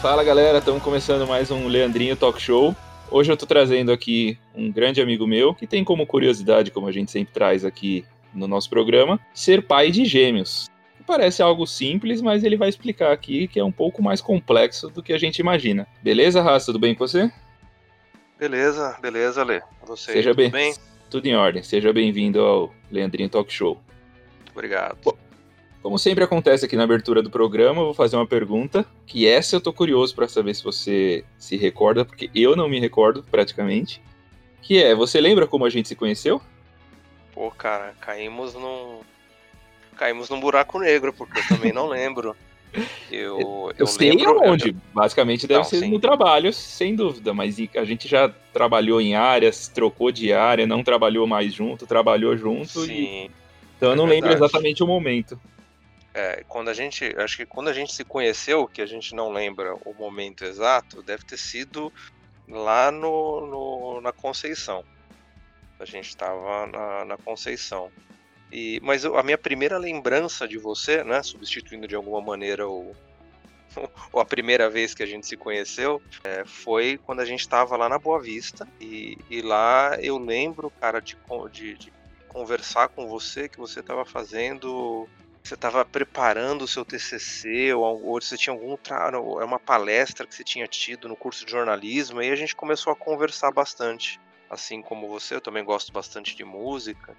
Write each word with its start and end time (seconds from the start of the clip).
Fala 0.00 0.22
galera, 0.22 0.58
estamos 0.58 0.80
começando 0.80 1.26
mais 1.26 1.50
um 1.50 1.66
Leandrinho 1.66 2.14
Talk 2.14 2.40
Show. 2.40 2.74
Hoje 3.10 3.32
eu 3.32 3.36
tô 3.36 3.46
trazendo 3.46 3.90
aqui 3.90 4.38
um 4.54 4.70
grande 4.70 5.00
amigo 5.00 5.26
meu 5.26 5.52
que 5.52 5.66
tem 5.66 5.82
como 5.82 6.06
curiosidade, 6.06 6.70
como 6.70 6.86
a 6.86 6.92
gente 6.92 7.10
sempre 7.10 7.34
traz 7.34 7.64
aqui 7.64 8.04
no 8.32 8.46
nosso 8.46 8.70
programa, 8.70 9.18
ser 9.34 9.66
pai 9.66 9.90
de 9.90 10.04
gêmeos. 10.04 10.70
Parece 11.04 11.42
algo 11.42 11.66
simples, 11.66 12.22
mas 12.22 12.44
ele 12.44 12.56
vai 12.56 12.68
explicar 12.68 13.10
aqui 13.10 13.48
que 13.48 13.58
é 13.58 13.64
um 13.64 13.72
pouco 13.72 14.00
mais 14.00 14.20
complexo 14.20 14.88
do 14.88 15.02
que 15.02 15.12
a 15.12 15.18
gente 15.18 15.40
imagina. 15.40 15.84
Beleza, 16.00 16.40
Raça? 16.40 16.66
Tudo 16.66 16.78
bem 16.78 16.94
com 16.94 17.04
você? 17.04 17.28
Beleza, 18.38 18.96
beleza, 19.02 19.42
Lê. 19.42 19.60
Você, 19.84 20.12
Seja 20.12 20.30
tudo 20.30 20.36
bem, 20.36 20.50
bem? 20.52 20.74
Tudo 21.10 21.26
em 21.26 21.34
ordem. 21.34 21.64
Seja 21.64 21.92
bem-vindo 21.92 22.40
ao 22.40 22.72
Leandrinho 22.88 23.28
Talk 23.28 23.52
Show. 23.52 23.80
Obrigado. 24.52 24.96
Bom, 25.02 25.17
Como 25.82 25.98
sempre 25.98 26.24
acontece 26.24 26.64
aqui 26.64 26.76
na 26.76 26.84
abertura 26.84 27.22
do 27.22 27.30
programa, 27.30 27.80
eu 27.80 27.86
vou 27.86 27.94
fazer 27.94 28.16
uma 28.16 28.26
pergunta, 28.26 28.84
que 29.06 29.26
essa 29.26 29.56
eu 29.56 29.60
tô 29.60 29.72
curioso 29.72 30.14
para 30.14 30.26
saber 30.28 30.54
se 30.54 30.64
você 30.64 31.24
se 31.38 31.56
recorda, 31.56 32.04
porque 32.04 32.30
eu 32.34 32.56
não 32.56 32.68
me 32.68 32.80
recordo 32.80 33.22
praticamente. 33.30 34.02
Que 34.60 34.82
é, 34.82 34.94
você 34.94 35.20
lembra 35.20 35.46
como 35.46 35.64
a 35.64 35.70
gente 35.70 35.88
se 35.88 35.94
conheceu? 35.94 36.42
Pô, 37.32 37.50
cara, 37.50 37.94
caímos 38.00 38.54
num. 38.54 38.98
Caímos 39.96 40.28
num 40.28 40.40
buraco 40.40 40.78
negro, 40.78 41.12
porque 41.12 41.38
eu 41.38 41.48
também 41.48 41.72
não 41.72 41.86
lembro. 41.86 42.36
Eu, 43.10 43.38
eu, 43.40 43.72
Eu, 43.78 43.86
sei 43.86 44.10
lembro. 44.10 44.44
aonde. 44.44 44.76
Basicamente 44.92 45.46
deve 45.46 45.60
Não, 45.60 45.64
ser 45.64 45.78
sim. 45.78 45.90
no 45.90 45.98
trabalho, 45.98 46.52
sem 46.52 46.94
dúvida. 46.94 47.32
Mas 47.32 47.58
e- 47.58 47.70
a 47.74 47.82
gente 47.82 48.06
já 48.06 48.28
trabalhou 48.52 49.00
em 49.00 49.14
áreas, 49.14 49.68
trocou 49.68 50.12
de 50.12 50.34
área, 50.34 50.66
não 50.66 50.84
trabalhou 50.84 51.26
mais 51.26 51.54
junto, 51.54 51.86
trabalhou 51.86 52.36
junto. 52.36 52.84
E, 52.84 52.86
Sim. 52.86 53.30
então 53.78 53.88
eu 53.88 53.92
é 53.94 53.96
não 53.96 54.04
lembro 54.04 54.28
verdade. 54.28 54.44
exatamente 54.44 54.82
o 54.82 54.86
momento. 54.86 55.40
É, 56.14 56.42
quando 56.46 56.68
a 56.70 56.74
gente. 56.74 57.04
Acho 57.18 57.36
que 57.36 57.46
quando 57.46 57.68
a 57.68 57.72
gente 57.72 57.92
se 57.92 58.04
conheceu, 58.04 58.66
que 58.68 58.82
a 58.82 58.86
gente 58.86 59.14
não 59.14 59.30
lembra 59.30 59.74
o 59.84 59.94
momento 59.94 60.44
exato, 60.44 61.02
deve 61.02 61.24
ter 61.24 61.38
sido 61.38 61.92
lá 62.48 62.90
no, 62.92 63.46
no- 63.48 64.00
na 64.02 64.12
Conceição. 64.12 64.84
A 65.80 65.84
gente 65.84 66.08
estava 66.08 66.66
na, 66.68 67.04
na 67.06 67.18
Conceição. 67.18 67.92
E, 68.52 68.80
mas 68.82 69.04
a 69.06 69.22
minha 69.24 69.38
primeira 69.38 69.78
lembrança 69.78 70.48
de 70.48 70.58
você, 70.58 71.04
né, 71.04 71.22
substituindo 71.22 71.88
de 71.88 71.96
alguma 71.96 72.22
maneira 72.22 72.68
o, 72.68 72.96
a 74.14 74.24
primeira 74.24 74.70
vez 74.70 74.94
que 74.94 75.02
a 75.02 75.06
gente 75.06 75.26
se 75.26 75.36
conheceu, 75.36 76.02
é, 76.24 76.44
foi 76.46 76.98
quando 76.98 77.20
a 77.20 77.24
gente 77.24 77.40
estava 77.40 77.76
lá 77.76 77.88
na 77.88 77.98
Boa 77.98 78.20
Vista. 78.20 78.66
E, 78.80 79.16
e 79.28 79.42
lá 79.42 79.96
eu 80.00 80.18
lembro, 80.18 80.70
cara, 80.80 81.00
de, 81.00 81.16
de- 81.52 81.76
de 81.76 81.92
conversar 82.26 82.88
com 82.90 83.06
você, 83.08 83.48
que 83.48 83.58
você 83.58 83.80
estava 83.80 84.04
fazendo 84.06 85.10
você 85.48 85.54
estava 85.54 85.84
preparando 85.84 86.62
o 86.62 86.68
seu 86.68 86.84
TCC 86.84 87.72
ou, 87.72 88.04
ou 88.04 88.20
você 88.20 88.36
tinha 88.36 88.54
algum 88.54 88.76
é 89.40 89.44
uma 89.44 89.58
palestra 89.58 90.26
que 90.26 90.34
você 90.34 90.44
tinha 90.44 90.66
tido 90.66 91.08
no 91.08 91.16
curso 91.16 91.44
de 91.46 91.50
jornalismo 91.50 92.20
e 92.20 92.30
a 92.30 92.36
gente 92.36 92.54
começou 92.54 92.92
a 92.92 92.96
conversar 92.96 93.50
bastante. 93.50 94.20
Assim 94.50 94.82
como 94.82 95.08
você, 95.08 95.34
eu 95.34 95.40
também 95.40 95.64
gosto 95.64 95.92
bastante 95.92 96.36
de 96.36 96.44
música 96.44 97.16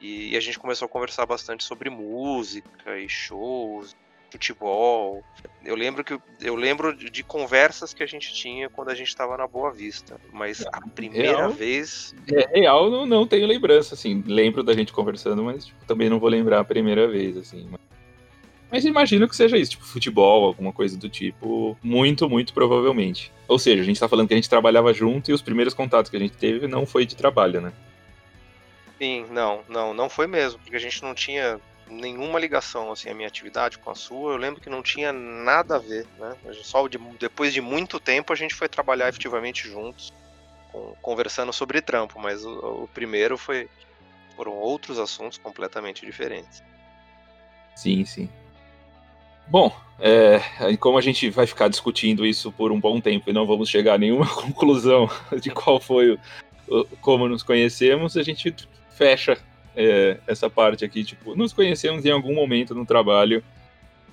e, 0.00 0.30
e 0.30 0.36
a 0.36 0.40
gente 0.40 0.58
começou 0.58 0.86
a 0.86 0.88
conversar 0.88 1.26
bastante 1.26 1.64
sobre 1.64 1.90
música 1.90 2.98
e 2.98 3.08
shows, 3.08 3.94
futebol. 4.30 5.22
Eu 5.64 5.74
lembro 5.74 6.04
que 6.04 6.18
eu 6.40 6.54
lembro 6.54 6.94
de 6.94 7.22
conversas 7.22 7.92
que 7.92 8.02
a 8.02 8.06
gente 8.06 8.32
tinha 8.32 8.68
quando 8.68 8.90
a 8.90 8.94
gente 8.94 9.08
estava 9.08 9.36
na 9.36 9.46
Boa 9.46 9.72
Vista, 9.72 10.20
mas 10.32 10.64
a 10.72 10.80
primeira 10.80 11.38
real? 11.38 11.50
vez 11.50 12.14
É 12.30 12.60
real, 12.60 12.90
não, 12.90 13.06
não 13.06 13.26
tenho 13.26 13.46
lembrança, 13.46 13.94
assim. 13.94 14.22
Lembro 14.26 14.62
da 14.62 14.72
gente 14.72 14.92
conversando, 14.92 15.42
mas 15.42 15.66
tipo, 15.66 15.84
também 15.86 16.08
não 16.08 16.18
vou 16.18 16.28
lembrar 16.28 16.60
a 16.60 16.64
primeira 16.64 17.08
vez, 17.08 17.36
assim. 17.36 17.68
Mas, 17.70 17.80
mas 18.70 18.84
imagino 18.84 19.28
que 19.28 19.36
seja 19.36 19.56
isso, 19.56 19.72
tipo, 19.72 19.84
futebol, 19.84 20.44
alguma 20.44 20.72
coisa 20.72 20.96
do 20.96 21.08
tipo. 21.08 21.76
Muito, 21.82 22.28
muito 22.28 22.52
provavelmente. 22.54 23.32
Ou 23.46 23.58
seja, 23.58 23.82
a 23.82 23.84
gente 23.84 24.00
tá 24.00 24.08
falando 24.08 24.28
que 24.28 24.34
a 24.34 24.36
gente 24.36 24.50
trabalhava 24.50 24.92
junto 24.92 25.30
e 25.30 25.34
os 25.34 25.42
primeiros 25.42 25.74
contatos 25.74 26.10
que 26.10 26.16
a 26.16 26.20
gente 26.20 26.36
teve 26.36 26.66
não 26.66 26.86
foi 26.86 27.04
de 27.04 27.16
trabalho, 27.16 27.60
né? 27.60 27.72
Sim, 28.98 29.26
não, 29.30 29.60
não, 29.68 29.94
não 29.94 30.08
foi 30.08 30.26
mesmo, 30.26 30.58
porque 30.58 30.74
a 30.74 30.80
gente 30.80 31.02
não 31.02 31.14
tinha 31.14 31.60
nenhuma 31.90 32.38
ligação 32.38 32.90
assim 32.92 33.08
a 33.10 33.14
minha 33.14 33.28
atividade 33.28 33.78
com 33.78 33.90
a 33.90 33.94
sua. 33.94 34.32
Eu 34.32 34.36
lembro 34.36 34.60
que 34.60 34.70
não 34.70 34.82
tinha 34.82 35.12
nada 35.12 35.76
a 35.76 35.78
ver, 35.78 36.06
né? 36.18 36.36
Só 36.62 36.86
de- 36.88 36.98
depois 37.18 37.52
de 37.52 37.60
muito 37.60 37.98
tempo 38.00 38.32
a 38.32 38.36
gente 38.36 38.54
foi 38.54 38.68
trabalhar 38.68 39.08
efetivamente 39.08 39.68
juntos, 39.68 40.12
com- 40.72 40.94
conversando 41.02 41.52
sobre 41.52 41.80
trampo, 41.80 42.18
mas 42.20 42.44
o, 42.44 42.84
o 42.84 42.88
primeiro 42.88 43.36
foi 43.38 43.68
foram 44.36 44.52
outros 44.52 44.98
assuntos 45.00 45.36
completamente 45.38 46.06
diferentes. 46.06 46.62
Sim, 47.74 48.04
sim. 48.04 48.28
Bom, 49.48 49.74
é, 49.98 50.40
como 50.78 50.98
a 50.98 51.00
gente 51.00 51.28
vai 51.30 51.46
ficar 51.46 51.68
discutindo 51.68 52.24
isso 52.26 52.52
por 52.52 52.70
um 52.70 52.78
bom 52.78 53.00
tempo 53.00 53.28
e 53.30 53.32
não 53.32 53.46
vamos 53.46 53.68
chegar 53.68 53.94
a 53.94 53.98
nenhuma 53.98 54.26
conclusão 54.32 55.08
de 55.40 55.50
qual 55.50 55.80
foi 55.80 56.12
o, 56.12 56.20
o- 56.68 56.84
como 57.00 57.28
nos 57.28 57.42
conhecemos, 57.42 58.16
a 58.16 58.22
gente 58.22 58.54
fecha 58.90 59.38
é, 59.76 60.18
essa 60.26 60.48
parte 60.50 60.84
aqui, 60.84 61.04
tipo, 61.04 61.34
nos 61.36 61.52
conhecemos 61.52 62.04
em 62.04 62.10
algum 62.10 62.34
momento 62.34 62.74
no 62.74 62.84
trabalho 62.84 63.42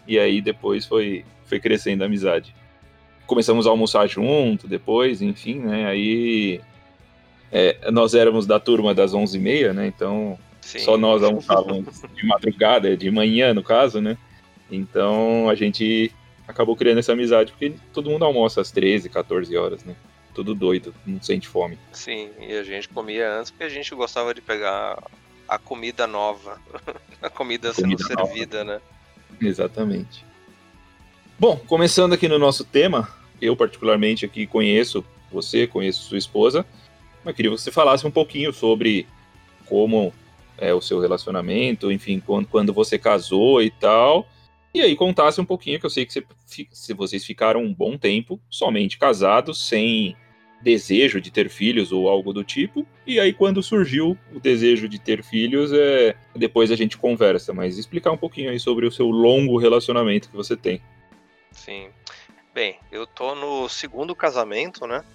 e 0.07 0.19
aí 0.19 0.41
depois 0.41 0.85
foi, 0.85 1.25
foi 1.45 1.59
crescendo 1.59 2.03
a 2.03 2.05
amizade. 2.05 2.55
Começamos 3.25 3.65
a 3.65 3.71
almoçar 3.71 4.07
junto 4.07 4.67
depois, 4.67 5.21
enfim, 5.21 5.59
né, 5.59 5.87
aí 5.87 6.61
é, 7.51 7.91
nós 7.91 8.13
éramos 8.13 8.45
da 8.45 8.59
turma 8.59 8.93
das 8.93 9.13
11h30, 9.13 9.73
né, 9.73 9.87
então 9.87 10.37
Sim. 10.65 10.79
só 10.79 10.97
nós 10.97 11.23
almoçávamos 11.23 12.01
de 12.15 12.25
madrugada, 12.25 12.97
de 12.97 13.09
manhã, 13.11 13.53
no 13.53 13.63
caso, 13.63 14.01
né? 14.01 14.17
Então 14.69 15.47
a 15.47 15.53
gente 15.53 16.11
acabou 16.47 16.75
criando 16.75 16.97
essa 16.97 17.13
amizade, 17.13 17.51
porque 17.51 17.73
todo 17.93 18.09
mundo 18.09 18.25
almoça 18.25 18.61
às 18.61 18.71
13, 18.71 19.09
14 19.09 19.55
horas, 19.55 19.83
né? 19.83 19.95
Tudo 20.33 20.55
doido, 20.55 20.93
não 21.05 21.21
sente 21.21 21.47
fome. 21.47 21.77
Sim, 21.91 22.29
e 22.39 22.53
a 22.53 22.63
gente 22.63 22.89
comia 22.89 23.31
antes 23.31 23.51
porque 23.51 23.63
a 23.63 23.69
gente 23.69 23.93
gostava 23.93 24.33
de 24.33 24.41
pegar 24.41 25.01
a 25.47 25.57
comida 25.57 26.07
nova, 26.07 26.59
a 27.21 27.29
comida 27.29 27.73
sendo 27.73 27.95
Comida 27.97 28.15
nova. 28.15 28.27
servida, 28.27 28.63
né? 28.63 28.81
Exatamente. 29.41 30.25
Bom, 31.37 31.57
começando 31.67 32.13
aqui 32.13 32.27
no 32.27 32.39
nosso 32.39 32.63
tema, 32.63 33.09
eu 33.41 33.55
particularmente 33.55 34.25
aqui 34.25 34.47
conheço 34.47 35.03
você, 35.31 35.67
conheço 35.67 36.03
sua 36.03 36.17
esposa, 36.17 36.65
mas 37.23 37.35
queria 37.35 37.51
que 37.51 37.57
você 37.57 37.71
falasse 37.71 38.07
um 38.07 38.11
pouquinho 38.11 38.53
sobre 38.53 39.07
como 39.65 40.13
é 40.57 40.73
o 40.73 40.81
seu 40.81 40.99
relacionamento, 40.99 41.91
enfim, 41.91 42.21
quando, 42.25 42.47
quando 42.47 42.73
você 42.73 42.97
casou 42.97 43.61
e 43.61 43.69
tal. 43.69 44.27
E 44.73 44.81
aí 44.81 44.95
contasse 44.95 45.39
um 45.41 45.45
pouquinho, 45.45 45.79
que 45.79 45.85
eu 45.85 45.89
sei 45.89 46.05
que 46.05 46.13
você 46.13 46.25
se 46.71 46.93
vocês 46.93 47.25
ficaram 47.25 47.61
um 47.61 47.73
bom 47.73 47.97
tempo 47.97 48.39
somente 48.49 48.97
casados, 48.97 49.67
sem 49.67 50.15
desejo 50.65 51.21
de 51.21 51.29
ter 51.29 51.47
filhos 51.47 51.91
ou 51.91 52.09
algo 52.09 52.33
do 52.33 52.43
tipo. 52.43 52.85
E 53.05 53.19
aí 53.19 53.31
quando 53.31 53.61
surgiu 53.61 54.17
o 54.33 54.39
desejo 54.39 54.89
de 54.89 54.99
ter 54.99 55.23
filhos, 55.23 55.71
é, 55.71 56.15
depois 56.35 56.71
a 56.71 56.75
gente 56.75 56.97
conversa, 56.97 57.53
mas 57.53 57.77
explicar 57.77 58.11
um 58.11 58.17
pouquinho 58.17 58.49
aí 58.49 58.59
sobre 58.59 58.87
o 58.87 58.91
seu 58.91 59.07
longo 59.07 59.59
relacionamento 59.59 60.27
que 60.27 60.35
você 60.35 60.57
tem. 60.57 60.81
Sim. 61.51 61.89
Bem, 62.51 62.79
eu 62.91 63.05
tô 63.05 63.35
no 63.35 63.69
segundo 63.69 64.15
casamento, 64.15 64.87
né? 64.87 65.05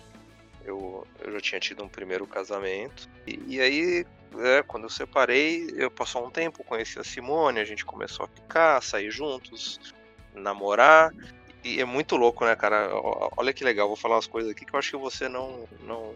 Eu, 0.64 1.04
eu 1.20 1.32
já 1.32 1.40
tinha 1.40 1.60
tido 1.60 1.82
um 1.82 1.88
primeiro 1.88 2.26
casamento. 2.28 3.08
E, 3.26 3.40
e 3.48 3.60
aí, 3.60 4.06
é, 4.38 4.62
quando 4.62 4.84
eu 4.84 4.90
separei, 4.90 5.68
eu 5.74 5.90
passou 5.90 6.24
um 6.24 6.30
tempo, 6.30 6.62
conheci 6.62 6.98
a 6.98 7.04
Simone, 7.04 7.58
a 7.58 7.64
gente 7.64 7.84
começou 7.84 8.26
a 8.26 8.28
ficar, 8.28 8.80
sair 8.82 9.10
juntos, 9.10 9.80
namorar. 10.32 11.10
E 11.62 11.80
é 11.80 11.84
muito 11.84 12.16
louco, 12.16 12.44
né, 12.44 12.56
cara? 12.56 12.88
Olha 13.36 13.52
que 13.52 13.62
legal, 13.64 13.86
vou 13.86 13.96
falar 13.96 14.14
umas 14.16 14.26
coisas 14.26 14.50
aqui 14.50 14.64
que 14.64 14.74
eu 14.74 14.78
acho 14.78 14.90
que 14.90 14.96
você 14.96 15.28
não. 15.28 15.64
não 15.82 16.14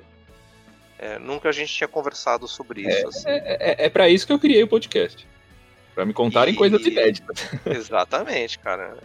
é, 0.98 1.18
nunca 1.18 1.48
a 1.48 1.52
gente 1.52 1.72
tinha 1.74 1.88
conversado 1.88 2.46
sobre 2.48 2.82
isso. 2.82 3.08
assim. 3.08 3.28
É, 3.28 3.74
é, 3.82 3.86
é 3.86 3.90
para 3.90 4.08
isso 4.08 4.26
que 4.26 4.32
eu 4.32 4.38
criei 4.38 4.62
o 4.62 4.68
podcast. 4.68 5.26
Pra 5.94 6.04
me 6.06 6.12
contarem 6.14 6.54
E- 6.54 6.56
coisas 6.56 6.84
inéditas. 6.86 7.48
Exatamente, 7.66 8.58
cara. 8.58 8.96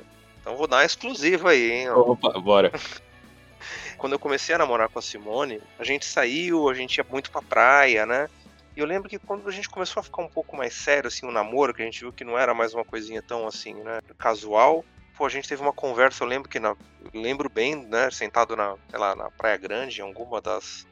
Então 0.41 0.55
vou 0.55 0.67
dar 0.67 0.77
uma 0.77 0.85
exclusiva 0.85 1.51
aí, 1.51 1.71
hein? 1.71 1.89
Opa, 1.89 2.39
bora. 2.39 2.71
quando 3.97 4.13
eu 4.13 4.19
comecei 4.19 4.55
a 4.55 4.57
namorar 4.57 4.87
com 4.87 4.99
a 4.99 5.01
Simone, 5.01 5.61
a 5.77 5.83
gente 5.83 6.05
saiu, 6.05 6.69
a 6.69 6.73
gente 6.73 6.97
ia 6.97 7.05
muito 7.09 7.29
pra 7.29 7.41
praia, 7.41 8.05
né? 8.05 8.29
E 8.75 8.79
eu 8.79 8.85
lembro 8.85 9.09
que 9.09 9.19
quando 9.19 9.47
a 9.47 9.51
gente 9.51 9.67
começou 9.69 9.99
a 9.99 10.03
ficar 10.03 10.21
um 10.21 10.29
pouco 10.29 10.55
mais 10.55 10.73
sério, 10.73 11.09
assim, 11.09 11.25
o 11.25 11.31
namoro, 11.31 11.73
que 11.73 11.81
a 11.81 11.85
gente 11.85 11.99
viu 11.99 12.13
que 12.13 12.23
não 12.23 12.37
era 12.39 12.53
mais 12.53 12.73
uma 12.73 12.85
coisinha 12.85 13.21
tão, 13.21 13.45
assim, 13.45 13.73
né, 13.73 13.99
casual, 14.17 14.85
pô, 15.19 15.25
a 15.25 15.29
gente 15.29 15.49
teve 15.49 15.61
uma 15.61 15.73
conversa, 15.73 16.23
eu 16.23 16.27
lembro 16.29 16.47
que, 16.47 16.61
na, 16.61 16.77
lembro 17.13 17.49
bem, 17.49 17.75
né, 17.75 18.09
sentado 18.09 18.55
na, 18.55 18.77
sei 18.89 18.97
lá, 18.97 19.13
na 19.13 19.29
Praia 19.29 19.57
Grande, 19.57 19.99
em 19.99 20.03
alguma 20.03 20.39
das, 20.39 20.87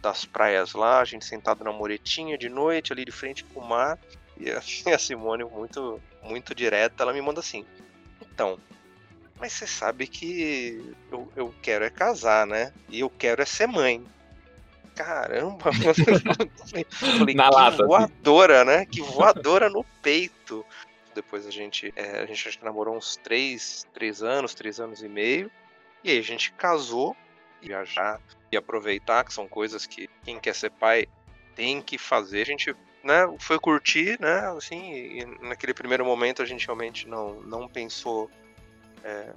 das 0.00 0.24
praias 0.24 0.72
lá, 0.72 1.00
a 1.00 1.04
gente 1.04 1.24
sentado 1.24 1.64
na 1.64 1.72
muretinha 1.72 2.38
de 2.38 2.48
noite, 2.48 2.92
ali 2.92 3.04
de 3.04 3.10
frente 3.10 3.42
pro 3.42 3.60
mar, 3.60 3.98
e 4.38 4.48
a, 4.52 4.62
e 4.86 4.92
a 4.92 4.98
Simone, 4.98 5.42
muito, 5.42 6.00
muito 6.22 6.54
direta, 6.54 7.02
ela 7.02 7.12
me 7.12 7.20
manda 7.20 7.40
assim, 7.40 7.66
então, 8.20 8.56
mas 9.36 9.52
você 9.52 9.66
sabe 9.66 10.06
que 10.06 10.94
eu, 11.10 11.28
eu 11.34 11.54
quero 11.60 11.84
é 11.84 11.90
casar, 11.90 12.46
né? 12.46 12.72
E 12.88 13.00
eu 13.00 13.10
quero 13.10 13.42
é 13.42 13.44
ser 13.44 13.66
mãe. 13.66 14.02
Caramba! 14.94 15.70
Falei, 16.88 17.34
Na 17.34 17.50
que 17.50 17.54
lata, 17.54 17.76
assim. 17.76 17.86
voadora, 17.86 18.64
né? 18.64 18.86
Que 18.86 19.02
voadora 19.02 19.68
no 19.68 19.84
peito. 20.00 20.64
Depois 21.16 21.46
a 21.46 21.50
gente, 21.50 21.92
é, 21.96 22.20
a 22.20 22.26
gente 22.26 22.62
namorou 22.62 22.96
uns 22.96 23.16
três, 23.16 23.86
três 23.92 24.22
anos, 24.22 24.54
três 24.54 24.78
anos 24.78 25.02
e 25.02 25.08
meio. 25.08 25.50
E 26.04 26.10
aí 26.10 26.18
a 26.18 26.22
gente 26.22 26.52
casou, 26.52 27.16
viajar 27.60 28.20
e 28.52 28.56
aproveitar, 28.56 29.24
que 29.24 29.32
são 29.32 29.48
coisas 29.48 29.86
que 29.86 30.08
quem 30.22 30.38
quer 30.38 30.54
ser 30.54 30.70
pai 30.70 31.08
tem 31.54 31.80
que 31.80 31.96
fazer. 31.96 32.42
A 32.42 32.44
gente 32.44 32.76
né, 33.02 33.34
foi 33.38 33.58
curtir, 33.58 34.20
né, 34.20 34.40
assim, 34.56 35.24
naquele 35.40 35.72
primeiro 35.72 36.04
momento 36.04 36.42
a 36.42 36.44
gente 36.44 36.66
realmente 36.66 37.08
não, 37.08 37.40
não 37.40 37.68
pensou, 37.68 38.30
é, 39.02 39.32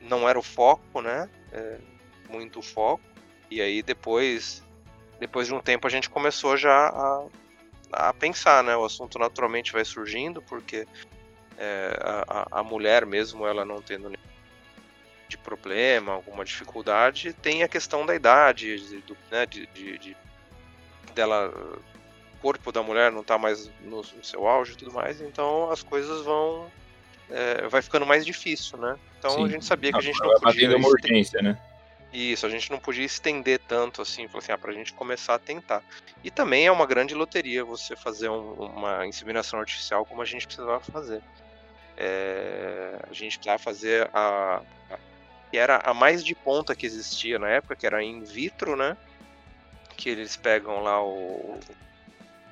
não 0.00 0.28
era 0.28 0.38
o 0.38 0.42
foco, 0.42 1.00
né, 1.00 1.28
é, 1.50 1.78
muito 2.28 2.60
foco, 2.60 3.02
e 3.50 3.62
aí 3.62 3.82
depois, 3.82 4.62
depois 5.18 5.46
de 5.46 5.54
um 5.54 5.60
tempo 5.60 5.86
a 5.86 5.90
gente 5.90 6.10
começou 6.10 6.56
já 6.56 6.88
a, 6.88 7.26
a 7.92 8.12
pensar, 8.12 8.62
né, 8.62 8.76
o 8.76 8.84
assunto 8.84 9.18
naturalmente 9.18 9.72
vai 9.72 9.84
surgindo, 9.84 10.42
porque 10.42 10.86
é, 11.56 12.24
a, 12.28 12.60
a 12.60 12.62
mulher 12.62 13.04
mesmo, 13.06 13.46
ela 13.46 13.64
não 13.64 13.80
tendo 13.80 14.12
de 15.28 15.36
problema, 15.36 16.12
alguma 16.12 16.44
dificuldade, 16.44 17.32
tem 17.32 17.62
a 17.62 17.68
questão 17.68 18.06
da 18.06 18.14
idade, 18.14 18.78
de, 18.78 19.04
né, 19.30 19.44
de, 19.44 19.66
de, 19.68 19.98
de 19.98 20.16
dela 21.14 21.52
corpo 22.40 22.70
da 22.70 22.82
mulher 22.82 23.10
não 23.10 23.20
está 23.20 23.36
mais 23.36 23.68
no, 23.82 23.96
no, 23.96 24.24
seu 24.24 24.46
auge 24.46 24.72
e 24.72 24.76
tudo 24.76 24.92
mais, 24.92 25.20
então 25.20 25.70
as 25.70 25.82
coisas 25.82 26.24
vão 26.24 26.70
é, 27.30 27.66
vai 27.68 27.82
ficando 27.82 28.06
mais 28.06 28.24
difícil, 28.24 28.78
né? 28.78 28.96
Então 29.18 29.30
Sim. 29.32 29.44
a 29.44 29.48
gente 29.48 29.64
sabia 29.64 29.92
que 29.92 29.98
a 29.98 30.02
gente 30.02 30.18
não 30.20 30.40
podia 30.40 30.76
uma 30.76 30.88
urgência, 30.88 31.42
né? 31.42 31.58
Isso, 32.12 32.46
a 32.46 32.48
gente 32.48 32.70
não 32.70 32.78
podia 32.78 33.04
estender 33.04 33.60
tanto 33.60 34.00
assim, 34.00 34.26
assim, 34.34 34.52
ah, 34.52 34.58
pra 34.58 34.72
gente 34.72 34.94
começar 34.94 35.34
a 35.34 35.38
tentar. 35.38 35.82
E 36.24 36.30
também 36.30 36.66
é 36.66 36.72
uma 36.72 36.86
grande 36.86 37.14
loteria 37.14 37.64
você 37.64 37.94
fazer 37.94 38.30
um, 38.30 38.52
uma 38.54 39.06
inseminação 39.06 39.60
artificial 39.60 40.06
como 40.06 40.22
a 40.22 40.24
gente 40.24 40.46
precisava 40.46 40.80
fazer. 40.80 41.22
É, 41.96 42.98
a 43.10 43.12
gente 43.12 43.36
precisava 43.38 43.58
fazer 43.58 44.08
a, 44.14 44.62
a 44.90 44.98
que 45.50 45.56
era 45.56 45.78
a 45.78 45.94
mais 45.94 46.24
de 46.24 46.34
ponta 46.34 46.74
que 46.74 46.86
existia 46.86 47.38
na 47.38 47.48
época, 47.48 47.76
que 47.76 47.86
era 47.86 48.02
in 48.02 48.22
vitro, 48.22 48.76
né? 48.76 48.96
Que 49.96 50.10
eles 50.10 50.36
pegam 50.36 50.82
lá 50.82 51.02
o, 51.02 51.58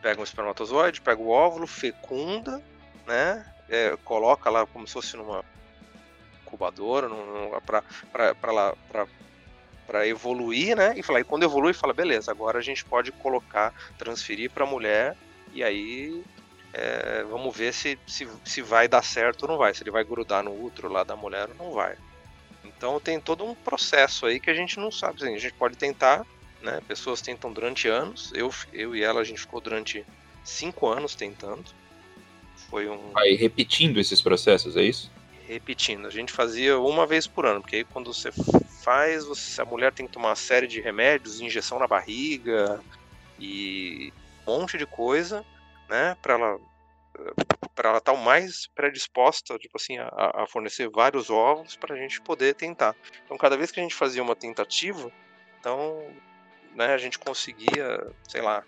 pega 0.00 0.20
um 0.20 0.25
espermatozoide, 0.25 1.00
pega 1.00 1.20
o 1.20 1.29
óvulo, 1.29 1.67
fecunda, 1.67 2.62
né? 3.06 3.44
É, 3.69 3.97
coloca 4.05 4.49
lá 4.49 4.67
como 4.67 4.87
se 4.87 4.93
fosse 4.93 5.17
numa 5.17 5.44
incubadora, 6.43 7.09
para 7.67 9.06
evoluir, 10.06 10.77
né? 10.77 10.94
E 10.97 11.03
fala, 11.03 11.21
e 11.21 11.25
quando 11.25 11.44
evolui, 11.44 11.73
fala, 11.73 11.93
beleza, 11.93 12.31
agora 12.31 12.59
a 12.59 12.62
gente 12.62 12.85
pode 12.85 13.12
colocar, 13.12 13.73
transferir 13.99 14.50
para 14.50 14.67
mulher 14.67 15.17
e 15.53 15.62
aí 15.62 16.23
é, 16.73 17.25
vamos 17.31 17.56
ver 17.56 17.73
se, 17.73 17.99
se, 18.06 18.29
se 18.44 18.61
vai 18.61 18.87
dar 18.87 19.03
certo 19.03 19.44
ou 19.44 19.49
não 19.49 19.56
vai, 19.56 19.73
se 19.73 19.83
ele 19.83 19.91
vai 19.91 20.05
grudar 20.05 20.43
no 20.43 20.53
útero 20.53 20.88
lá 20.88 21.05
da 21.05 21.17
mulher 21.17 21.49
ou 21.49 21.67
não 21.67 21.73
vai. 21.73 21.97
Então 22.65 23.00
tem 23.00 23.19
todo 23.19 23.44
um 23.44 23.55
processo 23.55 24.27
aí 24.27 24.38
que 24.38 24.50
a 24.50 24.55
gente 24.55 24.79
não 24.79 24.91
sabe. 24.91 25.23
Assim, 25.23 25.35
a 25.35 25.38
gente 25.38 25.55
pode 25.55 25.77
tentar, 25.77 26.27
né? 26.61 26.81
Pessoas 26.87 27.23
tentam 27.23 27.53
durante 27.53 27.88
anos. 27.88 28.31
Eu, 28.35 28.53
eu 28.73 28.94
e 28.94 29.03
ela, 29.03 29.21
a 29.21 29.25
gente 29.25 29.41
ficou 29.41 29.61
durante 29.61 30.05
cinco 30.44 30.87
anos 30.87 31.15
tentando. 31.15 31.65
Foi 32.69 32.88
um. 32.88 33.12
Vai 33.12 33.31
repetindo 33.31 33.99
esses 33.99 34.21
processos, 34.21 34.77
é 34.77 34.83
isso? 34.83 35.11
Repetindo. 35.47 36.07
A 36.07 36.11
gente 36.11 36.33
fazia 36.33 36.79
uma 36.79 37.07
vez 37.07 37.27
por 37.27 37.47
ano, 37.47 37.61
porque 37.61 37.77
aí 37.77 37.85
quando 37.85 38.13
você 38.13 38.31
faz, 38.83 39.25
você, 39.25 39.61
a 39.61 39.65
mulher 39.65 39.93
tem 39.93 40.07
que 40.07 40.13
tomar 40.13 40.31
uma 40.31 40.37
série 40.37 40.67
de 40.67 40.81
remédios, 40.81 41.41
injeção 41.41 41.79
na 41.79 41.87
barriga 41.87 42.81
e 43.39 44.13
um 44.47 44.59
monte 44.59 44.77
de 44.77 44.87
coisa, 44.87 45.45
né? 45.89 46.17
Para 46.21 46.35
ela 46.35 46.61
para 47.75 47.91
ela 47.91 47.99
estar 47.99 48.13
tá 48.13 48.19
mais 48.19 48.67
predisposta, 48.69 49.59
tipo 49.59 49.77
assim, 49.77 49.99
a, 49.99 50.09
a 50.43 50.47
fornecer 50.47 50.89
vários 50.89 51.31
ovos 51.31 51.77
para 51.77 51.95
a 51.95 51.99
gente 51.99 52.21
poder 52.21 52.55
tentar. 52.55 52.95
Então, 53.25 53.37
cada 53.37 53.57
vez 53.57 53.71
que 53.71 53.81
a 53.81 53.83
gente 53.83 53.95
fazia 53.95 54.23
uma 54.23 54.37
tentativa, 54.37 55.11
então 55.59 56.07
né, 56.75 56.93
a 56.93 56.99
gente 56.99 57.19
conseguia, 57.19 58.11
sei 58.29 58.41
lá, 58.41 58.63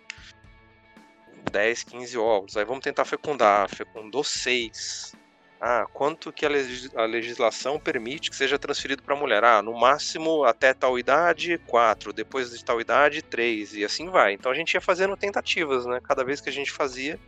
10, 1.50 1.84
15 1.84 2.18
ovos. 2.18 2.56
Aí 2.56 2.64
vamos 2.64 2.82
tentar 2.82 3.04
fecundar. 3.04 3.68
Fecundou 3.68 4.24
6. 4.24 5.14
Ah, 5.60 5.86
quanto 5.92 6.32
que 6.32 6.46
a, 6.46 7.04
legislação 7.04 7.80
permite 7.80 8.30
que 8.30 8.36
seja 8.36 8.58
transferido 8.58 9.02
para 9.02 9.14
a 9.14 9.18
mulher? 9.18 9.42
Ah, 9.42 9.60
no 9.60 9.76
máximo 9.78 10.44
até 10.44 10.72
tal 10.72 10.98
idade, 10.98 11.58
4. 11.66 12.12
Depois 12.12 12.50
de 12.50 12.64
tal 12.64 12.80
idade, 12.80 13.22
3. 13.22 13.74
E 13.74 13.84
assim 13.84 14.08
vai. 14.08 14.34
Então 14.34 14.52
a 14.52 14.54
gente 14.54 14.74
ia 14.74 14.80
fazendo 14.80 15.16
tentativas, 15.16 15.84
né? 15.84 16.00
Cada 16.02 16.22
vez 16.22 16.40
que 16.40 16.48
a 16.48 16.52
gente 16.52 16.70
fazia, 16.70 17.18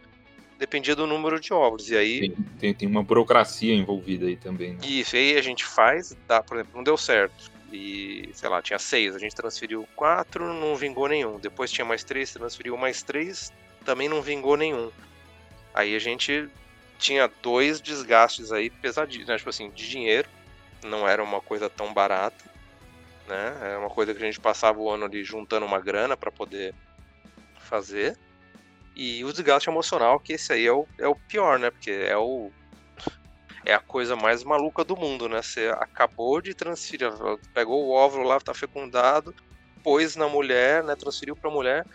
dependia 0.58 0.94
do 0.94 1.08
número 1.08 1.40
de 1.40 1.52
ovos. 1.52 1.90
E 1.90 1.96
aí. 1.96 2.20
Tem, 2.20 2.36
tem, 2.58 2.74
tem 2.74 2.88
uma 2.88 3.02
burocracia 3.02 3.74
envolvida 3.74 4.26
aí 4.26 4.36
também. 4.36 4.74
Né? 4.74 4.78
Isso, 4.84 5.16
aí 5.16 5.36
a 5.36 5.42
gente 5.42 5.64
faz, 5.64 6.16
dá, 6.28 6.40
por 6.40 6.56
exemplo, 6.56 6.76
não 6.76 6.84
deu 6.84 6.96
certo 6.96 7.50
e, 7.72 8.28
sei 8.32 8.48
lá, 8.48 8.60
tinha 8.60 8.78
seis, 8.78 9.14
a 9.14 9.18
gente 9.18 9.34
transferiu 9.34 9.86
quatro, 9.94 10.52
não 10.52 10.74
vingou 10.76 11.08
nenhum. 11.08 11.38
Depois 11.38 11.70
tinha 11.70 11.84
mais 11.84 12.02
três, 12.02 12.32
transferiu 12.32 12.76
mais 12.76 13.02
três, 13.02 13.52
também 13.84 14.08
não 14.08 14.20
vingou 14.20 14.56
nenhum. 14.56 14.90
Aí 15.72 15.94
a 15.94 15.98
gente 15.98 16.48
tinha 17.00 17.28
dois 17.42 17.80
desgastes 17.80 18.52
aí 18.52 18.70
pesadíssimos, 18.70 19.28
né? 19.28 19.38
Tipo 19.38 19.50
assim, 19.50 19.70
de 19.70 19.88
dinheiro, 19.88 20.28
não 20.84 21.08
era 21.08 21.24
uma 21.24 21.40
coisa 21.40 21.68
tão 21.68 21.92
barata, 21.92 22.44
né? 23.26 23.56
Era 23.62 23.78
uma 23.80 23.88
coisa 23.88 24.14
que 24.14 24.22
a 24.22 24.26
gente 24.26 24.38
passava 24.38 24.78
o 24.78 24.90
ano 24.90 25.06
ali 25.06 25.24
juntando 25.24 25.66
uma 25.66 25.80
grana 25.80 26.16
para 26.16 26.30
poder 26.30 26.74
fazer. 27.58 28.16
E 28.94 29.24
o 29.24 29.32
desgaste 29.32 29.70
emocional, 29.70 30.20
que 30.20 30.34
esse 30.34 30.52
aí 30.52 30.66
é 30.66 30.72
o, 30.72 30.86
é 30.98 31.08
o 31.08 31.14
pior, 31.14 31.58
né? 31.58 31.70
Porque 31.70 31.90
é 31.90 32.16
o, 32.16 32.50
é 33.64 33.72
a 33.72 33.80
coisa 33.80 34.14
mais 34.14 34.44
maluca 34.44 34.84
do 34.84 34.96
mundo, 34.96 35.28
né? 35.28 35.40
Você 35.40 35.68
acabou 35.78 36.40
de 36.42 36.54
transferir, 36.54 37.10
pegou 37.54 37.86
o 37.86 37.90
óvulo 37.92 38.24
lá, 38.24 38.38
tá 38.40 38.52
fecundado, 38.52 39.34
pôs 39.82 40.16
na 40.16 40.28
mulher, 40.28 40.84
né? 40.84 40.94
Transferiu 40.96 41.34
para 41.34 41.48
a 41.48 41.52
mulher, 41.52 41.86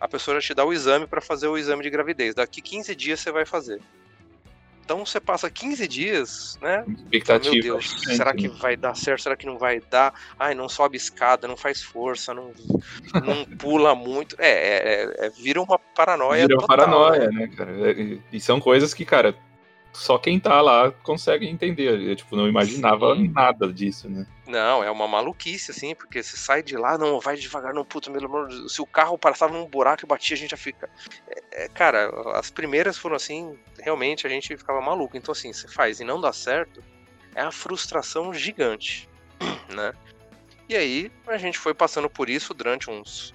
a 0.00 0.08
pessoa 0.08 0.40
já 0.40 0.48
te 0.48 0.54
dá 0.54 0.64
o 0.64 0.72
exame 0.72 1.06
para 1.06 1.20
fazer 1.20 1.48
o 1.48 1.58
exame 1.58 1.82
de 1.82 1.90
gravidez. 1.90 2.34
Daqui 2.34 2.62
15 2.62 2.94
dias 2.94 3.20
você 3.20 3.30
vai 3.30 3.44
fazer. 3.44 3.82
Então 4.84 5.04
você 5.04 5.18
passa 5.18 5.48
15 5.48 5.88
dias, 5.88 6.58
né? 6.60 6.84
Expectativa. 6.86 7.54
Meu 7.54 7.62
Deus, 7.62 7.90
será 8.04 8.34
que 8.34 8.48
vai 8.48 8.76
dar 8.76 8.94
certo? 8.94 9.22
Será 9.22 9.36
que 9.36 9.46
não 9.46 9.56
vai 9.58 9.80
dar? 9.80 10.12
Ai, 10.38 10.54
não 10.54 10.68
sobe 10.68 10.96
escada, 10.96 11.48
não 11.48 11.56
faz 11.56 11.82
força, 11.82 12.34
não, 12.34 12.52
não 13.14 13.44
pula 13.56 13.94
muito. 13.94 14.36
É, 14.38 14.50
é, 14.50 15.26
é, 15.26 15.30
vira 15.30 15.60
uma 15.60 15.78
paranoia. 15.78 16.42
Vira 16.42 16.58
uma 16.58 16.66
total, 16.66 16.76
paranoia, 16.76 17.30
né, 17.30 17.46
né 17.46 17.56
cara? 17.56 17.72
E 18.30 18.40
são 18.40 18.60
coisas 18.60 18.92
que, 18.92 19.06
cara, 19.06 19.34
só 19.94 20.18
quem 20.18 20.38
tá 20.40 20.60
lá 20.60 20.90
consegue 20.90 21.46
entender. 21.46 22.00
Eu, 22.00 22.16
tipo, 22.16 22.36
não 22.36 22.48
imaginava 22.48 23.14
Sim. 23.14 23.28
nada 23.28 23.72
disso, 23.72 24.08
né? 24.08 24.26
Não, 24.46 24.84
é 24.84 24.90
uma 24.90 25.08
maluquice, 25.08 25.70
assim, 25.70 25.94
porque 25.94 26.22
você 26.22 26.36
sai 26.36 26.62
de 26.62 26.76
lá, 26.76 26.98
não, 26.98 27.20
vai 27.20 27.36
devagar, 27.36 27.72
não, 27.72 27.84
puta, 27.84 28.10
meu 28.10 28.22
amor, 28.24 28.50
se 28.68 28.82
o 28.82 28.86
carro 28.86 29.16
passava 29.16 29.54
num 29.54 29.66
buraco 29.66 30.04
e 30.04 30.06
batia, 30.06 30.34
a 30.34 30.38
gente 30.38 30.50
já 30.50 30.56
fica. 30.56 30.90
É, 31.28 31.64
é, 31.64 31.68
cara, 31.68 32.10
as 32.36 32.50
primeiras 32.50 32.98
foram 32.98 33.16
assim, 33.16 33.56
realmente 33.78 34.26
a 34.26 34.30
gente 34.30 34.56
ficava 34.56 34.80
maluco. 34.80 35.16
Então, 35.16 35.32
assim, 35.32 35.52
você 35.52 35.68
faz 35.68 36.00
e 36.00 36.04
não 36.04 36.20
dá 36.20 36.32
certo, 36.32 36.82
é 37.34 37.40
a 37.40 37.52
frustração 37.52 38.34
gigante, 38.34 39.08
né? 39.72 39.92
E 40.68 40.76
aí, 40.76 41.12
a 41.26 41.38
gente 41.38 41.58
foi 41.58 41.72
passando 41.72 42.10
por 42.10 42.28
isso 42.28 42.52
durante 42.52 42.90
uns 42.90 43.34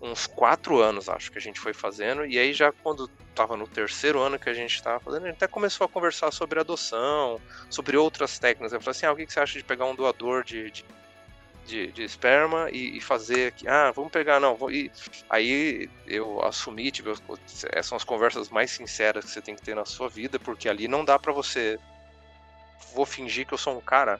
uns 0.00 0.26
quatro 0.26 0.80
anos, 0.80 1.08
acho 1.08 1.30
que 1.30 1.38
a 1.38 1.40
gente 1.40 1.60
foi 1.60 1.74
fazendo. 1.74 2.24
E 2.24 2.38
aí, 2.38 2.52
já 2.54 2.72
quando 2.72 3.10
estava 3.28 3.56
no 3.56 3.68
terceiro 3.68 4.20
ano 4.20 4.38
que 4.38 4.48
a 4.48 4.54
gente 4.54 4.74
estava 4.74 4.98
fazendo, 4.98 5.24
a 5.24 5.26
gente 5.26 5.36
até 5.36 5.46
começou 5.46 5.84
a 5.84 5.88
conversar 5.88 6.30
sobre 6.32 6.58
adoção, 6.58 7.40
sobre 7.68 7.96
outras 7.96 8.38
técnicas. 8.38 8.72
Eu 8.72 8.80
falei 8.80 8.92
assim: 8.92 9.06
ah, 9.06 9.12
o 9.12 9.16
que 9.16 9.30
você 9.30 9.40
acha 9.40 9.58
de 9.58 9.64
pegar 9.64 9.84
um 9.84 9.94
doador 9.94 10.42
de, 10.42 10.70
de, 10.70 10.84
de, 11.66 11.92
de 11.92 12.02
esperma 12.02 12.70
e, 12.72 12.96
e, 12.96 13.00
fazer 13.00 13.48
aqui? 13.48 13.68
Ah, 13.68 13.90
vamos 13.90 14.10
pegar, 14.10 14.40
não. 14.40 14.56
Vou... 14.56 14.70
E 14.70 14.90
aí 15.28 15.90
eu 16.06 16.42
assumi, 16.42 16.90
tipo, 16.90 17.10
essas 17.10 17.86
são 17.86 17.96
as 17.96 18.04
conversas 18.04 18.48
mais 18.48 18.70
sinceras 18.70 19.26
que 19.26 19.30
você 19.30 19.42
tem 19.42 19.54
que 19.54 19.62
ter 19.62 19.74
na 19.74 19.84
sua 19.84 20.08
vida, 20.08 20.38
porque 20.38 20.68
ali 20.68 20.88
não 20.88 21.04
dá 21.04 21.18
para 21.18 21.32
você. 21.32 21.78
Vou 22.94 23.04
fingir 23.04 23.46
que 23.46 23.52
eu 23.52 23.58
sou 23.58 23.76
um 23.76 23.80
cara 23.80 24.18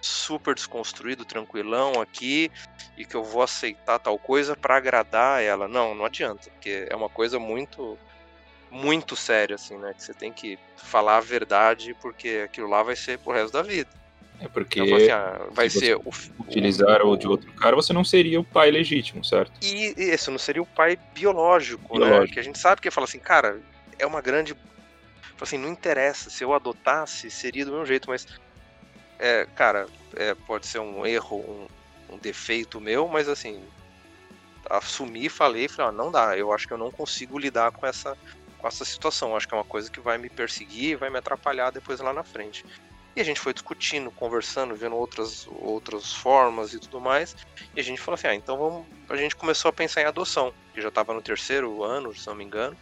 super 0.00 0.54
desconstruído, 0.54 1.24
tranquilão 1.24 2.00
aqui 2.00 2.50
e 2.96 3.04
que 3.04 3.14
eu 3.14 3.24
vou 3.24 3.42
aceitar 3.42 3.98
tal 3.98 4.18
coisa 4.18 4.56
para 4.56 4.76
agradar 4.76 5.42
ela. 5.42 5.66
Não, 5.68 5.94
não 5.94 6.04
adianta, 6.04 6.50
porque 6.50 6.86
é 6.88 6.94
uma 6.96 7.08
coisa 7.08 7.38
muito 7.38 7.98
muito 8.70 9.16
séria 9.16 9.54
assim, 9.54 9.78
né, 9.78 9.94
que 9.94 10.04
você 10.04 10.12
tem 10.12 10.30
que 10.30 10.58
falar 10.76 11.16
a 11.16 11.20
verdade 11.20 11.96
porque 12.02 12.42
aquilo 12.44 12.68
lá 12.68 12.82
vai 12.82 12.94
ser 12.94 13.18
pro 13.18 13.32
resto 13.32 13.52
da 13.52 13.62
vida. 13.62 13.88
É 14.40 14.46
porque 14.46 14.80
então, 14.80 14.96
assim, 14.96 15.10
ah, 15.10 15.46
vai 15.50 15.68
ser 15.68 15.96
o, 15.96 16.12
utilizar 16.38 17.02
o, 17.02 17.12
o 17.12 17.16
de 17.16 17.26
outro 17.26 17.50
cara, 17.54 17.74
você 17.74 17.92
não 17.92 18.04
seria 18.04 18.38
o 18.38 18.44
pai 18.44 18.70
legítimo, 18.70 19.24
certo? 19.24 19.52
E 19.62 19.94
isso 19.96 20.30
não 20.30 20.38
seria 20.38 20.62
o 20.62 20.66
pai 20.66 20.98
biológico, 21.14 21.98
né? 21.98 22.04
biológico. 22.04 22.28
né? 22.28 22.34
Que 22.34 22.40
a 22.40 22.42
gente 22.42 22.58
sabe 22.58 22.80
que 22.80 22.90
fala 22.90 23.06
assim, 23.06 23.18
cara, 23.18 23.60
é 23.98 24.06
uma 24.06 24.20
grande 24.20 24.54
assim, 25.40 25.58
não 25.58 25.68
interessa, 25.68 26.30
se 26.30 26.44
eu 26.44 26.52
adotasse, 26.52 27.30
seria 27.30 27.64
do 27.64 27.72
mesmo 27.72 27.86
jeito, 27.86 28.08
mas 28.08 28.26
é, 29.18 29.46
cara, 29.54 29.86
é, 30.16 30.34
pode 30.34 30.66
ser 30.66 30.78
um 30.78 31.04
erro, 31.04 31.36
um, 31.38 32.14
um, 32.14 32.18
defeito 32.18 32.80
meu, 32.80 33.08
mas 33.08 33.28
assim, 33.28 33.62
assumi, 34.68 35.28
falei, 35.28 35.68
falei, 35.68 35.90
ah, 35.90 35.92
não 35.92 36.10
dá, 36.10 36.36
eu 36.36 36.52
acho 36.52 36.66
que 36.66 36.72
eu 36.72 36.78
não 36.78 36.90
consigo 36.90 37.38
lidar 37.38 37.72
com 37.72 37.86
essa, 37.86 38.16
com 38.58 38.68
essa 38.68 38.84
situação, 38.84 39.36
acho 39.36 39.48
que 39.48 39.54
é 39.54 39.56
uma 39.56 39.64
coisa 39.64 39.90
que 39.90 40.00
vai 40.00 40.18
me 40.18 40.28
perseguir, 40.28 40.96
vai 40.96 41.10
me 41.10 41.18
atrapalhar 41.18 41.70
depois 41.70 42.00
lá 42.00 42.12
na 42.12 42.22
frente. 42.22 42.64
E 43.16 43.20
a 43.20 43.24
gente 43.24 43.40
foi 43.40 43.52
discutindo, 43.52 44.12
conversando, 44.12 44.76
vendo 44.76 44.94
outras, 44.94 45.48
outras 45.60 46.12
formas 46.12 46.72
e 46.72 46.78
tudo 46.78 47.00
mais. 47.00 47.34
E 47.74 47.80
a 47.80 47.82
gente 47.82 48.00
falou 48.00 48.14
assim: 48.14 48.28
ah, 48.28 48.34
então 48.36 48.56
vamos. 48.56 48.86
A 49.08 49.16
gente 49.16 49.34
começou 49.34 49.70
a 49.70 49.72
pensar 49.72 50.02
em 50.02 50.04
adoção, 50.04 50.54
que 50.72 50.80
já 50.80 50.86
estava 50.86 51.12
no 51.12 51.20
terceiro 51.20 51.82
ano, 51.82 52.14
se 52.14 52.24
não 52.28 52.36
me 52.36 52.44
engano. 52.44 52.76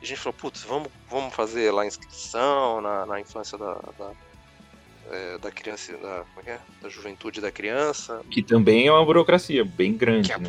E 0.00 0.04
a 0.04 0.06
gente 0.06 0.20
falou: 0.20 0.38
putz, 0.38 0.62
vamos, 0.62 0.92
vamos 1.08 1.34
fazer 1.34 1.72
lá 1.72 1.82
a 1.82 1.86
inscrição 1.86 2.80
na, 2.80 3.04
na 3.04 3.20
infância 3.20 3.58
da, 3.58 3.74
da, 3.98 4.12
é, 5.10 5.38
da 5.38 5.50
criança, 5.50 5.96
da, 5.96 6.24
é, 6.46 6.52
é 6.52 6.60
da 6.80 6.88
juventude 6.88 7.40
da 7.40 7.50
criança. 7.50 8.22
Que 8.30 8.42
também 8.42 8.86
é 8.86 8.92
uma 8.92 9.04
burocracia 9.04 9.64
bem 9.64 9.94
grande. 9.96 10.32
É 10.32 10.38
né? 10.38 10.48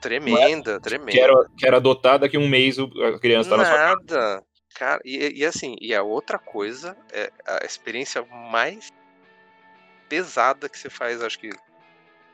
Tremenda, 0.00 0.80
tremenda. 0.80 1.12
Quero, 1.12 1.50
quero 1.56 1.76
adotar 1.76 2.18
daqui 2.18 2.36
a 2.36 2.40
um 2.40 2.48
mês 2.48 2.76
a 2.78 3.18
criança 3.18 3.50
tá 3.50 3.56
na 3.56 3.64
sua 3.64 3.74
casa. 3.74 3.96
Nada. 3.96 4.44
Cara, 4.74 5.00
e, 5.04 5.40
e, 5.40 5.46
assim, 5.46 5.76
e 5.80 5.94
a 5.94 6.02
outra 6.02 6.38
coisa, 6.38 6.96
é 7.12 7.30
a 7.46 7.64
experiência 7.64 8.24
mais 8.50 8.92
pesada 10.08 10.68
que 10.68 10.78
você 10.78 10.90
faz, 10.90 11.22
acho 11.22 11.38
que, 11.38 11.50
que 11.50 11.58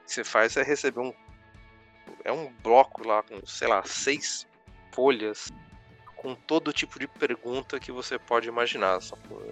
você 0.06 0.24
faz 0.24 0.56
é 0.56 0.62
receber 0.62 1.00
um. 1.00 1.12
É 2.24 2.32
um 2.32 2.52
bloco 2.62 3.06
lá 3.06 3.22
com, 3.22 3.44
sei 3.46 3.68
lá, 3.68 3.82
seis 3.84 4.46
folhas 4.92 5.50
com 6.20 6.34
todo 6.34 6.70
tipo 6.70 6.98
de 6.98 7.08
pergunta 7.08 7.80
que 7.80 7.90
você 7.90 8.18
pode 8.18 8.46
imaginar. 8.46 8.98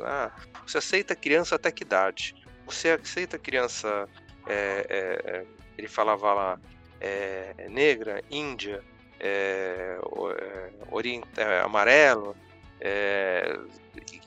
Ah, 0.04 0.30
você 0.66 0.76
aceita 0.76 1.16
criança 1.16 1.54
até 1.54 1.72
que 1.72 1.82
idade? 1.82 2.34
Você 2.66 2.90
aceita 2.90 3.38
criança. 3.38 4.06
É, 4.46 4.86
é, 4.90 5.30
é 5.30 5.46
ele 5.78 5.88
falava 5.88 6.34
lá, 6.34 6.60
é, 7.00 7.68
negra, 7.70 8.22
índia, 8.30 8.82
é, 9.18 9.98
é, 10.36 10.70
orienta, 10.90 11.40
é, 11.40 11.62
amarelo? 11.62 12.36
É, 12.80 13.58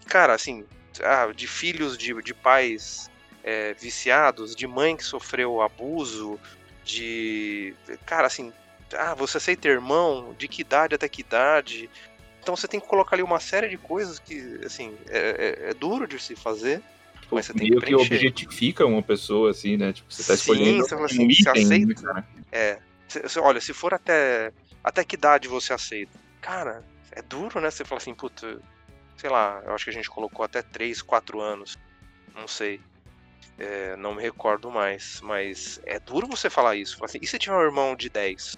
cara, 0.07 0.33
assim, 0.33 0.65
ah, 1.03 1.31
de 1.31 1.45
filhos 1.45 1.95
de, 1.95 2.19
de 2.24 2.33
pais 2.33 3.12
é, 3.43 3.75
viciados, 3.75 4.55
de 4.55 4.65
mãe 4.65 4.98
que 4.98 5.03
sofreu 5.03 5.62
abuso, 5.62 6.39
de. 6.83 7.75
Cara, 8.05 8.25
assim, 8.25 8.51
ah, 8.98 9.13
você 9.13 9.38
aceita 9.38 9.67
irmão? 9.67 10.33
De 10.38 10.48
que 10.48 10.62
idade 10.62 10.95
até 10.95 11.07
que 11.07 11.21
idade? 11.21 11.89
Então 12.41 12.55
você 12.55 12.67
tem 12.67 12.79
que 12.79 12.88
colocar 12.88 13.15
ali 13.15 13.24
uma 13.24 13.39
série 13.39 13.69
de 13.69 13.77
coisas 13.77 14.17
que, 14.17 14.60
assim, 14.65 14.95
é, 15.10 15.67
é, 15.67 15.69
é 15.69 15.74
duro 15.74 16.07
de 16.07 16.19
se 16.19 16.36
fazer. 16.36 16.81
Mas 17.31 17.45
você 17.45 17.53
tem 17.53 17.69
que, 17.69 17.79
que 17.79 17.95
objetifica 17.95 18.86
uma 18.86 19.01
pessoa, 19.01 19.51
assim, 19.51 19.77
né? 19.77 19.93
Tipo, 19.93 20.12
você 20.12 20.24
tá 20.24 20.33
escolhendo 20.33 20.83
Sim, 20.83 20.89
você 20.89 20.95
assim, 20.95 21.25
um 21.25 21.31
item, 21.31 21.63
aceita, 21.63 22.13
né? 22.13 22.24
É. 22.51 22.79
olha, 23.39 23.62
se 23.62 23.74
for 23.74 23.93
até. 23.93 24.51
Até 24.83 25.03
que 25.03 25.15
idade 25.15 25.48
você 25.48 25.71
aceita? 25.71 26.19
Cara, 26.41 26.83
é 27.12 27.21
duro, 27.21 27.62
né? 27.62 27.69
Você 27.69 27.86
fala 27.86 28.01
assim, 28.01 28.13
puta, 28.13 28.60
sei 29.15 29.29
lá, 29.29 29.62
eu 29.65 29.74
acho 29.74 29.86
que 29.86 29.91
a 29.91 29.93
gente 29.93 30.10
colocou 30.10 30.43
até 30.43 30.62
3, 30.62 31.01
4 31.03 31.39
anos. 31.39 31.77
Não 32.36 32.48
sei. 32.48 32.81
É, 33.57 33.95
não 33.95 34.15
me 34.15 34.21
recordo 34.21 34.71
mais. 34.71 35.21
Mas 35.21 35.79
é 35.86 36.00
duro 36.00 36.27
você 36.27 36.50
falar 36.50 36.75
isso. 36.75 37.03
Assim, 37.05 37.19
e 37.21 37.27
se 37.27 37.38
tiver 37.38 37.55
um 37.55 37.62
irmão 37.62 37.95
de 37.95 38.10
10? 38.10 38.57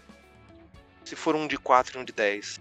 Se 1.04 1.16
for 1.16 1.36
um 1.36 1.48
de 1.48 1.58
4 1.58 2.00
e 2.00 2.02
um 2.02 2.06
de 2.06 2.14
10? 2.14 2.60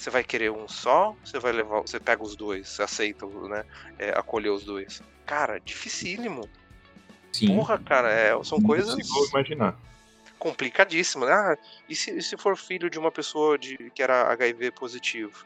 Você 0.00 0.08
vai 0.08 0.24
querer 0.24 0.50
um 0.50 0.66
só? 0.66 1.14
Você 1.22 1.38
vai 1.38 1.52
levar. 1.52 1.82
Você 1.82 2.00
pega 2.00 2.22
os 2.22 2.34
dois, 2.34 2.70
você 2.70 2.82
aceita, 2.82 3.26
né? 3.26 3.64
É, 3.98 4.08
acolher 4.10 4.48
os 4.48 4.64
dois. 4.64 5.02
Cara, 5.26 5.60
dificílimo. 5.60 6.48
Sim. 7.30 7.54
Porra, 7.54 7.78
cara, 7.78 8.10
é, 8.10 8.42
são 8.42 8.62
coisas. 8.62 8.96
Não 8.96 9.26
imaginar 9.26 9.78
complicadíssimo. 10.38 11.26
Ah, 11.26 11.54
e 11.86 11.94
se, 11.94 12.16
e 12.16 12.22
se 12.22 12.34
for 12.38 12.56
filho 12.56 12.88
de 12.88 12.98
uma 12.98 13.12
pessoa 13.12 13.58
de, 13.58 13.76
que 13.94 14.02
era 14.02 14.32
HIV 14.32 14.70
positivo? 14.70 15.44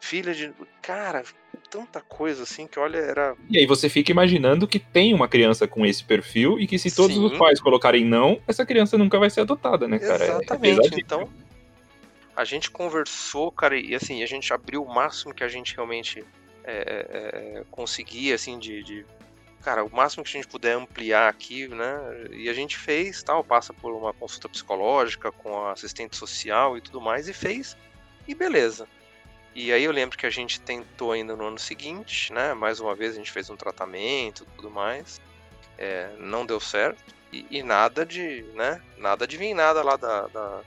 Filha 0.00 0.34
de. 0.34 0.52
Cara, 0.82 1.22
tanta 1.70 2.00
coisa 2.00 2.42
assim 2.42 2.66
que 2.66 2.80
olha, 2.80 2.98
era. 2.98 3.36
E 3.48 3.56
aí 3.56 3.64
você 3.64 3.88
fica 3.88 4.10
imaginando 4.10 4.66
que 4.66 4.80
tem 4.80 5.14
uma 5.14 5.28
criança 5.28 5.68
com 5.68 5.86
esse 5.86 6.02
perfil 6.02 6.58
e 6.58 6.66
que 6.66 6.80
se 6.80 6.92
todos 6.92 7.16
Sim. 7.16 7.24
os 7.24 7.38
pais 7.38 7.60
colocarem 7.60 8.04
não, 8.04 8.40
essa 8.48 8.66
criança 8.66 8.98
nunca 8.98 9.20
vai 9.20 9.30
ser 9.30 9.42
adotada, 9.42 9.86
né, 9.86 10.00
cara? 10.00 10.24
É 10.24 10.28
Exatamente. 10.30 10.94
É 10.94 10.98
então, 10.98 11.28
a 12.36 12.44
gente 12.44 12.70
conversou, 12.70 13.50
cara, 13.50 13.76
e 13.76 13.94
assim, 13.94 14.22
a 14.22 14.26
gente 14.26 14.52
abriu 14.52 14.82
o 14.82 14.92
máximo 14.92 15.34
que 15.34 15.44
a 15.44 15.48
gente 15.48 15.74
realmente 15.74 16.24
é, 16.64 16.72
é, 16.72 17.58
é 17.58 17.64
conseguia, 17.70 18.34
assim, 18.34 18.58
de, 18.58 18.82
de 18.82 19.06
cara, 19.62 19.82
o 19.82 19.90
máximo 19.90 20.22
que 20.22 20.30
a 20.30 20.40
gente 20.40 20.50
puder 20.50 20.76
ampliar 20.76 21.28
aqui, 21.28 21.66
né? 21.68 21.96
E 22.32 22.48
a 22.48 22.52
gente 22.52 22.76
fez, 22.76 23.22
tal, 23.22 23.42
passa 23.42 23.72
por 23.72 23.92
uma 23.92 24.12
consulta 24.12 24.48
psicológica 24.48 25.32
com 25.32 25.64
a 25.64 25.72
assistente 25.72 26.16
social 26.16 26.76
e 26.76 26.80
tudo 26.80 27.00
mais, 27.00 27.28
e 27.28 27.32
fez, 27.32 27.76
e 28.28 28.34
beleza. 28.34 28.86
E 29.54 29.72
aí 29.72 29.84
eu 29.84 29.92
lembro 29.92 30.18
que 30.18 30.26
a 30.26 30.30
gente 30.30 30.60
tentou 30.60 31.12
ainda 31.12 31.36
no 31.36 31.46
ano 31.46 31.58
seguinte, 31.58 32.32
né? 32.32 32.52
Mais 32.54 32.80
uma 32.80 32.94
vez 32.94 33.14
a 33.14 33.16
gente 33.16 33.30
fez 33.30 33.48
um 33.48 33.56
tratamento 33.56 34.44
tudo 34.56 34.70
mais. 34.70 35.20
É, 35.78 36.10
não 36.18 36.44
deu 36.44 36.58
certo. 36.58 37.14
E, 37.32 37.46
e, 37.50 37.62
nada 37.62 38.04
de, 38.04 38.42
né? 38.54 38.82
Nada 38.98 39.26
de 39.26 39.36
vir 39.36 39.54
nada 39.54 39.82
lá 39.82 39.96
da, 39.96 40.26
da, 40.26 40.60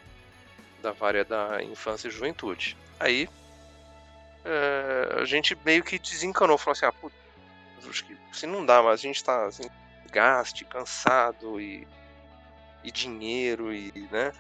da 0.82 0.92
vária 0.92 1.26
da 1.26 1.62
infância 1.64 2.08
e 2.08 2.12
juventude. 2.12 2.78
Aí 3.00 3.30
é, 4.46 5.20
a 5.22 5.26
gente 5.26 5.58
meio 5.66 5.84
que 5.84 6.00
desencanou, 6.00 6.58
falou 6.58 6.74
assim, 6.74 6.86
ah, 6.86 6.92
putz, 6.92 7.16
acho 7.90 8.06
que 8.06 8.18
assim, 8.32 8.48
não 8.48 8.66
dá, 8.66 8.82
mas 8.82 9.00
a 9.00 9.04
gente 9.04 9.24
tá 9.24 9.46
assim, 9.46 9.64
gaste, 10.12 10.66
cansado 10.66 11.60
e, 11.60 11.88
e 12.84 12.92
dinheiro 12.92 13.74
e, 13.74 13.92
né? 14.12 14.32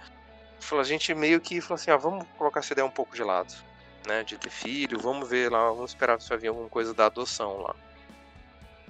A 0.71 0.83
gente 0.83 1.13
meio 1.13 1.39
que 1.39 1.61
falou 1.61 1.75
assim, 1.75 1.91
ah, 1.91 1.97
vamos 1.97 2.25
colocar 2.37 2.61
essa 2.61 2.73
ideia 2.73 2.85
um 2.85 2.91
pouco 2.91 3.15
de 3.15 3.23
lado, 3.23 3.53
né? 4.05 4.23
De 4.23 4.37
ter 4.37 4.49
filho, 4.49 4.99
vamos 4.99 5.29
ver 5.29 5.51
lá, 5.51 5.69
vamos 5.69 5.91
esperar 5.91 6.19
se 6.19 6.29
vai 6.29 6.37
vir 6.37 6.47
alguma 6.47 6.69
coisa 6.69 6.93
da 6.93 7.05
adoção 7.05 7.61
lá. 7.61 7.75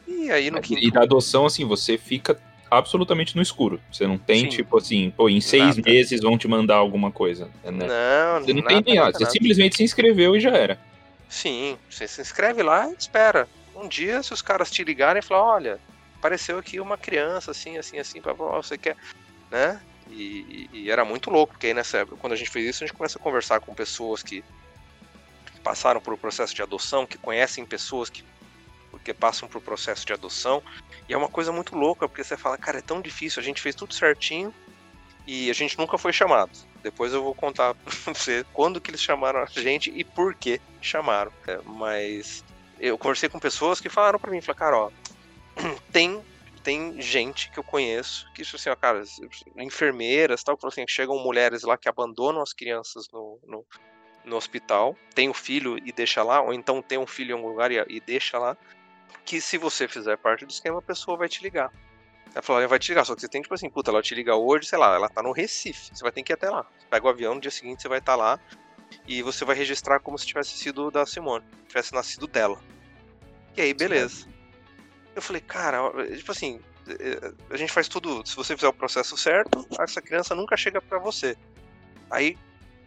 E 0.08 0.32
aí 0.32 0.50
no 0.50 0.62
quinto... 0.62 0.82
E 0.82 0.90
da 0.90 1.04
adoção, 1.04 1.46
assim, 1.46 1.66
você 1.66 1.98
fica 1.98 2.40
absolutamente 2.70 3.36
no 3.36 3.42
escuro. 3.42 3.80
Você 3.92 4.06
não 4.06 4.18
tem, 4.18 4.42
Sim. 4.42 4.50
tipo 4.50 4.78
assim, 4.78 5.12
pô, 5.12 5.30
em 5.30 5.42
seis 5.42 5.78
nada. 5.78 5.90
meses 5.90 6.22
vão 6.22 6.38
te 6.38 6.48
mandar 6.48 6.76
alguma 6.76 7.12
coisa. 7.12 7.50
Né? 7.64 7.88
Não, 7.88 8.42
você 8.42 8.54
não 8.54 8.62
nada, 8.62 8.84
tem 8.84 8.84
nem. 8.86 8.96
Nada, 8.96 9.18
você 9.18 9.26
simplesmente 9.26 9.78
se 9.78 9.84
inscreveu 9.84 10.36
e 10.36 10.40
já 10.40 10.52
era. 10.52 10.80
Sim, 11.30 11.78
você 11.90 12.08
se 12.08 12.22
inscreve 12.22 12.64
lá 12.64 12.90
e 12.90 12.94
espera 12.94 13.48
um 13.76 13.88
dia, 13.88 14.24
se 14.24 14.34
os 14.34 14.42
caras 14.42 14.72
te 14.72 14.84
ligarem 14.84 15.20
e 15.20 15.24
falar, 15.24 15.44
olha, 15.44 15.80
apareceu 16.18 16.58
aqui 16.58 16.80
uma 16.80 16.98
criança, 16.98 17.52
assim, 17.52 17.78
assim, 17.78 18.00
assim, 18.00 18.22
pra, 18.22 18.34
você 18.34 18.78
quer, 18.78 18.96
né? 19.52 19.80
E, 20.10 20.70
e, 20.74 20.92
era 20.92 21.04
muito 21.04 21.30
louco, 21.30 21.54
porque 21.54 21.68
aí 21.68 21.74
nessa 21.74 22.00
época, 22.00 22.18
quando 22.18 22.34
a 22.34 22.36
gente 22.36 22.50
fez 22.50 22.66
isso, 22.66 22.84
a 22.84 22.88
gente 22.88 22.96
começa 22.96 23.20
a 23.20 23.22
conversar 23.22 23.60
com 23.60 23.74
pessoas 23.74 24.24
que 24.24 24.44
passaram 25.64 26.00
por 26.00 26.14
o 26.14 26.18
processo 26.18 26.56
de 26.56 26.62
adoção, 26.62 27.06
que 27.06 27.18
conhecem 27.18 27.66
pessoas 27.66 28.10
que, 28.10 28.24
que 29.08 29.14
passam 29.14 29.48
por 29.48 29.62
processo 29.62 30.06
de 30.06 30.12
adoção, 30.12 30.62
e 31.08 31.14
é 31.14 31.18
uma 31.18 31.30
coisa 31.30 31.50
muito 31.50 31.76
louca, 31.78 32.10
porque 32.10 32.24
você 32.24 32.36
fala, 32.36 32.58
cara, 32.58 32.80
é 32.80 32.82
tão 32.82 33.02
difícil, 33.02 33.42
a 33.42 33.44
gente 33.44 33.62
fez 33.62 33.74
tudo 33.74 33.94
certinho 33.94 34.54
e 35.26 35.50
a 35.50 35.54
gente 35.54 35.78
nunca 35.78 35.98
foi 35.98 36.12
chamado. 36.12 36.52
Depois 36.84 37.14
eu 37.14 37.24
vou 37.24 37.34
contar 37.34 37.74
pra 38.04 38.14
você 38.14 38.46
quando 38.52 38.82
que 38.82 38.92
eles 38.92 39.02
chamaram 39.02 39.40
a 39.40 39.46
gente 39.46 39.92
e 39.96 40.04
por 40.04 40.36
que 40.36 40.60
chamaram. 40.82 41.32
É, 41.48 41.60
mas 41.64 42.44
eu 42.80 42.98
conversei 42.98 43.30
com 43.30 43.40
pessoas 43.40 43.80
que 43.80 43.88
falaram 43.88 44.20
para 44.20 44.30
mim, 44.30 44.42
falaram, 44.42 44.60
cara, 44.60 44.78
ó, 44.78 44.92
tem 45.92 46.22
tem 46.64 47.02
gente 47.02 47.50
que 47.50 47.58
eu 47.58 47.64
conheço 47.64 48.30
que 48.34 48.42
isso 48.42 48.58
assim, 48.58 48.70
ó, 48.70 48.76
cara, 48.76 49.02
enfermeiras, 49.56 50.44
tal, 50.44 50.60
assim, 50.66 50.84
chegam 50.86 51.18
mulheres 51.18 51.64
lá 51.64 51.78
que 51.78 51.88
abandonam 51.88 52.42
as 52.42 52.52
crianças 52.52 53.06
no, 53.10 53.40
no, 53.46 53.66
no, 54.26 54.36
hospital, 54.36 54.94
tem 55.16 55.30
o 55.30 55.34
filho 55.34 55.78
e 55.78 55.94
deixa 55.94 56.22
lá, 56.24 56.42
ou 56.42 56.54
então 56.54 56.82
tem 56.82 56.98
um 56.98 57.08
filho 57.08 57.32
em 57.32 57.34
algum 57.36 57.48
lugar 57.48 57.72
e, 57.72 57.82
e 57.88 58.02
deixa 58.02 58.38
lá, 58.38 58.58
que 59.26 59.42
se 59.42 59.58
você 59.58 59.88
fizer 59.88 60.18
parte 60.18 60.46
do 60.46 60.52
esquema, 60.52 60.80
a 60.80 60.82
pessoa 60.82 61.18
vai 61.18 61.28
te 61.28 61.42
ligar. 61.44 61.72
Ela 62.34 62.42
falou, 62.42 62.62
ela 62.62 62.70
vai 62.70 62.80
te 62.80 62.90
ligar, 62.90 63.06
só 63.06 63.16
que 63.16 63.22
você 63.22 63.28
tem, 63.28 63.42
tipo 63.42 63.54
assim, 63.54 63.70
puta, 63.70 63.92
ela 63.92 64.02
te 64.02 64.14
liga 64.14 64.36
hoje, 64.36 64.68
sei 64.68 64.78
lá, 64.78 64.96
ela 64.96 65.10
tá 65.10 65.24
no 65.24 65.32
Recife, 65.32 65.90
você 65.94 66.04
vai 66.04 66.12
ter 66.12 66.24
que 66.24 66.32
ir 66.32 66.36
até 66.36 66.50
lá. 66.50 66.64
Você 66.78 66.86
pega 66.90 67.06
o 67.06 67.10
avião, 67.10 67.36
no 67.36 67.42
dia 67.42 67.52
seguinte 67.52 67.82
você 67.82 67.88
vai 67.88 68.00
estar 68.00 68.14
tá 68.14 68.18
lá, 68.18 68.40
e 69.08 69.22
você 69.22 69.44
vai 69.44 69.56
registrar 69.56 70.00
como 70.00 70.18
se 70.18 70.26
tivesse 70.26 70.58
sido 70.58 70.92
da 70.92 71.06
Simone, 71.06 71.44
tivesse 71.68 71.94
nascido 71.94 72.28
dela. 72.28 72.60
E 73.56 73.62
aí, 73.62 73.74
beleza. 73.74 74.24
Sim. 74.24 74.34
Eu 75.16 75.22
falei, 75.22 75.42
cara, 75.42 75.82
tipo 76.16 76.32
assim, 76.32 76.62
eh, 76.88 77.34
a 77.50 77.58
gente 77.58 77.74
faz 77.74 77.88
tudo, 77.88 78.26
se 78.26 78.36
você 78.36 78.56
fizer 78.56 78.68
o 78.68 78.74
processo 78.74 79.18
certo, 79.18 79.68
essa 79.80 80.02
criança 80.02 80.36
nunca 80.36 80.56
chega 80.56 80.82
para 80.82 81.00
você. 81.00 81.36
Aí, 82.10 82.38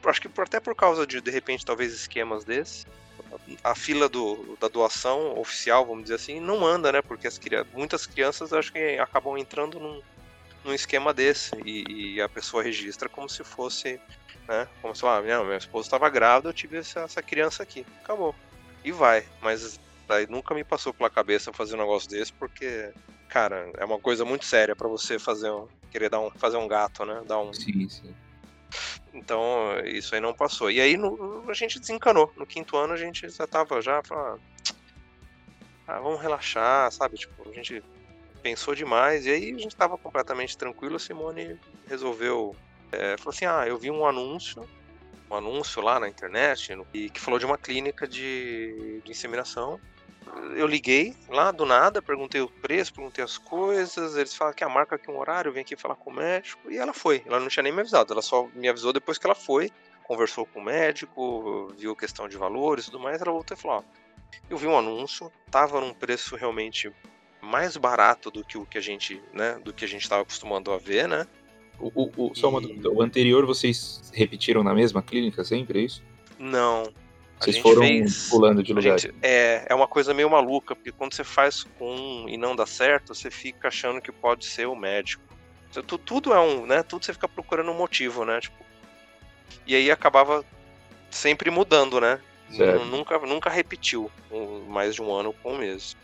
acho 0.04 0.20
que 0.20 0.30
até 0.40 0.60
por 0.60 0.74
causa 0.74 1.06
de, 1.06 1.20
de 1.20 1.30
repente, 1.30 1.64
talvez 1.64 1.92
esquemas 1.92 2.44
desses, 2.44 2.86
a 3.62 3.74
fila 3.74 4.08
do, 4.08 4.56
da 4.60 4.68
doação 4.68 5.38
oficial, 5.38 5.84
vamos 5.84 6.04
dizer 6.04 6.16
assim, 6.16 6.40
não 6.40 6.66
anda, 6.66 6.90
né? 6.90 7.02
Porque 7.02 7.26
as, 7.26 7.38
muitas 7.72 8.06
crianças 8.06 8.52
acho 8.52 8.72
que 8.72 8.98
acabam 8.98 9.36
entrando 9.36 9.78
num, 9.78 10.00
num 10.64 10.74
esquema 10.74 11.12
desse 11.12 11.50
e, 11.64 12.14
e, 12.14 12.20
a 12.20 12.28
pessoa 12.28 12.62
registra 12.62 13.08
como 13.08 13.28
se 13.28 13.44
fosse 13.44 14.00
né? 14.50 14.66
Como 14.82 14.94
se 14.94 15.06
ah, 15.06 15.22
minha, 15.22 15.42
minha 15.44 15.56
esposa 15.56 15.86
estava 15.86 16.10
grávida, 16.10 16.48
eu 16.48 16.52
tive 16.52 16.78
essa, 16.78 17.00
essa, 17.00 17.22
criança 17.22 17.62
aqui. 17.62 17.86
Acabou. 18.02 18.34
E 18.84 18.90
vai. 18.90 19.24
Mas 19.40 19.78
daí 20.08 20.26
nunca 20.28 20.52
me 20.54 20.64
passou 20.64 20.92
pela 20.92 21.08
cabeça 21.08 21.52
fazer 21.52 21.76
um 21.76 21.78
negócio 21.78 22.10
desse, 22.10 22.32
porque, 22.32 22.92
cara, 23.28 23.70
é 23.78 23.84
uma 23.84 24.00
coisa 24.00 24.24
muito 24.24 24.44
séria 24.44 24.74
para 24.74 24.88
você 24.88 25.20
fazer 25.20 25.52
um, 25.52 25.68
querer 25.88 26.10
dar 26.10 26.18
um, 26.18 26.30
fazer 26.32 26.56
um 26.56 26.66
gato, 26.66 27.04
né? 27.04 27.22
Dar 27.26 27.38
um. 27.38 27.52
Sim, 27.52 27.88
sim. 27.88 28.12
Então, 29.12 29.78
isso 29.84 30.14
aí 30.14 30.20
não 30.20 30.34
passou. 30.34 30.70
E 30.70 30.80
aí 30.80 30.96
no, 30.96 31.44
a 31.48 31.54
gente 31.54 31.80
desencanou. 31.80 32.32
No 32.36 32.46
quinto 32.46 32.76
ano 32.76 32.92
a 32.92 32.96
gente 32.96 33.28
já 33.28 33.46
tava 33.46 33.80
já. 33.80 34.02
Falando, 34.02 34.40
ah, 35.86 36.00
vamos 36.00 36.20
relaxar, 36.20 36.90
sabe? 36.92 37.16
Tipo, 37.16 37.48
a 37.48 37.52
gente 37.52 37.82
pensou 38.42 38.74
demais. 38.74 39.26
E 39.26 39.30
aí 39.30 39.54
a 39.54 39.58
gente 39.58 39.74
tava 39.76 39.98
completamente 39.98 40.56
tranquilo. 40.56 40.96
A 40.96 41.00
Simone 41.00 41.58
resolveu. 41.86 42.54
É, 42.92 43.16
falou 43.16 43.30
assim: 43.30 43.46
ah, 43.46 43.64
eu 43.66 43.78
vi 43.78 43.90
um 43.90 44.06
anúncio. 44.06 44.68
Um 45.30 45.36
anúncio 45.36 45.80
lá 45.80 46.00
na 46.00 46.08
internet 46.08 46.76
e 46.92 47.08
que 47.08 47.20
falou 47.20 47.38
de 47.38 47.46
uma 47.46 47.56
clínica 47.56 48.04
de, 48.04 49.00
de 49.04 49.12
inseminação 49.12 49.80
eu 50.56 50.66
liguei 50.66 51.14
lá 51.28 51.50
do 51.50 51.64
nada, 51.64 52.02
perguntei 52.02 52.40
o 52.40 52.48
preço, 52.48 52.94
perguntei 52.94 53.22
as 53.22 53.38
coisas. 53.38 54.16
Eles 54.16 54.34
falaram 54.34 54.56
que 54.56 54.64
a 54.64 54.68
marca 54.68 54.96
aqui 54.96 55.10
um 55.10 55.18
horário, 55.18 55.52
vem 55.52 55.62
aqui 55.62 55.76
falar 55.76 55.94
com 55.94 56.10
o 56.10 56.14
médico. 56.14 56.70
E 56.70 56.76
ela 56.76 56.92
foi. 56.92 57.22
Ela 57.26 57.40
não 57.40 57.48
tinha 57.48 57.62
nem 57.62 57.72
me 57.72 57.80
avisado, 57.80 58.12
ela 58.12 58.22
só 58.22 58.48
me 58.54 58.68
avisou 58.68 58.92
depois 58.92 59.18
que 59.18 59.26
ela 59.26 59.34
foi. 59.34 59.70
Conversou 60.04 60.44
com 60.44 60.60
o 60.60 60.64
médico, 60.64 61.72
viu 61.78 61.94
questão 61.94 62.28
de 62.28 62.36
valores 62.36 62.84
e 62.84 62.90
tudo 62.90 63.02
mais. 63.02 63.20
Ela 63.20 63.32
voltou 63.32 63.56
e 63.56 63.60
falou: 63.60 63.78
Ó, 63.78 63.82
eu 64.48 64.56
vi 64.56 64.66
um 64.66 64.76
anúncio, 64.76 65.30
tava 65.50 65.80
num 65.80 65.94
preço 65.94 66.36
realmente 66.36 66.92
mais 67.40 67.76
barato 67.76 68.30
do 68.30 68.44
que 68.44 68.58
o 68.58 68.66
que 68.66 68.76
a 68.76 68.80
gente, 68.80 69.22
né, 69.32 69.58
do 69.64 69.72
que 69.72 69.84
a 69.84 69.88
gente 69.88 70.02
estava 70.02 70.22
acostumado 70.22 70.70
a 70.72 70.78
ver, 70.78 71.08
né? 71.08 71.26
O, 71.78 71.90
o, 71.94 72.30
o 72.30 72.34
só 72.34 72.50
uma 72.50 72.60
dúvida, 72.60 72.90
o 72.90 73.00
anterior 73.00 73.46
vocês 73.46 74.12
repetiram 74.12 74.62
na 74.62 74.74
mesma 74.74 75.00
clínica 75.02 75.42
sempre, 75.42 75.80
é 75.80 75.82
isso? 75.84 76.02
Não, 76.38 76.92
vocês 77.40 77.58
foram 77.58 77.82
fez, 77.82 78.28
pulando 78.28 78.62
de 78.62 78.72
lugar. 78.72 78.98
Gente, 78.98 79.14
é, 79.22 79.66
é 79.68 79.74
uma 79.74 79.88
coisa 79.88 80.12
meio 80.12 80.28
maluca, 80.28 80.76
porque 80.76 80.92
quando 80.92 81.14
você 81.14 81.24
faz 81.24 81.64
com 81.78 81.94
um 81.94 82.28
e 82.28 82.36
não 82.36 82.54
dá 82.54 82.66
certo, 82.66 83.14
você 83.14 83.30
fica 83.30 83.68
achando 83.68 84.00
que 84.00 84.12
pode 84.12 84.44
ser 84.44 84.66
o 84.66 84.76
médico. 84.76 85.22
Tudo, 85.72 85.98
tudo 85.98 86.32
é 86.34 86.40
um, 86.40 86.66
né? 86.66 86.82
Tudo 86.82 87.04
você 87.04 87.12
fica 87.12 87.28
procurando 87.28 87.70
um 87.70 87.76
motivo, 87.76 88.24
né? 88.24 88.40
Tipo, 88.40 88.64
e 89.66 89.74
aí 89.74 89.90
acabava 89.90 90.44
sempre 91.10 91.50
mudando, 91.50 92.00
né? 92.00 92.20
Nunca, 92.90 93.18
nunca 93.20 93.48
repetiu 93.48 94.10
mais 94.68 94.96
de 94.96 95.02
um 95.02 95.12
ano 95.12 95.32
com 95.32 95.54
o 95.54 95.58
mesmo. 95.58 95.98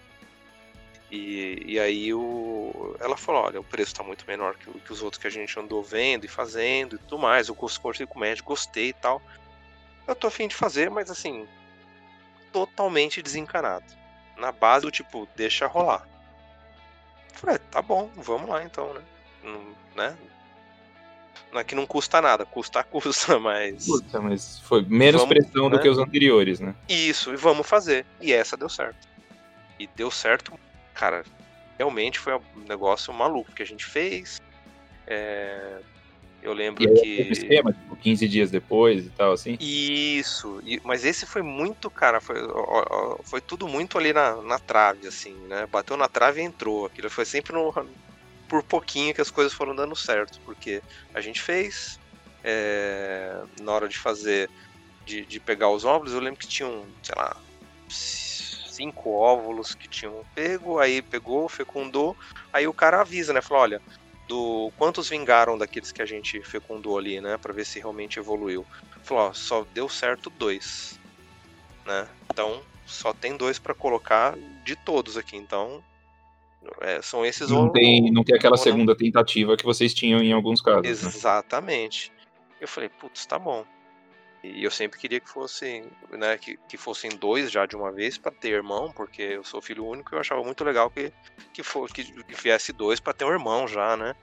E, 1.10 1.62
e 1.66 1.78
aí 1.78 2.12
o, 2.12 2.96
ela 3.00 3.16
falou, 3.16 3.42
olha, 3.42 3.60
o 3.60 3.64
preço 3.64 3.92
está 3.92 4.02
muito 4.02 4.24
menor 4.26 4.56
que, 4.56 4.70
que, 4.80 4.92
os 4.92 5.02
outros 5.02 5.20
que 5.20 5.26
a 5.26 5.30
gente 5.30 5.58
andou 5.58 5.82
vendo 5.82 6.24
e 6.24 6.28
fazendo 6.28 6.96
e 6.96 6.98
tudo 6.98 7.18
mais. 7.18 7.48
Eu 7.48 7.54
conversei 7.54 8.06
com 8.06 8.16
o 8.16 8.20
médico, 8.20 8.48
gostei 8.48 8.88
e 8.88 8.92
tal. 8.92 9.22
Eu 10.06 10.14
tô 10.14 10.28
afim 10.28 10.46
de 10.46 10.54
fazer, 10.54 10.90
mas 10.90 11.10
assim, 11.10 11.46
totalmente 12.52 13.20
desencanado. 13.20 13.84
Na 14.36 14.52
base 14.52 14.84
do 14.84 14.90
tipo, 14.90 15.28
deixa 15.34 15.66
rolar. 15.66 16.06
Falei, 17.32 17.58
tá 17.70 17.82
bom, 17.82 18.10
vamos 18.16 18.48
lá 18.48 18.62
então, 18.62 18.94
né? 18.94 19.02
Não, 19.42 19.74
né? 19.94 20.16
Não 21.52 21.60
é 21.60 21.64
que 21.64 21.74
não 21.74 21.86
custa 21.86 22.20
nada, 22.20 22.44
custa 22.44 22.82
custa, 22.84 23.38
mas. 23.38 23.86
Custa, 23.86 24.20
mas 24.20 24.58
foi 24.60 24.84
menos 24.84 25.20
vamos, 25.20 25.36
pressão 25.36 25.68
né? 25.68 25.76
do 25.76 25.82
que 25.82 25.88
os 25.88 25.98
anteriores, 25.98 26.60
né? 26.60 26.74
Isso, 26.88 27.32
e 27.32 27.36
vamos 27.36 27.66
fazer. 27.66 28.06
E 28.20 28.32
essa 28.32 28.56
deu 28.56 28.68
certo. 28.68 29.08
E 29.78 29.86
deu 29.86 30.10
certo, 30.10 30.58
cara. 30.94 31.24
Realmente 31.78 32.18
foi 32.18 32.34
um 32.34 32.60
negócio 32.66 33.12
maluco 33.12 33.52
que 33.52 33.62
a 33.62 33.66
gente 33.66 33.84
fez. 33.84 34.40
É, 35.06 35.78
eu 36.42 36.52
lembro 36.52 36.82
e 36.82 37.00
que. 37.00 37.20
Esquema, 37.32 37.74
tipo, 37.96 38.02
15 38.02 38.28
dias 38.28 38.50
depois 38.50 39.06
e 39.06 39.10
tal, 39.10 39.32
assim. 39.32 39.56
Isso, 39.60 40.60
mas 40.84 41.04
esse 41.04 41.26
foi 41.26 41.42
muito, 41.42 41.90
cara, 41.90 42.20
foi, 42.20 42.36
foi 43.24 43.40
tudo 43.40 43.66
muito 43.66 43.98
ali 43.98 44.12
na, 44.12 44.40
na 44.42 44.58
trave, 44.58 45.08
assim, 45.08 45.34
né? 45.48 45.66
Bateu 45.66 45.96
na 45.96 46.08
trave 46.08 46.40
e 46.40 46.44
entrou. 46.44 46.86
Aquilo 46.86 47.10
foi 47.10 47.24
sempre 47.24 47.52
no, 47.52 47.72
por 48.48 48.62
pouquinho 48.62 49.14
que 49.14 49.20
as 49.20 49.30
coisas 49.30 49.52
foram 49.52 49.74
dando 49.74 49.96
certo, 49.96 50.40
porque 50.44 50.82
a 51.14 51.20
gente 51.20 51.40
fez. 51.40 51.98
É, 52.48 53.42
na 53.60 53.72
hora 53.72 53.88
de 53.88 53.98
fazer, 53.98 54.48
de, 55.04 55.26
de 55.26 55.40
pegar 55.40 55.68
os 55.68 55.84
óvulos, 55.84 56.12
eu 56.12 56.20
lembro 56.20 56.38
que 56.38 56.46
tinham, 56.46 56.86
sei 57.02 57.14
lá, 57.16 57.36
cinco 57.88 59.10
óvulos 59.10 59.74
que 59.74 59.88
tinham 59.88 60.24
pego, 60.32 60.78
aí 60.78 61.02
pegou, 61.02 61.48
fecundou, 61.48 62.16
aí 62.52 62.68
o 62.68 62.72
cara 62.72 63.00
avisa, 63.00 63.32
né? 63.32 63.40
Falou, 63.40 63.64
olha, 63.64 63.82
do 64.26 64.72
quantos 64.76 65.08
vingaram 65.08 65.56
daqueles 65.56 65.92
que 65.92 66.02
a 66.02 66.06
gente 66.06 66.40
fecundou 66.42 66.98
ali, 66.98 67.20
né, 67.20 67.36
para 67.36 67.52
ver 67.52 67.64
se 67.64 67.78
realmente 67.78 68.18
evoluiu. 68.18 68.66
Falou, 69.02 69.28
ó, 69.28 69.32
só 69.32 69.64
deu 69.72 69.88
certo 69.88 70.30
dois, 70.30 70.98
né? 71.84 72.08
Então 72.30 72.60
só 72.84 73.12
tem 73.12 73.36
dois 73.36 73.58
para 73.58 73.74
colocar 73.74 74.36
de 74.64 74.76
todos 74.76 75.16
aqui. 75.16 75.36
Então 75.36 75.82
é, 76.80 77.00
são 77.02 77.24
esses. 77.24 77.50
Não 77.50 77.70
tem, 77.70 78.10
não 78.10 78.24
tem 78.24 78.36
aquela 78.36 78.56
segunda 78.56 78.96
tentativa 78.96 79.56
que 79.56 79.64
vocês 79.64 79.94
tinham 79.94 80.20
em 80.20 80.32
alguns 80.32 80.60
casos. 80.60 80.82
Né? 80.82 80.90
Exatamente. 80.90 82.10
Né? 82.10 82.16
Eu 82.60 82.68
falei, 82.68 82.88
putz, 82.88 83.26
tá 83.26 83.38
bom. 83.38 83.64
E 84.54 84.64
eu 84.64 84.70
sempre 84.70 84.98
queria 84.98 85.20
que 85.20 85.28
fosse, 85.28 85.84
né, 86.10 86.38
que, 86.38 86.56
que 86.68 86.76
fossem 86.76 87.10
dois 87.10 87.50
já 87.50 87.66
de 87.66 87.74
uma 87.74 87.90
vez 87.90 88.16
para 88.18 88.30
ter 88.30 88.50
irmão, 88.50 88.92
porque 88.92 89.22
eu 89.22 89.44
sou 89.44 89.60
filho 89.60 89.84
único 89.84 90.14
e 90.14 90.16
eu 90.16 90.20
achava 90.20 90.42
muito 90.42 90.62
legal 90.64 90.90
que 90.90 91.12
que 91.52 91.62
for, 91.62 91.90
que, 91.90 92.04
que 92.04 92.34
viesse 92.34 92.72
dois 92.72 93.00
para 93.00 93.12
ter 93.12 93.24
um 93.24 93.32
irmão 93.32 93.66
já, 93.66 93.96
né? 93.96 94.14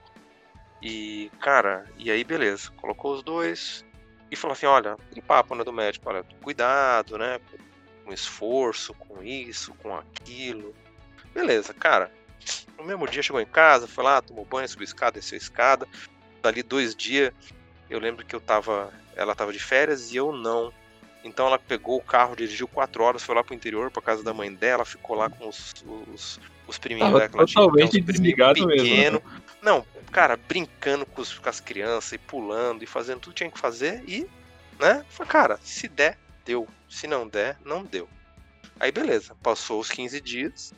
E 0.80 1.30
cara, 1.40 1.86
e 1.98 2.10
aí 2.10 2.24
beleza, 2.24 2.70
colocou 2.76 3.14
os 3.14 3.22
dois 3.22 3.84
e 4.30 4.36
falou 4.36 4.52
assim, 4.52 4.66
olha, 4.66 4.96
e 5.14 5.20
papo 5.20 5.54
né, 5.54 5.62
do 5.62 5.72
médico, 5.72 6.08
olha, 6.08 6.24
cuidado, 6.42 7.18
né, 7.18 7.40
com 8.04 8.12
esforço, 8.12 8.94
com 8.94 9.22
isso, 9.22 9.74
com 9.74 9.96
aquilo. 9.96 10.74
Beleza, 11.32 11.74
cara. 11.74 12.10
No 12.76 12.84
mesmo 12.84 13.06
dia 13.08 13.22
chegou 13.22 13.40
em 13.40 13.46
casa, 13.46 13.86
foi 13.86 14.04
lá, 14.04 14.20
tomou 14.20 14.44
banho, 14.44 14.68
subiu 14.68 14.84
escada, 14.84 15.12
desceu 15.12 15.38
escada. 15.38 15.86
Dali 16.42 16.62
dois 16.62 16.94
dias, 16.94 17.32
eu 17.88 17.98
lembro 17.98 18.24
que 18.24 18.34
eu 18.34 18.40
tava 18.40 18.92
ela 19.16 19.32
estava 19.32 19.52
de 19.52 19.58
férias 19.58 20.12
e 20.12 20.16
eu 20.16 20.32
não. 20.32 20.72
Então 21.24 21.46
ela 21.46 21.58
pegou 21.58 21.96
o 21.96 22.02
carro, 22.02 22.36
dirigiu 22.36 22.68
quatro 22.68 23.02
horas, 23.02 23.22
foi 23.22 23.34
lá 23.34 23.42
pro 23.42 23.54
interior, 23.54 23.90
pra 23.90 24.02
casa 24.02 24.22
da 24.22 24.34
mãe 24.34 24.52
dela, 24.52 24.84
ficou 24.84 25.16
lá 25.16 25.30
com 25.30 25.48
os, 25.48 25.72
os, 26.12 26.40
os 26.66 26.78
priminhos 26.78 27.10
dela. 27.12 27.28
Que 27.28 27.36
ela 27.36 27.46
totalmente 27.46 27.90
tinha, 27.92 28.02
desligado 28.02 28.66
pequeno. 28.66 29.22
mesmo. 29.22 29.22
Né? 29.30 29.42
Não, 29.62 29.86
cara, 30.12 30.36
brincando 30.36 31.06
com, 31.06 31.22
os, 31.22 31.38
com 31.38 31.48
as 31.48 31.60
crianças 31.60 32.12
e 32.12 32.18
pulando 32.18 32.84
e 32.84 32.86
fazendo 32.86 33.20
tudo 33.20 33.32
que 33.32 33.38
tinha 33.38 33.50
que 33.50 33.58
fazer 33.58 34.04
e, 34.06 34.28
né? 34.78 35.04
Foi, 35.08 35.24
cara, 35.24 35.58
se 35.62 35.88
der, 35.88 36.18
deu. 36.44 36.68
Se 36.90 37.06
não 37.06 37.26
der, 37.26 37.56
não 37.64 37.82
deu. 37.82 38.06
Aí 38.78 38.92
beleza, 38.92 39.34
passou 39.42 39.80
os 39.80 39.88
15 39.88 40.20
dias, 40.20 40.74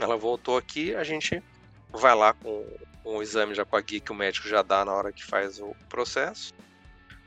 ela 0.00 0.16
voltou 0.16 0.56
aqui, 0.56 0.94
a 0.96 1.04
gente 1.04 1.40
vai 1.92 2.14
lá 2.14 2.32
com, 2.32 2.66
com 3.02 3.18
o 3.18 3.22
exame 3.22 3.54
já 3.54 3.64
com 3.64 3.76
a 3.76 3.80
guia 3.80 4.00
que 4.00 4.10
o 4.10 4.14
médico 4.14 4.48
já 4.48 4.62
dá 4.62 4.84
na 4.84 4.92
hora 4.92 5.12
que 5.12 5.24
faz 5.24 5.60
o 5.60 5.76
processo. 5.88 6.52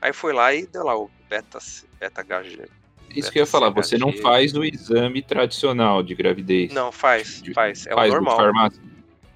Aí 0.01 0.13
foi 0.13 0.33
lá 0.33 0.53
e 0.53 0.65
deu 0.67 0.83
lá 0.83 0.97
o 0.97 1.09
beta, 1.29 1.59
beta 1.99 2.23
HG. 2.23 2.67
Isso 3.15 3.31
que 3.31 3.39
eu 3.39 3.43
ia 3.43 3.47
falar, 3.47 3.69
você 3.69 3.97
não 3.97 4.11
faz 4.13 4.53
o 4.53 4.63
exame 4.63 5.21
tradicional 5.21 6.03
de 6.03 6.13
gravidez. 6.13 6.71
Não, 6.71 6.91
faz, 6.91 7.41
faz. 7.53 7.87
É 7.87 7.93
faz 7.93 8.11
o 8.11 8.15
normal. 8.15 8.37
Farmácia. 8.37 8.81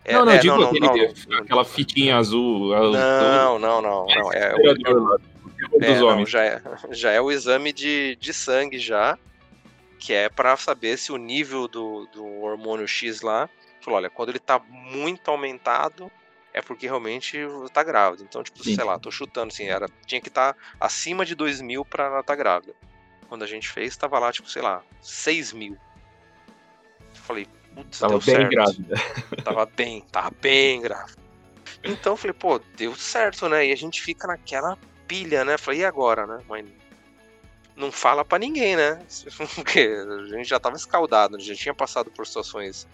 É, 0.04 0.14
não, 0.14 0.26
não, 0.26 0.32
é, 0.32 0.38
digo 0.40 0.58
não, 0.58 0.68
aquele, 0.68 1.14
não, 1.28 1.38
aquela 1.38 1.64
fitinha 1.64 2.18
azul. 2.18 2.70
Não, 2.70 3.60
não, 3.60 3.82
não, 3.82 3.82
não. 3.82 4.34
É, 4.34 4.56
o, 4.56 5.84
é, 5.84 6.00
não, 6.00 6.26
já, 6.26 6.44
é, 6.44 6.62
já 6.92 7.12
é 7.12 7.22
o 7.22 7.32
exame 7.32 7.72
de, 7.72 8.18
de 8.20 8.34
sangue 8.34 8.80
já, 8.80 9.18
que 10.00 10.12
é 10.14 10.28
para 10.28 10.58
saber 10.58 10.98
se 10.98 11.12
o 11.12 11.18
nível 11.18 11.68
do, 11.68 12.08
do 12.12 12.26
hormônio 12.42 12.88
X 12.88 13.22
lá, 13.22 13.48
falou, 13.80 13.98
olha, 13.98 14.10
quando 14.10 14.30
ele 14.30 14.40
tá 14.40 14.60
muito 14.70 15.30
aumentado, 15.30 16.12
é 16.54 16.62
porque 16.62 16.86
realmente 16.86 17.38
tá 17.74 17.84
grávida. 17.84 18.24
Então, 18.24 18.44
tipo, 18.44 18.64
Sim. 18.64 18.76
sei 18.76 18.84
lá, 18.84 19.00
tô 19.00 19.10
chutando 19.10 19.52
assim, 19.52 19.66
era, 19.66 19.88
tinha 20.06 20.22
que 20.22 20.28
estar 20.28 20.54
tá 20.54 20.60
acima 20.80 21.26
de 21.26 21.36
2 21.36 21.62
mil 21.62 21.86
pra 21.86 22.06
ela 22.06 22.20
estar 22.20 22.34
tá 22.34 22.36
grávida. 22.36 22.74
Quando 23.28 23.44
a 23.44 23.48
gente 23.48 23.70
fez, 23.70 23.96
tava 23.96 24.20
lá, 24.20 24.32
tipo, 24.32 24.50
sei 24.50 24.62
lá, 24.62 24.84
6 25.02 25.54
mil. 25.54 25.78
Falei, 27.14 27.48
putz, 27.74 28.00
tava 28.00 28.18
deu 28.18 28.22
bem 28.22 28.36
certo. 28.36 28.50
grávida. 28.50 28.96
Tava 29.44 29.66
bem, 29.66 30.02
tava 30.12 30.32
bem 30.42 30.82
grávida. 30.82 31.18
Então, 31.84 32.16
falei, 32.16 32.34
pô, 32.34 32.60
deu 32.76 32.96
certo, 32.96 33.50
né? 33.50 33.66
E 33.66 33.72
a 33.72 33.76
gente 33.76 34.02
fica 34.02 34.28
naquela 34.28 34.78
pilha, 35.08 35.44
né? 35.44 35.58
Falei, 35.58 35.80
e 35.80 35.86
agora, 35.86 36.28
né? 36.28 36.44
Mas 36.48 36.66
não 37.76 37.92
fala 37.92 38.24
para 38.24 38.40
ninguém, 38.40 38.76
né? 38.76 39.00
Porque 39.56 39.80
a 39.80 40.38
gente 40.38 40.48
já 40.48 40.60
tava 40.60 40.76
escaldado, 40.76 41.40
já 41.40 41.56
tinha 41.56 41.74
passado 41.74 42.12
por 42.12 42.28
situações 42.28 42.88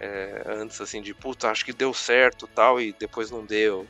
é, 0.00 0.42
antes, 0.46 0.80
assim, 0.80 1.00
de 1.00 1.14
puta, 1.14 1.50
acho 1.50 1.64
que 1.64 1.72
deu 1.72 1.92
certo 1.94 2.46
tal, 2.46 2.80
e 2.80 2.94
depois 2.98 3.30
não 3.30 3.44
deu. 3.44 3.86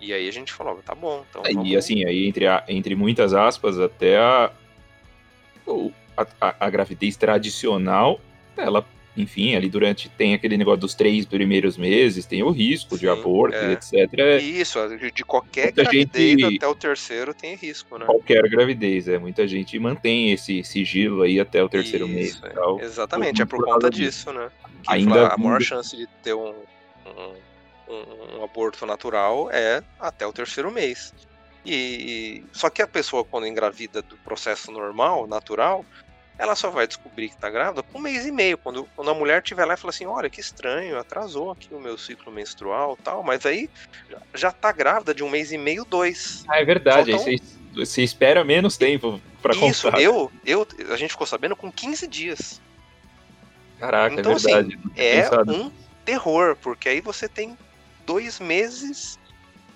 E 0.00 0.12
aí 0.12 0.28
a 0.28 0.32
gente 0.32 0.52
falou, 0.52 0.80
tá 0.84 0.94
bom. 0.94 1.24
Então 1.28 1.42
é. 1.44 1.52
E 1.66 1.76
assim, 1.76 2.04
aí 2.04 2.26
entre, 2.26 2.46
a, 2.46 2.64
entre 2.68 2.94
muitas 2.94 3.32
aspas, 3.32 3.78
até 3.78 4.18
a, 4.18 4.50
a, 6.16 6.26
a, 6.40 6.66
a 6.66 6.70
gravidez 6.70 7.16
tradicional, 7.16 8.20
ela 8.56 8.84
enfim, 9.16 9.54
ali 9.56 9.68
durante 9.70 10.08
tem 10.10 10.34
aquele 10.34 10.56
negócio 10.56 10.80
dos 10.80 10.94
três 10.94 11.24
primeiros 11.24 11.78
meses, 11.78 12.26
tem 12.26 12.42
o 12.42 12.50
risco 12.50 12.94
Sim, 12.94 13.00
de 13.00 13.08
aborto, 13.08 13.56
é. 13.56 13.72
etc. 13.72 14.42
Isso, 14.42 14.78
de 15.12 15.24
qualquer 15.24 15.64
muita 15.66 15.82
gravidez 15.82 16.40
gente, 16.40 16.56
até 16.56 16.66
o 16.68 16.74
terceiro 16.74 17.32
tem 17.32 17.54
risco, 17.54 17.98
né? 17.98 18.04
Qualquer 18.04 18.42
gravidez, 18.48 19.08
é. 19.08 19.18
Muita 19.18 19.48
gente 19.48 19.78
mantém 19.78 20.32
esse 20.32 20.62
sigilo 20.62 21.22
aí 21.22 21.40
até 21.40 21.62
o 21.62 21.68
terceiro 21.68 22.06
Isso, 22.06 22.14
mês. 22.14 22.40
É. 22.44 22.48
Tal, 22.50 22.80
Exatamente, 22.80 23.40
é 23.40 23.46
por 23.46 23.64
conta 23.64 23.88
disso, 23.88 24.32
né? 24.32 24.50
Que 24.82 24.92
Ainda 24.92 25.28
a 25.28 25.38
maior 25.38 25.62
chance 25.62 25.96
de 25.96 26.06
ter 26.22 26.34
um, 26.34 26.54
um, 27.06 28.38
um, 28.38 28.44
aborto 28.44 28.84
natural 28.84 29.48
é 29.50 29.82
até 29.98 30.26
o 30.26 30.32
terceiro 30.32 30.70
mês. 30.70 31.14
E 31.64 32.44
só 32.52 32.70
que 32.70 32.80
a 32.80 32.86
pessoa 32.86 33.24
quando 33.24 33.46
engravida 33.46 34.00
do 34.00 34.16
processo 34.18 34.70
normal, 34.70 35.26
natural, 35.26 35.84
ela 36.38 36.54
só 36.54 36.70
vai 36.70 36.86
descobrir 36.86 37.30
que 37.30 37.36
tá 37.36 37.48
grávida 37.48 37.82
com 37.82 37.98
um 37.98 38.02
mês 38.02 38.26
e 38.26 38.30
meio, 38.32 38.58
quando, 38.58 38.84
quando 38.94 39.10
a 39.10 39.14
mulher 39.14 39.42
estiver 39.42 39.64
lá 39.64 39.74
e 39.74 39.76
fala 39.76 39.90
assim, 39.90 40.06
olha, 40.06 40.28
que 40.28 40.40
estranho, 40.40 40.98
atrasou 40.98 41.50
aqui 41.50 41.72
o 41.72 41.80
meu 41.80 41.96
ciclo 41.96 42.30
menstrual 42.32 42.96
tal, 43.02 43.22
mas 43.22 43.46
aí 43.46 43.70
já 44.34 44.52
tá 44.52 44.70
grávida 44.72 45.14
de 45.14 45.24
um 45.24 45.30
mês 45.30 45.50
e 45.52 45.58
meio, 45.58 45.84
dois. 45.84 46.44
Ah, 46.48 46.60
é 46.60 46.64
verdade, 46.64 47.12
aí 47.12 47.18
você, 47.18 47.36
você 47.74 48.02
espera 48.02 48.44
menos 48.44 48.76
tempo 48.76 49.20
pra 49.40 49.54
Isso, 49.54 49.86
contar. 49.90 50.00
eu, 50.00 50.30
eu, 50.44 50.66
a 50.90 50.96
gente 50.96 51.10
ficou 51.10 51.26
sabendo 51.26 51.56
com 51.56 51.72
15 51.72 52.06
dias. 52.06 52.60
Caraca, 53.78 54.14
Então, 54.18 54.32
é 54.32 54.34
verdade. 54.36 54.68
tinha 54.68 54.92
É 54.96 55.22
pensado. 55.22 55.52
um 55.54 55.72
terror, 56.04 56.56
porque 56.56 56.88
aí 56.88 57.00
você 57.00 57.28
tem 57.28 57.56
dois 58.04 58.38
meses, 58.40 59.18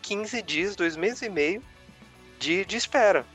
15 0.02 0.42
dias, 0.42 0.76
dois 0.76 0.96
meses 0.96 1.22
e 1.22 1.28
meio 1.28 1.62
de, 2.38 2.64
de 2.64 2.76
espera. 2.76 3.26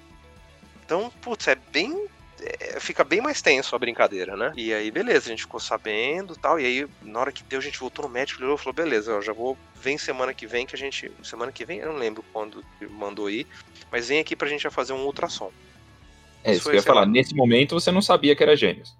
Então, 0.83 1.11
putz, 1.21 1.47
é 1.47 1.55
bem. 1.55 2.07
É, 2.41 2.79
fica 2.79 3.03
bem 3.03 3.21
mais 3.21 3.41
tenso 3.41 3.75
a 3.75 3.79
brincadeira, 3.79 4.35
né? 4.35 4.51
E 4.55 4.73
aí, 4.73 4.91
beleza, 4.91 5.27
a 5.27 5.29
gente 5.29 5.43
ficou 5.43 5.59
sabendo 5.59 6.33
e 6.33 6.37
tal. 6.37 6.59
E 6.59 6.65
aí, 6.65 6.87
na 7.01 7.19
hora 7.19 7.31
que 7.31 7.43
deu, 7.43 7.59
a 7.59 7.61
gente 7.61 7.79
voltou 7.79 8.05
no 8.05 8.11
médico 8.11 8.43
e 8.43 8.57
falou: 8.57 8.73
beleza, 8.73 9.11
eu 9.11 9.21
já 9.21 9.33
vou. 9.33 9.57
Vem 9.75 9.97
semana 9.97 10.33
que 10.33 10.45
vem 10.45 10.65
que 10.65 10.75
a 10.75 10.77
gente. 10.77 11.11
Semana 11.23 11.51
que 11.51 11.65
vem, 11.65 11.79
eu 11.79 11.91
não 11.91 11.99
lembro 11.99 12.23
quando 12.33 12.63
mandou 12.89 13.29
ir. 13.29 13.47
Mas 13.91 14.09
vem 14.09 14.19
aqui 14.19 14.35
pra 14.35 14.47
gente 14.47 14.63
já 14.63 14.71
fazer 14.71 14.93
um 14.93 15.05
ultrassom. 15.05 15.51
É 16.43 16.53
isso 16.53 16.63
foi, 16.63 16.71
que 16.71 16.75
eu 16.75 16.79
ia 16.79 16.81
sei 16.81 16.91
lá. 16.91 17.01
falar. 17.01 17.11
Nesse 17.11 17.33
momento 17.33 17.79
você 17.79 17.91
não 17.91 18.01
sabia 18.01 18.35
que 18.35 18.43
era 18.43 18.55
gêmeos. 18.55 18.95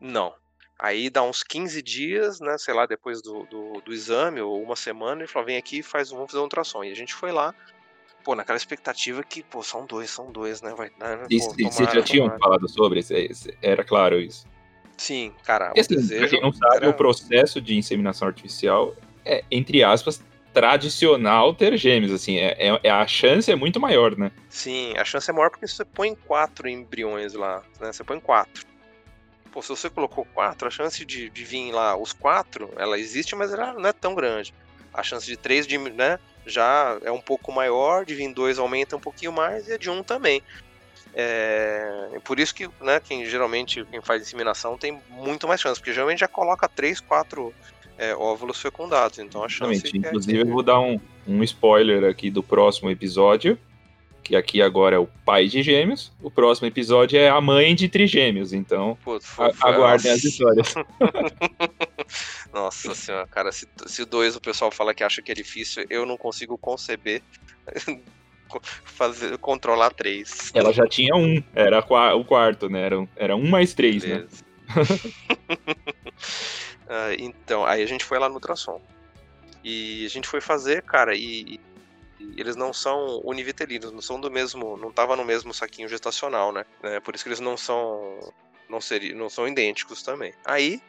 Não. 0.00 0.34
Aí 0.78 1.10
dá 1.10 1.22
uns 1.24 1.42
15 1.42 1.82
dias, 1.82 2.38
né? 2.38 2.56
Sei 2.56 2.72
lá, 2.72 2.86
depois 2.86 3.20
do, 3.20 3.44
do, 3.46 3.80
do 3.80 3.92
exame, 3.92 4.40
ou 4.40 4.62
uma 4.62 4.76
semana, 4.76 5.22
ele 5.22 5.28
falou: 5.28 5.46
vem 5.46 5.56
aqui 5.56 5.78
e 5.78 5.82
faz, 5.82 6.10
vamos 6.10 6.30
fazer 6.30 6.40
um 6.40 6.44
ultrassom. 6.44 6.84
E 6.84 6.92
a 6.92 6.94
gente 6.94 7.14
foi 7.14 7.32
lá, 7.32 7.54
pô, 8.28 8.34
naquela 8.34 8.58
expectativa 8.58 9.24
que, 9.24 9.42
pô, 9.42 9.62
são 9.62 9.86
dois, 9.86 10.10
são 10.10 10.30
dois, 10.30 10.60
né? 10.60 10.74
Vai 10.76 10.90
dar, 10.98 11.16
né? 11.16 11.26
E 11.30 11.38
vocês 11.38 11.90
já 11.90 12.02
tinham 12.02 12.30
falado 12.38 12.68
sobre 12.68 13.00
isso? 13.00 13.14
É, 13.14 13.26
Era 13.62 13.82
claro 13.82 14.20
isso. 14.20 14.46
Sim, 14.98 15.32
cara, 15.44 15.72
E 15.74 15.78
o 15.78 15.80
assim, 15.80 15.94
pra 15.94 15.96
desejo. 16.02 16.28
quem 16.28 16.40
não 16.42 16.52
sabe, 16.52 16.76
era- 16.76 16.90
o 16.90 16.92
processo 16.92 17.58
de 17.58 17.74
inseminação 17.74 18.28
artificial 18.28 18.94
é, 19.24 19.42
entre 19.50 19.82
aspas, 19.82 20.22
tradicional 20.52 21.54
ter 21.54 21.74
gêmeos, 21.78 22.12
assim, 22.12 22.36
é, 22.36 22.54
é- 22.58 22.80
é- 22.82 22.90
a 22.90 23.06
chance 23.06 23.50
é 23.50 23.56
muito 23.56 23.80
maior, 23.80 24.14
né? 24.14 24.30
Sim, 24.50 24.92
a 24.98 25.04
chance 25.06 25.30
é 25.30 25.32
maior 25.32 25.48
porque 25.48 25.66
você 25.66 25.82
põe 25.86 26.14
quatro 26.14 26.68
embriões 26.68 27.32
lá, 27.32 27.62
né? 27.80 27.90
Você 27.92 28.04
põe 28.04 28.20
quatro. 28.20 28.66
Pô, 29.50 29.62
se 29.62 29.70
você 29.70 29.88
colocou 29.88 30.26
quatro, 30.34 30.68
a 30.68 30.70
chance 30.70 31.02
de, 31.02 31.30
de 31.30 31.44
vir 31.46 31.72
lá 31.72 31.96
os 31.96 32.12
quatro, 32.12 32.70
ela 32.76 32.98
existe, 32.98 33.34
mas 33.34 33.54
ela 33.54 33.72
não 33.72 33.88
é 33.88 33.92
tão 33.94 34.14
grande. 34.14 34.52
A 34.92 35.02
chance 35.02 35.24
de 35.24 35.36
três, 35.36 35.66
de, 35.66 35.78
né, 35.78 36.18
já 36.48 36.98
é 37.02 37.10
um 37.10 37.20
pouco 37.20 37.52
maior, 37.52 38.04
de 38.04 38.14
vir 38.14 38.32
dois 38.32 38.58
aumenta 38.58 38.96
um 38.96 39.00
pouquinho 39.00 39.32
mais, 39.32 39.68
e 39.68 39.74
a 39.74 39.78
de 39.78 39.88
um 39.90 40.02
também. 40.02 40.42
É, 41.14 42.18
por 42.24 42.38
isso 42.38 42.54
que, 42.54 42.68
né, 42.80 43.00
quem 43.00 43.24
geralmente, 43.24 43.84
quem 43.90 44.00
faz 44.00 44.22
inseminação 44.22 44.76
tem 44.76 45.00
muito 45.10 45.48
mais 45.48 45.60
chance, 45.60 45.80
porque 45.80 45.92
geralmente 45.92 46.20
já 46.20 46.28
coloca 46.28 46.68
três, 46.68 47.00
quatro 47.00 47.52
é, 47.96 48.14
óvulos 48.14 48.60
fecundados, 48.60 49.18
então 49.18 49.42
a 49.42 49.48
chance 49.48 49.72
Exatamente. 49.72 49.96
é- 49.96 50.08
Inclusive, 50.08 50.40
eu 50.40 50.46
vou 50.46 50.62
dar 50.62 50.78
um, 50.80 51.00
um 51.26 51.42
spoiler 51.42 52.04
aqui 52.08 52.30
do 52.30 52.42
próximo 52.42 52.90
episódio, 52.90 53.58
que 54.22 54.36
aqui 54.36 54.60
agora 54.60 54.96
é 54.96 54.98
o 54.98 55.08
pai 55.24 55.46
de 55.48 55.62
gêmeos, 55.62 56.12
o 56.22 56.30
próximo 56.30 56.68
episódio 56.68 57.18
é 57.18 57.28
a 57.28 57.40
mãe 57.40 57.74
de 57.74 57.88
trigêmeos, 57.88 58.52
então 58.52 58.96
foi- 59.00 59.18
aguardem 59.62 60.12
as 60.12 60.22
histórias. 60.22 60.74
Nossa 62.52 62.94
senhora, 62.94 63.26
cara, 63.26 63.52
se, 63.52 63.66
se 63.86 64.04
dois 64.04 64.34
o 64.36 64.40
pessoal 64.40 64.70
fala 64.70 64.94
que 64.94 65.04
acha 65.04 65.20
que 65.22 65.30
é 65.32 65.34
difícil, 65.34 65.84
eu 65.90 66.06
não 66.06 66.16
consigo 66.16 66.56
conceber 66.58 67.22
co- 68.48 68.60
fazer, 68.84 69.36
controlar 69.38 69.90
três. 69.90 70.50
Ela 70.54 70.72
já 70.72 70.86
tinha 70.86 71.14
um, 71.14 71.42
era 71.54 71.80
o 72.14 72.24
quarto, 72.24 72.68
né? 72.68 72.80
Era, 72.86 73.00
um- 73.00 73.08
era 73.16 73.36
um 73.36 73.48
mais 73.48 73.74
três, 73.74 74.02
né? 74.04 74.16
Beleza. 74.16 74.44
Ah, 76.90 77.12
então, 77.18 77.66
aí 77.66 77.82
a 77.82 77.86
gente 77.86 78.02
foi 78.04 78.18
lá 78.18 78.28
no 78.28 78.36
ultrassom. 78.36 78.80
E 79.62 80.06
a 80.06 80.08
gente 80.08 80.26
foi 80.26 80.40
fazer, 80.40 80.82
cara, 80.82 81.14
e, 81.14 81.60
e 82.18 82.40
eles 82.40 82.56
não 82.56 82.72
são 82.72 83.20
univitelinos, 83.24 83.92
não 83.92 84.00
são 84.00 84.18
do 84.18 84.30
mesmo, 84.30 84.76
não 84.78 84.90
tava 84.90 85.14
no 85.14 85.24
mesmo 85.24 85.52
saquinho 85.52 85.88
gestacional, 85.88 86.50
né? 86.50 86.64
É, 86.82 86.98
por 87.00 87.14
isso 87.14 87.24
que 87.24 87.28
eles 87.28 87.40
não 87.40 87.56
são, 87.58 88.18
não 88.70 88.80
seriam, 88.80 89.18
não 89.18 89.28
são 89.28 89.46
idênticos 89.46 90.02
também. 90.02 90.32
Aí 90.46 90.80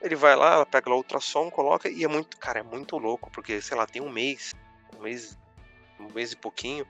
ele 0.00 0.14
vai 0.16 0.36
lá, 0.36 0.54
ela 0.54 0.66
pega 0.66 0.90
o 0.90 0.94
ultrassom, 0.96 1.50
coloca 1.50 1.88
e 1.88 2.04
é 2.04 2.08
muito, 2.08 2.36
cara, 2.38 2.60
é 2.60 2.62
muito 2.62 2.96
louco 2.98 3.30
porque 3.30 3.60
sei 3.60 3.76
lá 3.76 3.86
tem 3.86 4.02
um 4.02 4.10
mês, 4.10 4.52
um 4.96 5.02
mês, 5.02 5.36
um 5.98 6.12
mês 6.12 6.32
e 6.32 6.36
pouquinho 6.36 6.86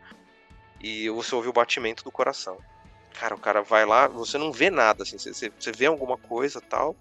e 0.81 1.09
você 1.11 1.35
ouve 1.35 1.49
o 1.49 1.53
batimento 1.53 2.05
do 2.05 2.11
coração. 2.13 2.59
Cara, 3.19 3.35
o 3.35 3.41
cara 3.41 3.63
vai 3.63 3.87
lá, 3.87 4.07
você 4.09 4.37
não 4.37 4.53
vê 4.53 4.69
nada, 4.69 5.03
assim, 5.03 5.19
você, 5.19 5.51
você- 5.51 5.73
vê 5.73 5.87
alguma 5.87 6.19
coisa 6.19 6.61
tal, 6.61 6.95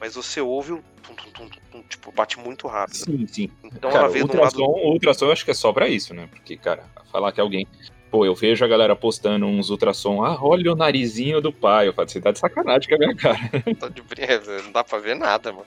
mas 0.00 0.14
você 0.14 0.40
ouve 0.40 0.72
o 0.72 0.82
tum, 1.02 1.14
tum, 1.14 1.48
tum, 1.70 1.82
tipo, 1.82 2.10
bate 2.10 2.38
muito 2.38 2.66
rápido. 2.66 2.96
Sim, 3.04 3.26
sim. 3.26 3.52
Então 3.64 3.90
cara, 3.90 4.04
ela 4.04 4.08
veio 4.08 4.24
um 4.24 4.28
lado. 4.28 4.44
ultrassom, 4.44 4.64
o 4.64 4.92
ultrassom 4.92 5.26
eu 5.26 5.32
acho 5.32 5.44
que 5.44 5.50
é 5.50 5.54
só 5.54 5.72
pra 5.72 5.88
isso, 5.88 6.14
né? 6.14 6.26
Porque, 6.28 6.56
cara, 6.56 6.84
falar 7.12 7.32
que 7.32 7.40
alguém. 7.40 7.66
Pô, 8.10 8.24
eu 8.24 8.34
vejo 8.34 8.64
a 8.64 8.68
galera 8.68 8.96
postando 8.96 9.46
uns 9.46 9.68
ultrassom, 9.68 10.24
ah, 10.24 10.38
olha 10.40 10.72
o 10.72 10.76
narizinho 10.76 11.40
do 11.40 11.52
pai. 11.52 11.88
Eu 11.88 11.92
falo, 11.92 12.08
você 12.08 12.20
tá 12.20 12.30
de 12.32 12.38
sacanagem 12.38 12.88
com 12.88 12.94
a 12.94 12.98
minha 12.98 13.16
cara. 13.16 13.38
Tá 13.78 13.88
de 13.88 14.02
é, 14.18 14.62
não 14.62 14.72
dá 14.72 14.82
pra 14.82 14.98
ver 14.98 15.14
nada, 15.14 15.52
mano. 15.52 15.66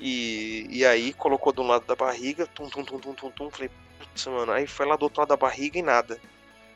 E, 0.00 0.66
e 0.68 0.84
aí 0.84 1.12
colocou 1.12 1.52
de 1.52 1.60
um 1.60 1.66
lado 1.66 1.86
da 1.86 1.94
barriga, 1.94 2.46
tum, 2.46 2.68
tum, 2.68 2.84
tum, 2.84 2.98
tum, 2.98 3.14
tum, 3.14 3.30
tum. 3.30 3.50
Falei, 3.50 3.70
putz, 3.98 4.26
mano. 4.26 4.52
Aí 4.52 4.66
foi 4.66 4.86
lá 4.86 4.96
do 4.96 5.04
outro 5.04 5.20
lado 5.20 5.28
da 5.28 5.36
barriga 5.36 5.78
e 5.78 5.82
nada. 5.82 6.18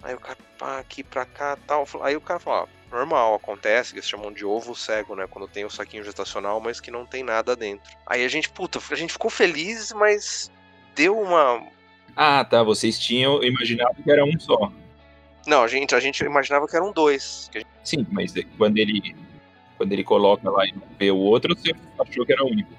Aí 0.02 0.14
o 0.14 0.20
cara, 0.20 0.38
pá, 0.58 0.78
aqui 0.78 1.02
pra 1.02 1.24
cá 1.24 1.58
tal. 1.66 1.86
Aí 2.02 2.14
o 2.14 2.20
cara 2.20 2.38
falou, 2.38 2.68
ó, 2.68 2.94
normal, 2.94 3.34
acontece, 3.34 3.92
que 3.92 3.98
eles 3.98 4.08
chamam 4.08 4.30
de 4.30 4.44
ovo 4.44 4.74
cego, 4.74 5.16
né? 5.16 5.26
Quando 5.26 5.48
tem 5.48 5.64
o 5.64 5.70
saquinho 5.70 6.04
gestacional, 6.04 6.60
mas 6.60 6.80
que 6.80 6.90
não 6.90 7.06
tem 7.06 7.22
nada 7.22 7.56
dentro. 7.56 7.90
Aí 8.06 8.24
a 8.24 8.28
gente, 8.28 8.50
puta, 8.50 8.78
a 8.90 8.94
gente 8.94 9.14
ficou 9.14 9.30
feliz, 9.30 9.92
mas 9.92 10.50
deu 10.94 11.18
uma. 11.18 11.66
Ah, 12.16 12.44
tá. 12.44 12.62
Vocês 12.62 12.98
tinham 12.98 13.42
imaginado 13.42 14.02
que 14.02 14.10
era 14.10 14.24
um 14.24 14.38
só. 14.38 14.70
Não, 15.46 15.62
a 15.62 15.68
gente, 15.68 15.94
a 15.94 16.00
gente 16.00 16.24
imaginava 16.24 16.66
que 16.66 16.76
eram 16.76 16.92
dois. 16.92 17.48
que 17.52 17.58
gente- 17.60 17.70
Sim, 17.82 18.06
mas 18.10 18.34
é- 18.36 18.44
quando 18.56 18.78
ele. 18.78 19.14
Quando 19.76 19.92
ele 19.92 20.04
coloca 20.04 20.48
lá 20.48 20.64
e 20.66 20.72
não 20.72 20.82
vê 20.98 21.10
o 21.10 21.16
outro, 21.16 21.54
você 21.56 21.74
achou 21.98 22.24
que 22.24 22.32
era 22.32 22.44
único. 22.44 22.72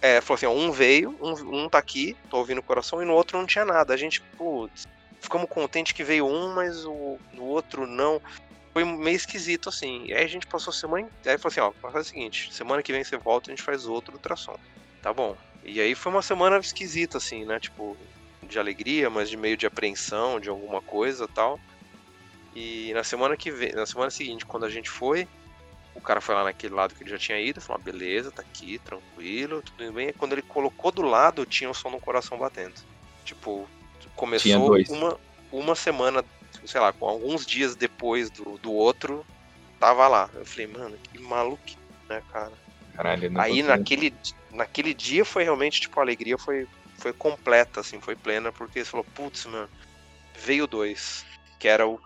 É, 0.00 0.20
falou 0.20 0.34
assim, 0.34 0.46
ó, 0.46 0.50
um 0.52 0.72
veio, 0.72 1.16
um, 1.22 1.64
um 1.64 1.68
tá 1.68 1.78
aqui, 1.78 2.16
tô 2.28 2.38
ouvindo 2.38 2.58
o 2.58 2.62
coração, 2.62 3.00
e 3.00 3.04
no 3.04 3.14
outro 3.14 3.38
não 3.38 3.46
tinha 3.46 3.64
nada. 3.64 3.94
A 3.94 3.96
gente, 3.96 4.20
putz, 4.36 4.88
ficamos 5.20 5.48
contentes 5.48 5.92
que 5.92 6.02
veio 6.02 6.26
um, 6.26 6.52
mas 6.52 6.84
o, 6.84 7.16
no 7.32 7.44
outro 7.44 7.86
não. 7.86 8.20
Foi 8.72 8.84
meio 8.84 9.14
esquisito, 9.14 9.68
assim. 9.68 10.06
E 10.06 10.12
aí 10.12 10.24
a 10.24 10.28
gente 10.28 10.46
passou 10.46 10.72
a 10.72 10.74
semana. 10.74 11.08
Aí 11.24 11.38
falou 11.38 11.52
assim, 11.52 11.60
ó, 11.60 11.72
faz 11.90 12.06
o 12.06 12.08
seguinte, 12.10 12.52
semana 12.52 12.82
que 12.82 12.92
vem 12.92 13.04
você 13.04 13.16
volta 13.16 13.48
e 13.48 13.52
a 13.52 13.54
gente 13.56 13.64
faz 13.64 13.86
outro 13.86 14.14
ultrassom. 14.14 14.56
Tá 15.00 15.12
bom. 15.12 15.36
E 15.64 15.80
aí 15.80 15.94
foi 15.94 16.10
uma 16.10 16.22
semana 16.22 16.58
esquisita, 16.58 17.18
assim, 17.18 17.44
né? 17.44 17.60
Tipo, 17.60 17.96
de 18.42 18.58
alegria, 18.58 19.08
mas 19.08 19.30
de 19.30 19.36
meio 19.36 19.56
de 19.56 19.66
apreensão 19.66 20.40
de 20.40 20.48
alguma 20.48 20.80
coisa 20.80 21.28
tal. 21.28 21.58
E 22.54 22.92
na 22.92 23.02
semana 23.02 23.36
que 23.36 23.50
vem, 23.50 23.72
na 23.72 23.86
semana 23.86 24.10
seguinte, 24.10 24.44
quando 24.44 24.66
a 24.66 24.70
gente 24.70 24.90
foi, 24.90 25.26
o 25.94 26.00
cara 26.00 26.20
foi 26.20 26.34
lá 26.34 26.44
naquele 26.44 26.74
lado 26.74 26.94
que 26.94 27.02
ele 27.02 27.10
já 27.10 27.18
tinha 27.18 27.40
ido, 27.40 27.60
falou, 27.60 27.80
ah, 27.80 27.84
beleza, 27.84 28.30
tá 28.30 28.42
aqui, 28.42 28.78
tranquilo, 28.78 29.62
tudo 29.62 29.92
bem. 29.92 30.08
E 30.08 30.12
quando 30.12 30.32
ele 30.32 30.42
colocou 30.42 30.90
do 30.90 31.02
lado, 31.02 31.46
tinha 31.46 31.70
o 31.70 31.74
som 31.74 31.90
do 31.90 31.98
coração 31.98 32.38
batendo. 32.38 32.74
Tipo, 33.24 33.68
começou 34.14 34.76
uma, 34.88 35.18
uma 35.50 35.74
semana, 35.74 36.24
sei 36.64 36.80
lá, 36.80 36.92
com 36.92 37.06
alguns 37.06 37.46
dias 37.46 37.74
depois 37.74 38.30
do, 38.30 38.58
do 38.58 38.72
outro, 38.72 39.24
tava 39.78 40.08
lá. 40.08 40.28
Eu 40.34 40.44
falei, 40.44 40.66
mano, 40.66 40.96
que 41.10 41.18
maluco, 41.18 41.62
né, 42.08 42.22
cara? 42.32 42.52
Caralho, 42.94 43.32
Aí 43.40 43.62
naquele, 43.62 44.14
naquele 44.50 44.92
dia 44.92 45.24
foi 45.24 45.44
realmente, 45.44 45.80
tipo, 45.80 45.98
a 45.98 46.02
alegria 46.02 46.36
foi, 46.36 46.66
foi 47.02 47.12
completa, 47.12 47.80
assim, 47.80 48.00
foi 48.00 48.14
plena, 48.14 48.52
porque 48.52 48.84
você 48.84 48.90
falou, 48.90 49.04
putz, 49.14 49.44
mano, 49.46 49.68
veio 50.38 50.66
dois, 50.68 51.26
que 51.58 51.66
era 51.66 51.86
o 51.86 51.98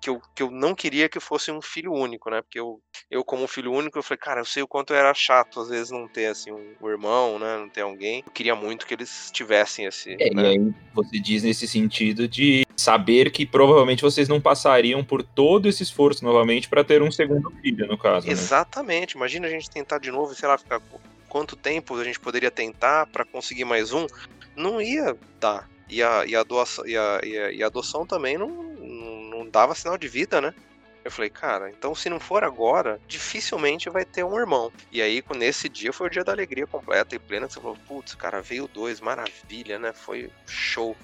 que 0.00 0.10
eu, 0.10 0.20
que 0.36 0.42
eu 0.42 0.50
não 0.50 0.74
queria 0.74 1.08
que 1.08 1.18
fosse 1.18 1.50
um 1.50 1.60
filho 1.60 1.92
único, 1.92 2.30
né? 2.30 2.40
Porque 2.42 2.60
eu, 2.60 2.80
eu 3.10 3.24
como 3.24 3.48
filho 3.48 3.72
único, 3.72 3.98
eu 3.98 4.02
falei, 4.02 4.18
cara, 4.18 4.40
eu 4.40 4.44
sei 4.44 4.62
o 4.62 4.68
quanto 4.68 4.94
era 4.94 5.12
chato, 5.14 5.58
às 5.60 5.68
vezes, 5.68 5.90
não 5.90 6.06
ter, 6.06 6.26
assim, 6.26 6.52
um, 6.52 6.74
um 6.80 6.88
irmão, 6.88 7.38
né? 7.40 7.56
Não 7.56 7.68
ter 7.68 7.80
alguém. 7.80 8.22
Eu 8.24 8.30
queria 8.30 8.54
muito 8.54 8.86
que 8.86 8.94
eles 8.94 9.30
tivessem 9.32 9.86
esse, 9.86 10.14
É, 10.20 10.32
né? 10.32 10.42
E 10.42 10.46
aí 10.46 10.74
você 10.94 11.18
diz 11.18 11.42
nesse 11.42 11.66
sentido 11.66 12.28
de 12.28 12.62
saber 12.76 13.32
que 13.32 13.44
provavelmente 13.44 14.02
vocês 14.02 14.28
não 14.28 14.40
passariam 14.40 15.02
por 15.02 15.22
todo 15.24 15.66
esse 15.66 15.82
esforço 15.82 16.22
novamente 16.22 16.68
pra 16.68 16.84
ter 16.84 17.02
um 17.02 17.10
segundo 17.10 17.50
filho, 17.62 17.86
no 17.88 17.98
caso. 17.98 18.26
Né? 18.26 18.32
Exatamente. 18.32 19.16
Imagina 19.16 19.48
a 19.48 19.50
gente 19.50 19.68
tentar 19.70 19.98
de 19.98 20.12
novo, 20.12 20.34
sei 20.34 20.46
lá, 20.48 20.56
ficar 20.56 20.78
qu- 20.78 21.00
quanto 21.28 21.56
tempo 21.56 21.98
a 21.98 22.04
gente 22.04 22.20
poderia 22.20 22.50
tentar 22.50 23.06
pra 23.06 23.24
conseguir 23.24 23.64
mais 23.64 23.92
um. 23.92 24.06
Não 24.56 24.80
ia 24.80 25.16
dar. 25.38 25.68
E 25.88 26.02
a, 26.02 26.24
e 26.26 26.34
a, 26.34 26.42
doação, 26.42 26.86
e 26.86 26.96
a, 26.96 27.20
e 27.22 27.62
a, 27.62 27.66
adoção 27.66 28.04
também 28.04 28.36
não, 28.36 28.48
não, 28.48 29.22
não 29.30 29.48
dava 29.48 29.74
sinal 29.74 29.96
de 29.96 30.08
vida, 30.08 30.40
né? 30.40 30.52
Eu 31.04 31.10
falei, 31.12 31.30
cara, 31.30 31.70
então 31.70 31.94
se 31.94 32.10
não 32.10 32.18
for 32.18 32.42
agora, 32.42 33.00
dificilmente 33.06 33.88
vai 33.88 34.04
ter 34.04 34.24
um 34.24 34.36
irmão. 34.36 34.72
E 34.90 35.00
aí, 35.00 35.22
nesse 35.36 35.68
dia, 35.68 35.92
foi 35.92 36.08
o 36.08 36.10
dia 36.10 36.24
da 36.24 36.32
alegria 36.32 36.66
completa 36.66 37.14
e 37.14 37.18
plena, 37.20 37.46
que 37.46 37.52
você 37.52 37.60
falou, 37.60 37.76
putz, 37.86 38.16
cara, 38.16 38.42
veio 38.42 38.66
dois, 38.66 39.00
maravilha, 39.00 39.78
né? 39.78 39.92
Foi 39.92 40.28
show. 40.48 40.96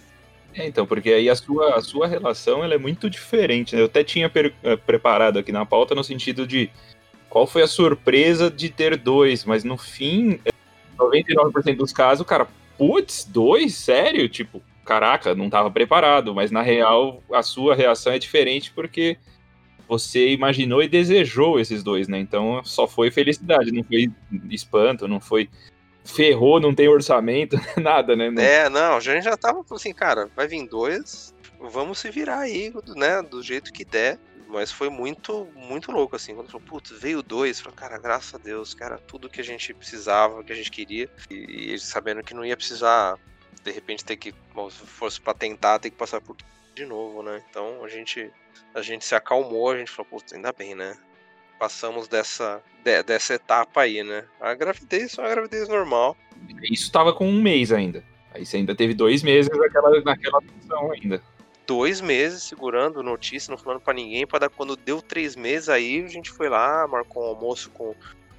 É, 0.55 0.67
então, 0.67 0.85
porque 0.85 1.11
aí 1.11 1.31
a 1.31 1.37
sua, 1.37 1.77
a 1.77 1.81
sua 1.81 2.09
relação 2.09 2.65
ela 2.65 2.75
é 2.75 2.79
muito 2.79 3.09
diferente. 3.09 3.77
Né? 3.77 3.83
Eu 3.83 3.87
até 3.87 4.03
tinha 4.03 4.31
eh, 4.35 4.77
preparado 4.77 5.39
aqui 5.39 5.53
na 5.53 5.65
pauta 5.65 5.95
no 5.95 6.03
sentido 6.03 6.47
de 6.49 6.69
qual 7.29 7.47
foi 7.47 7.63
a 7.63 7.69
surpresa 7.69 8.51
de 8.51 8.69
ter 8.69 8.97
dois, 8.97 9.45
mas 9.45 9.63
no 9.65 9.79
fim, 9.79 10.41
99% 10.99 11.77
dos 11.77 11.93
casos, 11.93 12.27
cara, 12.27 12.49
putz, 12.83 13.25
dois? 13.25 13.77
Sério? 13.77 14.29
Tipo, 14.29 14.61
caraca, 14.85 15.37
não 15.37 15.45
estava 15.45 15.71
preparado, 15.71 16.35
mas 16.35 16.51
na 16.51 16.63
real 16.63 17.23
a 17.33 17.41
sua 17.41 17.77
reação 17.77 18.13
é 18.13 18.19
diferente 18.19 18.73
porque 18.73 19.17
você 19.87 20.31
imaginou 20.31 20.83
e 20.83 20.89
desejou 20.89 21.61
esses 21.61 21.85
dois, 21.85 22.09
né? 22.09 22.19
Então 22.19 22.61
só 22.65 22.89
foi 22.89 23.09
felicidade, 23.13 23.71
não 23.71 23.85
foi 23.85 24.11
espanto, 24.51 25.07
não 25.07 25.21
foi 25.21 25.49
ferrou, 26.05 26.59
não 26.59 26.75
tem 26.75 26.89
orçamento, 26.89 27.57
nada, 27.81 28.17
né? 28.17 28.33
É, 28.39 28.69
não, 28.69 28.97
a 28.97 29.01
gente 29.01 29.23
já 29.23 29.37
tava 29.37 29.65
assim, 29.71 29.95
cara, 29.95 30.29
vai 30.35 30.49
vir 30.49 30.67
dois, 30.67 31.33
vamos 31.61 32.01
se 32.01 32.11
virar 32.11 32.41
aí, 32.41 32.73
né, 32.97 33.23
do 33.23 33.41
jeito 33.45 33.73
que 33.73 33.85
der. 33.85 34.19
Mas 34.53 34.71
foi 34.71 34.91
muito, 34.91 35.49
muito 35.57 35.91
louco, 35.91 36.15
assim. 36.15 36.35
Quando 36.35 36.51
falou, 36.51 36.67
putz, 36.67 36.91
veio 36.91 37.23
dois. 37.23 37.59
Falei, 37.59 37.75
cara, 37.75 37.99
graças 37.99 38.35
a 38.35 38.39
Deus, 38.39 38.75
cara, 38.75 38.99
tudo 38.99 39.31
que 39.31 39.41
a 39.41 39.45
gente 39.45 39.73
precisava, 39.73 40.45
que 40.45 40.53
a 40.53 40.55
gente 40.55 40.71
queria. 40.71 41.09
E, 41.31 41.73
e 41.73 41.79
sabendo 41.79 42.23
que 42.23 42.35
não 42.35 42.45
ia 42.45 42.57
precisar, 42.57 43.19
de 43.65 43.71
repente, 43.71 44.05
ter 44.05 44.17
que, 44.17 44.31
se 44.33 44.87
fosse 44.87 45.19
pra 45.19 45.33
tentar, 45.33 45.79
ter 45.79 45.89
que 45.89 45.97
passar 45.97 46.21
por 46.21 46.37
de 46.75 46.85
novo, 46.85 47.23
né? 47.23 47.43
Então 47.49 47.83
a 47.83 47.89
gente, 47.89 48.31
a 48.75 48.83
gente 48.83 49.07
se 49.07 49.15
acalmou, 49.15 49.71
a 49.71 49.79
gente 49.79 49.91
falou, 49.91 50.11
putz, 50.11 50.35
ainda 50.35 50.53
bem, 50.53 50.75
né? 50.75 50.99
Passamos 51.59 52.07
dessa, 52.07 52.63
de, 52.85 53.03
dessa 53.03 53.35
etapa 53.35 53.83
aí, 53.83 54.03
né? 54.03 54.25
A 54.39 54.53
gravidez 54.53 55.17
é 55.17 55.23
uma 55.23 55.31
gravidez 55.31 55.67
normal. 55.67 56.15
Isso 56.63 56.93
tava 56.93 57.15
com 57.15 57.27
um 57.27 57.41
mês 57.41 57.73
ainda. 57.73 58.05
Aí 58.35 58.45
você 58.45 58.59
ainda 58.59 58.75
teve 58.75 58.93
dois 58.93 59.23
meses 59.23 59.51
naquela, 59.57 60.01
naquela 60.03 60.41
função 60.43 60.93
ainda 60.93 61.23
dois 61.73 62.03
meses 62.03 62.43
segurando 62.43 63.03
notícia, 63.03 63.51
não 63.51 63.57
falando 63.57 63.81
para 63.81 63.95
ninguém, 63.95 64.27
para 64.27 64.41
dar 64.41 64.51
quando 64.51 64.77
deu 64.77 65.01
três 65.01 65.35
meses 65.35 65.71
aí 65.71 66.05
a 66.05 66.09
gente 66.09 66.31
foi 66.31 66.51
lá, 66.51 66.87
marcou 66.87 67.23
um 67.23 67.29
almoço 67.29 67.71
com, 67.71 67.95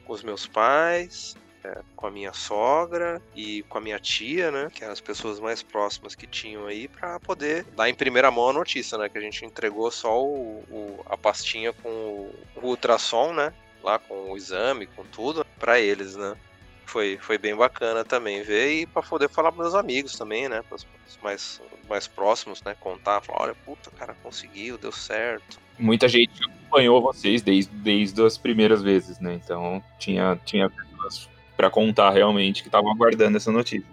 com 0.06 0.14
os 0.14 0.22
meus 0.22 0.46
pais, 0.46 1.36
é, 1.64 1.82
com 1.96 2.06
a 2.06 2.12
minha 2.12 2.32
sogra 2.32 3.20
e 3.36 3.64
com 3.64 3.80
a 3.80 3.82
minha 3.82 4.00
tia, 4.00 4.52
né, 4.52 4.70
que 4.72 4.84
eram 4.84 4.94
as 4.94 5.02
pessoas 5.02 5.40
mais 5.40 5.64
próximas 5.64 6.14
que 6.14 6.28
tinham 6.28 6.68
aí, 6.68 6.88
para 6.88 7.20
poder 7.20 7.64
dar 7.76 7.90
em 7.90 7.96
primeira 7.96 8.30
mão 8.30 8.50
a 8.50 8.54
notícia, 8.54 9.00
né, 9.00 9.10
que 9.10 9.18
a 9.18 9.22
gente 9.22 9.44
entregou 9.44 9.90
só 9.90 10.24
o, 10.24 10.64
o 10.70 11.04
a 11.08 11.18
pastinha 11.18 11.74
com 11.74 11.90
o, 11.90 12.36
o 12.58 12.68
ultrassom, 12.68 13.34
né, 13.34 13.52
lá 13.82 13.98
com 13.98 14.32
o 14.32 14.38
exame, 14.38 14.86
com 14.86 15.04
tudo, 15.06 15.44
para 15.58 15.80
eles, 15.80 16.16
né 16.16 16.38
foi, 16.86 17.18
foi 17.22 17.38
bem 17.38 17.56
bacana 17.56 18.04
também 18.04 18.44
ver 18.44 18.82
e 18.82 18.86
para 18.86 19.02
poder 19.02 19.30
falar 19.30 19.52
para 19.52 19.64
meus 19.64 19.76
amigos 19.76 20.18
também, 20.18 20.48
né? 20.50 20.62
Para 20.68 20.76
os 20.76 20.86
mais, 21.22 21.62
mais 21.90 22.08
próximos, 22.08 22.62
né? 22.64 22.76
Contar, 22.80 23.22
falar, 23.22 23.44
olha, 23.44 23.56
puta, 23.56 23.90
cara, 23.92 24.16
conseguiu, 24.22 24.78
deu 24.78 24.92
certo. 24.92 25.60
Muita 25.78 26.08
gente 26.08 26.44
acompanhou 26.44 27.02
vocês 27.02 27.42
desde, 27.42 27.72
desde 27.72 28.24
as 28.24 28.38
primeiras 28.38 28.82
vezes, 28.82 29.20
né? 29.20 29.40
Então 29.44 29.84
tinha, 29.98 30.40
tinha 30.46 30.70
pessoas 30.70 31.30
para 31.56 31.70
contar 31.70 32.12
realmente 32.12 32.62
que 32.62 32.68
estavam 32.68 32.92
aguardando 32.92 33.38
essa 33.38 33.52
notícia. 33.52 33.88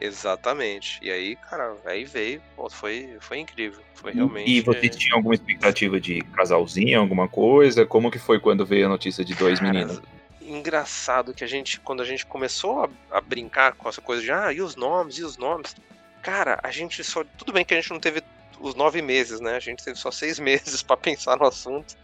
Exatamente. 0.00 0.98
E 1.02 1.10
aí, 1.10 1.36
cara, 1.36 1.76
aí 1.86 2.04
veio, 2.04 2.42
foi, 2.70 3.16
foi 3.20 3.38
incrível. 3.38 3.80
Foi 3.94 4.12
realmente. 4.12 4.50
E 4.50 4.60
você 4.60 4.88
tinha 4.88 5.14
alguma 5.14 5.34
expectativa 5.34 6.00
de 6.00 6.20
casalzinho, 6.32 7.00
alguma 7.00 7.28
coisa? 7.28 7.86
Como 7.86 8.10
que 8.10 8.18
foi 8.18 8.38
quando 8.40 8.66
veio 8.66 8.86
a 8.86 8.88
notícia 8.88 9.24
de 9.24 9.34
dois 9.34 9.60
cara, 9.60 9.72
meninos? 9.72 10.02
Engraçado 10.46 11.34
que 11.34 11.44
a 11.44 11.46
gente, 11.46 11.80
quando 11.80 12.02
a 12.02 12.04
gente 12.04 12.26
começou 12.26 12.84
a, 12.84 13.16
a, 13.16 13.20
brincar 13.20 13.72
com 13.74 13.88
essa 13.88 14.00
coisa 14.00 14.22
de 14.22 14.30
ah, 14.30 14.52
e 14.52 14.60
os 14.60 14.76
nomes, 14.76 15.18
e 15.18 15.24
os 15.24 15.36
nomes, 15.36 15.74
cara, 16.22 16.58
a 16.62 16.70
gente 16.70 17.02
só. 17.02 17.24
Tudo 17.36 17.52
bem 17.52 17.64
que 17.64 17.74
a 17.74 17.80
gente 17.80 17.90
não 17.90 18.00
teve 18.00 18.22
os 18.60 18.74
nove 18.74 19.02
meses, 19.02 19.40
né? 19.40 19.56
A 19.56 19.60
gente 19.60 19.84
teve 19.84 19.98
só 19.98 20.10
seis 20.10 20.38
meses 20.40 20.82
para 20.82 20.96
pensar 20.96 21.36
no 21.36 21.46
assunto. 21.46 21.96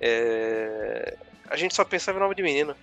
É... 0.00 1.16
A 1.48 1.56
gente 1.56 1.74
só 1.74 1.84
pensava 1.84 2.18
em 2.18 2.22
nome 2.22 2.34
de 2.34 2.42
menina. 2.42 2.76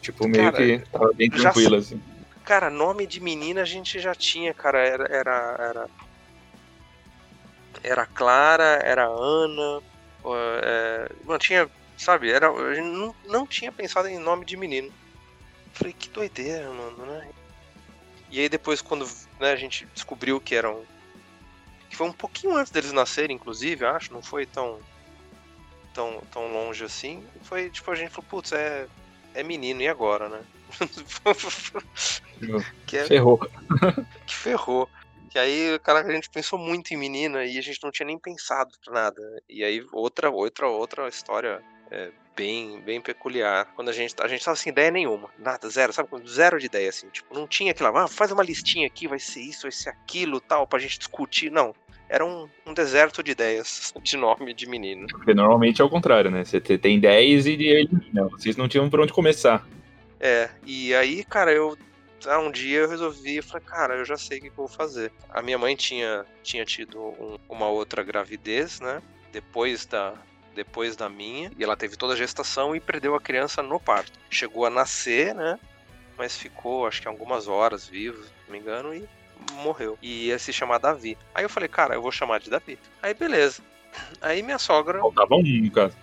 Tipo, 0.00 0.26
meio 0.26 0.50
cara, 0.50 0.56
que 0.56 0.78
tava 0.90 1.12
bem 1.12 1.30
tranquilo, 1.30 1.70
já, 1.70 1.76
assim. 1.78 2.02
Cara, 2.44 2.70
nome 2.70 3.06
de 3.06 3.20
menina 3.20 3.62
a 3.62 3.66
gente 3.66 3.98
já 3.98 4.14
tinha, 4.14 4.54
cara. 4.54 4.78
Era. 4.78 5.04
Era, 5.04 5.56
era, 5.58 5.86
era 7.82 8.06
Clara, 8.06 8.80
era 8.82 9.06
Ana. 9.06 9.82
É, 10.62 11.12
não 11.24 11.38
tinha 11.38 11.68
Sabe, 12.00 12.30
era, 12.30 12.46
eu 12.46 12.82
não, 12.82 13.14
não 13.26 13.46
tinha 13.46 13.70
pensado 13.70 14.08
em 14.08 14.18
nome 14.18 14.46
de 14.46 14.56
menino. 14.56 14.90
Falei, 15.74 15.92
que 15.92 16.08
doideira, 16.08 16.66
mano, 16.72 17.04
né? 17.04 17.28
E 18.30 18.40
aí 18.40 18.48
depois, 18.48 18.80
quando 18.80 19.06
né, 19.38 19.52
a 19.52 19.56
gente 19.56 19.84
descobriu 19.94 20.40
que 20.40 20.54
eram. 20.54 20.82
Que 21.90 21.96
foi 21.96 22.08
um 22.08 22.12
pouquinho 22.12 22.56
antes 22.56 22.72
deles 22.72 22.92
nascerem, 22.92 23.36
inclusive, 23.36 23.84
acho, 23.84 24.14
não 24.14 24.22
foi 24.22 24.46
tão. 24.46 24.80
tão, 25.92 26.22
tão 26.32 26.50
longe 26.50 26.82
assim. 26.82 27.22
Foi 27.42 27.68
tipo, 27.68 27.90
a 27.90 27.94
gente 27.94 28.08
falou, 28.08 28.30
putz, 28.30 28.52
é, 28.52 28.88
é 29.34 29.42
menino, 29.42 29.82
e 29.82 29.88
agora, 29.88 30.30
né? 30.30 30.42
que 32.86 32.96
é, 32.96 33.04
ferrou. 33.04 33.38
que 34.26 34.34
ferrou. 34.34 34.88
Que 35.28 35.38
aí, 35.38 35.78
cara, 35.80 36.00
a 36.00 36.10
gente 36.10 36.30
pensou 36.30 36.58
muito 36.58 36.94
em 36.94 36.96
menina 36.96 37.44
e 37.44 37.58
a 37.58 37.62
gente 37.62 37.82
não 37.82 37.90
tinha 37.90 38.06
nem 38.06 38.18
pensado 38.18 38.70
pra 38.82 38.94
nada. 38.94 39.42
E 39.46 39.62
aí, 39.62 39.84
outra, 39.92 40.30
outra, 40.30 40.66
outra 40.66 41.06
história 41.06 41.62
é, 41.90 42.10
bem, 42.36 42.80
bem 42.80 43.00
peculiar. 43.00 43.68
Quando 43.74 43.88
a 43.88 43.92
gente, 43.92 44.14
a 44.20 44.28
gente 44.28 44.44
tava 44.44 44.56
sem 44.56 44.70
ideia 44.70 44.90
nenhuma, 44.90 45.28
nada, 45.38 45.68
zero, 45.68 45.92
sabe? 45.92 46.08
Zero 46.28 46.58
de 46.58 46.66
ideia, 46.66 46.88
assim. 46.88 47.08
Tipo, 47.08 47.34
não 47.34 47.46
tinha 47.46 47.72
aquela, 47.72 48.04
ah, 48.04 48.08
faz 48.08 48.32
uma 48.32 48.42
listinha 48.42 48.86
aqui, 48.86 49.06
vai 49.06 49.18
ser 49.18 49.40
isso, 49.40 49.62
vai 49.62 49.72
ser 49.72 49.90
aquilo, 49.90 50.40
tal, 50.40 50.66
pra 50.66 50.78
gente 50.78 50.98
discutir. 50.98 51.50
Não. 51.50 51.74
Era 52.08 52.24
um, 52.24 52.48
um 52.66 52.74
deserto 52.74 53.22
de 53.22 53.30
ideias 53.30 53.92
de 54.02 54.16
nome 54.16 54.52
de 54.54 54.68
menino. 54.68 55.06
Porque 55.08 55.34
normalmente 55.34 55.80
é 55.80 55.84
o 55.84 55.90
contrário, 55.90 56.30
né? 56.30 56.44
Você 56.44 56.60
tem 56.60 56.98
10 56.98 57.46
e 57.46 57.52
elimina. 57.52 58.28
Vocês 58.28 58.56
não 58.56 58.68
tinham 58.68 58.88
por 58.90 59.00
onde 59.00 59.12
começar. 59.12 59.66
É, 60.18 60.50
e 60.66 60.94
aí, 60.94 61.24
cara, 61.24 61.52
eu 61.52 61.78
ah, 62.26 62.38
um 62.38 62.50
dia 62.50 62.80
eu 62.80 62.88
resolvi, 62.88 63.36
eu 63.36 63.42
falei, 63.42 63.66
cara, 63.66 63.94
eu 63.96 64.04
já 64.04 64.16
sei 64.16 64.38
o 64.38 64.40
que 64.42 64.48
eu 64.48 64.54
vou 64.54 64.68
fazer. 64.68 65.10
A 65.30 65.40
minha 65.40 65.56
mãe 65.56 65.74
tinha, 65.74 66.26
tinha 66.42 66.64
tido 66.64 67.00
um, 67.00 67.38
uma 67.48 67.68
outra 67.68 68.02
gravidez, 68.02 68.80
né? 68.80 69.00
Depois 69.32 69.86
da, 69.86 70.14
depois 70.54 70.96
da 70.96 71.08
minha, 71.08 71.50
e 71.56 71.62
ela 71.62 71.76
teve 71.76 71.96
toda 71.96 72.14
a 72.14 72.16
gestação 72.16 72.74
e 72.74 72.80
perdeu 72.80 73.14
a 73.14 73.20
criança 73.20 73.62
no 73.62 73.78
parto. 73.78 74.12
Chegou 74.28 74.66
a 74.66 74.70
nascer, 74.70 75.34
né? 75.34 75.58
Mas 76.18 76.36
ficou, 76.36 76.86
acho 76.86 77.00
que 77.00 77.08
algumas 77.08 77.48
horas 77.48 77.86
vivo, 77.86 78.22
se 78.22 78.30
não 78.46 78.52
me 78.52 78.58
engano, 78.58 78.94
e 78.94 79.08
morreu. 79.52 79.98
E 80.02 80.26
ia 80.26 80.38
se 80.38 80.52
chamar 80.52 80.78
Davi. 80.78 81.16
Aí 81.34 81.44
eu 81.44 81.48
falei, 81.48 81.68
cara, 81.68 81.94
eu 81.94 82.02
vou 82.02 82.12
chamar 82.12 82.40
de 82.40 82.50
Davi. 82.50 82.78
Aí 83.02 83.14
beleza. 83.14 83.62
Aí 84.20 84.42
minha 84.42 84.58
sogra. 84.58 85.00
Faltava 85.00 85.34
um, 85.34 85.70
caso. 85.70 85.96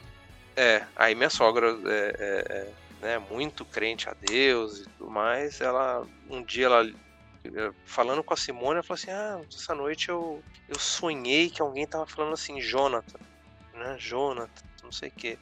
É, 0.56 0.84
aí 0.96 1.14
minha 1.14 1.30
sogra 1.30 1.78
é, 1.86 2.16
é, 2.20 2.46
é 2.50 2.72
né, 3.02 3.20
muito 3.30 3.64
crente 3.64 4.10
a 4.10 4.16
Deus 4.20 4.80
e 4.80 4.84
tudo 4.90 5.10
mais, 5.10 5.62
ela 5.62 6.06
um 6.30 6.44
dia 6.44 6.66
ela 6.66 6.84
é, 6.86 7.72
falando 7.86 8.24
com 8.24 8.34
a 8.34 8.38
Simone, 8.38 8.74
ela 8.74 8.84
falou 8.84 9.00
assim: 9.00 9.12
"Ah, 9.12 9.40
essa 9.54 9.76
noite 9.76 10.10
eu 10.10 10.44
eu 10.68 10.80
sonhei 10.80 11.50
que 11.50 11.62
alguém 11.62 11.86
tava 11.86 12.06
falando 12.08 12.34
assim, 12.34 12.60
Jonathan" 12.60 13.20
né? 13.78 13.96
Jonathan, 14.00 14.50
não 14.84 14.92
sei 14.92 15.10
o 15.10 15.12
quê. 15.12 15.38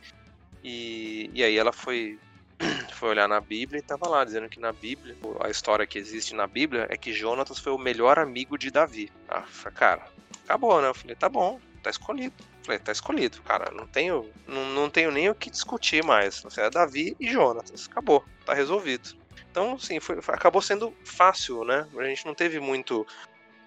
E, 0.63 1.29
e 1.33 1.43
aí 1.43 1.57
ela 1.57 1.71
foi, 1.71 2.19
foi 2.93 3.09
olhar 3.09 3.27
na 3.27 3.39
Bíblia 3.39 3.79
e 3.79 3.83
tava 3.83 4.07
lá, 4.07 4.23
dizendo 4.23 4.49
que 4.49 4.59
na 4.59 4.73
Bíblia, 4.73 5.15
a 5.41 5.49
história 5.49 5.85
que 5.85 5.97
existe 5.97 6.33
na 6.33 6.47
Bíblia 6.47 6.87
é 6.89 6.97
que 6.97 7.13
Jonatas 7.13 7.59
foi 7.59 7.71
o 7.71 7.77
melhor 7.77 8.17
amigo 8.19 8.57
de 8.57 8.71
Davi. 8.71 9.11
Ah, 9.29 9.45
cara, 9.73 10.05
acabou, 10.43 10.81
né? 10.81 10.89
Eu 10.89 10.93
falei, 10.93 11.15
tá 11.15 11.29
bom, 11.29 11.59
tá 11.83 11.89
escolhido. 11.89 12.35
Eu 12.39 12.65
falei, 12.65 12.79
tá 12.79 12.91
escolhido, 12.91 13.41
cara, 13.43 13.71
não 13.71 13.85
tenho, 13.85 14.29
não, 14.47 14.65
não 14.69 14.89
tenho 14.89 15.11
nem 15.11 15.29
o 15.29 15.35
que 15.35 15.51
discutir 15.51 16.03
mais. 16.03 16.43
É 16.57 16.69
Davi 16.69 17.15
e 17.19 17.31
Jonatas, 17.31 17.87
acabou, 17.89 18.25
tá 18.43 18.53
resolvido. 18.53 19.15
Então, 19.51 19.77
sim, 19.79 19.99
foi, 19.99 20.19
acabou 20.27 20.61
sendo 20.61 20.93
fácil, 21.05 21.63
né? 21.63 21.87
A 21.97 22.03
gente 22.03 22.25
não 22.25 22.33
teve 22.33 22.59
muito 22.59 23.05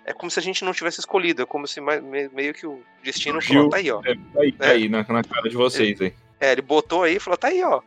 é 0.09 0.13
como 0.15 0.31
se 0.31 0.39
a 0.39 0.43
gente 0.43 0.65
não 0.65 0.73
tivesse 0.73 1.01
escolhido, 1.01 1.43
é 1.43 1.47
como 1.47 1.67
se 1.67 1.83
meio 1.83 2.55
que 2.55 2.67
o 2.67 2.83
destino 3.03 3.43
falou, 3.43 3.69
tá 3.69 3.77
aí, 3.77 3.91
ó. 3.91 4.01
É, 4.03 4.15
tá 4.15 4.41
aí, 4.41 4.53
tá 4.53 4.67
é. 4.67 4.71
aí 4.71 4.89
na, 4.89 5.05
na, 5.07 5.23
cara 5.23 5.49
de 5.51 5.55
vocês, 5.55 6.01
aí. 6.01 6.15
É, 6.41 6.53
ele 6.53 6.63
botou 6.63 7.03
aí 7.03 7.17
e 7.17 7.21
falou, 7.21 7.37
tá 7.37 7.49
aí, 7.49 7.63
ó. 7.63 7.83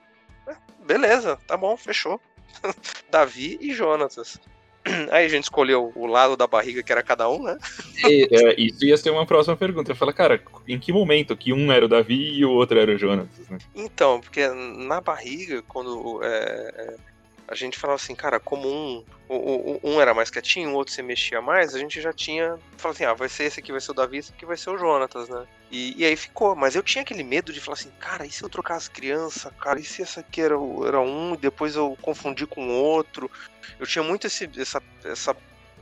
É, 0.47 0.55
beleza, 0.85 1.39
tá 1.47 1.57
bom, 1.57 1.75
fechou. 1.75 2.21
Davi 3.09 3.57
e 3.59 3.73
Jonatas. 3.73 4.39
Aí 5.11 5.25
a 5.25 5.29
gente 5.29 5.43
escolheu 5.43 5.91
o 5.95 6.07
lado 6.07 6.35
da 6.35 6.47
barriga 6.47 6.81
que 6.81 6.91
era 6.91 7.03
cada 7.03 7.29
um, 7.29 7.43
né? 7.43 7.55
é, 8.03 8.59
isso 8.59 8.83
ia 8.83 8.97
ser 8.97 9.11
uma 9.11 9.27
próxima 9.27 9.55
pergunta. 9.55 9.91
Eu 9.91 9.95
falo, 9.95 10.11
cara, 10.11 10.43
em 10.67 10.79
que 10.79 10.91
momento 10.91 11.37
que 11.37 11.53
um 11.53 11.71
era 11.71 11.85
o 11.85 11.87
Davi 11.87 12.33
e 12.33 12.43
o 12.43 12.49
outro 12.49 12.79
era 12.79 12.91
o 12.91 12.97
Jonatas, 12.97 13.47
né? 13.47 13.59
Então, 13.75 14.19
porque 14.19 14.47
na 14.47 14.99
barriga, 14.99 15.61
quando 15.67 16.19
é, 16.23 16.73
é 16.75 17.10
a 17.51 17.55
gente 17.55 17.77
falava 17.77 18.01
assim, 18.01 18.15
cara, 18.15 18.39
como 18.39 18.65
um, 18.65 19.03
um, 19.29 19.79
um 19.83 20.01
era 20.01 20.13
mais 20.13 20.29
quietinho, 20.29 20.69
o 20.69 20.73
outro 20.73 20.93
se 20.93 21.03
mexia 21.03 21.41
mais, 21.41 21.75
a 21.75 21.79
gente 21.79 21.99
já 21.99 22.13
tinha. 22.13 22.57
Falava 22.77 22.95
assim, 22.95 23.03
ah, 23.03 23.13
vai 23.13 23.27
ser 23.27 23.43
esse 23.43 23.59
aqui, 23.59 23.73
vai 23.73 23.81
ser 23.81 23.91
o 23.91 23.93
Davi, 23.93 24.19
esse 24.19 24.31
aqui 24.31 24.45
vai 24.45 24.55
ser 24.55 24.69
o 24.69 24.77
Jonatas, 24.77 25.27
né? 25.27 25.45
E, 25.69 25.93
e 26.01 26.05
aí 26.05 26.15
ficou. 26.15 26.55
Mas 26.55 26.75
eu 26.77 26.81
tinha 26.81 27.01
aquele 27.01 27.23
medo 27.23 27.51
de 27.51 27.59
falar 27.59 27.73
assim, 27.73 27.91
cara, 27.99 28.25
e 28.25 28.31
se 28.31 28.41
eu 28.41 28.47
trocar 28.47 28.75
as 28.75 28.87
crianças, 28.87 29.51
cara, 29.59 29.81
e 29.81 29.83
se 29.83 30.01
essa 30.01 30.21
aqui 30.21 30.39
era, 30.39 30.55
era 30.87 31.01
um 31.01 31.33
e 31.33 31.37
depois 31.37 31.75
eu 31.75 31.97
confundi 32.01 32.47
com 32.47 32.69
outro? 32.69 33.29
Eu 33.77 33.85
tinha 33.85 34.01
muito 34.01 34.27
esse, 34.27 34.49
essa, 34.57 34.81
essa, 35.03 35.35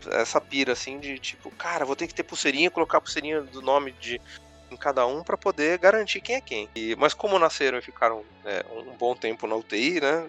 essa 0.10 0.42
pira, 0.42 0.74
assim, 0.74 1.00
de 1.00 1.20
tipo, 1.20 1.52
cara, 1.52 1.86
vou 1.86 1.96
ter 1.96 2.08
que 2.08 2.16
ter 2.16 2.24
pulseirinha, 2.24 2.72
colocar 2.72 2.98
a 2.98 3.02
pulseirinha 3.02 3.42
do 3.42 3.62
nome 3.62 3.92
de 3.92 4.20
em 4.72 4.78
cada 4.78 5.06
um 5.06 5.24
para 5.24 5.38
poder 5.38 5.78
garantir 5.78 6.20
quem 6.20 6.36
é 6.36 6.42
quem. 6.42 6.68
E, 6.76 6.96
mas 6.96 7.14
como 7.14 7.38
nasceram 7.38 7.78
e 7.78 7.82
ficaram 7.82 8.24
é, 8.44 8.66
um 8.72 8.96
bom 8.98 9.16
tempo 9.16 9.46
na 9.46 9.56
UTI, 9.56 10.02
né? 10.02 10.28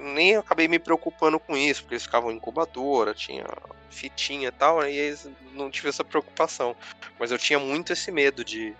Nem 0.00 0.36
acabei 0.36 0.68
me 0.68 0.78
preocupando 0.78 1.38
com 1.38 1.56
isso, 1.56 1.82
porque 1.82 1.94
eles 1.94 2.04
ficavam 2.04 2.30
em 2.30 2.36
incubadora, 2.36 3.14
tinha 3.14 3.44
fitinha 3.90 4.48
e 4.48 4.52
tal, 4.52 4.86
e 4.86 4.96
eles 4.96 5.28
não 5.54 5.70
tive 5.70 5.88
essa 5.88 6.04
preocupação. 6.04 6.76
Mas 7.18 7.30
eu 7.30 7.38
tinha 7.38 7.58
muito 7.58 7.92
esse 7.92 8.10
medo 8.10 8.44
de, 8.44 8.74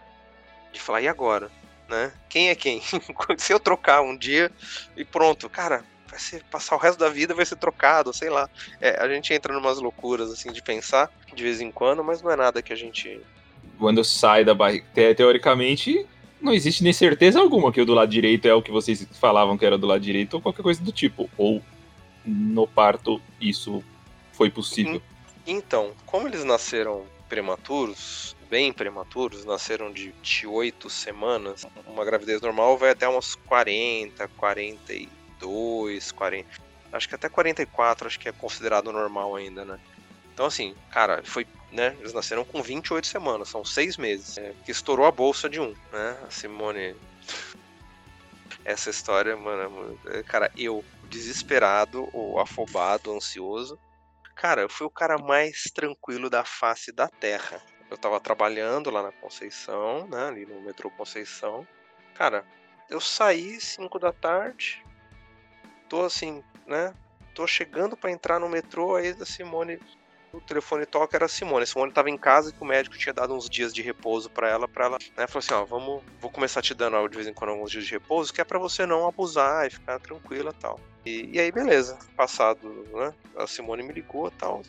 de 0.73 0.81
falar, 0.81 1.01
e 1.03 1.09
agora? 1.09 1.51
Né? 1.89 2.13
Quem 2.29 2.51
é 2.51 2.55
quem? 2.55 2.83
Se 3.39 3.53
eu 3.53 3.59
trocar 3.59 4.03
um 4.03 4.17
dia 4.17 4.51
e 4.97 5.05
pronto, 5.05 5.49
cara, 5.49 5.83
vai 6.07 6.19
ser 6.19 6.43
passar 6.45 6.77
o 6.77 6.79
resto 6.79 6.99
da 6.99 7.09
vida 7.09 7.35
vai 7.35 7.47
ser 7.47 7.57
trocado, 7.57 8.13
sei 8.13 8.29
lá. 8.29 8.49
É, 8.81 9.03
a 9.03 9.09
gente 9.09 9.33
entra 9.33 9.55
numas 9.55 9.79
loucuras 9.79 10.31
assim 10.31 10.53
de 10.53 10.63
pensar 10.63 11.11
de 11.33 11.43
vez 11.43 11.61
em 11.61 11.71
quando, 11.71 12.05
mas 12.05 12.21
não 12.21 12.31
é 12.31 12.37
nada 12.37 12.63
que 12.63 12.73
a 12.73 12.77
gente 12.77 13.21
quando 13.79 14.05
sai 14.05 14.45
da 14.45 14.55
barriga, 14.55 14.85
teoricamente 15.15 16.05
não 16.41 16.53
existe 16.53 16.83
nem 16.83 16.93
certeza 16.93 17.41
alguma 17.41 17.73
que 17.73 17.81
o 17.81 17.85
do 17.85 17.95
lado 17.95 18.11
direito 18.11 18.47
é 18.47 18.55
o 18.55 18.63
que 18.63 18.71
vocês 18.71 19.07
falavam 19.21 19.59
que 19.59 19.67
era 19.67 19.79
do 19.79 19.87
lado 19.87 20.01
direito 20.01 20.35
ou 20.35 20.41
qualquer 20.41 20.63
coisa 20.63 20.83
do 20.83 20.93
tipo. 20.93 21.29
Ou 21.37 21.63
no 22.25 22.67
parto 22.67 23.21
isso 23.41 23.83
foi 24.33 24.51
possível. 24.51 25.03
Então, 25.47 25.93
como 26.07 26.29
eles 26.29 26.45
nasceram 26.45 27.05
prematuros, 27.29 28.37
bem 28.51 28.73
prematuros, 28.73 29.45
nasceram 29.45 29.93
de, 29.93 30.13
de 30.23 30.47
8 30.47 30.89
semanas, 30.89 31.67
uma 31.87 32.05
gravidez 32.05 32.41
normal 32.41 32.77
vai 32.79 32.91
até 32.91 33.09
umas 33.09 33.35
40, 33.35 34.29
42, 34.29 36.13
40. 36.13 36.49
Acho 36.93 37.09
que 37.09 37.15
até 37.15 37.29
44 37.29 38.07
acho 38.07 38.19
que 38.19 38.29
é 38.29 38.33
considerado 38.33 38.93
normal 38.93 39.37
ainda, 39.37 39.65
né? 39.65 39.79
Então, 40.39 40.47
assim, 40.47 40.73
cara, 40.93 41.21
foi 41.25 41.45
né? 41.73 41.97
Eles 41.99 42.13
nasceram 42.13 42.45
com 42.45 42.63
28 42.63 43.09
semanas, 43.09 43.49
são 43.49 43.65
seis 43.65 43.97
meses. 43.97 44.39
É, 44.39 44.55
que 44.65 44.71
estourou 44.71 45.05
a 45.05 45.11
bolsa 45.11 45.49
de 45.49 45.59
um, 45.59 45.75
né? 45.93 46.17
A 46.25 46.31
Simone. 46.31 46.95
Essa 48.65 48.89
história, 48.89 49.37
mano, 49.37 49.99
é, 50.07 50.23
cara, 50.23 50.49
eu, 50.57 50.85
desesperado, 51.11 52.09
ou 52.13 52.39
afobado, 52.39 53.13
ansioso. 53.13 53.77
Cara, 54.37 54.63
eu 54.63 54.69
fui 54.69 54.87
o 54.87 54.91
cara 54.91 55.19
mais 55.19 55.65
tranquilo 55.75 56.31
da 56.31 56.45
face 56.45 56.93
da 56.93 57.09
terra. 57.09 57.61
Eu 57.91 57.99
tava 57.99 58.21
trabalhando 58.21 58.91
lá 58.91 59.03
na 59.03 59.11
Conceição, 59.11 60.07
né? 60.07 60.29
Ali 60.29 60.47
no 60.47 60.61
metrô 60.61 60.89
Conceição. 60.89 61.67
Cara, 62.15 62.45
eu 62.89 63.01
saí 63.01 63.61
5 63.61 63.99
da 63.99 64.13
tarde. 64.13 64.85
Tô 65.89 66.05
assim, 66.05 66.45
né? 66.65 66.95
Tô 67.35 67.45
chegando 67.45 67.97
para 67.97 68.13
entrar 68.13 68.39
no 68.39 68.49
metrô, 68.49 68.95
aí 68.95 69.09
a 69.21 69.27
Simone 69.27 69.81
o 70.33 70.41
telefone 70.41 70.85
toca 70.87 71.17
era 71.17 71.27
a 71.27 71.29
Simone. 71.29 71.65
A 71.65 71.67
Simone 71.67 71.91
estava 71.91 72.11
em 72.11 72.19
casa 72.19 72.51
e 72.51 72.63
o 72.63 72.67
médico 72.67 72.97
tinha 72.97 73.13
dado 73.13 73.35
uns 73.35 73.49
dias 73.49 73.73
de 73.73 73.83
repouso 73.83 74.29
para 74.31 74.49
ela, 74.49 74.69
para 74.69 74.87
ela, 74.87 74.99
né? 75.17 75.27
Falou 75.27 75.39
assim, 75.39 75.55
ó, 75.55 75.65
vamos, 75.65 76.03
vou 76.21 76.31
começar 76.31 76.63
te 76.63 76.75
dando 76.75 77.09
de 77.09 77.17
vez 77.17 77.27
em 77.27 77.33
quando 77.33 77.51
alguns 77.51 77.71
dias 77.71 77.85
de 77.85 77.93
repouso, 77.93 78.33
que 78.33 78.41
é 78.41 78.45
para 78.45 78.59
você 78.59 78.87
não 78.87 79.07
abusar 79.07 79.67
e 79.67 79.71
ficar 79.71 79.99
tranquila, 80.01 80.53
tal. 80.53 80.79
E, 81.05 81.31
e 81.33 81.41
aí 81.41 81.51
beleza, 81.51 81.99
passado, 82.17 82.87
né? 82.93 83.15
A 83.37 83.47
Simone 83.47 83.83
me 83.83 83.93
ligou, 83.93 84.31
tal. 84.33 84.63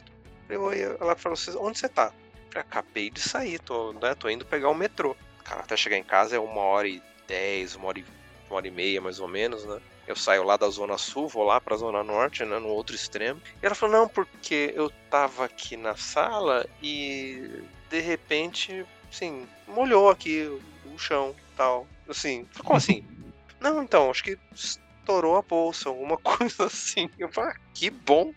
Eu, 0.48 0.72
ela 0.72 1.16
falou 1.16 1.34
assim, 1.34 1.56
onde 1.58 1.78
você 1.78 1.90
tá? 1.90 2.12
Eu 2.54 2.62
acabei 2.62 3.10
de 3.10 3.22
sair, 3.22 3.60
tô, 3.60 3.94
né? 3.94 4.16
Tô 4.16 4.30
indo 4.30 4.46
pegar 4.46 4.70
o 4.70 4.76
metrô. 4.76 5.16
Cara, 5.44 5.62
até 5.62 5.76
chegar 5.78 5.98
em 5.98 6.04
casa 6.04 6.36
é 6.36 6.40
uma 6.40 6.62
hora 6.62 6.88
e 6.88 7.02
dez, 7.28 7.76
uma 7.76 7.88
hora 7.88 8.00
e, 8.00 8.06
uma 8.48 8.58
hora 8.58 8.68
e 8.68 8.72
meia, 8.72 9.02
mais 9.02 9.20
ou 9.20 9.28
menos, 9.28 9.66
né? 9.66 9.80
Eu 10.10 10.16
saio 10.16 10.44
lá 10.44 10.58
da 10.58 10.68
Zona 10.72 10.98
Sul, 10.98 11.28
vou 11.28 11.44
lá 11.44 11.62
pra 11.62 11.78
Zona 11.78 12.04
Norte, 12.04 12.44
né, 12.44 12.58
no 12.58 12.70
outro 12.70 12.96
extremo. 12.96 13.40
E 13.62 13.66
ela 13.66 13.76
falou: 13.76 13.96
não, 13.96 14.08
porque 14.08 14.74
eu 14.76 14.90
tava 15.08 15.46
aqui 15.46 15.78
na 15.78 15.96
sala 15.96 16.66
e 16.82 17.62
de 17.92 18.00
repente, 18.00 18.84
assim, 19.08 19.48
molhou 19.68 20.10
aqui 20.10 20.50
o 20.84 20.98
chão 20.98 21.36
tal. 21.56 21.86
Assim, 22.08 22.48
como 22.64 22.76
assim? 22.76 23.04
não, 23.62 23.84
então, 23.84 24.10
acho 24.10 24.24
que 24.24 24.36
estourou 24.52 25.38
a 25.38 25.44
bolsa, 25.44 25.90
alguma 25.90 26.18
coisa 26.26 26.66
assim. 26.66 27.08
Eu 27.20 27.30
falei: 27.30 27.52
ah, 27.52 27.60
que 27.76 27.92
bom. 27.92 28.34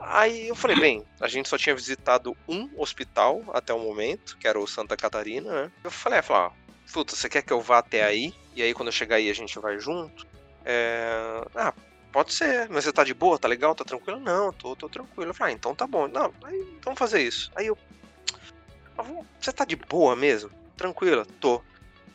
Aí 0.00 0.48
eu 0.48 0.54
falei, 0.54 0.78
bem, 0.78 1.02
a 1.18 1.28
gente 1.28 1.48
só 1.48 1.56
tinha 1.56 1.74
visitado 1.74 2.36
um 2.46 2.68
hospital 2.76 3.42
até 3.54 3.72
o 3.72 3.78
momento, 3.78 4.36
que 4.36 4.46
era 4.46 4.60
o 4.60 4.66
Santa 4.66 4.98
Catarina, 4.98 5.50
né? 5.50 5.72
Eu 5.82 5.90
falei, 5.90 6.18
é, 6.18 6.22
falei, 6.22 6.42
ah, 6.48 6.52
puta, 6.92 7.16
você 7.16 7.26
quer 7.26 7.40
que 7.40 7.52
eu 7.54 7.60
vá 7.60 7.78
até 7.78 8.04
aí? 8.04 8.34
E 8.54 8.62
aí 8.62 8.74
quando 8.74 8.88
eu 8.88 8.92
chegar 8.92 9.16
aí 9.16 9.30
a 9.30 9.34
gente 9.34 9.58
vai 9.58 9.78
junto? 9.78 10.26
É... 10.64 11.44
Ah, 11.54 11.74
pode 12.12 12.32
ser, 12.32 12.68
mas 12.68 12.84
você 12.84 12.92
tá 12.92 13.04
de 13.04 13.14
boa, 13.14 13.38
tá 13.38 13.48
legal, 13.48 13.74
tá 13.74 13.84
tranquilo? 13.84 14.20
Não, 14.20 14.52
tô, 14.52 14.76
tô 14.76 14.88
tranquilo. 14.88 15.30
Eu 15.30 15.34
falei, 15.34 15.54
ah, 15.54 15.56
então 15.56 15.74
tá 15.74 15.86
bom. 15.86 16.08
Não, 16.08 16.32
aí 16.44 16.78
vamos 16.82 16.98
fazer 16.98 17.22
isso. 17.22 17.50
Aí 17.56 17.66
eu. 17.66 17.78
Ah, 18.98 19.04
você 19.40 19.52
tá 19.52 19.64
de 19.64 19.76
boa 19.76 20.14
mesmo? 20.14 20.50
Tranquila? 20.76 21.26
Tô. 21.40 21.62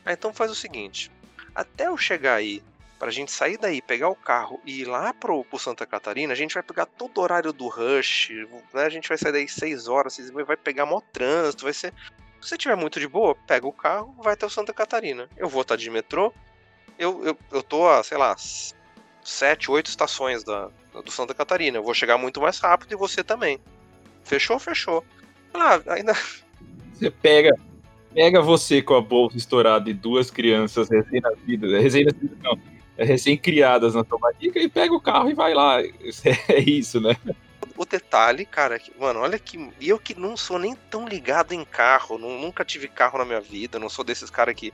Ah, 0.06 0.14
então 0.14 0.34
faz 0.34 0.52
o 0.52 0.56
seguinte. 0.56 1.12
Até 1.54 1.88
eu 1.88 1.98
chegar 1.98 2.36
aí, 2.36 2.64
pra 3.00 3.12
gente 3.12 3.32
sair 3.32 3.58
daí, 3.58 3.82
pegar 3.82 4.10
o 4.10 4.16
carro 4.16 4.62
e 4.66 4.82
ir 4.82 4.86
lá 4.86 5.14
pro, 5.14 5.44
pro 5.44 5.60
Santa 5.60 5.86
Catarina, 5.86 6.34
a 6.34 6.36
gente 6.36 6.54
vai 6.54 6.64
pegar 6.64 6.86
todo 6.86 7.18
o 7.18 7.22
horário 7.22 7.52
do 7.52 7.68
rush, 7.68 8.30
né? 8.74 8.84
A 8.84 8.90
gente 8.90 9.10
vai 9.10 9.18
sair 9.18 9.32
daí 9.32 9.48
6 9.48 9.88
horas, 9.88 10.14
6 10.14 10.32
vai 10.32 10.56
pegar 10.56 10.86
mó 10.86 11.02
trânsito, 11.12 11.64
vai 11.64 11.74
ser. 11.74 11.94
Se 12.42 12.50
você 12.50 12.58
tiver 12.58 12.76
muito 12.76 13.00
de 13.00 13.08
boa, 13.08 13.36
pega 13.48 13.68
o 13.68 13.74
carro, 13.74 14.16
vai 14.20 14.34
até 14.34 14.46
o 14.46 14.50
Santa 14.50 14.74
Catarina. 14.74 15.28
Eu 15.36 15.50
vou 15.50 15.64
estar 15.64 15.76
tá 15.76 15.82
de 15.82 15.90
metrô, 15.90 16.32
eu, 16.98 17.26
eu, 17.26 17.38
eu 17.52 17.64
tô 17.64 17.88
a, 17.88 18.04
sei 18.04 18.18
lá, 18.18 18.36
sete, 19.24 19.70
oito 19.70 19.88
estações 19.88 20.44
da, 20.44 20.70
do 21.04 21.12
Santa 21.12 21.34
Catarina. 21.34 21.78
Eu 21.78 21.84
vou 21.84 21.94
chegar 21.94 22.18
muito 22.18 22.42
mais 22.42 22.60
rápido 22.60 22.94
e 22.94 22.96
você 22.96 23.24
também. 23.24 23.60
Fechou? 24.24 24.60
Fechou. 24.60 25.04
Ah, 25.54 25.80
ainda. 25.88 26.14
Você 26.94 27.12
pega, 27.12 27.56
pega 28.12 28.42
você 28.42 28.82
com 28.82 28.96
a 28.96 29.02
bolsa 29.02 29.38
estourada 29.38 29.88
e 29.88 29.94
duas 29.94 30.32
crianças 30.32 30.90
recém-nascidas, 30.90 31.72
é 31.72 31.80
recém-nascidas 31.80 32.38
não, 32.42 32.60
é 32.98 33.06
recém-criadas 33.06 33.94
na 33.94 34.04
sua 34.04 34.18
barriga 34.18 34.60
e 34.60 34.68
pega 34.68 34.96
o 34.96 35.00
carro 35.00 35.30
e 35.30 35.36
vai 35.36 35.54
lá. 35.54 35.78
É 36.50 36.60
isso, 36.60 37.00
né? 37.00 37.16
O 37.78 37.86
detalhe, 37.86 38.48
cara, 38.48 38.80
que, 38.80 38.92
mano, 39.00 39.20
olha 39.20 39.38
que. 39.38 39.70
Eu 39.80 40.00
que 40.00 40.20
não 40.20 40.36
sou 40.36 40.58
nem 40.58 40.76
tão 40.90 41.08
ligado 41.08 41.54
em 41.54 41.64
carro, 41.64 42.18
não, 42.18 42.42
nunca 42.42 42.66
tive 42.66 42.88
carro 42.88 43.20
na 43.20 43.26
minha 43.26 43.42
vida, 43.42 43.78
não 43.78 43.90
sou 43.90 44.04
desses 44.04 44.32
caras 44.32 44.56
que 44.56 44.74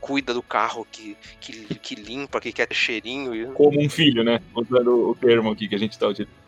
cuida 0.00 0.32
do 0.32 0.42
carro, 0.42 0.86
que, 0.90 1.16
que, 1.40 1.74
que 1.74 1.94
limpa, 1.94 2.40
que 2.40 2.52
quer 2.52 2.72
cheirinho. 2.72 3.52
Como 3.52 3.80
um 3.80 3.88
filho, 3.88 4.24
né? 4.24 4.40
Usando 4.54 5.10
o 5.10 5.14
termo 5.14 5.50
aqui 5.50 5.68
que 5.68 5.74
a 5.74 5.78
gente 5.78 5.98
tá 5.98 6.08
utilizando. 6.08 6.40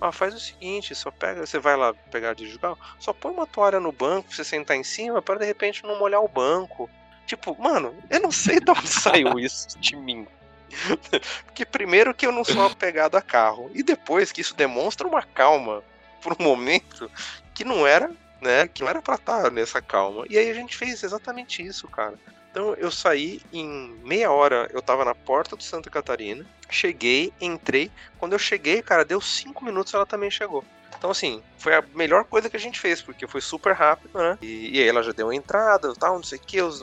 Ah, 0.00 0.12
faz 0.12 0.34
o 0.34 0.38
seguinte, 0.38 0.94
só 0.94 1.10
pega, 1.10 1.46
você 1.46 1.58
vai 1.58 1.74
lá 1.76 1.94
pegar 1.94 2.34
de 2.34 2.58
carro, 2.58 2.78
só 2.98 3.14
põe 3.14 3.32
uma 3.32 3.46
toalha 3.46 3.80
no 3.80 3.90
banco 3.90 4.28
pra 4.28 4.36
você 4.36 4.44
sentar 4.44 4.76
em 4.76 4.84
cima 4.84 5.22
para 5.22 5.38
de 5.38 5.46
repente 5.46 5.82
não 5.84 5.98
molhar 5.98 6.22
o 6.22 6.28
banco. 6.28 6.88
Tipo, 7.26 7.60
mano, 7.60 7.94
eu 8.10 8.20
não 8.20 8.30
sei 8.30 8.60
de 8.60 8.70
onde 8.70 8.88
saiu 8.88 9.38
isso 9.38 9.78
de 9.78 9.96
mim. 9.96 10.26
Porque 11.46 11.64
primeiro 11.64 12.14
que 12.14 12.26
eu 12.26 12.32
não 12.32 12.44
sou 12.44 12.66
apegado 12.66 13.16
a 13.16 13.22
carro, 13.22 13.70
e 13.74 13.82
depois 13.82 14.30
que 14.30 14.42
isso 14.42 14.54
demonstra 14.54 15.08
uma 15.08 15.22
calma 15.22 15.82
por 16.22 16.36
um 16.38 16.44
momento 16.44 17.10
que 17.54 17.64
não 17.64 17.86
era, 17.86 18.10
né, 18.40 18.68
que 18.68 18.82
não 18.82 18.90
era 18.90 19.00
pra 19.00 19.14
estar 19.14 19.50
nessa 19.50 19.80
calma. 19.80 20.26
E 20.28 20.36
aí 20.36 20.50
a 20.50 20.54
gente 20.54 20.76
fez 20.76 21.02
exatamente 21.02 21.64
isso, 21.64 21.88
cara. 21.88 22.18
Então 22.56 22.72
eu 22.78 22.90
saí 22.90 23.42
em 23.52 23.94
meia 24.02 24.32
hora, 24.32 24.66
eu 24.72 24.80
tava 24.80 25.04
na 25.04 25.14
porta 25.14 25.54
do 25.54 25.62
Santa 25.62 25.90
Catarina, 25.90 26.46
cheguei, 26.70 27.30
entrei. 27.38 27.90
Quando 28.18 28.32
eu 28.32 28.38
cheguei, 28.38 28.80
cara, 28.80 29.04
deu 29.04 29.20
cinco 29.20 29.62
minutos 29.62 29.92
ela 29.92 30.06
também 30.06 30.30
chegou. 30.30 30.64
Então, 30.96 31.10
assim, 31.10 31.42
foi 31.58 31.74
a 31.74 31.84
melhor 31.94 32.24
coisa 32.24 32.48
que 32.48 32.56
a 32.56 32.60
gente 32.60 32.80
fez, 32.80 33.02
porque 33.02 33.26
foi 33.26 33.42
super 33.42 33.74
rápido, 33.74 34.18
né? 34.18 34.38
E, 34.40 34.70
e 34.74 34.80
aí 34.80 34.88
ela 34.88 35.02
já 35.02 35.12
deu 35.12 35.28
a 35.28 35.34
entrada 35.34 35.92
tal, 35.96 36.14
não 36.14 36.22
sei 36.22 36.38
o 36.38 36.40
que, 36.40 36.62
os, 36.62 36.82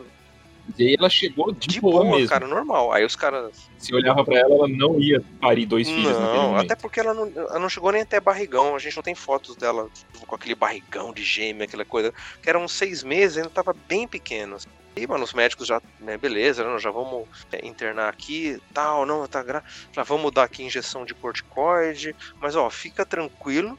e 0.77 0.88
aí 0.88 0.95
ela 0.97 1.09
chegou 1.09 1.51
de, 1.51 1.67
de 1.67 1.81
boa, 1.81 2.03
boa 2.03 2.15
mesmo. 2.15 2.29
cara, 2.29 2.47
normal. 2.47 2.93
Aí 2.93 3.03
os 3.03 3.17
caras. 3.17 3.69
Se 3.77 3.93
olhava 3.93 4.23
para 4.23 4.38
ela, 4.38 4.53
ela 4.55 4.67
não 4.67 4.97
ia 4.97 5.21
parir 5.41 5.65
dois 5.65 5.89
filhos 5.89 6.17
Não, 6.17 6.55
até 6.55 6.74
porque 6.74 7.01
ela 7.01 7.13
não, 7.13 7.30
ela 7.36 7.59
não 7.59 7.67
chegou 7.67 7.91
nem 7.91 8.03
até 8.03 8.19
barrigão. 8.19 8.74
A 8.76 8.80
gente 8.80 8.95
não 8.95 9.03
tem 9.03 9.13
fotos 9.13 9.57
dela 9.57 9.89
tipo, 9.93 10.26
com 10.26 10.36
aquele 10.36 10.55
barrigão 10.55 11.11
de 11.11 11.21
gêmea, 11.21 11.65
aquela 11.65 11.84
coisa. 11.84 12.13
Que 12.41 12.49
eram 12.49 12.65
seis 12.67 13.03
meses, 13.03 13.38
ainda 13.38 13.49
tava 13.49 13.76
bem 13.89 14.07
pequeno. 14.07 14.57
E, 14.95 15.07
mano, 15.07 15.23
os 15.23 15.33
médicos 15.33 15.67
já, 15.67 15.81
né, 15.99 16.17
beleza, 16.17 16.77
já 16.77 16.91
vamos 16.91 17.27
é, 17.51 17.65
internar 17.65 18.09
aqui, 18.09 18.61
tal, 18.73 19.05
não, 19.05 19.27
tá 19.27 19.41
gra... 19.41 19.63
já 19.91 20.03
vamos 20.03 20.31
dar 20.31 20.43
aqui 20.43 20.63
injeção 20.63 21.03
de 21.03 21.15
corticoide, 21.15 22.15
mas 22.39 22.55
ó, 22.55 22.69
fica 22.69 23.05
tranquilo, 23.05 23.77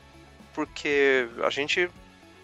porque 0.52 1.28
a 1.44 1.50
gente 1.50 1.88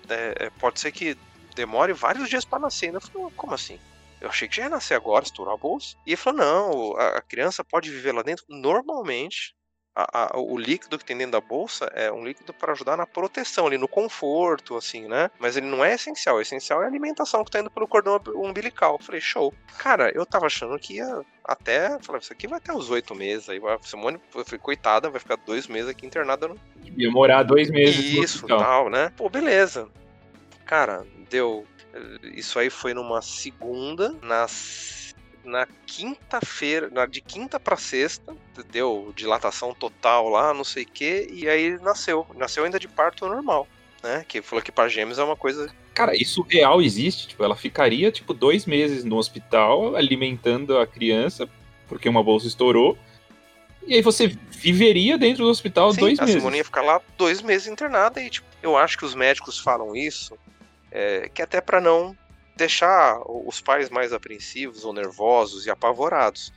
é, 0.09 0.35
é 0.47 0.51
pode 0.51 0.79
ser 0.79 0.93
que 0.93 1.17
demore 1.55 1.93
vários 1.93 2.29
dias 2.29 2.45
para 2.45 2.61
nascer. 2.61 2.95
Eu 2.95 3.01
falei, 3.01 3.29
como 3.37 3.55
assim? 3.55 3.79
Eu 4.21 4.29
achei 4.29 4.47
que 4.47 4.57
já 4.57 4.65
ia 4.65 4.69
nascer 4.69 4.95
agora, 4.95 5.25
estourar 5.25 5.55
a 5.55 5.59
bolsa. 5.59 5.97
E 6.07 6.11
ele 6.11 6.17
falou: 6.17 6.39
não, 6.39 6.97
a 6.97 7.23
criança 7.23 7.65
pode 7.65 7.91
viver 7.91 8.13
lá 8.13 8.23
dentro 8.23 8.45
normalmente. 8.49 9.55
A, 9.95 10.37
a, 10.37 10.41
o 10.41 10.57
líquido 10.57 10.97
que 10.97 11.05
tem 11.05 11.17
dentro 11.17 11.33
da 11.33 11.41
bolsa 11.41 11.91
é 11.95 12.13
um 12.13 12.25
líquido 12.25 12.55
para 12.55 12.73
ajudar 12.73 12.97
na 12.97 13.07
proteção, 13.07 13.67
ali 13.67 13.77
no 13.77 13.89
conforto, 13.89 14.77
assim, 14.77 15.09
né? 15.09 15.31
Mas 15.39 15.57
ele 15.57 15.67
não 15.67 15.85
é 15.85 15.95
essencial. 15.95 16.37
O 16.37 16.41
essencial 16.41 16.81
é 16.81 16.85
a 16.85 16.89
alimentação 16.89 17.45
que 17.45 17.51
tá 17.51 17.61
indo 17.61 17.71
pelo 17.71 17.89
cordão 17.89 18.21
umbilical. 18.37 18.95
Eu 18.95 19.05
falei, 19.05 19.21
show. 19.21 19.53
Cara, 19.79 20.11
eu 20.15 20.25
tava 20.25 20.47
achando 20.47 20.79
que 20.79 20.95
ia 20.95 21.23
até. 21.45 21.99
Falei, 22.01 22.21
isso 22.21 22.33
aqui 22.33 22.47
vai 22.47 22.59
até 22.59 22.73
os 22.73 22.89
oito 22.89 23.15
meses. 23.15 23.49
Aí 23.49 23.61
a 23.65 23.79
Simone, 23.83 24.21
eu 24.35 24.45
falei, 24.45 24.61
coitada, 24.61 25.11
vai 25.11 25.19
ficar 25.19 25.37
dois 25.37 25.67
meses 25.67 25.91
aqui 25.91 26.07
internada. 26.07 26.47
No... 26.47 26.57
Ia 26.97 27.11
morar 27.11 27.43
dois 27.43 27.69
meses. 27.69 27.99
Isso, 27.99 28.47
tal, 28.47 28.89
né? 28.89 29.13
Pô, 29.17 29.29
beleza 29.29 29.89
Cara, 30.71 31.05
deu. 31.29 31.67
Isso 32.23 32.61
aí 32.61 32.71
foi 32.71 32.95
numa 32.95 33.21
segunda, 33.21 34.15
na, 34.23 34.47
na 35.45 35.67
quinta-feira, 35.87 36.91
de 37.07 37.21
quinta 37.21 37.59
para 37.59 37.77
sexta, 37.77 38.35
deu 38.71 39.13
dilatação 39.17 39.75
total 39.75 40.29
lá, 40.29 40.53
não 40.53 40.65
sei 40.65 40.85
o 40.85 40.87
que, 40.87 41.29
e 41.33 41.49
aí 41.49 41.79
nasceu. 41.81 42.27
Nasceu 42.37 42.65
ainda 42.65 42.79
de 42.79 42.89
parto 42.89 43.27
normal, 43.27 43.67
né? 44.03 44.25
Que 44.29 44.43
falou 44.43 44.63
que 44.63 44.73
para 44.73 44.89
gêmeos 44.89 45.19
é 45.19 45.25
uma 45.25 45.37
coisa. 45.37 45.73
Cara, 45.95 46.15
isso 46.15 46.43
real 46.43 46.81
existe. 46.81 47.29
Tipo, 47.29 47.45
ela 47.45 47.57
ficaria, 47.57 48.13
tipo, 48.13 48.33
dois 48.33 48.67
meses 48.67 49.05
no 49.05 49.17
hospital 49.17 49.97
alimentando 49.97 50.79
a 50.79 50.87
criança, 50.87 51.49
porque 51.89 52.09
uma 52.09 52.23
bolsa 52.23 52.47
estourou. 52.47 52.97
E 53.87 53.95
aí 53.95 54.03
você 54.03 54.29
viveria 54.51 55.17
dentro 55.17 55.45
do 55.45 55.51
hospital 55.51 55.93
Sim, 55.93 56.01
dois 56.01 56.19
a 56.19 56.23
meses. 56.23 56.37
A 56.37 56.39
Simone 56.41 56.59
ia 56.59 56.65
ficar 56.65 56.83
lá 56.83 57.01
dois 57.17 57.41
meses 57.41 57.67
internada 57.67 58.21
e, 58.21 58.29
tipo, 58.29 58.47
eu 58.63 58.77
acho 58.77 58.99
que 58.99 59.05
os 59.05 59.15
médicos 59.15 59.59
falam 59.59 59.97
isso, 59.97 60.37
é, 60.91 61.31
que 61.33 61.41
até 61.41 61.61
para 61.61 61.81
não 61.81 62.17
deixar 62.61 63.19
os 63.27 63.59
pais 63.61 63.89
mais 63.89 64.13
apreensivos 64.13 64.85
ou 64.85 64.93
nervosos 64.93 65.67
e 65.67 65.71
apavorados. 65.71 66.53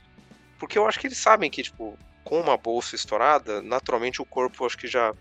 Porque 0.58 0.76
eu 0.76 0.86
acho 0.86 1.00
que 1.00 1.06
eles 1.06 1.16
sabem 1.16 1.50
que, 1.50 1.62
tipo, 1.62 1.98
com 2.22 2.38
uma 2.40 2.58
bolsa 2.58 2.94
estourada, 2.94 3.62
naturalmente 3.62 4.20
o 4.20 4.26
corpo, 4.26 4.66
acho 4.66 4.76
que 4.76 4.86
já, 4.86 5.14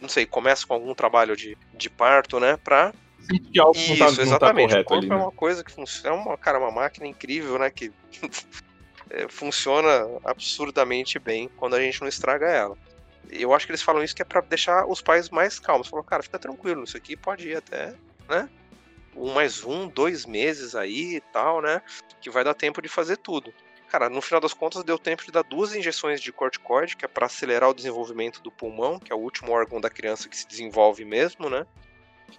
não 0.00 0.08
sei, 0.08 0.24
começa 0.24 0.66
com 0.66 0.72
algum 0.72 0.94
trabalho 0.94 1.36
de, 1.36 1.56
de 1.74 1.90
parto, 1.90 2.40
né, 2.40 2.56
pra... 2.56 2.94
Isso, 3.30 3.98
tá, 3.98 4.06
exatamente. 4.06 4.70
Tá 4.70 4.80
o 4.80 4.84
corpo 4.84 4.94
ali, 4.94 5.06
é 5.06 5.10
né? 5.10 5.16
uma 5.16 5.30
coisa 5.30 5.62
que 5.62 5.70
funciona, 5.70 6.16
é 6.16 6.18
uma, 6.18 6.36
cara, 6.36 6.58
uma 6.58 6.70
máquina 6.70 7.06
incrível, 7.06 7.58
né, 7.58 7.70
que 7.70 7.92
é, 9.10 9.28
funciona 9.28 10.08
absurdamente 10.24 11.18
bem 11.18 11.48
quando 11.56 11.74
a 11.74 11.80
gente 11.80 12.00
não 12.00 12.08
estraga 12.08 12.46
ela. 12.46 12.76
Eu 13.30 13.54
acho 13.54 13.66
que 13.66 13.72
eles 13.72 13.82
falam 13.82 14.02
isso 14.02 14.16
que 14.16 14.22
é 14.22 14.24
para 14.24 14.40
deixar 14.40 14.86
os 14.86 15.00
pais 15.00 15.30
mais 15.30 15.58
calmos. 15.58 15.88
Falam, 15.88 16.04
cara, 16.04 16.22
fica 16.22 16.38
tranquilo, 16.38 16.84
isso 16.84 16.96
aqui 16.96 17.16
pode 17.16 17.48
ir 17.48 17.56
até, 17.56 17.94
né? 18.28 18.48
Um 19.14 19.32
mais 19.32 19.64
um, 19.64 19.88
dois 19.88 20.24
meses 20.26 20.74
aí 20.74 21.16
e 21.16 21.20
tal, 21.20 21.60
né? 21.60 21.82
Que 22.20 22.30
vai 22.30 22.42
dar 22.44 22.54
tempo 22.54 22.80
de 22.80 22.88
fazer 22.88 23.16
tudo. 23.16 23.52
Cara, 23.88 24.08
no 24.08 24.22
final 24.22 24.40
das 24.40 24.54
contas 24.54 24.82
deu 24.82 24.98
tempo 24.98 25.22
de 25.22 25.30
dar 25.30 25.42
duas 25.42 25.74
injeções 25.74 26.20
de 26.20 26.32
corticoide, 26.32 26.96
que 26.96 27.04
é 27.04 27.08
para 27.08 27.26
acelerar 27.26 27.68
o 27.68 27.74
desenvolvimento 27.74 28.40
do 28.40 28.50
pulmão, 28.50 28.98
que 28.98 29.12
é 29.12 29.14
o 29.14 29.18
último 29.18 29.52
órgão 29.52 29.80
da 29.80 29.90
criança 29.90 30.30
que 30.30 30.36
se 30.36 30.48
desenvolve 30.48 31.04
mesmo, 31.04 31.50
né? 31.50 31.66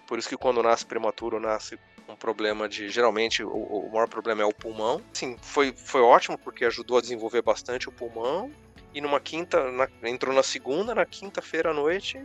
Por 0.08 0.18
isso 0.18 0.28
que 0.28 0.36
quando 0.36 0.64
nasce 0.64 0.84
prematuro, 0.84 1.40
nasce 1.40 1.78
um 2.08 2.16
problema 2.16 2.68
de. 2.68 2.90
Geralmente, 2.90 3.44
o, 3.44 3.52
o 3.52 3.92
maior 3.92 4.08
problema 4.08 4.42
é 4.42 4.46
o 4.46 4.54
pulmão. 4.54 5.02
Sim, 5.14 5.38
foi, 5.42 5.72
foi 5.74 6.02
ótimo 6.02 6.38
porque 6.38 6.66
ajudou 6.66 6.98
a 6.98 7.02
desenvolver 7.02 7.42
bastante 7.42 7.88
o 7.88 7.92
pulmão. 7.92 8.52
E 8.94 9.02
numa 9.02 9.20
quinta, 9.20 9.72
na, 9.72 9.88
entrou 10.04 10.34
na 10.34 10.44
segunda, 10.44 10.94
na 10.94 11.06
quinta-feira 11.06 11.72
à 11.72 11.74
noite, 11.74 12.24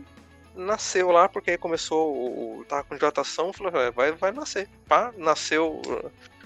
nasceu 0.59 1.09
lá, 1.11 1.27
porque 1.27 1.51
aí 1.51 1.57
começou, 1.57 2.13
o, 2.13 2.65
tava 2.67 2.83
com 2.83 2.95
dilatação, 2.95 3.53
falou, 3.53 3.71
vai, 3.93 4.11
vai 4.11 4.31
nascer. 4.31 4.67
Pá, 4.87 5.13
nasceu, 5.17 5.81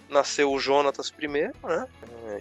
nasceu 0.09 0.51
o 0.51 0.59
Jonatas 0.59 1.09
primeiro, 1.09 1.53
né? 1.63 1.87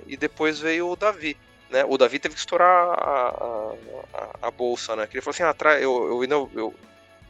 E 0.07 0.17
depois 0.17 0.61
veio 0.61 0.89
o 0.89 0.97
Davi. 0.97 1.37
Né? 1.71 1.85
O 1.87 1.97
Davi 1.97 2.19
teve 2.19 2.35
que 2.35 2.41
estourar 2.41 2.69
a, 2.69 3.75
a, 4.13 4.47
a, 4.49 4.51
bolsa, 4.51 4.95
né? 4.95 5.07
Que 5.07 5.15
ele 5.15 5.23
falou 5.23 5.35
assim, 5.35 5.43
ah, 5.43 5.81
eu, 5.81 6.23
eu, 6.23 6.25
eu, 6.25 6.51
eu 6.55 6.75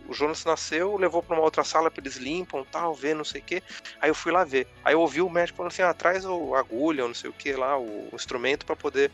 o 0.08 0.12
Jonas 0.12 0.44
nasceu, 0.44 0.96
levou 0.96 1.22
para 1.22 1.36
uma 1.36 1.44
outra 1.44 1.62
sala 1.62 1.90
para 1.90 2.02
eles 2.02 2.16
limpam, 2.16 2.64
tal, 2.64 2.94
ver, 2.94 3.14
não 3.14 3.24
sei 3.24 3.40
o 3.40 3.44
que. 3.44 3.62
Aí 4.00 4.10
eu 4.10 4.14
fui 4.14 4.32
lá 4.32 4.44
ver. 4.44 4.66
Aí 4.84 4.94
eu 4.94 5.00
ouvi 5.00 5.22
o 5.22 5.30
médico 5.30 5.58
falando 5.58 5.72
assim: 5.72 5.82
ah, 5.82 5.94
traz 5.94 6.24
o 6.24 6.54
agulha, 6.54 7.06
não 7.06 7.14
sei 7.14 7.30
o 7.30 7.32
que 7.32 7.52
lá, 7.52 7.78
o 7.78 8.08
instrumento 8.12 8.66
para 8.66 8.76
poder 8.76 9.10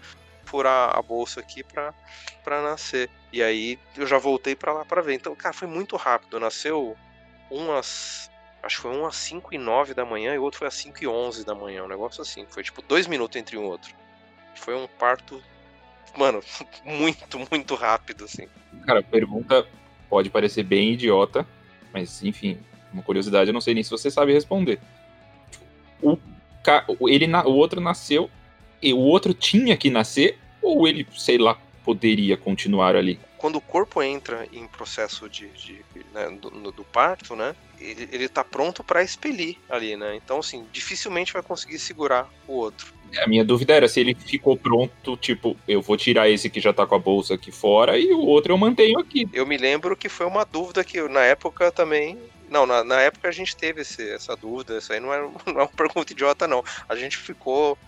furar 0.48 0.96
a 0.96 1.02
bolsa 1.02 1.40
aqui 1.40 1.62
para 1.62 1.92
para 2.42 2.62
nascer. 2.62 3.10
E 3.32 3.42
aí 3.42 3.78
eu 3.96 4.06
já 4.06 4.18
voltei 4.18 4.56
para 4.56 4.72
lá 4.72 4.84
para 4.84 5.02
ver. 5.02 5.14
Então, 5.14 5.34
cara, 5.34 5.54
foi 5.54 5.68
muito 5.68 5.96
rápido. 5.96 6.40
Nasceu 6.40 6.96
umas 7.50 8.30
acho 8.62 8.76
que 8.76 8.82
foi 8.82 8.96
um 8.96 9.06
às 9.06 9.16
5 9.16 9.54
e 9.54 9.58
9 9.58 9.94
da 9.94 10.04
manhã 10.04 10.34
e 10.34 10.38
o 10.38 10.42
outro 10.42 10.58
foi 10.58 10.68
às 10.68 10.74
5 10.74 11.02
e 11.02 11.06
11 11.06 11.44
da 11.44 11.54
manhã, 11.54 11.84
um 11.84 11.88
negócio 11.88 12.22
assim. 12.22 12.46
Foi 12.48 12.62
tipo 12.62 12.82
dois 12.82 13.06
minutos 13.06 13.36
entre 13.36 13.56
um 13.56 13.64
outro. 13.64 13.94
Foi 14.54 14.74
um 14.74 14.88
parto, 14.98 15.42
mano, 16.16 16.42
muito, 16.84 17.38
muito 17.50 17.74
rápido, 17.74 18.24
assim. 18.24 18.48
Cara, 18.84 19.02
pergunta 19.02 19.66
pode 20.08 20.30
parecer 20.30 20.62
bem 20.62 20.92
idiota, 20.92 21.46
mas 21.92 22.22
enfim, 22.22 22.58
uma 22.92 23.02
curiosidade, 23.02 23.50
eu 23.50 23.54
não 23.54 23.60
sei 23.60 23.74
nem 23.74 23.82
se 23.82 23.90
você 23.90 24.10
sabe 24.10 24.32
responder. 24.32 24.80
O, 26.02 26.18
ele, 27.08 27.26
o 27.44 27.52
outro 27.52 27.80
nasceu 27.80 28.30
e 28.82 28.92
o 28.92 28.98
outro 28.98 29.34
tinha 29.34 29.76
que 29.76 29.90
nascer 29.90 30.38
ou 30.62 30.86
ele, 30.86 31.06
sei 31.16 31.38
lá, 31.38 31.58
poderia 31.84 32.36
continuar 32.36 32.94
ali? 32.96 33.18
Quando 33.38 33.56
o 33.56 33.60
corpo 33.60 34.02
entra 34.02 34.46
em 34.52 34.66
processo 34.66 35.28
de, 35.28 35.48
de 35.48 35.84
né, 36.12 36.28
do, 36.40 36.72
do, 36.72 36.84
parto, 36.84 37.36
né, 37.36 37.54
ele, 37.80 38.08
ele 38.12 38.28
tá 38.28 38.42
pronto 38.42 38.82
para 38.82 39.02
expelir 39.02 39.56
ali, 39.70 39.96
né? 39.96 40.16
Então, 40.16 40.40
assim, 40.40 40.66
dificilmente 40.72 41.32
vai 41.32 41.42
conseguir 41.42 41.78
segurar 41.78 42.28
o 42.46 42.52
outro. 42.52 42.92
A 43.16 43.26
minha 43.26 43.44
dúvida 43.44 43.74
era 43.74 43.88
se 43.88 44.00
ele 44.00 44.14
ficou 44.14 44.56
pronto, 44.56 45.16
tipo, 45.16 45.56
eu 45.66 45.80
vou 45.80 45.96
tirar 45.96 46.28
esse 46.28 46.50
que 46.50 46.60
já 46.60 46.72
tá 46.72 46.86
com 46.86 46.94
a 46.94 46.98
bolsa 46.98 47.34
aqui 47.34 47.50
fora 47.50 47.98
e 47.98 48.12
o 48.12 48.20
outro 48.20 48.52
eu 48.52 48.58
mantenho 48.58 48.98
aqui. 48.98 49.26
Eu 49.32 49.46
me 49.46 49.56
lembro 49.56 49.96
que 49.96 50.08
foi 50.08 50.26
uma 50.26 50.44
dúvida 50.44 50.84
que 50.84 51.00
na 51.08 51.22
época 51.22 51.72
também. 51.72 52.18
Não, 52.50 52.66
na, 52.66 52.82
na 52.82 53.00
época 53.00 53.28
a 53.28 53.32
gente 53.32 53.56
teve 53.56 53.82
esse, 53.82 54.10
essa 54.10 54.34
dúvida, 54.36 54.78
isso 54.78 54.92
aí 54.92 55.00
não 55.00 55.12
é, 55.12 55.20
não 55.46 55.60
é 55.60 55.62
uma 55.62 55.68
pergunta 55.68 56.12
idiota, 56.12 56.46
não. 56.46 56.62
A 56.88 56.94
gente 56.96 57.16
ficou. 57.16 57.78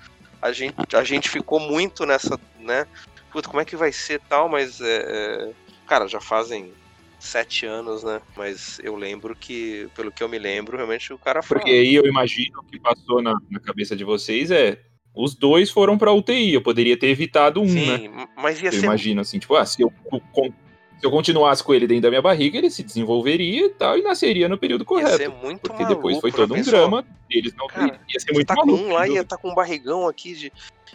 A 0.40 0.52
gente, 0.52 0.74
a 0.94 1.04
gente 1.04 1.28
ficou 1.28 1.60
muito 1.60 2.06
nessa, 2.06 2.38
né? 2.58 2.86
Puta, 3.30 3.48
como 3.48 3.60
é 3.60 3.64
que 3.64 3.76
vai 3.76 3.92
ser 3.92 4.20
tal, 4.28 4.48
mas. 4.48 4.80
É, 4.80 4.96
é, 5.06 5.52
cara, 5.86 6.08
já 6.08 6.20
fazem 6.20 6.72
sete 7.18 7.66
anos, 7.66 8.02
né? 8.02 8.20
Mas 8.36 8.80
eu 8.82 8.96
lembro 8.96 9.36
que, 9.36 9.88
pelo 9.94 10.10
que 10.10 10.22
eu 10.22 10.28
me 10.28 10.38
lembro, 10.38 10.76
realmente 10.76 11.12
o 11.12 11.18
cara 11.18 11.42
foi. 11.42 11.58
Porque 11.58 11.70
aí 11.70 11.94
eu 11.94 12.06
imagino 12.06 12.62
que 12.64 12.80
passou 12.80 13.22
na, 13.22 13.34
na 13.50 13.60
cabeça 13.60 13.94
de 13.94 14.04
vocês 14.04 14.50
é 14.50 14.80
os 15.14 15.34
dois 15.34 15.70
foram 15.70 15.98
pra 15.98 16.12
UTI, 16.12 16.54
eu 16.54 16.62
poderia 16.62 16.96
ter 16.96 17.08
evitado 17.08 17.60
um, 17.60 17.68
Sim, 17.68 18.08
né? 18.08 18.28
mas 18.36 18.62
ia 18.62 18.68
eu 18.68 18.72
ser... 18.72 18.84
imagino 18.84 19.20
assim, 19.20 19.38
tipo, 19.38 19.56
ah, 19.56 19.66
se 19.66 19.82
eu, 19.82 19.92
se 21.00 21.06
eu 21.06 21.10
continuasse 21.10 21.64
com 21.64 21.72
ele 21.72 21.86
dentro 21.86 22.02
da 22.02 22.10
minha 22.10 22.20
barriga, 22.20 22.58
ele 22.58 22.70
se 22.70 22.82
desenvolveria 22.82 23.66
e 23.66 23.70
tal, 23.70 23.96
e 23.96 24.02
nasceria 24.02 24.50
no 24.50 24.58
período 24.58 24.84
correto. 24.84 25.12
Ia 25.12 25.16
ser 25.16 25.28
muito 25.30 25.62
porque 25.62 25.82
maluco, 25.82 25.94
depois 25.94 26.20
foi 26.20 26.30
todo 26.30 26.52
um 26.52 26.56
pessoal. 26.56 26.82
drama, 26.82 27.06
eles 27.30 27.54
não 27.54 27.66
Cara, 27.68 27.98
ia 28.06 28.20
ser 28.20 28.32
muito 28.32 28.46
tá 28.46 28.54
maluco. 28.54 28.78
com 28.78 28.84
um 28.84 28.92
lá 28.92 29.08
ia 29.08 29.24
tá 29.24 29.36
com 29.38 29.50
um 29.50 29.54
barrigão 29.54 30.06
aqui 30.06 30.34
de... 30.34 30.52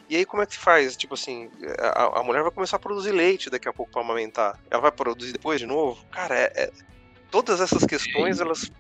E 0.08 0.16
aí 0.16 0.24
como 0.24 0.44
é 0.44 0.46
que 0.46 0.56
faz? 0.56 0.96
Tipo 0.96 1.16
assim, 1.16 1.50
a, 1.80 2.20
a 2.20 2.24
mulher 2.24 2.44
vai 2.44 2.52
começar 2.52 2.76
a 2.76 2.80
produzir 2.80 3.12
leite 3.12 3.50
daqui 3.50 3.68
a 3.68 3.74
pouco 3.74 3.92
pra 3.92 4.02
amamentar. 4.02 4.60
Ela 4.70 4.82
vai 4.82 4.92
produzir 4.92 5.32
depois 5.32 5.60
de 5.60 5.66
novo? 5.66 5.98
Cara, 6.12 6.36
é... 6.36 6.52
é... 6.56 6.72
todas 7.32 7.60
essas 7.60 7.84
questões, 7.84 8.40
elas 8.40 8.72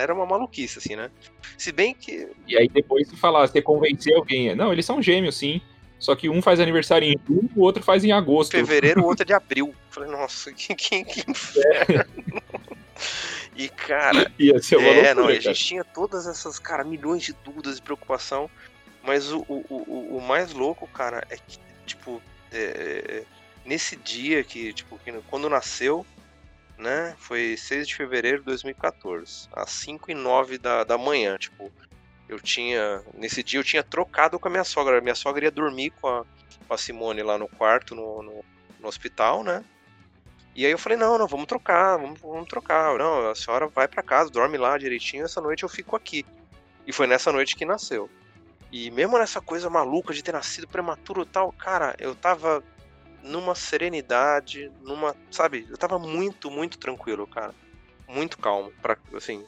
era 0.00 0.12
uma 0.12 0.26
maluquice, 0.26 0.78
assim, 0.78 0.96
né? 0.96 1.10
Se 1.56 1.70
bem 1.70 1.94
que. 1.94 2.28
E 2.48 2.56
aí 2.56 2.68
depois 2.68 3.08
se 3.08 3.16
falar, 3.16 3.46
você 3.46 3.62
convencer 3.62 4.14
alguém. 4.16 4.54
Não, 4.54 4.72
eles 4.72 4.84
são 4.84 5.00
gêmeos, 5.00 5.36
sim. 5.36 5.60
Só 6.04 6.14
que 6.14 6.28
um 6.28 6.42
faz 6.42 6.60
aniversário 6.60 7.08
em 7.08 7.18
junho, 7.26 7.50
o 7.56 7.62
outro 7.62 7.82
faz 7.82 8.04
em 8.04 8.12
agosto. 8.12 8.50
Fevereiro, 8.50 9.00
o 9.00 9.06
outro 9.06 9.22
é 9.22 9.24
de 9.24 9.32
abril. 9.32 9.74
Falei, 9.88 10.10
nossa, 10.10 10.52
que, 10.52 10.74
que, 10.74 11.02
que 11.02 11.30
inferno. 11.30 12.04
E, 13.56 13.70
cara. 13.70 14.30
Ia 14.38 14.60
ser 14.62 14.76
uma 14.76 14.88
é, 14.88 14.92
loucura, 14.92 15.14
não, 15.14 15.24
a 15.24 15.26
cara. 15.28 15.40
gente 15.40 15.64
tinha 15.64 15.82
todas 15.82 16.26
essas, 16.26 16.58
cara, 16.58 16.84
milhões 16.84 17.22
de 17.22 17.32
dúvidas 17.32 17.78
e 17.78 17.82
preocupação. 17.82 18.50
Mas 19.02 19.32
o, 19.32 19.46
o, 19.48 19.64
o, 19.70 20.18
o 20.18 20.20
mais 20.20 20.52
louco, 20.52 20.86
cara, 20.88 21.26
é 21.30 21.36
que, 21.36 21.58
tipo, 21.86 22.20
é, 22.52 23.22
nesse 23.64 23.96
dia 23.96 24.44
que, 24.44 24.74
tipo, 24.74 25.00
quando 25.26 25.48
nasceu, 25.48 26.04
né? 26.76 27.14
Foi 27.16 27.56
6 27.56 27.88
de 27.88 27.94
fevereiro 27.94 28.40
de 28.40 28.44
2014, 28.44 29.48
às 29.54 29.70
5 29.70 30.10
e 30.10 30.14
9 30.14 30.58
da, 30.58 30.84
da 30.84 30.98
manhã, 30.98 31.38
tipo, 31.38 31.72
eu 32.28 32.40
tinha, 32.40 33.02
nesse 33.14 33.42
dia 33.42 33.58
eu 33.58 33.64
tinha 33.64 33.82
trocado 33.82 34.38
com 34.38 34.48
a 34.48 34.50
minha 34.50 34.64
sogra, 34.64 35.00
minha 35.00 35.14
sogra 35.14 35.44
ia 35.44 35.50
dormir 35.50 35.90
com 36.00 36.08
a, 36.08 36.24
com 36.66 36.74
a 36.74 36.78
Simone 36.78 37.22
lá 37.22 37.36
no 37.36 37.48
quarto, 37.48 37.94
no, 37.94 38.22
no, 38.22 38.44
no, 38.80 38.88
hospital, 38.88 39.42
né? 39.42 39.64
E 40.54 40.64
aí 40.64 40.72
eu 40.72 40.78
falei, 40.78 40.96
não, 40.96 41.18
não, 41.18 41.26
vamos 41.26 41.46
trocar, 41.46 41.96
vamos, 41.96 42.20
vamos 42.20 42.48
trocar, 42.48 42.96
não, 42.96 43.30
a 43.30 43.34
senhora 43.34 43.66
vai 43.66 43.88
para 43.88 44.02
casa, 44.02 44.30
dorme 44.30 44.56
lá 44.56 44.78
direitinho, 44.78 45.24
essa 45.24 45.40
noite 45.40 45.64
eu 45.64 45.68
fico 45.68 45.96
aqui. 45.96 46.24
E 46.86 46.92
foi 46.92 47.06
nessa 47.06 47.32
noite 47.32 47.56
que 47.56 47.64
nasceu. 47.64 48.08
E 48.70 48.90
mesmo 48.90 49.18
nessa 49.18 49.40
coisa 49.40 49.68
maluca 49.68 50.12
de 50.12 50.22
ter 50.22 50.32
nascido 50.32 50.66
prematuro 50.66 51.22
e 51.22 51.26
tal, 51.26 51.52
cara, 51.52 51.94
eu 51.98 52.14
tava 52.14 52.62
numa 53.22 53.54
serenidade, 53.54 54.70
numa, 54.82 55.16
sabe, 55.30 55.66
eu 55.70 55.76
tava 55.76 55.98
muito, 55.98 56.50
muito 56.50 56.78
tranquilo, 56.78 57.26
cara. 57.26 57.54
Muito 58.06 58.38
calmo, 58.38 58.70
para 58.82 58.98
assim, 59.14 59.44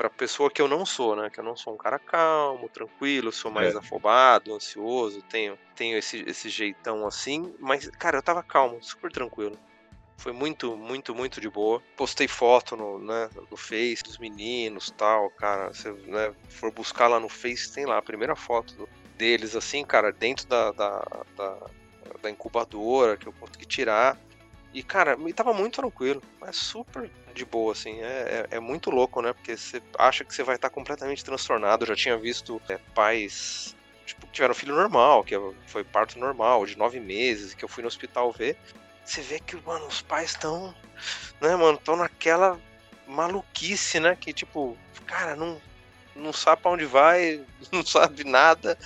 para 0.00 0.08
pessoa 0.08 0.50
que 0.50 0.62
eu 0.62 0.66
não 0.66 0.86
sou, 0.86 1.14
né? 1.14 1.28
Que 1.28 1.40
eu 1.40 1.44
não 1.44 1.54
sou 1.54 1.74
um 1.74 1.76
cara 1.76 1.98
calmo, 1.98 2.70
tranquilo, 2.70 3.30
sou 3.30 3.50
mais 3.50 3.74
É. 3.74 3.78
afobado, 3.78 4.54
ansioso, 4.54 5.20
tenho, 5.24 5.58
tenho 5.76 5.98
esse, 5.98 6.24
esse 6.26 6.48
jeitão 6.48 7.06
assim, 7.06 7.54
mas 7.58 7.86
cara, 7.90 8.16
eu 8.16 8.22
tava 8.22 8.42
calmo, 8.42 8.82
super 8.82 9.12
tranquilo. 9.12 9.58
Foi 10.16 10.32
muito, 10.32 10.74
muito, 10.74 11.14
muito 11.14 11.38
de 11.38 11.50
boa. 11.50 11.82
Postei 11.98 12.26
foto 12.26 12.76
no, 12.76 12.98
né, 12.98 13.28
no 13.50 13.58
Face 13.58 14.02
dos 14.02 14.16
meninos 14.16 14.90
tal, 14.90 15.30
cara. 15.32 15.70
Se 15.74 15.90
né, 15.90 16.32
for 16.48 16.72
buscar 16.72 17.06
lá 17.06 17.20
no 17.20 17.28
Face, 17.28 17.70
tem 17.70 17.84
lá 17.84 17.98
a 17.98 18.02
primeira 18.02 18.34
foto 18.34 18.88
deles, 19.18 19.54
assim, 19.54 19.84
cara, 19.84 20.10
dentro 20.10 20.46
da, 20.48 20.72
da, 20.72 21.24
da, 21.36 21.58
da 22.22 22.30
incubadora 22.30 23.18
que 23.18 23.26
eu 23.26 23.34
consegui 23.34 23.66
tirar. 23.66 24.18
E, 24.72 24.82
cara, 24.82 25.16
me 25.16 25.32
tava 25.32 25.52
muito 25.52 25.80
tranquilo. 25.80 26.22
É 26.42 26.52
super 26.52 27.10
de 27.34 27.44
boa, 27.44 27.72
assim. 27.72 28.00
É, 28.00 28.46
é, 28.50 28.56
é 28.56 28.60
muito 28.60 28.90
louco, 28.90 29.20
né? 29.20 29.32
Porque 29.32 29.56
você 29.56 29.82
acha 29.98 30.24
que 30.24 30.34
você 30.34 30.42
vai 30.42 30.56
estar 30.56 30.70
completamente 30.70 31.24
transtornado. 31.24 31.84
Eu 31.84 31.88
já 31.88 31.96
tinha 31.96 32.16
visto 32.16 32.60
é, 32.68 32.78
pais 32.94 33.74
tipo, 34.10 34.26
que 34.26 34.32
tiveram 34.32 34.54
filho 34.54 34.74
normal, 34.74 35.24
que 35.24 35.34
foi 35.66 35.84
parto 35.84 36.18
normal, 36.18 36.66
de 36.66 36.76
nove 36.76 37.00
meses, 37.00 37.54
que 37.54 37.64
eu 37.64 37.68
fui 37.68 37.82
no 37.82 37.88
hospital 37.88 38.32
ver. 38.32 38.56
Você 39.04 39.20
vê 39.20 39.40
que, 39.40 39.56
mano, 39.56 39.86
os 39.86 40.02
pais 40.02 40.30
estão, 40.30 40.74
né, 41.40 41.56
mano, 41.56 41.78
estão 41.78 41.96
naquela 41.96 42.58
maluquice, 43.06 43.98
né? 43.98 44.16
Que, 44.16 44.32
tipo, 44.32 44.76
cara, 45.06 45.34
não, 45.34 45.60
não 46.14 46.32
sabe 46.32 46.62
pra 46.62 46.70
onde 46.70 46.84
vai, 46.84 47.44
não 47.72 47.84
sabe 47.84 48.24
nada. 48.24 48.78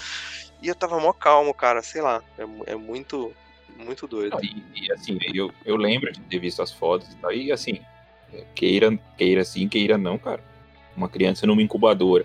E 0.62 0.68
eu 0.68 0.74
tava 0.74 0.98
mó 1.00 1.12
calmo, 1.12 1.52
cara, 1.52 1.82
sei 1.82 2.00
lá. 2.00 2.22
É, 2.38 2.72
é 2.72 2.74
muito, 2.76 3.34
muito 3.78 4.06
doido. 4.06 4.38
E, 4.42 4.62
e, 4.74 4.92
assim, 4.92 5.18
eu, 5.34 5.52
eu 5.64 5.76
lembro 5.76 6.12
de 6.12 6.20
ter 6.20 6.38
visto 6.38 6.62
as 6.62 6.72
fotos 6.72 7.12
e 7.12 7.16
tal, 7.16 7.32
e 7.32 7.52
assim, 7.52 7.80
queira, 8.54 8.98
queira 9.16 9.44
sim, 9.44 9.68
queira 9.68 9.98
não, 9.98 10.18
cara. 10.18 10.42
Uma 10.96 11.08
criança 11.08 11.46
numa 11.46 11.62
incubadora. 11.62 12.24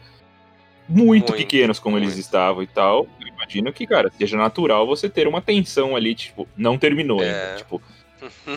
Muito, 0.87 1.05
muito 1.05 1.33
pequenos 1.33 1.79
como 1.79 1.97
muito. 1.97 2.05
eles 2.05 2.17
estavam 2.17 2.63
e 2.63 2.67
tal. 2.67 3.07
Eu 3.19 3.27
imagino 3.27 3.71
que, 3.71 3.85
cara, 3.85 4.11
seja 4.17 4.37
natural 4.37 4.87
você 4.87 5.07
ter 5.09 5.27
uma 5.27 5.41
tensão 5.41 5.95
ali, 5.95 6.15
tipo, 6.15 6.47
não 6.57 6.77
terminou 6.77 7.21
é. 7.21 7.29
ainda. 7.29 7.55
Tipo, 7.57 7.81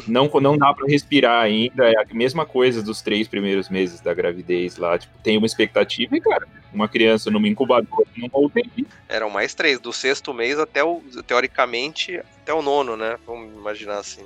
não, 0.06 0.28
não 0.40 0.56
dá 0.56 0.72
para 0.72 0.86
respirar 0.86 1.42
ainda. 1.42 1.88
É 1.88 1.98
a 1.98 2.14
mesma 2.14 2.44
coisa 2.44 2.82
dos 2.82 3.02
três 3.02 3.28
primeiros 3.28 3.68
meses 3.68 4.00
da 4.00 4.12
gravidez 4.14 4.76
lá. 4.76 4.98
Tipo, 4.98 5.12
tem 5.22 5.36
uma 5.36 5.46
expectativa 5.46 6.16
e, 6.16 6.20
cara, 6.20 6.46
uma 6.72 6.88
criança 6.88 7.30
numa 7.30 7.48
incubadora 7.48 8.06
numa 8.16 8.38
UTI. 8.38 8.86
Eram 9.08 9.30
mais 9.30 9.54
três, 9.54 9.78
do 9.78 9.92
sexto 9.92 10.32
mês 10.32 10.58
até 10.58 10.82
o, 10.82 11.02
teoricamente, 11.26 12.18
até 12.18 12.52
o 12.52 12.62
nono, 12.62 12.96
né? 12.96 13.18
Vamos 13.26 13.52
imaginar 13.54 13.98
assim. 13.98 14.24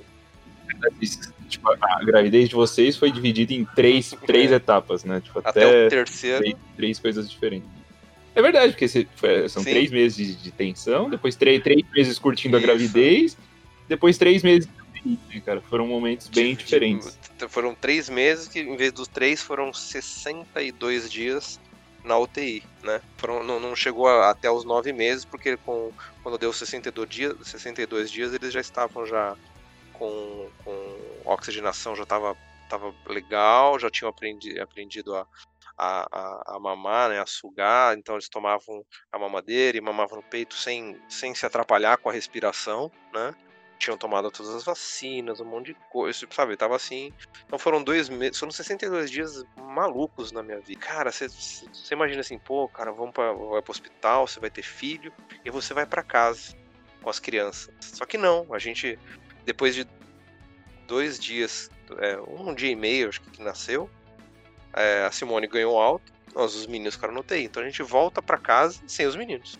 Tipo, 1.47 1.69
a 1.81 2.03
gravidez 2.03 2.49
de 2.49 2.55
vocês 2.55 2.97
foi 2.97 3.11
dividida 3.11 3.53
em 3.53 3.65
três, 3.65 4.13
três 4.25 4.51
é. 4.51 4.55
etapas, 4.55 5.03
né? 5.03 5.21
Tipo, 5.21 5.39
até, 5.39 5.49
até 5.49 5.87
o 5.87 5.89
terceiro. 5.89 6.39
Três, 6.39 6.55
três, 6.75 6.99
coisas 6.99 7.29
diferentes. 7.29 7.69
É 8.35 8.41
verdade, 8.41 8.73
porque 8.73 8.87
são 8.87 9.63
Sim. 9.63 9.69
três 9.71 9.89
meses 9.89 10.15
de, 10.15 10.35
de, 10.35 10.51
tensão, 10.51 11.09
depois 11.09 11.35
três, 11.35 11.63
três 11.63 11.81
meses 11.91 12.19
curtindo 12.19 12.55
Isso. 12.55 12.63
a 12.63 12.67
gravidez, 12.67 13.37
depois 13.87 14.17
três 14.17 14.43
meses 14.43 14.69
né, 15.05 15.41
cara? 15.41 15.61
Foram 15.61 15.87
momentos 15.87 16.27
bem 16.27 16.51
tipo, 16.51 16.63
diferentes. 16.63 17.17
Foram 17.49 17.75
três 17.75 18.09
meses 18.09 18.47
que, 18.47 18.59
em 18.59 18.75
vez 18.75 18.91
dos 18.91 19.07
três, 19.07 19.41
foram 19.41 19.73
62 19.73 21.09
dias 21.11 21.59
na 22.03 22.17
UTI, 22.17 22.63
né? 22.83 23.01
Foram, 23.17 23.43
não, 23.43 23.59
não 23.59 23.75
chegou 23.75 24.07
a, 24.07 24.29
até 24.29 24.49
os 24.49 24.63
nove 24.63 24.93
meses, 24.93 25.25
porque 25.25 25.57
com, 25.57 25.91
quando 26.23 26.37
deu 26.37 26.53
62 26.53 27.09
dias, 27.09 27.35
62 27.47 28.09
dias, 28.09 28.33
eles 28.33 28.53
já 28.53 28.61
estavam 28.61 29.05
já 29.05 29.35
com, 29.93 30.49
com 30.63 30.97
oxigenação, 31.25 31.95
já 31.95 32.03
estava 32.03 32.35
tava 32.67 32.93
legal, 33.07 33.79
já 33.79 33.89
tinham 33.89 34.09
aprendi, 34.09 34.59
aprendido 34.59 35.15
a, 35.15 35.25
a, 35.77 36.07
a, 36.11 36.55
a, 36.55 36.59
mamar, 36.59 37.09
né, 37.09 37.19
a 37.19 37.25
sugar, 37.25 37.97
então 37.97 38.15
eles 38.15 38.29
tomavam 38.29 38.85
a 39.11 39.17
mamadeira 39.17 39.77
e 39.77 39.81
mamavam 39.81 40.17
no 40.17 40.23
peito 40.23 40.55
sem, 40.55 40.99
sem 41.09 41.33
se 41.33 41.45
atrapalhar 41.45 41.97
com 41.97 42.09
a 42.09 42.13
respiração, 42.13 42.91
né? 43.13 43.33
Tinham 43.77 43.97
tomado 43.97 44.31
todas 44.31 44.53
as 44.53 44.63
vacinas, 44.63 45.39
um 45.39 45.45
monte 45.45 45.67
de 45.67 45.73
coisa, 45.89 46.27
sabe? 46.31 46.57
Tava 46.57 46.75
assim. 46.75 47.13
Então 47.45 47.57
foram 47.57 47.83
dois 47.83 48.09
meses, 48.09 48.39
foram 48.39 48.51
62 48.51 49.09
dias 49.09 49.43
malucos 49.57 50.31
na 50.31 50.41
minha 50.43 50.59
vida. 50.59 50.79
Cara, 50.79 51.11
você 51.11 51.27
imagina 51.91 52.21
assim, 52.21 52.37
pô, 52.37 52.67
cara, 52.67 52.91
vamos 52.91 53.13
pra, 53.13 53.31
vai 53.33 53.61
pro 53.61 53.71
hospital, 53.71 54.27
você 54.27 54.39
vai 54.39 54.49
ter 54.49 54.63
filho, 54.63 55.13
e 55.45 55.49
você 55.49 55.73
vai 55.73 55.85
para 55.85 56.03
casa 56.03 56.55
com 57.01 57.09
as 57.09 57.19
crianças. 57.19 57.73
Só 57.79 58.05
que 58.05 58.17
não, 58.17 58.47
a 58.53 58.59
gente, 58.59 58.97
depois 59.45 59.75
de 59.75 59.87
dois 60.87 61.19
dias, 61.19 61.69
é, 61.99 62.17
um 62.19 62.53
dia 62.53 62.71
e 62.71 62.75
meio, 62.75 63.09
acho 63.09 63.21
que, 63.21 63.29
que 63.31 63.43
nasceu, 63.43 63.89
é, 64.73 65.05
a 65.05 65.11
Simone 65.11 65.47
ganhou 65.47 65.79
alto, 65.79 66.11
nós, 66.33 66.55
os 66.55 66.67
meninos 66.67 66.95
ficaram 66.95 67.13
no 67.13 67.23
TI. 67.23 67.43
Então 67.43 67.63
a 67.63 67.65
gente 67.65 67.81
volta 67.83 68.21
para 68.21 68.37
casa 68.37 68.79
sem 68.87 69.05
os 69.05 69.15
meninos 69.15 69.57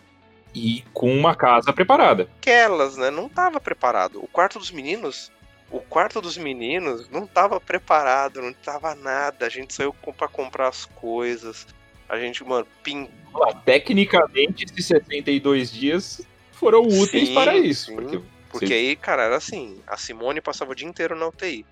e 0.54 0.84
com 0.92 1.12
uma 1.12 1.34
casa 1.34 1.72
preparada. 1.72 2.28
Aquelas, 2.38 2.96
né? 2.96 3.10
Não 3.10 3.26
estava 3.26 3.60
preparado. 3.60 4.22
O 4.22 4.26
quarto 4.26 4.58
dos 4.58 4.70
meninos, 4.70 5.30
o 5.70 5.80
quarto 5.80 6.20
dos 6.20 6.36
meninos 6.36 7.08
não 7.10 7.24
estava 7.24 7.60
preparado, 7.60 8.42
não 8.42 8.52
tava 8.52 8.94
nada. 8.94 9.46
A 9.46 9.48
gente 9.48 9.74
saiu 9.74 9.94
para 10.16 10.28
comprar 10.28 10.68
as 10.68 10.84
coisas. 10.84 11.66
A 12.08 12.18
gente, 12.18 12.42
mano, 12.42 12.66
pin... 12.82 13.08
Tecnicamente, 13.64 14.64
esses 14.64 14.86
72 14.86 15.70
dias 15.70 16.22
foram 16.52 16.82
úteis 16.82 17.28
sim, 17.28 17.34
para 17.34 17.56
isso. 17.56 17.86
Sim. 17.86 17.96
Porque, 17.96 18.20
porque 18.50 18.74
aí, 18.74 18.96
cara, 18.96 19.24
era 19.24 19.36
assim: 19.36 19.80
a 19.86 19.96
Simone 19.96 20.40
passava 20.40 20.72
o 20.72 20.74
dia 20.74 20.88
inteiro 20.88 21.14
na 21.14 21.28
UTI. 21.28 21.64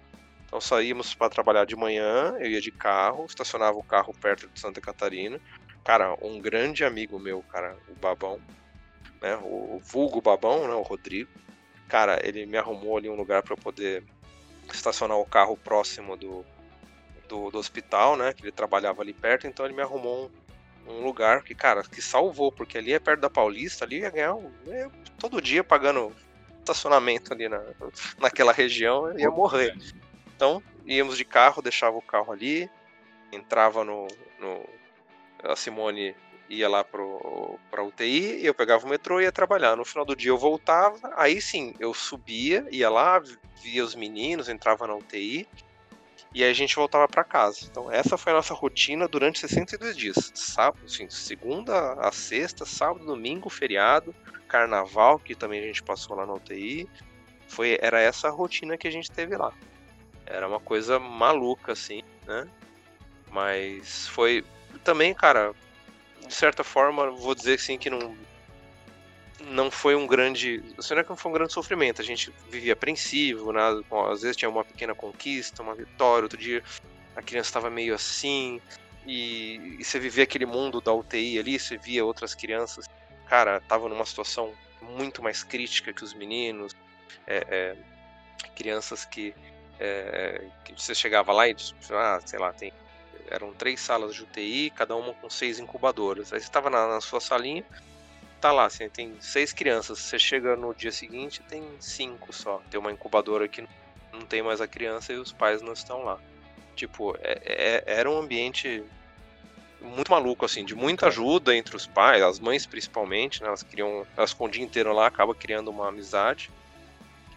Então 0.47 0.61
saímos 0.61 1.15
para 1.15 1.29
trabalhar 1.29 1.67
de 1.67 1.75
manhã, 1.75 2.35
eu 2.39 2.49
ia 2.49 2.61
de 2.61 2.71
carro, 2.71 3.27
estacionava 3.27 3.77
o 3.77 3.83
carro 3.83 4.15
perto 4.21 4.49
de 4.49 4.61
Santa 4.61 4.81
Catarina. 4.81 5.41
Cara, 5.85 6.17
um 6.23 6.41
grande 6.41 6.85
amigo 6.85 7.19
meu, 7.19 7.43
cara, 7.43 7.77
o 7.89 7.95
Babão, 7.95 8.41
né? 9.21 9.37
O 9.43 9.81
vulgo 9.83 10.21
babão, 10.21 10.67
né? 10.69 10.75
O 10.75 10.83
Rodrigo. 10.83 11.31
Cara, 11.89 12.21
ele 12.27 12.47
me 12.47 12.57
arrumou 12.57 12.97
ali 12.97 13.09
um 13.09 13.15
lugar 13.15 13.43
para 13.43 13.57
poder 13.57 14.03
estacionar 14.73 15.17
o 15.19 15.27
carro 15.27 15.57
próximo 15.57 16.17
do, 16.17 16.45
do, 17.29 17.51
do, 17.51 17.59
hospital, 17.59 18.17
né? 18.17 18.33
Que 18.33 18.43
ele 18.43 18.53
trabalhava 18.53 19.03
ali 19.03 19.13
perto, 19.13 19.47
então 19.47 19.65
ele 19.65 19.75
me 19.75 19.83
arrumou 19.83 20.31
um, 20.87 20.93
um, 20.93 21.05
lugar 21.05 21.43
que, 21.43 21.55
cara, 21.55 21.83
que 21.83 22.03
salvou, 22.03 22.51
porque 22.51 22.79
ali 22.79 22.93
é 22.93 22.99
perto 22.99 23.21
da 23.21 23.31
Paulista, 23.31 23.85
ali 23.85 24.01
ia 24.01 24.11
ganhar 24.11 24.35
um, 24.35 24.51
é, 24.69 24.89
todo 25.19 25.41
dia 25.41 25.63
pagando 25.63 26.13
estacionamento 26.59 27.33
ali 27.33 27.49
na, 27.49 27.63
naquela 28.19 28.53
região, 28.53 29.17
ia 29.19 29.31
morrer. 29.31 29.77
Então, 30.35 30.63
íamos 30.85 31.17
de 31.17 31.25
carro, 31.25 31.63
deixava 31.63 31.97
o 31.97 32.03
carro 32.03 32.33
ali, 32.33 32.69
entrava 33.33 33.85
no, 33.85 34.09
no 34.41 34.65
a 35.43 35.55
Simone 35.55 36.15
ia 36.49 36.69
lá 36.69 36.85
pro, 36.85 37.59
pra 37.71 37.83
UTI, 37.83 38.45
eu 38.45 38.55
pegava 38.55 38.87
o 38.87 38.89
metrô 38.89 39.21
e 39.21 39.25
ia 39.25 39.33
trabalhar. 39.33 39.77
No 39.77 39.85
final 39.85 40.05
do 40.05 40.17
dia 40.17 40.31
eu 40.31 40.39
voltava, 40.39 41.13
aí 41.17 41.41
sim, 41.41 41.75
eu 41.79 41.93
subia, 41.93 42.67
ia 42.71 42.89
lá, 42.89 43.21
via 43.63 43.85
os 43.85 43.95
meninos, 43.95 44.49
entrava 44.49 44.87
na 44.87 44.95
UTI, 44.95 45.47
e 46.33 46.45
aí 46.45 46.51
a 46.51 46.55
gente 46.55 46.77
voltava 46.77 47.09
para 47.09 47.25
casa. 47.25 47.61
Então 47.71 47.91
essa 47.91 48.17
foi 48.17 48.33
a 48.33 48.37
nossa 48.37 48.55
rotina 48.55 49.09
durante 49.09 49.39
62 49.39 49.97
dias. 49.97 50.33
Sábado, 50.35 50.85
assim, 50.85 51.09
segunda 51.09 51.95
a 51.95 52.13
sexta, 52.13 52.65
sábado, 52.65 53.07
domingo, 53.07 53.49
feriado, 53.49 54.15
carnaval, 54.47 55.19
que 55.19 55.35
também 55.35 55.61
a 55.61 55.67
gente 55.67 55.83
passou 55.83 56.17
lá 56.17 56.27
na 56.27 56.35
UTI. 56.35 56.89
Foi, 57.49 57.79
era 57.81 58.01
essa 58.01 58.29
a 58.29 58.31
rotina 58.31 58.77
que 58.77 58.87
a 58.87 58.91
gente 58.91 59.11
teve 59.11 59.37
lá. 59.37 59.53
Era 60.27 60.49
uma 60.49 60.61
coisa 60.61 60.99
maluca, 60.99 61.73
assim, 61.73 62.03
né? 62.27 62.47
Mas 63.31 64.09
foi 64.09 64.45
também, 64.85 65.15
cara, 65.15 65.55
de 66.27 66.35
certa 66.35 66.65
forma, 66.65 67.11
vou 67.11 67.35
dizer 67.35 67.59
sim 67.59 67.79
que 67.79 67.91
não 67.91 68.17
não 69.49 69.71
foi 69.71 69.95
um 69.95 70.07
grande, 70.07 70.63
assim, 70.79 70.95
não 70.95 71.01
é 71.01 71.05
que 71.05 71.11
não 71.11 71.17
foi 71.17 71.31
um 71.31 71.35
grande 71.35 71.53
sofrimento. 71.53 72.01
A 72.01 72.05
gente 72.05 72.33
vivia 72.51 72.73
apreensivo, 72.73 73.53
né? 73.53 73.61
às 74.11 74.23
vezes 74.23 74.37
tinha 74.37 74.49
uma 74.49 74.65
pequena 74.65 74.95
conquista, 74.95 75.63
uma 75.63 75.75
vitória, 75.75 76.25
outro 76.25 76.39
dia 76.39 76.63
a 77.15 77.23
criança 77.23 77.49
estava 77.49 77.71
meio 77.71 77.95
assim, 77.95 78.61
e, 79.07 79.79
e, 79.79 79.85
você 79.85 79.99
vivia 79.99 80.25
aquele 80.25 80.45
mundo 80.45 80.81
da 80.81 80.93
UTI 80.93 81.39
ali, 81.39 81.59
você 81.59 81.79
via 81.79 82.05
outras 82.05 82.35
crianças, 82.35 82.87
cara, 83.27 83.59
estavam 83.59 83.89
numa 83.89 84.05
situação 84.05 84.53
muito 84.83 85.23
mais 85.23 85.43
crítica 85.43 85.93
que 85.93 86.05
os 86.05 86.13
meninos, 86.13 86.75
é, 87.27 87.47
é, 87.49 87.77
crianças 88.55 89.05
que, 89.05 89.35
é, 89.81 90.45
que 90.65 90.73
você 90.73 90.95
chegava 90.95 91.33
lá 91.33 91.49
e, 91.49 91.57
ah, 91.91 92.21
sei 92.25 92.39
lá, 92.39 92.53
tem 92.53 92.73
eram 93.31 93.53
três 93.53 93.81
salas 93.81 94.15
de 94.15 94.23
UTI, 94.23 94.71
cada 94.71 94.97
uma 94.97 95.13
com 95.15 95.29
seis 95.29 95.59
incubadoras. 95.59 96.33
Aí 96.33 96.41
você 96.41 96.47
estava 96.47 96.71
na, 96.71 96.87
na, 96.87 97.01
sua 97.01 97.21
salinha, 97.21 97.65
tá 98.41 98.53
lá, 98.53 98.67
assim, 98.67 98.89
tem 98.89 99.15
seis 99.21 99.53
crianças. 99.53 99.99
Você 99.99 100.19
chega 100.19 100.57
no 100.57 100.75
dia 100.75 100.93
seguinte, 100.93 101.43
tem 101.49 101.65
cinco 101.81 102.33
só. 102.33 102.61
Tem 102.71 102.79
uma 102.79 102.93
incubadora 102.93 103.49
que 103.49 103.67
não 104.13 104.23
tem 104.27 104.43
mais 104.43 104.61
a 104.61 104.67
criança 104.67 105.13
e 105.13 105.17
os 105.17 105.33
pais 105.33 105.63
não 105.63 105.73
estão 105.73 106.03
lá. 106.03 106.19
Tipo, 106.75 107.17
é, 107.23 107.41
é, 107.45 107.85
era 107.87 108.11
um 108.11 108.19
ambiente 108.19 108.85
muito 109.81 110.11
maluco, 110.11 110.45
assim, 110.45 110.65
de 110.65 110.75
muita 110.75 111.07
ajuda 111.09 111.57
entre 111.57 111.77
os 111.77 111.87
pais, 111.87 112.23
as 112.23 112.39
mães 112.39 112.67
principalmente, 112.67 113.41
né, 113.43 113.49
elas 113.49 113.63
criam, 113.63 114.07
elas 114.17 114.33
com 114.33 114.47
o 114.47 114.49
dia 114.49 114.65
inteiro 114.65 114.93
lá, 114.93 115.07
acaba 115.07 115.35
criando 115.35 115.71
uma 115.71 115.89
amizade. 115.89 116.51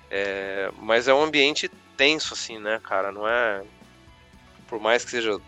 É, 0.10 0.72
mas 0.78 1.08
é 1.08 1.14
um 1.14 1.24
ambiente 1.24 1.70
tenso, 1.96 2.34
assim, 2.34 2.60
né, 2.60 2.80
cara, 2.84 3.12
não 3.12 3.28
é... 3.28 3.64
Por 4.68 4.80
mais 4.80 5.04
que 5.04 5.12
seja 5.12 5.40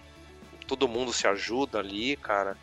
todo 0.72 0.88
mundo 0.88 1.11
se 1.11 1.28
ajuda 1.28 1.80
ali, 1.80 2.15
cara. 2.15 2.55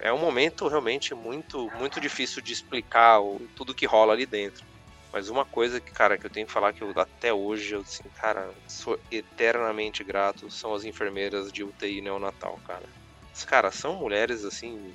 É 0.00 0.12
um 0.12 0.18
momento 0.18 0.68
realmente 0.68 1.12
muito 1.14 1.68
muito 1.76 2.00
difícil 2.00 2.40
de 2.40 2.52
explicar 2.52 3.20
o, 3.20 3.40
tudo 3.56 3.74
que 3.74 3.86
rola 3.86 4.12
ali 4.12 4.24
dentro. 4.24 4.64
Mas 5.12 5.28
uma 5.28 5.44
coisa 5.44 5.80
que, 5.80 5.90
cara, 5.90 6.16
que 6.16 6.26
eu 6.26 6.30
tenho 6.30 6.46
que 6.46 6.52
falar 6.52 6.72
que 6.72 6.82
eu, 6.82 6.92
até 6.96 7.32
hoje 7.32 7.74
eu 7.74 7.80
assim, 7.80 8.04
cara, 8.20 8.50
sou 8.68 8.98
eternamente 9.10 10.04
grato 10.04 10.48
são 10.48 10.74
as 10.74 10.84
enfermeiras 10.84 11.52
de 11.52 11.64
UTI 11.64 12.00
neonatal, 12.00 12.58
cara. 12.66 12.84
As 13.32 13.44
cara 13.44 13.72
são 13.72 13.96
mulheres 13.96 14.44
assim 14.44 14.94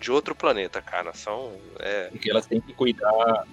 de 0.00 0.12
outro 0.12 0.32
planeta, 0.32 0.80
cara. 0.80 1.12
São 1.12 1.58
é... 1.80 2.08
porque 2.08 2.30
elas 2.30 2.46
têm 2.46 2.60
que 2.60 2.72
cuidar 2.72 3.46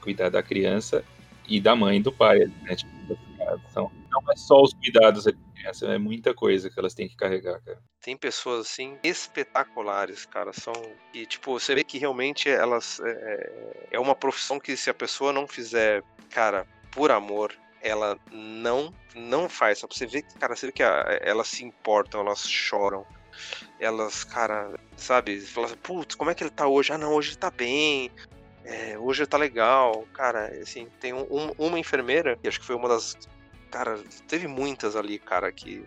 cuidar 0.00 0.28
da 0.28 0.44
criança 0.44 1.04
e 1.48 1.60
da 1.60 1.74
mãe 1.74 1.96
e 1.96 2.02
do 2.02 2.12
pai, 2.12 2.38
né? 2.38 2.76
Tipo, 2.76 3.18
é 4.30 4.36
só 4.36 4.62
os 4.62 4.72
cuidados 4.74 5.26
essa 5.64 5.86
é 5.86 5.98
muita 5.98 6.34
coisa 6.34 6.70
que 6.70 6.78
elas 6.78 6.94
têm 6.94 7.08
que 7.08 7.16
carregar, 7.16 7.60
cara. 7.62 7.78
Tem 8.00 8.16
pessoas 8.16 8.66
assim 8.66 8.98
espetaculares, 9.02 10.26
cara. 10.26 10.52
São 10.52 10.74
e 11.12 11.26
tipo 11.26 11.58
você 11.58 11.74
vê 11.74 11.84
que 11.84 11.98
realmente 11.98 12.48
elas 12.48 13.00
é, 13.00 13.86
é 13.92 14.00
uma 14.00 14.14
profissão 14.14 14.60
que 14.60 14.76
se 14.76 14.90
a 14.90 14.94
pessoa 14.94 15.32
não 15.32 15.46
fizer, 15.46 16.02
cara, 16.30 16.66
por 16.90 17.10
amor, 17.10 17.54
ela 17.80 18.18
não 18.32 18.92
não 19.14 19.48
faz. 19.48 19.78
Só 19.78 19.86
pra 19.86 19.96
você 19.96 20.06
ver 20.06 20.22
que, 20.22 20.38
cara, 20.38 20.56
você 20.56 20.66
vê 20.66 20.72
que 20.72 20.82
a, 20.82 21.18
elas 21.20 21.48
se 21.48 21.64
importam, 21.64 22.20
elas 22.20 22.48
choram. 22.48 23.06
Elas, 23.78 24.24
cara, 24.24 24.72
sabe, 24.96 25.40
falam 25.40 25.68
assim, 25.68 25.78
putz, 25.82 26.14
como 26.14 26.30
é 26.30 26.34
que 26.34 26.42
ele 26.42 26.50
tá 26.50 26.66
hoje? 26.66 26.92
Ah, 26.92 26.98
não, 26.98 27.12
hoje 27.12 27.30
ele 27.30 27.36
tá 27.36 27.50
bem. 27.50 28.10
É, 28.64 28.98
hoje 28.98 29.26
tá 29.26 29.36
legal. 29.36 30.06
Cara, 30.14 30.46
assim, 30.62 30.88
tem 31.00 31.12
um, 31.12 31.52
uma 31.58 31.78
enfermeira, 31.78 32.36
que 32.36 32.48
acho 32.48 32.60
que 32.60 32.66
foi 32.66 32.76
uma 32.76 32.88
das. 32.88 33.16
Cara, 33.74 33.98
teve 34.28 34.46
muitas 34.46 34.94
ali, 34.94 35.18
cara, 35.18 35.50
que 35.50 35.84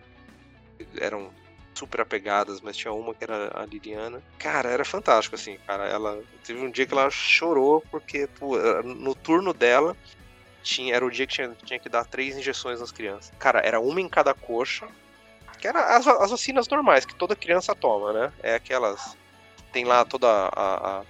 eram 1.00 1.32
super 1.72 2.02
apegadas, 2.02 2.60
mas 2.60 2.76
tinha 2.76 2.92
uma 2.92 3.14
que 3.14 3.24
era 3.24 3.50
a 3.58 3.64
Liliana. 3.64 4.22
Cara, 4.38 4.68
era 4.68 4.84
fantástico, 4.84 5.36
assim, 5.36 5.56
cara. 5.66 5.88
Ela 5.88 6.22
teve 6.44 6.60
um 6.60 6.70
dia 6.70 6.84
que 6.84 6.92
ela 6.92 7.08
chorou 7.08 7.82
porque 7.90 8.26
pô, 8.26 8.58
no 8.82 9.14
turno 9.14 9.54
dela 9.54 9.96
tinha, 10.62 10.94
era 10.94 11.06
o 11.06 11.10
dia 11.10 11.26
que 11.26 11.32
tinha, 11.32 11.56
tinha 11.64 11.78
que 11.78 11.88
dar 11.88 12.04
três 12.04 12.36
injeções 12.36 12.78
nas 12.78 12.92
crianças. 12.92 13.32
Cara, 13.38 13.60
era 13.60 13.80
uma 13.80 14.02
em 14.02 14.08
cada 14.08 14.34
coxa, 14.34 14.86
que 15.58 15.66
era 15.66 15.96
as, 15.96 16.06
as 16.06 16.30
vacinas 16.30 16.68
normais 16.68 17.06
que 17.06 17.14
toda 17.14 17.34
criança 17.34 17.74
toma, 17.74 18.12
né? 18.12 18.32
É 18.42 18.54
aquelas 18.56 19.16
tem 19.72 19.86
lá 19.86 20.04
toda 20.04 20.28
a, 20.28 20.98
a, 20.98 21.04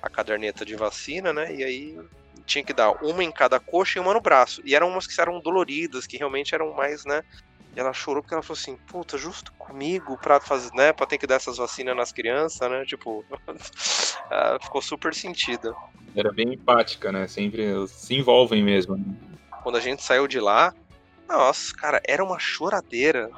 a 0.00 0.08
caderneta 0.08 0.64
de 0.64 0.74
vacina, 0.74 1.34
né? 1.34 1.54
E 1.54 1.62
aí 1.62 1.98
tinha 2.46 2.64
que 2.64 2.72
dar 2.72 2.92
uma 3.04 3.22
em 3.22 3.32
cada 3.32 3.58
coxa 3.58 3.98
e 3.98 4.02
uma 4.02 4.14
no 4.14 4.20
braço. 4.20 4.60
E 4.64 4.74
eram 4.74 4.88
umas 4.88 5.06
que 5.06 5.20
eram 5.20 5.40
doloridas, 5.40 6.06
que 6.06 6.16
realmente 6.16 6.54
eram 6.54 6.74
mais, 6.74 7.04
né? 7.04 7.22
E 7.76 7.80
ela 7.80 7.92
chorou 7.92 8.22
porque 8.22 8.34
ela 8.34 8.42
falou 8.42 8.58
assim, 8.60 8.76
puta, 8.86 9.18
justo 9.18 9.52
comigo 9.54 10.16
pra 10.18 10.40
fazer, 10.40 10.72
né? 10.74 10.92
Pra 10.92 11.06
ter 11.06 11.18
que 11.18 11.26
dar 11.26 11.36
essas 11.36 11.56
vacinas 11.56 11.96
nas 11.96 12.12
crianças, 12.12 12.70
né? 12.70 12.84
Tipo, 12.84 13.24
ficou 14.62 14.80
super 14.80 15.14
sentida. 15.14 15.74
Era 16.14 16.32
bem 16.32 16.54
empática, 16.54 17.10
né? 17.10 17.26
Sempre 17.26 17.86
se 17.88 18.14
envolvem 18.14 18.62
mesmo. 18.62 18.96
Né? 18.96 19.04
Quando 19.62 19.76
a 19.76 19.80
gente 19.80 20.02
saiu 20.02 20.28
de 20.28 20.38
lá, 20.38 20.72
nossa, 21.28 21.74
cara, 21.74 22.00
era 22.06 22.22
uma 22.22 22.38
choradeira. 22.38 23.30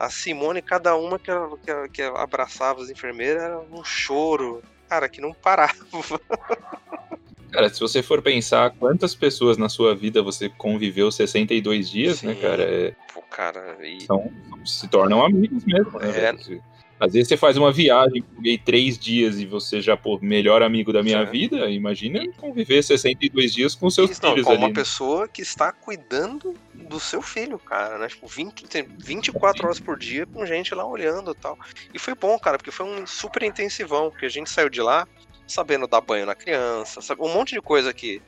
A 0.00 0.10
Simone, 0.10 0.62
cada 0.62 0.96
uma 0.96 1.18
que, 1.18 1.30
ela, 1.30 1.58
que, 1.58 1.70
ela, 1.70 1.88
que 1.88 2.02
ela 2.02 2.22
abraçava 2.22 2.80
as 2.80 2.88
enfermeiras, 2.88 3.42
era 3.42 3.58
um 3.58 3.84
choro 3.84 4.62
cara, 4.88 5.08
que 5.08 5.20
não 5.20 5.34
parava. 5.34 5.74
Cara, 7.50 7.68
se 7.68 7.80
você 7.80 8.02
for 8.02 8.20
pensar 8.20 8.70
quantas 8.78 9.14
pessoas 9.14 9.56
na 9.56 9.68
sua 9.68 9.94
vida 9.94 10.22
você 10.22 10.48
conviveu 10.48 11.10
62 11.10 11.90
dias, 11.90 12.22
né, 12.22 12.34
Sim. 12.34 12.40
né, 12.40 12.48
cara? 12.48 12.62
É... 12.62 12.94
Pô, 13.12 13.22
cara, 13.22 13.76
e... 13.86 14.02
São, 14.02 14.30
se 14.64 14.86
tornam 14.88 15.24
amigos 15.24 15.64
mesmo, 15.64 15.98
né? 15.98 16.10
É... 16.10 16.60
Às 17.00 17.12
vezes 17.12 17.28
você 17.28 17.36
faz 17.36 17.56
uma 17.56 17.70
viagem, 17.70 18.22
peguei 18.22 18.58
três 18.58 18.98
dias 18.98 19.38
e 19.38 19.46
você 19.46 19.80
já, 19.80 19.96
pô, 19.96 20.18
melhor 20.20 20.62
amigo 20.62 20.92
da 20.92 21.00
minha 21.00 21.18
é. 21.18 21.24
vida. 21.24 21.70
Imagina 21.70 22.20
conviver 22.36 22.82
62 22.82 23.54
dias 23.54 23.74
com 23.74 23.88
seus 23.88 24.10
Isso, 24.10 24.20
filhos 24.20 24.36
não, 24.38 24.44
com 24.44 24.50
ali. 24.50 24.58
uma 24.58 24.68
né? 24.68 24.74
pessoa 24.74 25.28
que 25.28 25.40
está 25.40 25.70
cuidando 25.70 26.54
do 26.74 26.98
seu 26.98 27.22
filho, 27.22 27.58
cara, 27.58 27.98
né? 27.98 28.08
Tipo, 28.08 28.26
20, 28.26 28.64
24 28.98 29.64
horas 29.64 29.78
por 29.78 29.96
dia 29.96 30.26
com 30.26 30.44
gente 30.44 30.74
lá 30.74 30.84
olhando 30.84 31.30
e 31.30 31.34
tal. 31.34 31.56
E 31.94 31.98
foi 32.00 32.16
bom, 32.16 32.36
cara, 32.36 32.58
porque 32.58 32.72
foi 32.72 32.86
um 32.86 33.06
super 33.06 33.44
intensivão, 33.44 34.10
porque 34.10 34.26
a 34.26 34.30
gente 34.30 34.50
saiu 34.50 34.68
de 34.68 34.80
lá 34.80 35.06
sabendo 35.52 35.86
dar 35.86 36.00
banho 36.00 36.26
na 36.26 36.34
criança, 36.34 37.00
sabe? 37.00 37.22
Um 37.22 37.32
monte 37.32 37.54
de 37.54 37.60
coisa 37.60 37.92
que, 37.92 38.22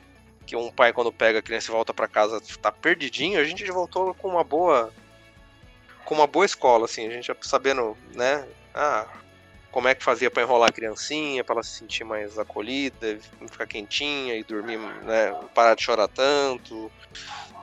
que 0.45 0.55
um 0.55 0.71
pai, 0.71 0.91
quando 0.91 1.11
pega 1.11 1.39
a 1.39 1.41
criança 1.41 1.69
e 1.69 1.73
volta 1.73 1.93
para 1.93 2.07
casa, 2.07 2.41
tá 2.61 2.71
perdidinho, 2.71 3.39
a 3.39 3.43
gente 3.43 3.63
voltou 3.71 4.13
com 4.13 4.27
uma 4.27 4.43
boa. 4.43 4.91
Com 6.03 6.15
uma 6.15 6.27
boa 6.27 6.45
escola, 6.45 6.85
assim, 6.85 7.07
a 7.07 7.11
gente 7.11 7.31
sabendo, 7.41 7.95
né? 8.13 8.45
Ah, 8.73 9.07
como 9.71 9.87
é 9.87 9.95
que 9.95 10.03
fazia 10.03 10.29
para 10.29 10.43
enrolar 10.43 10.69
a 10.69 10.73
criancinha, 10.73 11.43
para 11.43 11.55
ela 11.55 11.63
se 11.63 11.77
sentir 11.77 12.03
mais 12.03 12.37
acolhida, 12.37 13.17
ficar 13.49 13.65
quentinha 13.65 14.35
e 14.35 14.43
dormir, 14.43 14.77
né? 14.77 15.33
Parar 15.53 15.75
de 15.75 15.83
chorar 15.83 16.09
tanto, 16.09 16.91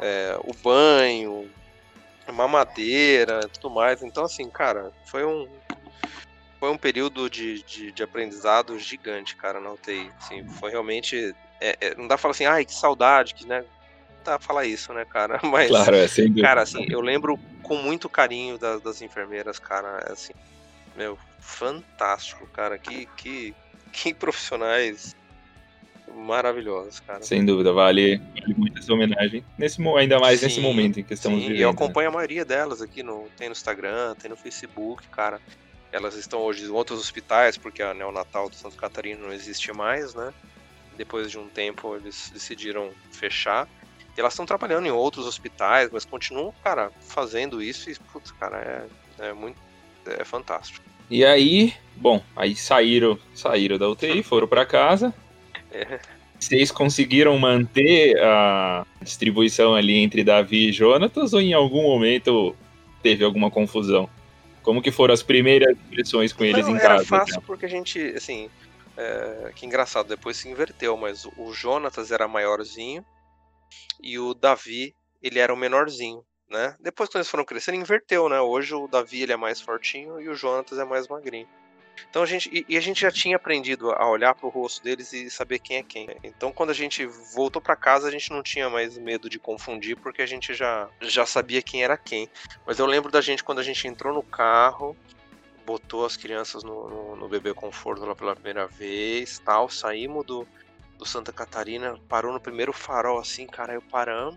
é, 0.01 0.39
o 0.45 0.55
banho, 0.55 1.51
mamadeira, 2.33 3.47
tudo 3.49 3.71
mais. 3.71 4.03
Então, 4.03 4.25
assim, 4.25 4.49
cara, 4.49 4.93
foi 5.07 5.25
um 5.25 5.47
foi 6.59 6.71
um 6.71 6.77
período 6.77 7.31
de, 7.31 7.63
de, 7.63 7.93
de 7.93 8.03
aprendizado 8.03 8.79
gigante, 8.79 9.37
cara, 9.37 9.61
na 9.61 9.73
UTI. 9.73 10.11
Assim, 10.19 10.47
foi 10.59 10.71
realmente. 10.71 11.35
É, 11.61 11.77
é, 11.81 11.95
não 11.95 12.07
dá 12.07 12.15
pra 12.15 12.19
falar 12.19 12.33
assim, 12.33 12.47
ai, 12.47 12.65
que 12.65 12.75
saudade, 12.75 13.35
que, 13.35 13.47
né? 13.47 13.61
Não 13.61 14.25
dá 14.25 14.39
pra 14.39 14.47
falar 14.47 14.65
isso, 14.67 14.93
né, 14.93 15.05
cara? 15.05 15.41
Mas, 15.47 15.69
claro, 15.69 15.97
é, 15.97 16.09
sem 16.09 16.35
cara, 16.35 16.63
assim, 16.63 16.87
eu 16.89 17.01
lembro 17.01 17.39
com 17.63 17.77
muito 17.77 18.09
carinho 18.09 18.59
das, 18.59 18.81
das 18.81 19.03
enfermeiras, 19.03 19.59
cara, 19.59 20.13
assim, 20.13 20.33
meu, 20.97 21.19
fantástico, 21.39 22.47
cara. 22.49 22.77
Que, 22.77 23.07
que, 23.17 23.55
que 23.93 24.13
profissionais 24.13 25.17
maravilhosos, 26.13 27.01
cara. 27.01 27.23
Sem 27.23 27.45
dúvida, 27.45 27.73
vale, 27.73 28.21
vale 28.41 28.55
muito 28.57 28.79
essa 28.79 28.93
homenagem. 28.93 29.45
Nesse, 29.57 29.81
ainda 29.97 30.19
mais 30.19 30.41
sim, 30.41 30.47
nesse 30.47 30.61
momento 30.61 30.99
em 30.99 31.05
que 31.05 31.15
estamos 31.15 31.39
sim, 31.39 31.49
vivendo. 31.49 31.61
E 31.61 31.63
eu 31.63 31.69
né? 31.69 31.75
acompanho 31.75 32.11
né? 32.11 32.15
a 32.15 32.17
maioria 32.17 32.45
delas 32.45 32.83
aqui, 32.83 33.03
no, 33.03 33.29
tem 33.37 33.49
no 33.49 33.53
Instagram, 33.53 34.15
tem 34.17 34.29
no 34.29 34.37
Facebook, 34.37 35.07
cara. 35.09 35.41
Elas 35.91 36.15
estão 36.15 36.41
hoje 36.41 36.65
em 36.65 36.69
outros 36.69 37.01
hospitais, 37.01 37.57
porque 37.57 37.83
a 37.83 37.95
neonatal 37.95 38.49
do 38.49 38.57
Santa 38.57 38.77
Catarina 38.77 39.21
não 39.23 39.33
existe 39.33 39.73
mais, 39.73 40.15
né? 40.15 40.33
Depois 40.97 41.31
de 41.31 41.39
um 41.39 41.49
tempo 41.49 41.97
eles 41.97 42.31
decidiram 42.33 42.91
fechar. 43.11 43.69
E 44.17 44.21
elas 44.21 44.33
estão 44.33 44.45
trabalhando 44.45 44.87
em 44.87 44.91
outros 44.91 45.27
hospitais, 45.27 45.89
mas 45.93 46.05
continuam, 46.05 46.53
cara, 46.63 46.91
fazendo 47.01 47.63
isso 47.63 47.91
e, 47.91 47.95
putz, 48.13 48.33
cara, 48.33 48.89
é, 49.19 49.29
é 49.29 49.33
muito. 49.33 49.57
É 50.07 50.25
fantástico. 50.25 50.85
E 51.11 51.25
aí, 51.25 51.75
bom, 51.97 52.23
aí 52.35 52.57
saíram, 52.57 53.19
saíram 53.35 53.79
da 53.79 53.89
UTI, 53.89 54.23
foram 54.25 54.49
para 54.49 54.67
casa. 54.67 55.15
É. 55.71 56.01
Vocês 56.39 56.71
conseguiram 56.71 57.37
manter 57.39 58.17
a 58.23 58.87
distribuição 59.03 59.75
ali 59.75 59.99
entre 59.99 60.23
Davi 60.23 60.69
e 60.69 60.73
Jonatas 60.73 61.33
ou 61.33 61.41
em 61.41 61.53
algum 61.53 61.83
momento 61.83 62.55
teve 63.03 63.25
alguma 63.25 63.51
confusão? 63.51 64.09
Como 64.69 64.83
que 64.83 64.93
foram 64.93 65.15
as 65.15 65.23
primeiras 65.23 65.71
impressões 65.71 66.31
com 66.31 66.45
eles 66.45 66.67
Não, 66.67 66.77
em 66.77 66.79
casa? 66.79 66.95
Era 66.95 67.05
fácil 67.05 67.41
porque 67.41 67.65
a 67.65 67.69
gente, 67.71 67.99
assim, 68.15 68.51
é, 68.99 69.51
que 69.55 69.65
engraçado, 69.65 70.09
depois 70.09 70.37
se 70.37 70.47
inverteu, 70.47 70.95
mas 70.95 71.25
o 71.39 71.55
Jonatas 71.55 72.13
era 72.13 72.29
maiorzinho 72.29 73.03
e 74.03 74.19
o 74.19 74.35
Davi, 74.35 74.95
ele 75.23 75.39
era 75.39 75.55
o 75.55 75.57
menorzinho 75.57 76.23
né? 76.51 76.75
Depois, 76.81 77.09
quando 77.09 77.17
eles 77.17 77.31
foram 77.31 77.47
crescendo, 77.47 77.79
inverteu, 77.79 78.29
né? 78.29 78.41
Hoje 78.41 78.75
o 78.75 78.87
Davi 78.87 79.23
ele 79.23 79.33
é 79.33 79.37
mais 79.37 79.59
fortinho 79.59 80.21
e 80.21 80.29
o 80.29 80.35
Jonatas 80.35 80.79
é 80.79 80.85
mais 80.85 81.09
magrinho. 81.09 81.49
Então 82.11 82.23
a 82.23 82.27
gente 82.27 82.49
e, 82.53 82.65
e 82.69 82.77
a 82.77 82.81
gente 82.81 83.01
já 83.01 83.11
tinha 83.11 83.37
aprendido 83.37 83.91
a 83.91 84.09
olhar 84.09 84.35
para 84.35 84.47
o 84.47 84.51
rosto 84.51 84.83
deles 84.83 85.13
e 85.13 85.31
saber 85.31 85.59
quem 85.59 85.79
é 85.79 85.83
quem. 85.83 86.09
Então 86.23 86.53
quando 86.53 86.71
a 86.71 86.75
gente 86.75 87.07
voltou 87.35 87.61
para 87.61 87.77
casa 87.77 88.09
a 88.09 88.11
gente 88.11 88.31
não 88.31 88.43
tinha 88.43 88.69
mais 88.69 88.97
medo 88.99 89.29
de 89.29 89.39
confundir 89.39 89.97
porque 89.97 90.23
a 90.23 90.27
gente 90.27 90.55
já 90.55 90.89
já 91.01 91.27
sabia 91.27 91.63
quem 91.63 91.83
era 91.83 91.97
quem. 91.97 92.29
Mas 92.67 92.79
eu 92.79 92.87
lembro 92.87 93.11
da 93.11 93.21
gente 93.21 93.45
quando 93.45 93.59
a 93.59 93.65
gente 93.65 93.87
entrou 93.87 94.13
no 94.13 94.23
carro, 94.23 94.97
botou 95.65 96.05
as 96.05 96.17
crianças 96.17 96.63
no, 96.63 96.89
no, 96.89 97.17
no 97.17 97.29
bebê 97.29 97.53
conforto 97.55 98.05
lá 98.05 98.15
pela 98.15 98.35
primeira 98.35 98.67
vez, 98.67 99.39
tal, 99.39 99.69
saímos 99.69 100.25
do 100.25 100.47
do 100.99 101.07
Santa 101.07 101.33
Catarina, 101.33 101.97
parou 102.09 102.33
no 102.33 102.41
primeiro 102.41 102.73
farol 102.73 103.21
assim, 103.21 103.47
cara, 103.47 103.73
eu 103.73 103.81
paramos 103.81 104.37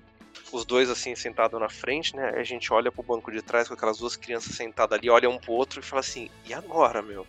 os 0.51 0.65
dois 0.65 0.89
assim 0.89 1.15
sentados 1.15 1.59
na 1.59 1.69
frente, 1.69 2.15
né? 2.15 2.29
A 2.35 2.43
gente 2.43 2.71
olha 2.73 2.91
pro 2.91 3.03
banco 3.03 3.31
de 3.31 3.41
trás 3.41 3.67
com 3.67 3.73
aquelas 3.73 3.97
duas 3.97 4.15
crianças 4.15 4.55
sentadas 4.55 4.97
ali, 4.97 5.09
olha 5.09 5.29
um 5.29 5.37
pro 5.37 5.53
outro 5.53 5.79
e 5.79 5.83
fala 5.83 6.01
assim: 6.01 6.29
"E 6.45 6.53
agora, 6.53 7.01
meu? 7.01 7.25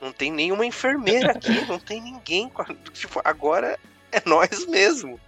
Não 0.00 0.12
tem 0.12 0.30
nenhuma 0.30 0.66
enfermeira 0.66 1.32
aqui, 1.32 1.64
não 1.66 1.78
tem 1.78 2.00
ninguém, 2.00 2.50
tipo, 2.92 3.20
agora 3.24 3.78
é 4.12 4.22
nós 4.26 4.66
mesmo, 4.66 5.18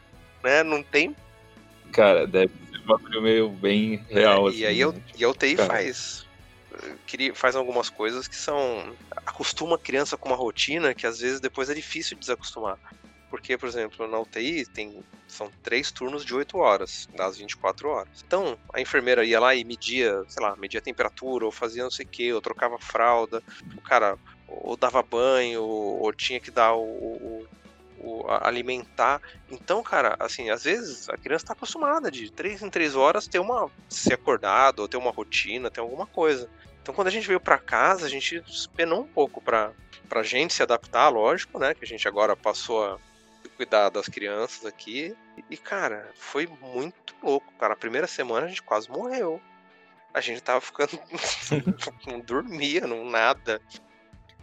né? 0.42 0.62
Não 0.62 0.82
tem 0.82 1.14
Cara, 1.92 2.26
deve 2.26 2.52
ser 2.70 2.78
uma 2.84 2.98
coisa 2.98 3.20
meio 3.20 3.48
bem 3.48 4.04
real 4.10 4.46
é, 4.46 4.50
assim. 4.50 4.58
E 4.58 4.66
aí 4.66 4.80
eu, 4.80 4.92
né? 4.92 5.00
e 5.16 5.24
a 5.24 5.28
UTI 5.30 5.56
cara. 5.56 5.68
faz 5.68 6.26
faz 7.34 7.56
algumas 7.56 7.88
coisas 7.88 8.28
que 8.28 8.36
são 8.36 8.94
acostuma 9.24 9.76
a 9.76 9.78
criança 9.78 10.16
com 10.16 10.28
uma 10.28 10.36
rotina 10.36 10.94
que 10.94 11.06
às 11.06 11.20
vezes 11.20 11.40
depois 11.40 11.70
é 11.70 11.74
difícil 11.74 12.16
de 12.16 12.20
desacostumar. 12.20 12.76
Porque, 13.28 13.58
por 13.58 13.68
exemplo, 13.68 14.06
na 14.06 14.20
UTI 14.20 14.64
tem, 14.66 15.02
são 15.26 15.50
três 15.62 15.90
turnos 15.90 16.24
de 16.24 16.34
8 16.34 16.58
horas, 16.58 17.08
das 17.14 17.38
24 17.38 17.88
horas. 17.88 18.22
Então, 18.24 18.58
a 18.72 18.80
enfermeira 18.80 19.24
ia 19.24 19.40
lá 19.40 19.54
e 19.54 19.64
media, 19.64 20.22
sei 20.28 20.42
lá, 20.42 20.54
media 20.56 20.78
a 20.78 20.82
temperatura, 20.82 21.44
ou 21.44 21.50
fazia 21.50 21.82
não 21.82 21.90
sei 21.90 22.06
o 22.06 22.08
que, 22.08 22.32
ou 22.32 22.40
trocava 22.40 22.78
fralda, 22.78 23.42
o 23.76 23.80
cara 23.80 24.16
ou 24.48 24.76
dava 24.76 25.02
banho, 25.02 25.62
ou, 25.62 26.02
ou 26.02 26.12
tinha 26.12 26.38
que 26.38 26.50
dar 26.50 26.74
o, 26.74 26.82
o, 26.82 27.46
alimentar. 28.28 29.20
Então, 29.50 29.82
cara, 29.82 30.16
assim, 30.18 30.50
às 30.50 30.64
vezes 30.64 31.08
a 31.08 31.16
criança 31.16 31.44
está 31.44 31.52
acostumada 31.52 32.10
de 32.10 32.30
três 32.30 32.62
em 32.62 32.70
três 32.70 32.94
horas 32.94 33.26
ter 33.26 33.38
uma. 33.38 33.70
ser 33.88 34.14
acordado, 34.14 34.80
ou 34.80 34.88
ter 34.88 34.96
uma 34.96 35.10
rotina, 35.10 35.70
ter 35.70 35.80
alguma 35.80 36.06
coisa. 36.06 36.48
Então, 36.82 36.94
quando 36.94 37.08
a 37.08 37.10
gente 37.10 37.26
veio 37.26 37.40
para 37.40 37.58
casa, 37.58 38.06
a 38.06 38.08
gente 38.08 38.42
penou 38.76 39.02
um 39.02 39.08
pouco 39.08 39.40
para 39.40 39.72
pra 40.08 40.22
gente 40.22 40.54
se 40.54 40.62
adaptar, 40.62 41.08
lógico, 41.08 41.58
né? 41.58 41.74
Que 41.74 41.84
a 41.84 41.86
gente 41.86 42.06
agora 42.06 42.36
passou 42.36 42.84
a 42.84 42.98
cuidar 43.56 43.88
das 43.88 44.06
crianças 44.06 44.64
aqui. 44.66 45.16
E, 45.50 45.56
cara, 45.56 46.10
foi 46.14 46.46
muito 46.46 47.14
louco, 47.22 47.52
cara. 47.58 47.74
A 47.74 47.76
primeira 47.76 48.06
semana 48.06 48.46
a 48.46 48.48
gente 48.48 48.62
quase 48.62 48.90
morreu. 48.90 49.40
A 50.12 50.20
gente 50.20 50.42
tava 50.42 50.60
ficando. 50.60 50.98
não 52.06 52.20
dormia, 52.20 52.86
não 52.86 53.08
nada. 53.08 53.60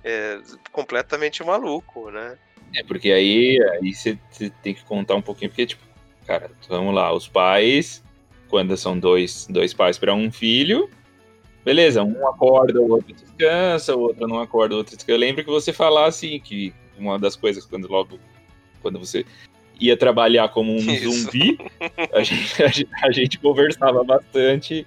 É, 0.03 0.39
completamente 0.71 1.43
maluco, 1.43 2.11
né? 2.11 2.37
É, 2.75 2.83
porque 2.83 3.11
aí 3.11 3.59
você 3.93 4.17
tem 4.61 4.73
que 4.73 4.83
contar 4.83 5.15
um 5.15 5.21
pouquinho, 5.21 5.49
porque, 5.49 5.67
tipo, 5.67 5.83
cara, 6.25 6.51
vamos 6.67 6.93
lá, 6.93 7.13
os 7.13 7.27
pais, 7.27 8.03
quando 8.49 8.75
são 8.75 8.97
dois, 8.97 9.47
dois 9.49 9.73
pais 9.73 9.97
para 9.97 10.13
um 10.13 10.31
filho, 10.31 10.89
beleza, 11.63 12.03
um 12.03 12.27
acorda, 12.27 12.81
o 12.81 12.91
outro 12.91 13.13
descansa, 13.13 13.95
o 13.95 14.01
outro 14.01 14.27
não 14.27 14.39
acorda, 14.41 14.73
o 14.73 14.77
outro 14.79 14.95
descansa. 14.95 15.15
Eu 15.15 15.19
lembro 15.19 15.43
que 15.43 15.49
você 15.49 15.71
falasse 15.71 16.27
assim, 16.27 16.39
que 16.39 16.73
uma 16.97 17.17
das 17.19 17.35
coisas, 17.35 17.65
quando 17.65 17.87
logo, 17.87 18.19
quando 18.83 18.99
você 18.99 19.25
ia 19.79 19.97
trabalhar 19.97 20.49
como 20.49 20.71
um 20.71 20.77
Isso. 20.77 21.11
zumbi, 21.11 21.57
a 22.13 22.21
gente, 22.21 22.63
a, 22.63 22.67
gente, 22.67 22.89
a 23.03 23.11
gente 23.11 23.39
conversava 23.39 24.03
bastante, 24.03 24.85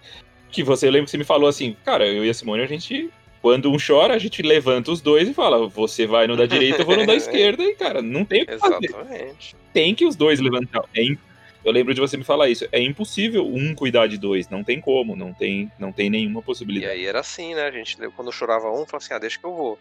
que 0.53 0.63
você, 0.63 0.89
que 0.93 1.11
você 1.11 1.19
me 1.19 1.25
falou 1.25 1.49
assim, 1.49 1.77
cara, 1.85 2.07
eu 2.07 2.25
e 2.25 2.31
a 2.31 2.35
Simone, 2.35 2.63
a 2.63 2.67
gente 2.67 3.11
quando 3.43 3.71
um 3.71 3.77
chora, 3.79 4.15
a 4.15 4.19
gente 4.19 4.43
levanta 4.43 4.91
os 4.91 5.01
dois 5.01 5.29
e 5.29 5.33
fala: 5.33 5.69
você 5.69 6.05
vai 6.05 6.27
no 6.27 6.37
da 6.37 6.47
direita, 6.47 6.83
eu 6.83 6.87
vou 6.87 6.97
no 6.97 7.07
da 7.07 7.15
esquerda, 7.17 7.63
e, 7.63 7.77
cara, 7.77 8.03
não 8.03 8.25
tem 8.25 8.43
o 8.43 8.47
que 8.47 8.59
fazer. 8.59 8.87
Exatamente. 8.87 9.57
Tem 9.73 9.95
que 9.95 10.05
os 10.05 10.17
dois 10.17 10.41
levantar. 10.41 10.83
É 10.97 11.03
eu 11.65 11.73
lembro 11.73 11.93
de 11.93 12.01
você 12.01 12.17
me 12.17 12.25
falar 12.25 12.49
isso. 12.49 12.67
É 12.71 12.81
impossível 12.81 13.45
um 13.47 13.75
cuidar 13.75 14.07
de 14.07 14.17
dois. 14.19 14.49
Não 14.49 14.63
tem 14.63 14.81
como, 14.81 15.17
não 15.17 15.33
tem, 15.33 15.71
não 15.79 15.91
tem 15.91 16.09
nenhuma 16.09 16.41
possibilidade. 16.41 16.93
E 16.93 16.97
aí 16.99 17.07
era 17.07 17.21
assim, 17.21 17.55
né? 17.55 17.63
A 17.63 17.71
gente, 17.71 17.97
quando 18.17 18.33
chorava 18.33 18.69
um, 18.69 18.87
falava 18.87 18.97
assim: 18.99 19.15
ah, 19.15 19.19
deixa 19.19 19.39
que 19.39 19.45
eu 19.45 19.55
vou. 19.55 19.79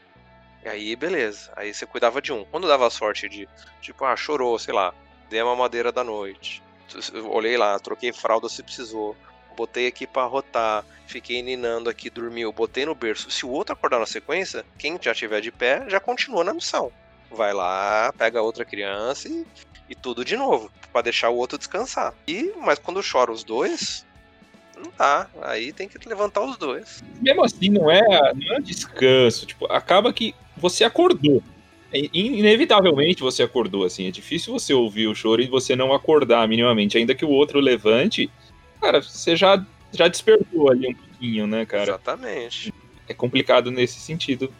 E 0.65 0.67
aí, 0.69 0.95
beleza. 0.95 1.51
Aí 1.55 1.73
você 1.73 1.85
cuidava 1.85 2.21
de 2.21 2.33
um. 2.33 2.43
Quando 2.45 2.67
dava 2.67 2.89
sorte 2.89 3.29
de, 3.29 3.47
tipo, 3.81 4.03
ah, 4.03 4.15
chorou, 4.15 4.57
sei 4.59 4.73
lá, 4.73 4.93
dei 5.29 5.41
uma 5.41 5.55
madeira 5.55 5.91
da 5.91 6.03
noite. 6.03 6.61
olhei 7.29 7.55
lá, 7.55 7.79
troquei 7.79 8.11
fralda 8.11 8.49
se 8.49 8.61
precisou 8.63 9.15
botei 9.55 9.87
aqui 9.87 10.05
para 10.05 10.27
rotar, 10.27 10.85
fiquei 11.07 11.41
ninando 11.41 11.89
aqui, 11.89 12.09
dormiu, 12.09 12.51
botei 12.51 12.85
no 12.85 12.93
berço. 12.93 13.31
Se 13.31 13.45
o 13.45 13.49
outro 13.49 13.73
acordar 13.73 13.99
na 13.99 14.05
sequência, 14.05 14.65
quem 14.77 14.99
já 15.01 15.13
tiver 15.13 15.41
de 15.41 15.51
pé 15.51 15.85
já 15.87 15.99
continua 15.99 16.43
na 16.43 16.53
missão. 16.53 16.91
Vai 17.31 17.53
lá, 17.53 18.13
pega 18.17 18.41
outra 18.41 18.63
criança 18.63 19.27
e, 19.27 19.45
e 19.89 19.95
tudo 19.95 20.23
de 20.23 20.37
novo, 20.37 20.71
para 20.91 21.03
deixar 21.03 21.29
o 21.29 21.37
outro 21.37 21.57
descansar. 21.57 22.13
E 22.27 22.53
mas 22.57 22.77
quando 22.77 23.01
chora 23.01 23.31
os 23.31 23.43
dois, 23.43 24.05
não 24.77 24.91
dá. 24.97 25.27
Aí 25.41 25.73
tem 25.73 25.87
que 25.87 26.07
levantar 26.07 26.41
os 26.41 26.57
dois. 26.57 27.03
Mesmo 27.21 27.43
assim, 27.43 27.69
não 27.69 27.89
é, 27.89 28.33
não 28.33 28.57
é 28.57 28.59
descanso. 28.59 29.45
Tipo, 29.45 29.65
acaba 29.71 30.13
que 30.13 30.35
você 30.69 30.83
acordou. 30.83 31.43
Inevitavelmente 31.93 33.21
você 33.21 33.43
acordou, 33.43 33.85
assim. 33.85 34.07
É 34.07 34.11
difícil 34.11 34.51
você 34.51 34.73
ouvir 34.73 35.07
o 35.07 35.15
choro 35.15 35.41
e 35.41 35.47
você 35.47 35.75
não 35.75 35.93
acordar 35.93 36.47
minimamente. 36.47 36.97
Ainda 36.97 37.13
que 37.13 37.23
o 37.23 37.29
outro 37.29 37.59
levante, 37.59 38.29
cara, 38.81 39.01
você 39.01 39.35
já, 39.35 39.63
já 39.91 40.07
despertou 40.07 40.71
ali 40.71 40.87
um 40.87 40.93
pouquinho, 40.93 41.47
né, 41.47 41.65
cara? 41.65 41.83
Exatamente. 41.83 42.73
É 43.07 43.13
complicado 43.13 43.69
nesse 43.71 43.99
sentido. 43.99 44.51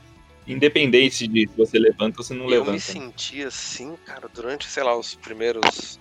Independente 0.48 1.28
de 1.28 1.48
se 1.48 1.58
você 1.58 1.80
levanta 1.80 2.20
ou 2.20 2.24
se 2.24 2.34
não 2.34 2.46
eu 2.46 2.52
levanta. 2.52 2.70
Eu 2.70 2.74
me 2.76 2.80
senti 2.80 3.42
assim, 3.42 3.96
cara, 4.06 4.30
durante, 4.32 4.68
sei 4.68 4.84
lá, 4.84 4.96
os 4.96 5.16
primeiros 5.16 6.00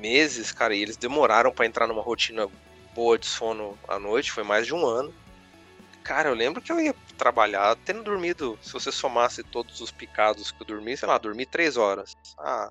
meses, 0.00 0.52
cara, 0.52 0.74
e 0.74 0.80
eles 0.80 0.96
demoraram 0.96 1.52
para 1.52 1.66
entrar 1.66 1.88
numa 1.88 2.00
rotina 2.00 2.46
boa 2.94 3.18
de 3.18 3.26
sono 3.26 3.76
à 3.88 3.98
noite, 3.98 4.30
foi 4.30 4.44
mais 4.44 4.66
de 4.66 4.72
um 4.72 4.86
ano. 4.86 5.12
Cara, 6.02 6.28
eu 6.28 6.34
lembro 6.34 6.60
que 6.60 6.72
eu 6.72 6.80
ia 6.80 6.94
trabalhar 7.16 7.76
tendo 7.84 8.02
dormido, 8.02 8.58
se 8.60 8.72
você 8.72 8.90
somasse 8.90 9.42
todos 9.42 9.80
os 9.80 9.90
picados 9.90 10.50
que 10.50 10.62
eu 10.62 10.66
dormi, 10.66 10.96
sei 10.96 11.08
lá, 11.08 11.16
dormi 11.18 11.46
três 11.46 11.76
horas. 11.76 12.14
Ah, 12.38 12.70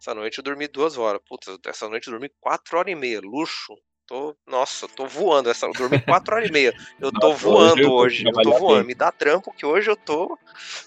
essa 0.00 0.14
noite 0.14 0.38
eu 0.38 0.44
dormi 0.44 0.66
duas 0.66 0.96
horas. 0.96 1.20
Putz, 1.28 1.46
essa 1.66 1.88
noite 1.88 2.08
eu 2.08 2.12
dormi 2.12 2.30
quatro 2.40 2.78
horas 2.78 2.92
e 2.92 2.94
meia, 2.94 3.20
luxo. 3.20 3.74
Tô, 4.06 4.36
nossa, 4.46 4.86
tô 4.86 5.06
voando. 5.06 5.48
Essa, 5.48 5.66
eu 5.66 5.72
dormi 5.72 5.98
4 6.00 6.34
horas 6.34 6.48
e 6.48 6.52
meia. 6.52 6.74
Eu 7.00 7.10
tô 7.10 7.28
nossa, 7.28 7.42
voando 7.42 7.92
hoje. 7.92 8.24
Eu, 8.24 8.32
eu 8.36 8.42
tô 8.42 8.58
voando. 8.58 8.78
Bem. 8.80 8.88
Me 8.88 8.94
dá 8.94 9.10
trampo 9.10 9.52
que 9.52 9.64
hoje 9.64 9.90
eu 9.90 9.96
tô. 9.96 10.38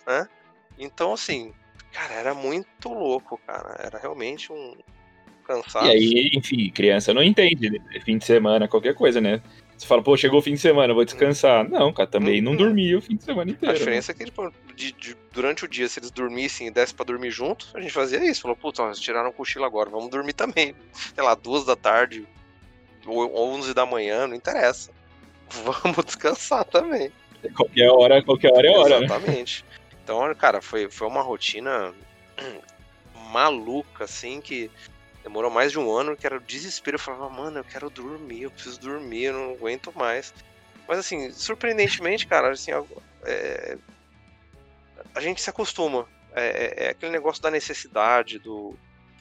Né? 0.05 0.27
Então, 0.77 1.13
assim, 1.13 1.51
cara, 1.91 2.13
era 2.13 2.33
muito 2.35 2.89
louco, 2.89 3.39
cara. 3.47 3.75
Era 3.79 3.97
realmente 3.97 4.51
um 4.53 4.75
cansado. 5.43 5.87
E 5.87 5.89
aí, 5.89 6.31
enfim, 6.35 6.69
criança 6.69 7.13
não 7.13 7.23
entende. 7.23 7.71
Né? 7.71 7.79
Fim 8.05 8.19
de 8.19 8.25
semana, 8.25 8.67
qualquer 8.67 8.93
coisa, 8.93 9.19
né? 9.19 9.41
Você 9.77 9.85
fala, 9.85 10.01
pô, 10.01 10.17
chegou 10.17 10.39
o 10.39 10.41
fim 10.41 10.53
de 10.53 10.59
semana, 10.59 10.91
vou 10.91 11.05
descansar. 11.05 11.69
Não, 11.69 11.93
cara, 11.93 12.09
também 12.09 12.41
não 12.41 12.53
uhum. 12.53 12.57
dormi 12.57 12.95
o 12.95 13.01
fim 13.01 13.15
de 13.15 13.23
semana 13.23 13.51
inteiro. 13.51 13.69
A 13.69 13.73
né? 13.73 13.79
diferença 13.79 14.11
né? 14.11 14.15
é 14.15 14.17
que, 14.17 14.25
tipo, 14.25 14.51
de, 14.75 14.91
de, 14.91 15.15
durante 15.31 15.65
o 15.65 15.67
dia, 15.67 15.87
se 15.87 15.99
eles 15.99 16.09
dormissem 16.09 16.67
e 16.67 16.71
dessem 16.71 16.95
pra 16.95 17.05
dormir 17.05 17.29
junto, 17.29 17.67
a 17.75 17.79
gente 17.79 17.93
fazia 17.93 18.25
isso. 18.25 18.41
Falou, 18.41 18.57
putz, 18.57 18.79
eles 18.79 18.99
tiraram 18.99 19.29
o 19.29 19.33
cochilo 19.33 19.65
agora, 19.65 19.87
vamos 19.87 20.09
dormir 20.09 20.33
também. 20.33 20.73
Sei 20.91 21.23
lá, 21.23 21.35
duas 21.35 21.63
da 21.63 21.75
tarde, 21.75 22.27
11 23.07 23.73
da 23.75 23.85
manhã, 23.85 24.25
não 24.25 24.35
interessa. 24.35 24.91
Vamos 25.63 26.03
descansar 26.03 26.65
também. 26.65 27.09
Qualquer 27.55 27.89
hora, 27.89 28.21
qualquer 28.21 28.51
hora 28.51 28.67
é 28.67 28.77
hora. 28.77 28.99
Né? 28.99 29.05
Exatamente. 29.05 29.63
Né? 29.63 29.77
Então, 30.03 30.35
cara, 30.35 30.61
foi, 30.61 30.89
foi 30.89 31.07
uma 31.07 31.21
rotina 31.21 31.93
maluca, 33.31 34.03
assim, 34.03 34.41
que 34.41 34.69
demorou 35.27 35.51
mais 35.51 35.71
de 35.73 35.77
um 35.79 35.91
ano, 35.91 36.15
que 36.15 36.25
era 36.25 36.37
o 36.37 36.41
desespero. 36.41 36.95
Eu 36.95 36.99
falava, 36.99 37.29
mano, 37.29 37.59
eu 37.59 37.63
quero 37.63 37.89
dormir, 37.89 38.43
eu 38.43 38.51
preciso 38.51 38.79
dormir, 38.79 39.25
eu 39.25 39.33
não 39.33 39.51
aguento 39.51 39.91
mais. 39.93 40.33
Mas, 40.87 40.99
assim, 40.99 41.29
surpreendentemente, 41.31 42.25
cara, 42.25 42.49
assim, 42.49 42.71
é, 43.25 43.77
a 45.13 45.19
gente 45.19 45.41
se 45.41 45.49
acostuma. 45.49 46.07
É, 46.33 46.45
é, 46.45 46.85
é 46.85 46.89
aquele 46.89 47.11
negócio 47.11 47.41
da 47.41 47.51
necessidade, 47.51 48.39
do, 48.39 48.73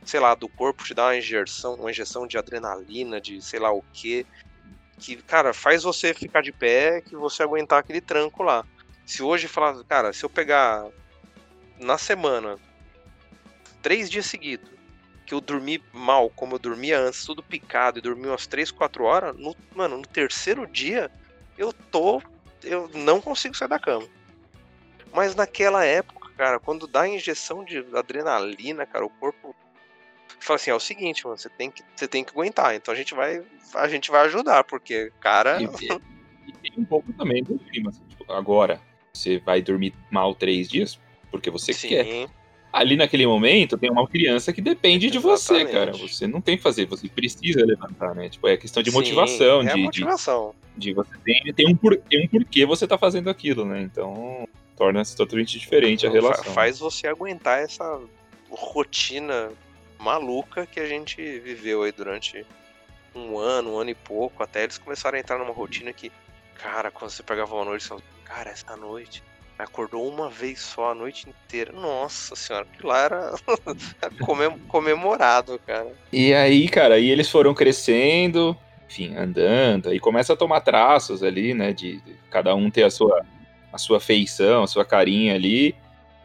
sei 0.04 0.20
lá, 0.20 0.34
do 0.34 0.48
corpo 0.48 0.84
te 0.84 0.94
dá 0.94 1.06
uma 1.06 1.16
injeção, 1.16 1.74
uma 1.74 1.90
injeção 1.90 2.26
de 2.26 2.38
adrenalina, 2.38 3.20
de 3.20 3.42
sei 3.42 3.58
lá 3.58 3.72
o 3.72 3.82
que, 3.92 4.24
que, 4.98 5.16
cara, 5.16 5.52
faz 5.52 5.82
você 5.82 6.14
ficar 6.14 6.42
de 6.42 6.52
pé, 6.52 7.00
que 7.00 7.16
você 7.16 7.42
aguentar 7.42 7.80
aquele 7.80 8.00
tranco 8.00 8.42
lá. 8.42 8.64
Se 9.04 9.22
hoje 9.22 9.48
falar, 9.48 9.82
cara, 9.84 10.12
se 10.12 10.24
eu 10.24 10.30
pegar 10.30 10.86
na 11.78 11.98
semana, 11.98 12.58
três 13.82 14.10
dias 14.10 14.26
seguidos, 14.26 14.75
que 15.26 15.34
eu 15.34 15.40
dormi 15.40 15.82
mal, 15.92 16.30
como 16.30 16.54
eu 16.54 16.58
dormia 16.58 16.98
antes, 16.98 17.24
tudo 17.24 17.42
picado, 17.42 17.98
e 17.98 18.02
dormi 18.02 18.26
umas 18.26 18.46
3, 18.46 18.70
4 18.70 19.04
horas, 19.04 19.36
no, 19.36 19.54
mano, 19.74 19.98
no 19.98 20.06
terceiro 20.06 20.66
dia, 20.66 21.10
eu 21.58 21.72
tô. 21.72 22.22
Eu 22.62 22.88
não 22.94 23.20
consigo 23.20 23.56
sair 23.56 23.68
da 23.68 23.78
cama. 23.78 24.06
Mas 25.12 25.34
naquela 25.34 25.84
época, 25.84 26.30
cara, 26.36 26.60
quando 26.60 26.86
dá 26.86 27.08
injeção 27.08 27.64
de 27.64 27.78
adrenalina, 27.94 28.86
cara, 28.86 29.04
o 29.04 29.10
corpo 29.10 29.54
fala 30.38 30.56
assim, 30.56 30.70
é 30.70 30.74
o 30.74 30.80
seguinte, 30.80 31.24
mano, 31.24 31.36
você 31.36 31.48
tem 31.48 31.70
que, 31.70 31.82
você 31.94 32.06
tem 32.06 32.24
que 32.24 32.30
aguentar. 32.30 32.74
Então 32.74 32.94
a 32.94 32.96
gente 32.96 33.14
vai, 33.14 33.42
a 33.74 33.88
gente 33.88 34.10
vai 34.10 34.26
ajudar, 34.26 34.64
porque, 34.64 35.12
cara. 35.20 35.60
E, 35.60 35.64
e 35.64 36.52
tem 36.52 36.72
um 36.78 36.84
pouco 36.84 37.12
também 37.12 37.42
do 37.42 37.58
clima. 37.58 37.90
Assim, 37.90 38.04
tipo, 38.04 38.30
agora, 38.32 38.80
você 39.12 39.38
vai 39.38 39.60
dormir 39.60 39.94
mal 40.10 40.34
três 40.34 40.68
dias 40.68 40.98
porque 41.30 41.50
você 41.50 41.72
Sim. 41.72 41.88
quer. 41.88 42.28
Ali 42.76 42.94
naquele 42.94 43.26
momento 43.26 43.78
tem 43.78 43.90
uma 43.90 44.06
criança 44.06 44.52
que 44.52 44.60
depende 44.60 45.08
de 45.08 45.18
você, 45.18 45.64
cara. 45.64 45.92
Você 45.92 46.26
não 46.26 46.42
tem 46.42 46.58
que 46.58 46.62
fazer, 46.62 46.84
você 46.84 47.08
precisa 47.08 47.64
levantar, 47.64 48.14
né? 48.14 48.28
Tipo, 48.28 48.46
é 48.48 48.56
questão 48.58 48.82
de 48.82 48.90
Sim, 48.90 48.96
motivação. 48.98 49.62
É 49.62 49.72
de, 49.72 49.80
motivação. 49.80 50.54
De, 50.76 50.90
de, 50.90 50.92
você 50.92 51.16
tem, 51.24 51.54
tem, 51.54 51.66
um 51.70 51.74
por, 51.74 51.96
tem 51.96 52.26
um 52.26 52.28
porquê 52.28 52.66
você 52.66 52.86
tá 52.86 52.98
fazendo 52.98 53.30
aquilo, 53.30 53.64
né? 53.64 53.80
Então 53.80 54.46
torna-se 54.76 55.16
totalmente 55.16 55.58
diferente 55.58 56.06
a 56.06 56.10
relação. 56.10 56.52
Faz 56.52 56.78
você 56.78 57.06
aguentar 57.06 57.60
essa 57.60 57.98
rotina 58.50 59.50
maluca 59.98 60.66
que 60.66 60.78
a 60.78 60.86
gente 60.86 61.16
viveu 61.38 61.82
aí 61.82 61.92
durante 61.92 62.44
um 63.14 63.38
ano, 63.38 63.72
um 63.72 63.78
ano 63.78 63.88
e 63.88 63.94
pouco, 63.94 64.42
até 64.42 64.64
eles 64.64 64.76
começaram 64.76 65.16
a 65.16 65.20
entrar 65.20 65.38
numa 65.38 65.54
rotina 65.54 65.94
que, 65.94 66.12
cara, 66.54 66.90
quando 66.90 67.10
você 67.10 67.22
pegava 67.22 67.54
uma 67.54 67.64
noite, 67.64 67.84
você 67.84 67.88
falava, 67.88 68.06
cara, 68.22 68.50
essa 68.50 68.76
noite 68.76 69.22
acordou 69.58 70.08
uma 70.08 70.28
vez 70.28 70.60
só 70.60 70.90
a 70.90 70.94
noite 70.94 71.28
inteira. 71.28 71.72
Nossa 71.72 72.36
senhora, 72.36 72.66
que 72.66 72.86
lá 72.86 72.98
era 73.00 73.32
comemorado, 74.68 75.58
cara. 75.66 75.92
E 76.12 76.34
aí, 76.34 76.68
cara, 76.68 76.94
aí 76.96 77.10
eles 77.10 77.30
foram 77.30 77.54
crescendo, 77.54 78.56
enfim, 78.88 79.16
andando, 79.16 79.92
e 79.94 80.00
começa 80.00 80.32
a 80.32 80.36
tomar 80.36 80.60
traços 80.60 81.22
ali, 81.22 81.54
né, 81.54 81.72
de, 81.72 82.00
de 82.02 82.14
cada 82.30 82.54
um 82.54 82.70
ter 82.70 82.84
a 82.84 82.90
sua, 82.90 83.24
a 83.72 83.78
sua 83.78 84.00
feição, 84.00 84.62
a 84.62 84.66
sua 84.66 84.84
carinha 84.84 85.34
ali. 85.34 85.74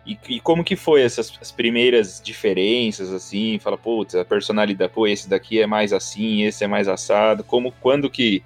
E, 0.05 0.17
e, 0.29 0.39
como 0.39 0.63
que 0.63 0.75
foi 0.75 1.03
essas 1.03 1.31
as 1.39 1.51
primeiras 1.51 2.19
diferenças, 2.23 3.13
assim? 3.13 3.59
Fala, 3.59 3.77
putz, 3.77 4.15
a 4.15 4.25
personalidade, 4.25 4.91
pô, 4.91 5.05
esse 5.05 5.29
daqui 5.29 5.61
é 5.61 5.67
mais 5.67 5.93
assim, 5.93 6.41
esse 6.41 6.63
é 6.63 6.67
mais 6.67 6.87
assado. 6.87 7.43
Como, 7.43 7.71
quando 7.79 8.09
que, 8.09 8.43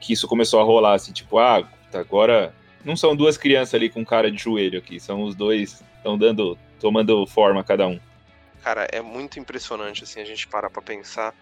que 0.00 0.14
isso 0.14 0.26
começou 0.26 0.58
a 0.58 0.64
rolar, 0.64 0.94
assim? 0.94 1.12
Tipo, 1.12 1.38
ah, 1.38 1.68
agora 1.92 2.54
não 2.86 2.96
são 2.96 3.16
duas 3.16 3.36
crianças 3.36 3.74
ali 3.74 3.90
com 3.90 4.04
cara 4.04 4.30
de 4.30 4.40
joelho 4.40 4.78
aqui, 4.78 5.00
são 5.00 5.24
os 5.24 5.34
dois, 5.34 5.82
estão 5.96 6.16
dando, 6.16 6.56
tomando 6.78 7.26
forma 7.26 7.64
cada 7.64 7.88
um. 7.88 7.98
Cara, 8.62 8.86
é 8.92 9.02
muito 9.02 9.40
impressionante, 9.40 10.04
assim, 10.04 10.20
a 10.20 10.24
gente 10.24 10.46
parar 10.46 10.70
pra 10.70 10.80
pensar 10.80 11.34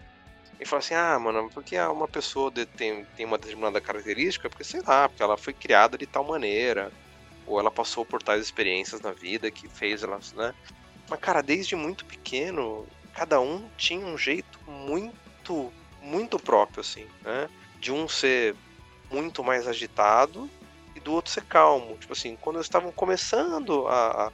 e 0.59 0.65
falar 0.65 0.79
assim, 0.79 0.95
ah, 0.95 1.19
mano, 1.19 1.47
porque 1.53 1.77
uma 1.77 2.07
pessoa 2.07 2.51
tem, 2.75 3.05
tem 3.15 3.25
uma 3.27 3.37
determinada 3.37 3.79
característica, 3.79 4.49
porque 4.49 4.63
sei 4.63 4.81
lá, 4.81 5.07
porque 5.07 5.21
ela 5.21 5.37
foi 5.37 5.53
criada 5.53 5.99
de 5.99 6.07
tal 6.07 6.23
maneira, 6.23 6.91
ou 7.45 7.59
ela 7.59 7.69
passou 7.69 8.03
por 8.03 8.23
tais 8.23 8.41
experiências 8.41 9.01
na 9.01 9.11
vida 9.11 9.51
que 9.51 9.69
fez 9.69 10.01
ela, 10.01 10.19
né? 10.35 10.51
Mas, 11.07 11.19
cara, 11.19 11.43
desde 11.43 11.75
muito 11.75 12.05
pequeno, 12.05 12.87
cada 13.13 13.39
um 13.39 13.69
tinha 13.77 14.03
um 14.03 14.17
jeito 14.17 14.59
muito, 14.67 15.71
muito 16.01 16.39
próprio, 16.39 16.81
assim, 16.81 17.05
né? 17.23 17.47
De 17.79 17.91
um 17.91 18.07
ser 18.07 18.55
muito 19.11 19.43
mais 19.43 19.67
agitado 19.67 20.49
e 20.95 20.99
do 20.99 21.13
outro 21.13 21.31
ser 21.31 21.43
calmo. 21.43 21.97
Tipo 21.97 22.13
assim, 22.13 22.35
quando 22.37 22.57
eles 22.57 22.65
estavam 22.65 22.91
começando 22.91 23.87
a, 23.87 24.27
a 24.27 24.31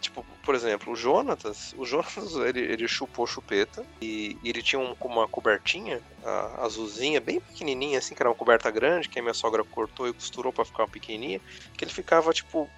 Tipo, 0.00 0.24
por 0.44 0.54
exemplo, 0.54 0.92
o 0.92 0.96
Jonatas, 0.96 1.74
o 1.76 1.84
Jonatas 1.84 2.34
ele, 2.46 2.60
ele 2.60 2.86
chupou 2.86 3.26
chupeta 3.26 3.84
e, 4.00 4.38
e 4.42 4.48
ele 4.48 4.62
tinha 4.62 4.78
um, 4.78 4.94
uma 5.02 5.26
cobertinha 5.26 6.00
a, 6.24 6.64
azulzinha, 6.64 7.20
bem 7.20 7.40
pequenininha, 7.40 7.98
assim, 7.98 8.14
que 8.14 8.22
era 8.22 8.28
uma 8.28 8.36
coberta 8.36 8.70
grande, 8.70 9.08
que 9.08 9.18
a 9.18 9.22
minha 9.22 9.34
sogra 9.34 9.64
cortou 9.64 10.08
e 10.08 10.12
costurou 10.12 10.52
para 10.52 10.64
ficar 10.64 10.86
pequenininha, 10.86 11.40
que 11.76 11.84
ele 11.84 11.92
ficava, 11.92 12.32
tipo, 12.32 12.68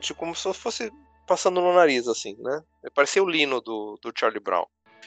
tipo, 0.00 0.18
como 0.18 0.34
se 0.34 0.52
fosse 0.54 0.90
passando 1.26 1.60
no 1.60 1.74
nariz, 1.74 2.08
assim, 2.08 2.34
né? 2.38 2.62
Parecia 2.94 3.22
o 3.22 3.28
Lino 3.28 3.60
do, 3.60 3.98
do 4.02 4.12
Charlie 4.16 4.40
Brown. 4.40 4.64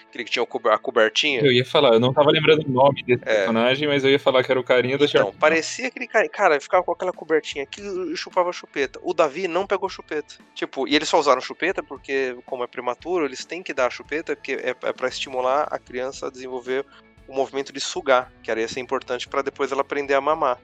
Aquele 0.10 0.26
que 0.26 0.32
tinha 0.32 0.44
a 0.44 0.78
cobertinha. 0.78 1.42
Eu 1.42 1.52
ia 1.52 1.64
falar, 1.64 1.94
eu 1.94 2.00
não 2.00 2.14
tava 2.14 2.32
lembrando 2.32 2.66
o 2.66 2.70
nome 2.70 3.02
desse 3.04 3.24
é. 3.24 3.36
personagem, 3.36 3.88
mas 3.88 4.04
eu 4.04 4.10
ia 4.10 4.20
falar 4.20 4.44
que 4.44 4.52
era 4.52 4.60
o 4.60 4.64
carinha 4.64 4.98
do 4.98 5.06
Então, 5.06 5.34
parecia 5.34 5.88
aquele 5.88 6.08
cara. 6.08 6.28
Cara, 6.28 6.60
ficava 6.60 6.84
com 6.84 6.92
aquela 6.92 7.14
cobertinha 7.14 7.66
que 7.66 7.82
chupava 8.16 8.52
chupeta. 8.52 9.00
O 9.04 9.14
Davi 9.14 9.48
não 9.48 9.66
pegou 9.66 9.88
chupeta. 9.88 10.36
Tipo, 10.54 10.88
e 10.88 10.96
eles 10.96 11.08
só 11.08 11.20
usaram 11.20 11.40
chupeta 11.40 11.82
porque, 11.82 12.38
como 12.46 12.64
é 12.64 12.68
prematuro, 12.68 13.26
eles 13.26 13.46
têm 13.46 13.64
que 13.64 13.74
dar 13.74 13.88
a 13.88 13.90
chupeta, 13.90 14.36
porque 14.36 14.54
é, 14.54 14.70
é 14.70 14.94
para 14.94 15.08
estimular 15.08 15.68
a 15.72 15.80
criança 15.80 16.28
a 16.28 16.32
desenvolver 16.32 16.86
o 17.28 17.34
movimento 17.34 17.72
de 17.72 17.80
sugar, 17.80 18.32
que 18.44 18.52
era 18.52 18.60
ia 18.60 18.68
ser 18.68 18.82
importante 18.82 19.28
para 19.30 19.42
depois 19.42 19.72
ela 19.72 19.82
aprender 19.82 20.14
a 20.14 20.22
mamar, 20.22 20.60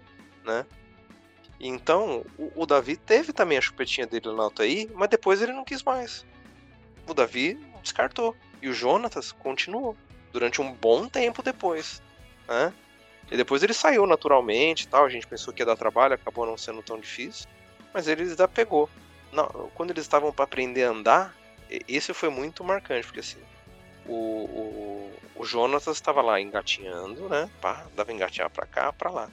né? 0.46 0.66
Então, 1.60 2.24
o, 2.38 2.64
o, 2.64 2.66
Davi 2.66 2.96
teve 2.96 3.34
também 3.34 3.58
a 3.58 3.62
chupetinha 3.62 4.06
dele 4.06 4.32
na 4.34 4.48
UTI, 4.48 4.92
mas 4.94 5.10
depois 5.10 5.42
ele 5.42 5.54
não 5.54 5.64
quis 5.64 5.82
mais. 5.82 6.26
O 7.08 7.14
Davi 7.14 7.58
descartou. 7.82 8.36
E 8.62 8.70
o 8.70 8.74
Jonatas 8.74 9.32
continuou 9.32 9.96
durante 10.32 10.62
um 10.62 10.74
bom 10.74 11.08
tempo 11.08 11.42
depois. 11.42 12.02
Né? 12.48 12.74
E 13.30 13.38
depois 13.38 13.64
ele 13.64 13.74
saiu 13.74 14.06
naturalmente 14.06 14.88
tal. 14.88 15.06
A 15.06 15.10
gente 15.10 15.28
pensou 15.28 15.54
que 15.54 15.62
ia 15.62 15.66
dar 15.66 15.76
trabalho, 15.76 16.14
acabou 16.14 16.46
não 16.46 16.58
sendo 16.58 16.82
tão 16.82 17.00
difícil. 17.00 17.48
Mas 17.94 18.08
ele 18.08 18.24
ainda 18.24 18.48
pegou. 18.48 18.90
Não, 19.32 19.46
quando 19.76 19.92
eles 19.92 20.04
estavam 20.04 20.32
para 20.32 20.46
aprender 20.46 20.84
a 20.84 20.90
andar, 20.90 21.36
esse 21.88 22.14
foi 22.14 22.30
muito 22.30 22.64
marcante, 22.64 23.06
porque 23.06 23.20
assim, 23.20 23.42
o, 24.06 24.14
o, 24.14 25.12
o 25.36 25.46
Jonatas 25.46 25.98
estava 25.98 26.22
lá 26.22 26.40
engatinhando, 26.40 27.28
né? 27.28 27.50
Pá, 27.62 27.86
dava 27.96 28.14
engatinhar 28.14 28.50
para 28.50 28.66
cá, 28.66 28.94
para 28.94 29.10
lá. 29.10 29.30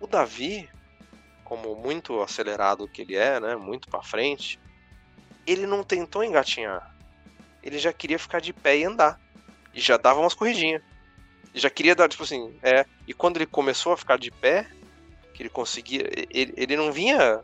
O 0.00 0.06
Davi, 0.06 0.68
como 1.44 1.74
muito 1.74 2.22
acelerado 2.22 2.88
que 2.88 3.02
ele 3.02 3.14
é, 3.14 3.38
né? 3.38 3.56
Muito 3.56 3.88
para 3.88 4.02
frente, 4.02 4.58
ele 5.46 5.66
não 5.66 5.82
tentou 5.84 6.24
engatinhar 6.24 6.93
ele 7.64 7.78
já 7.78 7.92
queria 7.92 8.18
ficar 8.18 8.40
de 8.40 8.52
pé 8.52 8.78
e 8.78 8.84
andar. 8.84 9.18
E 9.72 9.80
já 9.80 9.96
dava 9.96 10.20
umas 10.20 10.34
corridinhas. 10.34 10.82
Já 11.54 11.70
queria 11.70 11.94
dar, 11.94 12.08
tipo 12.08 12.22
assim, 12.22 12.56
é. 12.62 12.84
E 13.08 13.14
quando 13.14 13.36
ele 13.38 13.46
começou 13.46 13.92
a 13.92 13.96
ficar 13.96 14.18
de 14.18 14.30
pé, 14.30 14.66
que 15.32 15.42
ele 15.42 15.48
conseguia. 15.48 16.08
Ele, 16.30 16.52
ele 16.56 16.76
não 16.76 16.92
vinha 16.92 17.40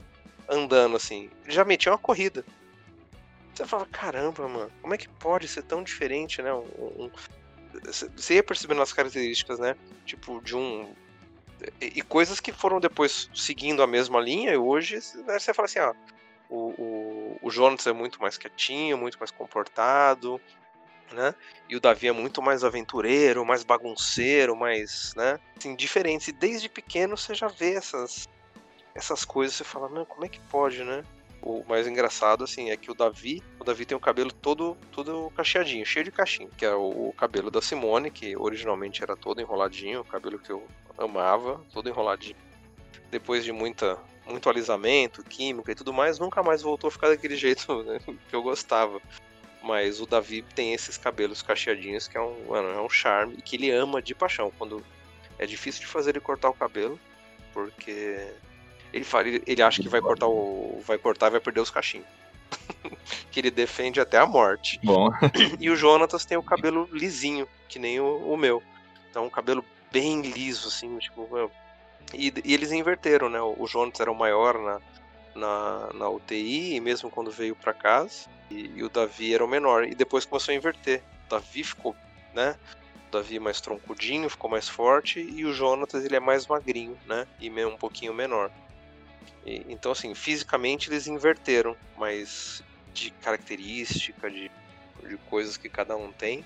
andando 0.49 0.97
assim, 0.97 1.31
ele 1.45 1.53
já 1.53 1.65
metia 1.65 1.93
uma 1.93 1.99
corrida. 1.99 2.45
Você 3.55 3.65
fala, 3.65 3.87
caramba, 3.87 4.49
mano, 4.49 4.71
como 4.81 4.95
é 4.95 4.99
que 4.99 5.09
pode 5.09 5.47
ser 5.47 5.63
tão 5.63 5.83
diferente, 5.83 6.41
né? 6.43 6.53
Um, 6.53 7.05
um, 7.05 7.11
você 8.17 8.35
ia 8.35 8.43
percebendo 8.43 8.83
as 8.83 8.93
características, 8.93 9.59
né? 9.59 9.77
Tipo, 10.05 10.41
de 10.41 10.57
um. 10.57 10.93
E, 11.81 11.99
e, 11.99 12.03
coisas 12.03 12.41
que 12.41 12.53
foram 12.53 12.81
depois 12.81 13.29
seguindo 13.35 13.83
a 13.83 13.87
mesma 13.87 14.19
linha, 14.21 14.53
e 14.53 14.57
hoje 14.57 15.01
você 15.01 15.53
fala 15.53 15.67
assim, 15.67 15.79
ó. 15.79 15.95
O, 16.51 16.75
o, 16.77 17.39
o 17.43 17.51
Jonas 17.51 17.87
é 17.87 17.93
muito 17.93 18.21
mais 18.21 18.37
quietinho, 18.37 18.99
muito 18.99 19.19
mais 19.19 19.31
comportado, 19.31 20.41
né? 21.13 21.35
E 21.69 21.77
o 21.77 21.81
Davi 21.81 22.09
é 22.09 22.13
muito 22.13 22.43
mais 22.43 22.65
aventureiro, 22.65 23.45
mais 23.45 23.63
bagunceiro, 23.63 24.57
mais, 24.57 25.15
né? 25.17 25.39
Assim, 25.57 25.77
diferentes. 25.77 26.29
E 26.29 26.33
desde 26.33 26.69
pequeno 26.69 27.17
você 27.17 27.35
já 27.35 27.49
vê 27.49 27.75
essas, 27.75 28.29
essas 28.95 29.25
coisas, 29.25 29.57
você 29.57 29.65
fala, 29.65 29.89
não, 29.89 30.05
como 30.05 30.25
é 30.25 30.29
que 30.29 30.41
pode, 30.41 30.83
né? 30.83 31.05
O 31.43 31.65
mais 31.67 31.87
engraçado, 31.87 32.45
assim, 32.45 32.71
é 32.71 32.77
que 32.77 32.91
o 32.91 32.95
Davi, 32.95 33.43
o 33.59 33.65
Davi 33.65 33.87
tem 33.87 33.97
o 33.97 34.01
cabelo 34.01 34.31
todo, 34.31 34.77
todo 34.93 35.31
cacheadinho, 35.31 35.87
cheio 35.87 36.05
de 36.05 36.13
cachinho, 36.13 36.51
que 36.51 36.67
é 36.67 36.75
o, 36.75 37.09
o 37.09 37.15
cabelo 37.15 37.51
da 37.51 37.63
Simone, 37.63 38.11
que 38.11 38.37
originalmente 38.37 39.03
era 39.03 39.17
todo 39.17 39.41
enroladinho, 39.41 40.01
o 40.01 40.05
cabelo 40.05 40.39
que 40.39 40.51
eu 40.51 40.67
amava, 40.99 41.65
todo 41.73 41.89
enroladinho. 41.89 42.37
Depois 43.11 43.43
de 43.43 43.53
muita 43.53 43.99
muito 44.31 44.49
alisamento, 44.49 45.23
química 45.23 45.73
e 45.73 45.75
tudo 45.75 45.93
mais, 45.93 46.19
nunca 46.19 46.43
mais 46.43 46.63
voltou 46.63 46.89
a 46.89 46.91
ficar 46.91 47.09
daquele 47.09 47.37
jeito 47.37 47.83
né, 47.83 47.99
que 48.29 48.35
eu 48.35 48.43
gostava. 48.43 49.01
Mas 49.63 50.01
o 50.01 50.07
Davi 50.07 50.43
tem 50.55 50.73
esses 50.73 50.97
cabelos 50.97 51.43
cacheadinhos 51.43 52.09
que 52.09 52.17
é 52.17 52.21
um, 52.21 52.47
mano, 52.49 52.71
é 52.71 52.81
um 52.81 52.89
charme 52.89 53.35
e 53.37 53.43
que 53.43 53.57
ele 53.57 53.71
ama 53.71 54.01
de 54.01 54.15
paixão. 54.15 54.51
Quando 54.57 54.83
é 55.39 55.45
difícil 55.45 55.83
de 55.83 55.87
fazer 55.87 56.11
ele 56.11 56.21
cortar 56.21 56.49
o 56.49 56.55
cabelo, 56.55 56.99
porque 57.53 58.33
ele 58.93 59.05
fala, 59.05 59.29
ele 59.29 59.63
acha 59.63 59.83
que 59.83 59.89
vai 59.89 60.01
cortar 60.01 60.27
o 60.29 60.83
vai 60.87 60.97
cortar 60.97 61.27
e 61.27 61.31
vai 61.33 61.41
perder 61.41 61.61
os 61.61 61.71
cachinhos. 61.71 62.07
que 63.31 63.39
ele 63.39 63.51
defende 63.51 64.01
até 64.01 64.19
a 64.19 64.27
morte. 64.27 64.81
Bom. 64.83 65.11
e 65.61 65.69
o 65.71 65.77
Jonatas 65.77 66.25
tem 66.25 66.39
o 66.39 66.43
cabelo 66.43 66.89
lisinho, 66.91 67.47
que 67.69 67.79
nem 67.79 68.01
o, 68.01 68.33
o 68.33 68.37
meu. 68.37 68.63
Então, 69.11 69.27
um 69.27 69.31
cabelo 69.31 69.65
bem 69.93 70.23
liso, 70.23 70.69
assim, 70.69 70.99
tipo, 70.99 71.51
e, 72.15 72.33
e, 72.45 72.55
eles 72.55 72.73
inverteram, 72.73 73.29
né? 73.29 73.41
O 73.41 73.67
Jonas 73.67 73.99
era 74.01 74.11
o 74.11 74.15
maior 74.15 74.59
na, 74.59 74.81
na, 75.35 75.93
na 75.95 76.09
UTI, 76.09 76.75
e 76.75 76.81
mesmo 76.81 77.11
quando 77.11 77.31
veio 77.31 77.55
para 77.55 77.73
casa, 77.73 78.29
e, 78.51 78.71
e, 78.77 78.83
o 78.83 78.89
Davi 78.89 79.35
era 79.35 79.45
o 79.45 79.49
menor. 79.49 79.85
E 79.85 79.95
depois 79.95 80.25
começou 80.25 80.53
a 80.53 80.57
inverter. 80.57 81.03
O 81.27 81.31
Davi 81.31 81.65
ficou, 81.65 81.95
né? 82.35 82.57
O 83.09 83.13
Davi 83.13 83.39
mais 83.39 83.61
troncudinho, 83.61 84.29
ficou 84.29 84.51
mais 84.51 84.69
forte, 84.69 85.21
e 85.21 85.45
o 85.45 85.53
Jonatas 85.53 86.05
ele 86.05 86.17
é 86.17 86.21
mais 86.21 86.47
magrinho, 86.47 86.99
né? 87.07 87.27
E 87.41 87.51
um 87.65 87.77
pouquinho 87.77 88.15
menor. 88.15 88.51
E, 89.45 89.65
então, 89.69 89.93
assim, 89.93 90.15
fisicamente 90.15 90.91
eles 90.91 91.07
inverteram, 91.07 91.77
mas 91.97 92.63
de 92.93 93.11
característica, 93.11 94.31
de, 94.31 94.51
de 95.09 95.17
coisas 95.29 95.57
que 95.57 95.69
cada 95.69 95.97
um 95.97 96.13
tem, 96.13 96.45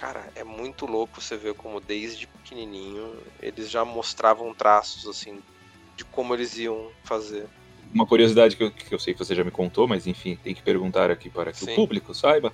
Cara, 0.00 0.30
é 0.34 0.42
muito 0.42 0.86
louco 0.86 1.20
você 1.20 1.36
ver 1.36 1.52
como 1.52 1.78
desde 1.78 2.26
pequenininho 2.26 3.12
eles 3.42 3.70
já 3.70 3.84
mostravam 3.84 4.54
traços, 4.54 5.06
assim, 5.06 5.40
de 5.94 6.06
como 6.06 6.34
eles 6.34 6.56
iam 6.56 6.88
fazer. 7.04 7.46
Uma 7.92 8.06
curiosidade 8.06 8.56
que 8.56 8.62
eu, 8.62 8.70
que 8.70 8.94
eu 8.94 8.98
sei 8.98 9.12
que 9.12 9.22
você 9.22 9.34
já 9.34 9.44
me 9.44 9.50
contou, 9.50 9.86
mas 9.86 10.06
enfim, 10.06 10.38
tem 10.42 10.54
que 10.54 10.62
perguntar 10.62 11.10
aqui 11.10 11.28
para 11.28 11.52
que 11.52 11.58
Sim. 11.58 11.72
o 11.72 11.74
público 11.74 12.14
saiba. 12.14 12.50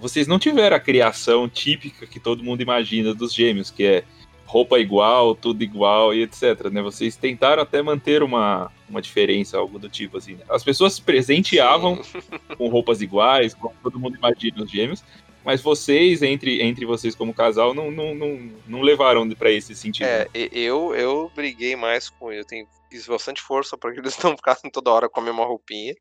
Vocês 0.00 0.26
não 0.26 0.40
tiveram 0.40 0.76
a 0.76 0.80
criação 0.80 1.48
típica 1.48 2.04
que 2.04 2.18
todo 2.18 2.42
mundo 2.42 2.62
imagina 2.62 3.14
dos 3.14 3.32
gêmeos, 3.32 3.70
que 3.70 3.84
é 3.84 4.04
roupa 4.44 4.80
igual, 4.80 5.36
tudo 5.36 5.62
igual 5.62 6.12
e 6.12 6.22
etc. 6.22 6.68
Né? 6.68 6.82
Vocês 6.82 7.14
tentaram 7.14 7.62
até 7.62 7.80
manter 7.80 8.24
uma, 8.24 8.72
uma 8.88 9.00
diferença, 9.00 9.56
algo 9.56 9.78
do 9.78 9.88
tipo 9.88 10.18
assim. 10.18 10.34
Né? 10.34 10.44
As 10.48 10.64
pessoas 10.64 10.94
se 10.94 11.02
presenteavam 11.02 12.02
Sim. 12.02 12.18
com 12.58 12.68
roupas 12.68 13.00
iguais, 13.00 13.54
como 13.54 13.74
todo 13.84 14.00
mundo 14.00 14.16
imagina 14.16 14.64
os 14.64 14.70
gêmeos, 14.70 15.04
mas 15.48 15.62
vocês, 15.62 16.22
entre, 16.22 16.60
entre 16.62 16.84
vocês 16.84 17.14
como 17.14 17.32
casal, 17.32 17.72
não, 17.72 17.90
não, 17.90 18.14
não, 18.14 18.36
não 18.66 18.82
levaram 18.82 19.26
para 19.30 19.50
esse 19.50 19.74
sentido. 19.74 20.04
É, 20.04 20.28
eu, 20.34 20.94
eu 20.94 21.32
briguei 21.34 21.74
mais 21.74 22.10
com 22.10 22.30
ele, 22.30 22.42
eu 22.42 22.44
tenho, 22.44 22.68
fiz 22.90 23.06
bastante 23.06 23.40
força 23.40 23.74
para 23.74 23.90
que 23.90 23.98
eles 23.98 24.18
não 24.22 24.36
ficassem 24.36 24.70
toda 24.70 24.90
hora 24.90 25.08
com 25.08 25.20
a 25.20 25.22
mesma 25.22 25.46
roupinha, 25.46 25.94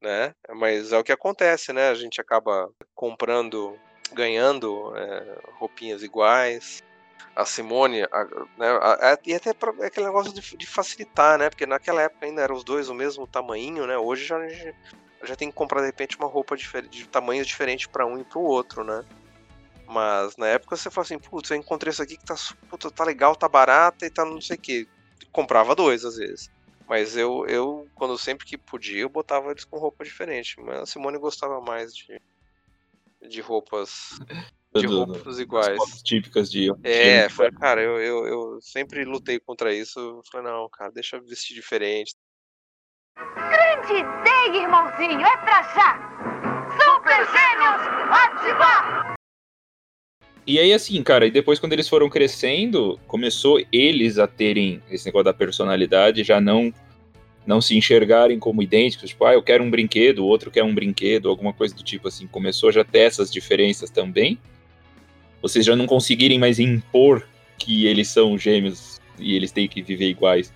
né? 0.00 0.32
Mas 0.54 0.90
é 0.90 0.98
o 0.98 1.04
que 1.04 1.12
acontece, 1.12 1.70
né? 1.74 1.90
A 1.90 1.94
gente 1.94 2.18
acaba 2.18 2.72
comprando, 2.94 3.78
ganhando 4.14 4.90
é, 4.96 5.38
roupinhas 5.58 6.02
iguais. 6.02 6.82
A 7.34 7.44
Simone, 7.44 8.04
a, 8.04 8.24
né, 8.56 8.68
a, 8.80 9.12
a, 9.12 9.18
e 9.26 9.34
até 9.34 9.52
pra, 9.52 9.70
é 9.80 9.88
aquele 9.88 10.06
negócio 10.06 10.32
de, 10.32 10.56
de, 10.56 10.66
facilitar, 10.66 11.38
né? 11.38 11.50
Porque 11.50 11.66
naquela 11.66 12.00
época 12.00 12.24
ainda 12.24 12.40
eram 12.40 12.56
os 12.56 12.64
dois 12.64 12.88
o 12.88 12.94
mesmo 12.94 13.26
tamanho, 13.26 13.86
né? 13.86 13.98
Hoje 13.98 14.24
já, 14.24 14.38
já 15.22 15.36
tem 15.36 15.48
que 15.48 15.54
comprar 15.54 15.80
de 15.80 15.86
repente 15.86 16.16
uma 16.16 16.28
roupa 16.28 16.56
de 16.56 17.08
tamanhos 17.08 17.46
diferentes 17.46 17.86
para 17.86 18.06
um 18.06 18.18
e 18.18 18.24
para 18.24 18.38
o 18.38 18.44
outro, 18.44 18.84
né? 18.84 19.04
Mas 19.86 20.36
na 20.36 20.48
época 20.48 20.76
você 20.76 20.90
fala 20.90 21.04
assim, 21.04 21.18
putz, 21.18 21.50
eu 21.50 21.56
encontrei 21.56 21.90
isso 21.90 22.02
aqui 22.02 22.16
que 22.16 22.24
tá, 22.24 22.34
puta, 22.68 22.90
tá 22.90 23.04
legal, 23.04 23.36
tá 23.36 23.48
barata 23.48 24.04
e 24.04 24.10
tá 24.10 24.24
não 24.24 24.40
sei 24.40 24.56
o 24.56 24.60
que. 24.60 24.88
Comprava 25.30 25.74
dois 25.74 26.04
às 26.04 26.16
vezes. 26.16 26.50
Mas 26.88 27.16
eu, 27.16 27.44
eu, 27.46 27.88
quando 27.94 28.16
sempre 28.16 28.46
que 28.46 28.56
podia, 28.56 29.00
eu 29.00 29.08
botava 29.08 29.50
eles 29.50 29.64
com 29.64 29.78
roupa 29.78 30.04
diferente. 30.04 30.54
Mas 30.60 30.80
a 30.82 30.86
Simone 30.86 31.18
gostava 31.18 31.60
mais 31.60 31.94
de, 31.94 32.20
de 33.28 33.40
roupas. 33.40 34.18
De 34.74 34.86
roupas 34.86 35.38
iguais. 35.38 36.02
típicas 36.02 36.50
de. 36.50 36.70
É, 36.84 37.28
foi, 37.28 37.50
cara, 37.50 37.82
eu, 37.82 37.98
eu, 37.98 38.26
eu 38.26 38.60
sempre 38.60 39.04
lutei 39.04 39.40
contra 39.40 39.74
isso. 39.74 39.98
Eu 39.98 40.22
falei, 40.30 40.52
não, 40.52 40.68
cara, 40.68 40.92
deixa 40.92 41.16
eu 41.16 41.24
vestir 41.24 41.54
diferente. 41.54 42.14
Grande 43.76 44.00
ideia, 44.00 44.62
irmãozinho, 44.62 45.20
é 45.20 45.36
pra 45.38 45.62
já! 45.74 45.98
Super 46.70 47.26
Gêmeos, 47.26 47.82
ativar! 48.10 49.14
E 50.46 50.58
aí, 50.58 50.72
assim, 50.72 51.02
cara, 51.02 51.26
e 51.26 51.30
depois 51.30 51.58
quando 51.58 51.74
eles 51.74 51.88
foram 51.88 52.08
crescendo, 52.08 52.98
começou 53.06 53.60
eles 53.70 54.18
a 54.18 54.26
terem 54.26 54.82
esse 54.90 55.04
negócio 55.04 55.24
da 55.24 55.34
personalidade, 55.34 56.24
já 56.24 56.40
não 56.40 56.72
não 57.46 57.60
se 57.60 57.76
enxergarem 57.76 58.40
como 58.40 58.62
idênticos, 58.62 59.10
tipo, 59.10 59.24
ah, 59.24 59.34
eu 59.34 59.42
quero 59.42 59.62
um 59.62 59.70
brinquedo, 59.70 60.20
o 60.20 60.26
outro 60.26 60.50
quer 60.50 60.64
um 60.64 60.74
brinquedo, 60.74 61.28
alguma 61.28 61.52
coisa 61.52 61.74
do 61.74 61.82
tipo 61.82 62.08
assim, 62.08 62.26
começou 62.26 62.72
já 62.72 62.80
a 62.80 62.84
ter 62.84 63.00
essas 63.00 63.30
diferenças 63.30 63.90
também? 63.90 64.38
Vocês 65.42 65.64
já 65.64 65.76
não 65.76 65.86
conseguirem 65.86 66.38
mais 66.38 66.58
impor 66.58 67.28
que 67.58 67.86
eles 67.86 68.08
são 68.08 68.38
gêmeos 68.38 69.00
e 69.18 69.36
eles 69.36 69.52
têm 69.52 69.68
que 69.68 69.82
viver 69.82 70.08
iguais? 70.08 70.52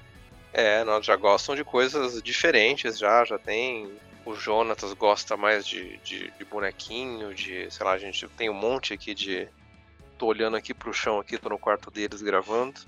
É, 0.53 0.83
nós 0.85 1.07
já 1.07 1.15
gostam 1.17 1.55
de 1.55 1.65
coisas 1.65 2.23
diferentes 2.23 2.99
já, 2.99 3.25
já 3.25 3.39
tem. 3.39 3.93
O 4.25 4.35
Jonatas 4.35 4.93
gosta 4.93 5.37
mais 5.37 5.67
de, 5.67 5.97
de, 5.99 6.31
de 6.31 6.45
bonequinho, 6.45 7.35
de, 7.35 7.71
sei 7.71 7.87
lá, 7.87 7.93
a 7.93 7.99
gente 7.99 8.29
tem 8.29 8.51
um 8.51 8.55
monte 8.55 8.93
aqui 8.93 9.15
de. 9.15 9.49
Tô 10.19 10.27
olhando 10.27 10.57
aqui 10.57 10.75
pro 10.75 10.93
chão 10.93 11.19
aqui, 11.19 11.39
tô 11.39 11.49
no 11.49 11.59
quarto 11.59 11.91
deles 11.91 12.21
gravando. 12.21 12.81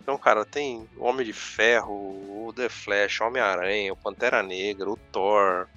Então, 0.00 0.18
cara, 0.18 0.44
tem 0.44 0.88
o 0.96 1.04
Homem 1.04 1.24
de 1.24 1.32
Ferro, 1.32 1.94
o 1.94 2.52
The 2.52 2.68
Flash, 2.68 3.20
o 3.20 3.24
Homem-Aranha, 3.24 3.92
o 3.92 3.96
Pantera 3.96 4.42
Negra, 4.42 4.90
o 4.90 4.96
Thor, 4.96 5.68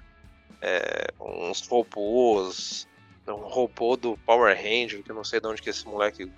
é, 0.59 1.13
uns 1.19 1.67
robôs, 1.67 2.87
um 3.27 3.33
robô 3.33 3.95
do 3.95 4.17
Power 4.25 4.55
Ranger, 4.55 5.03
que 5.03 5.11
eu 5.11 5.15
não 5.15 5.23
sei 5.23 5.39
de 5.39 5.47
onde 5.47 5.61
que 5.61 5.69
esse 5.69 5.85
moleque 5.85 6.31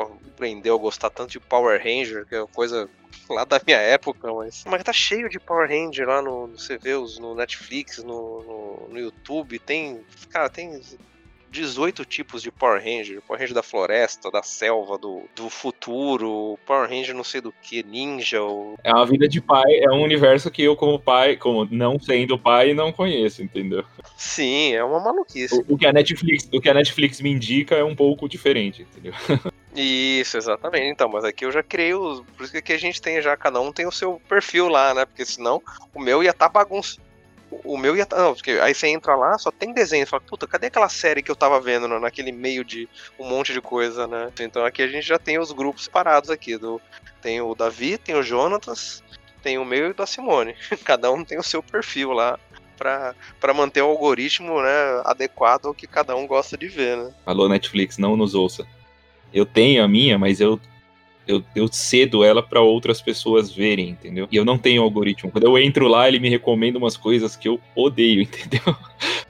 aprendeu 0.00 0.74
a 0.74 0.78
gostar 0.78 1.10
tanto 1.10 1.30
de 1.30 1.40
Power 1.40 1.80
Ranger, 1.82 2.26
que 2.26 2.34
é 2.34 2.40
uma 2.40 2.48
coisa 2.48 2.88
lá 3.28 3.44
da 3.44 3.60
minha 3.64 3.78
época, 3.78 4.32
mas. 4.32 4.64
Mas 4.66 4.82
tá 4.82 4.92
cheio 4.92 5.28
de 5.28 5.38
Power 5.38 5.68
Ranger 5.68 6.06
lá 6.06 6.20
no. 6.20 6.48
Você 6.48 6.76
vê 6.78 6.94
os 6.94 7.18
no 7.18 7.34
Netflix, 7.34 7.98
no, 7.98 8.42
no, 8.42 8.88
no 8.90 8.98
YouTube, 8.98 9.58
tem. 9.58 10.00
Cara, 10.30 10.48
tem 10.48 10.80
18 11.54 12.04
tipos 12.04 12.42
de 12.42 12.50
Power 12.50 12.82
Ranger. 12.82 13.22
Power 13.22 13.40
Ranger 13.40 13.54
da 13.54 13.62
floresta, 13.62 14.28
da 14.28 14.42
selva, 14.42 14.98
do, 14.98 15.22
do 15.36 15.48
futuro, 15.48 16.58
Power 16.66 16.90
Ranger 16.90 17.14
não 17.14 17.22
sei 17.22 17.40
do 17.40 17.54
que, 17.62 17.84
ninja. 17.84 18.42
Ou... 18.42 18.76
É 18.82 18.92
uma 18.92 19.06
vida 19.06 19.28
de 19.28 19.40
pai, 19.40 19.78
é 19.80 19.90
um 19.90 20.02
universo 20.02 20.50
que 20.50 20.62
eu, 20.64 20.74
como 20.74 20.98
pai, 20.98 21.36
como 21.36 21.64
não 21.70 21.98
sendo 22.00 22.36
pai, 22.36 22.74
não 22.74 22.92
conheço, 22.92 23.40
entendeu? 23.40 23.84
Sim, 24.16 24.74
é 24.74 24.82
uma 24.82 24.98
maluquice. 24.98 25.54
O, 25.68 25.74
o 25.74 25.78
que 25.78 25.86
a 25.86 25.92
Netflix, 25.92 26.48
o 26.52 26.60
que 26.60 26.68
a 26.68 26.74
Netflix 26.74 27.20
me 27.20 27.30
indica 27.30 27.76
é 27.76 27.84
um 27.84 27.94
pouco 27.94 28.28
diferente, 28.28 28.82
entendeu? 28.82 29.14
Isso, 29.74 30.36
exatamente. 30.36 30.86
Então, 30.86 31.08
mas 31.08 31.24
aqui 31.24 31.44
eu 31.44 31.52
já 31.52 31.62
criei 31.62 31.94
os. 31.94 32.20
Por 32.36 32.44
isso 32.44 32.62
que 32.62 32.72
a 32.72 32.78
gente 32.78 33.02
tem 33.02 33.20
já, 33.20 33.36
cada 33.36 33.60
um 33.60 33.72
tem 33.72 33.86
o 33.86 33.92
seu 33.92 34.20
perfil 34.28 34.68
lá, 34.68 34.94
né? 34.94 35.04
Porque 35.04 35.24
senão 35.24 35.60
o 35.92 36.00
meu 36.00 36.22
ia 36.22 36.30
estar 36.30 36.48
tá 36.48 36.52
bagunçado 36.52 37.02
o 37.62 37.76
meu 37.76 37.96
ia. 37.96 38.06
Não, 38.10 38.34
porque 38.34 38.52
aí 38.52 38.74
você 38.74 38.88
entra 38.88 39.14
lá, 39.14 39.38
só 39.38 39.50
tem 39.50 39.72
desenho. 39.72 40.04
Você 40.04 40.10
fala, 40.10 40.22
puta, 40.22 40.46
cadê 40.46 40.66
aquela 40.66 40.88
série 40.88 41.22
que 41.22 41.30
eu 41.30 41.36
tava 41.36 41.60
vendo 41.60 41.86
naquele 42.00 42.32
meio 42.32 42.64
de 42.64 42.88
um 43.18 43.28
monte 43.28 43.52
de 43.52 43.60
coisa, 43.60 44.06
né? 44.06 44.32
Então 44.40 44.64
aqui 44.64 44.82
a 44.82 44.88
gente 44.88 45.06
já 45.06 45.18
tem 45.18 45.38
os 45.38 45.52
grupos 45.52 45.86
parados 45.86 46.30
aqui. 46.30 46.56
Do, 46.56 46.80
tem 47.20 47.40
o 47.40 47.54
Davi, 47.54 47.98
tem 47.98 48.14
o 48.14 48.22
Jonatas, 48.22 49.02
tem 49.42 49.58
o 49.58 49.64
meu 49.64 49.88
e 49.88 49.90
o 49.90 49.94
da 49.94 50.06
Simone. 50.06 50.54
Cada 50.84 51.12
um 51.12 51.24
tem 51.24 51.38
o 51.38 51.42
seu 51.42 51.62
perfil 51.62 52.12
lá 52.12 52.38
para 52.76 53.54
manter 53.54 53.82
o 53.82 53.88
algoritmo 53.88 54.60
né, 54.60 55.02
adequado 55.04 55.66
ao 55.66 55.74
que 55.74 55.86
cada 55.86 56.16
um 56.16 56.26
gosta 56.26 56.58
de 56.58 56.66
ver, 56.66 56.96
né? 56.96 57.14
Alô, 57.24 57.48
Netflix, 57.48 57.98
não 57.98 58.16
nos 58.16 58.34
ouça. 58.34 58.66
Eu 59.34 59.44
tenho 59.44 59.84
a 59.84 59.88
minha, 59.88 60.16
mas 60.16 60.40
eu 60.40 60.58
eu, 61.26 61.42
eu 61.54 61.68
cedo 61.68 62.22
ela 62.22 62.42
para 62.42 62.60
outras 62.60 63.00
pessoas 63.00 63.50
verem, 63.50 63.90
entendeu? 63.90 64.28
E 64.30 64.36
eu 64.36 64.44
não 64.44 64.58
tenho 64.58 64.82
algoritmo. 64.82 65.30
Quando 65.30 65.44
eu 65.44 65.58
entro 65.58 65.88
lá, 65.88 66.06
ele 66.06 66.18
me 66.18 66.28
recomenda 66.28 66.78
umas 66.78 66.96
coisas 66.96 67.34
que 67.34 67.48
eu 67.48 67.60
odeio, 67.74 68.20
entendeu? 68.22 68.60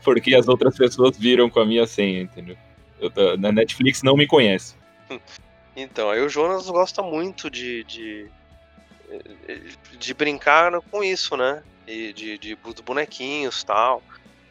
Porque 0.03 0.35
as 0.35 0.49
outras 0.49 0.77
pessoas 0.77 1.17
viram 1.17 1.49
com 1.49 1.61
a 1.61 1.65
minha 1.65 1.87
senha, 1.87 2.23
entendeu? 2.23 2.57
Eu, 3.01 3.39
na 3.39 3.53
Netflix 3.53 4.03
não 4.03 4.17
me 4.17 4.27
conhece. 4.27 4.75
Então, 5.77 6.11
aí 6.11 6.21
o 6.21 6.29
Jonas 6.29 6.69
gosta 6.69 7.03
muito 7.03 7.51
de, 7.51 7.85
de, 7.85 8.27
de 9.99 10.15
brincar 10.15 10.73
com 10.91 11.03
isso, 11.03 11.37
né? 11.37 11.63
E 11.87 12.13
de, 12.13 12.39
de, 12.39 12.57
de 12.57 12.83
bonequinhos 12.83 13.63
tal. 13.63 14.03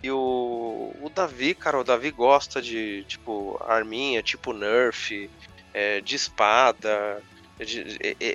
E 0.03 0.11
o, 0.11 0.93
o 1.01 1.09
Davi, 1.09 1.55
cara, 1.55 1.79
o 1.79 1.83
Davi 1.83 2.11
gosta 2.11 2.61
de, 2.61 3.05
tipo, 3.05 3.57
arminha, 3.65 4.21
tipo 4.21 4.51
Nerf, 4.51 5.29
é, 5.73 6.01
de 6.01 6.15
espada, 6.15 7.23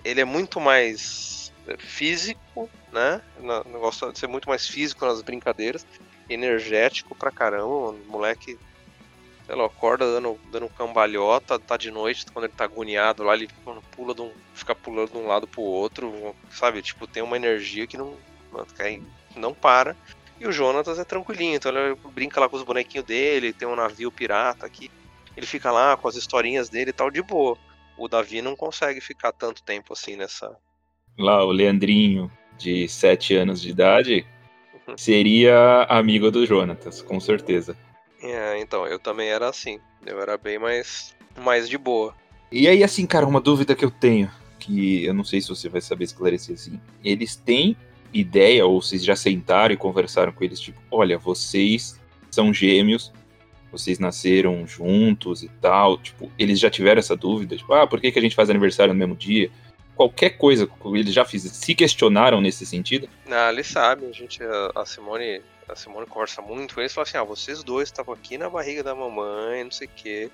ele 0.05 0.21
é 0.21 0.25
muito 0.25 0.59
mais 0.59 1.53
físico, 1.79 2.71
né? 2.91 3.21
Gosta 3.73 4.11
de 4.11 4.19
ser 4.19 4.27
muito 4.27 4.49
mais 4.49 4.67
físico 4.67 5.05
nas 5.05 5.21
brincadeiras, 5.21 5.87
energético 6.29 7.15
pra 7.15 7.31
caramba, 7.31 7.95
moleque. 8.07 8.59
Sei 9.47 9.55
lá, 9.57 9.65
acorda 9.65 10.05
dando, 10.05 10.39
dando 10.51 10.69
cambalhota, 10.69 11.59
tá 11.59 11.77
de 11.77 11.91
noite, 11.91 12.27
quando 12.33 12.45
ele 12.45 12.55
tá 12.55 12.65
agoniado 12.65 13.23
lá, 13.23 13.35
ele 13.35 13.49
pula 13.93 14.15
de 14.15 14.21
um, 14.21 14.31
fica 14.53 14.75
pulando 14.75 15.13
de 15.13 15.17
um 15.17 15.27
lado 15.27 15.47
pro 15.47 15.63
outro, 15.63 16.35
sabe? 16.51 16.83
Tipo, 16.83 17.07
tem 17.07 17.23
uma 17.23 17.37
energia 17.37 17.87
que 17.87 17.97
não, 17.97 18.15
não 19.35 19.55
para. 19.55 19.97
E 20.41 20.47
o 20.47 20.53
Jonatas 20.53 20.99
é 20.99 21.05
tranquilinho, 21.05 21.57
então 21.57 21.73
ele 21.77 21.97
brinca 22.13 22.41
lá 22.41 22.49
com 22.49 22.57
os 22.57 22.63
bonequinhos 22.63 23.07
dele, 23.07 23.53
tem 23.53 23.67
um 23.67 23.77
navio 23.77 24.11
pirata 24.13 24.67
aqui. 24.67 24.91
Ele 25.37 25.47
fica 25.47 25.71
lá 25.71 25.97
com 25.97 26.09
as 26.09 26.17
historinhas 26.17 26.69
dele 26.69 26.91
e 26.91 26.93
tal, 26.93 27.11
de 27.11 27.23
boa 27.23 27.57
o 27.99 28.09
Davi 28.09 28.41
não 28.41 28.55
consegue 28.55 29.01
ficar 29.01 29.33
tanto 29.33 29.63
tempo 29.63 29.93
assim 29.93 30.17
nessa. 30.17 30.57
Lá, 31.19 31.45
o 31.45 31.51
Leandrinho, 31.51 32.31
de 32.57 32.89
7 32.89 33.35
anos 33.35 33.61
de 33.61 33.71
idade, 33.71 34.25
uhum. 34.87 34.97
seria 34.97 35.83
amigo 35.89 36.31
do 36.31 36.47
Jonatas, 36.47 37.03
com 37.03 37.19
certeza. 37.19 37.77
É, 38.23 38.61
então, 38.61 38.87
eu 38.87 38.99
também 38.99 39.29
era 39.29 39.49
assim. 39.49 39.81
Eu 40.07 40.21
era 40.21 40.39
bem 40.39 40.59
mais, 40.59 41.17
mais 41.37 41.69
de 41.69 41.77
boa. 41.77 42.15
E 42.53 42.69
aí, 42.69 42.85
assim, 42.85 43.05
cara, 43.05 43.27
uma 43.27 43.41
dúvida 43.41 43.75
que 43.75 43.85
eu 43.85 43.91
tenho, 43.91 44.31
que 44.61 45.05
eu 45.05 45.13
não 45.13 45.25
sei 45.25 45.41
se 45.41 45.49
você 45.49 45.69
vai 45.69 45.81
saber 45.81 46.05
esclarecer 46.05 46.55
assim. 46.55 46.81
Eles 47.05 47.35
têm 47.35 47.77
ideia, 48.13 48.67
ou 48.67 48.81
vocês 48.81 49.05
já 49.05 49.15
sentaram 49.17 49.75
e 49.75 49.77
conversaram 49.77 50.33
com 50.33 50.45
eles, 50.45 50.61
tipo, 50.61 50.81
olha, 50.91 51.19
vocês 51.19 51.99
são 52.31 52.53
gêmeos, 52.53 53.13
vocês 53.71 53.99
nasceram 53.99 54.67
juntos 54.67 55.43
e 55.43 55.49
tal, 55.61 55.99
tipo, 55.99 56.31
eles 56.39 56.59
já 56.59 56.71
tiveram 56.71 56.99
essa 56.99 57.17
dúvida, 57.17 57.57
tipo, 57.57 57.73
ah, 57.73 57.87
por 57.87 58.01
que, 58.01 58.11
que 58.11 58.19
a 58.19 58.23
gente 58.23 58.35
faz 58.35 58.49
aniversário 58.51 58.93
no 58.93 58.99
mesmo 58.99 59.15
dia? 59.15 59.51
Qualquer 59.95 60.31
coisa, 60.31 60.69
eles 60.95 61.13
já 61.13 61.25
fizeram, 61.25 61.55
se 61.55 61.75
questionaram 61.75 62.41
nesse 62.41 62.65
sentido? 62.65 63.09
Ah, 63.29 63.51
eles 63.53 63.67
sabem, 63.67 64.09
a 64.09 64.13
gente, 64.13 64.41
a 64.75 64.87
Simone, 64.87 65.43
a 65.69 65.75
Simone 65.75 66.07
conversa 66.07 66.41
muito 66.41 66.75
com 66.75 66.81
eles, 66.81 66.95
fala 66.95 67.07
assim, 67.07 67.19
ah, 67.19 67.25
vocês 67.25 67.63
dois 67.63 67.89
estavam 67.89 68.15
aqui 68.15 68.39
na 68.39 68.49
barriga 68.49 68.83
da 68.83 68.95
mamãe, 68.95 69.65
não 69.65 69.71
sei 69.71 69.87
o 69.87 69.91
quê, 69.95 70.31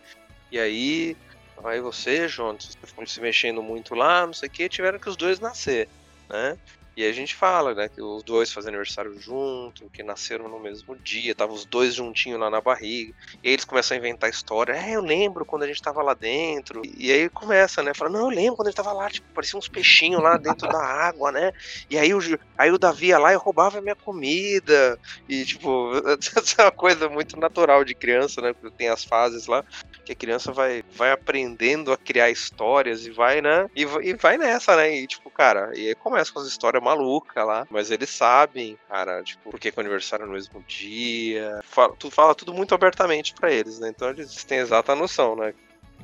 e 0.53 0.59
aí, 0.59 1.17
aí 1.65 1.81
você, 1.81 2.29
foram 2.29 3.07
se 3.07 3.21
mexendo 3.21 3.63
muito 3.63 3.95
lá, 3.95 4.27
não 4.27 4.35
sei 4.35 4.49
o 4.49 4.53
quê, 4.53 4.69
tiveram 4.69 4.99
que 4.99 5.09
os 5.09 5.17
dois 5.17 5.41
nascer, 5.41 5.89
né? 6.29 6.57
E 6.97 7.05
a 7.05 7.13
gente 7.13 7.35
fala, 7.35 7.75
né, 7.75 7.89
que 7.89 8.01
os 8.01 8.23
dois 8.23 8.53
fazem 8.53 8.69
aniversário 8.69 9.19
junto, 9.19 9.91
que 9.91 10.03
nasceram 10.03 10.49
no 10.49 10.61
mesmo 10.61 10.97
dia, 10.97 11.33
estavam 11.33 11.55
os 11.55 11.65
dois 11.65 11.95
juntinhos 11.95 12.39
lá 12.39 12.49
na 12.49 12.61
barriga. 12.61 13.13
E 13.43 13.49
eles 13.49 13.65
começam 13.65 13.97
a 13.97 13.99
inventar 13.99 14.31
história. 14.31 14.73
É, 14.73 14.97
eu 14.97 15.03
lembro 15.03 15.45
quando 15.45 15.65
a 15.65 15.67
gente 15.67 15.83
tava 15.83 16.03
lá 16.03 16.15
dentro. 16.15 16.83
E 16.97 17.11
aí 17.11 17.29
começa, 17.29 17.83
né? 17.83 17.93
Fala, 17.95 18.11
não, 18.11 18.31
eu 18.31 18.37
lembro 18.37 18.57
quando 18.57 18.69
a 18.69 18.71
gente 18.71 18.77
tava 18.77 18.93
lá, 18.93 19.11
tipo, 19.11 19.27
parecia 19.35 19.59
uns 19.59 19.69
peixinhos 19.69 20.23
lá 20.23 20.37
dentro 20.37 20.69
da 20.69 20.83
água, 20.83 21.33
né? 21.33 21.53
E 21.91 21.99
aí 21.99 22.15
o, 22.15 22.21
aí 22.57 22.71
o 22.71 22.79
Davi 22.79 23.09
ia 23.09 23.19
lá 23.19 23.33
e 23.33 23.37
roubava 23.37 23.79
a 23.79 23.83
minha 23.83 23.97
comida. 23.97 24.99
E, 25.29 25.45
tipo, 25.45 25.91
essa 26.37 26.63
é 26.63 26.65
uma 26.65 26.71
coisa 26.71 27.09
muito 27.09 27.39
natural 27.39 27.85
de 27.85 27.95
criança, 27.95 28.41
né? 28.41 28.53
Porque 28.53 28.77
tem 28.77 28.89
as 28.89 29.05
fases 29.05 29.47
lá 29.47 29.65
que 30.05 30.13
a 30.13 30.17
criança 30.17 30.53
vai, 30.53 30.85
vai 30.95 31.11
aprendendo 31.11 31.93
a 31.93 31.97
criar 31.97 32.31
histórias 32.31 33.07
e 33.07 33.11
vai, 33.11 33.41
né? 33.41 33.69
E, 33.75 33.83
e 33.83 34.15
vai 34.15 34.37
nessa, 34.37 34.77
né? 34.77 34.95
E, 34.95 35.07
tipo, 35.07 35.31
cara, 35.31 35.73
e 35.75 35.89
aí 35.89 35.95
começa 35.95 36.33
com 36.33 36.41
as 36.41 36.47
histórias 36.47 36.84
maluca 36.85 37.43
lá. 37.43 37.67
Mas 37.71 37.91
eles 37.91 38.11
sabem, 38.11 38.79
cara, 38.89 39.23
tipo, 39.23 39.51
porque 39.51 39.73
que 39.73 39.79
o 39.79 39.81
aniversário 39.81 40.25
é 40.25 40.27
no 40.27 40.35
mesmo 40.35 40.63
dia. 40.69 41.61
Fala, 41.65 41.95
tu 41.99 42.11
fala 42.11 42.35
tudo 42.35 42.55
muito 42.55 42.75
abertamente 42.75 43.35
para 43.35 43.53
eles, 43.53 43.81
né? 43.81 43.89
Então 43.89 44.11
eles 44.11 44.45
têm 44.45 44.59
exata 44.59 44.95
noção, 44.95 45.35
né? 45.35 45.55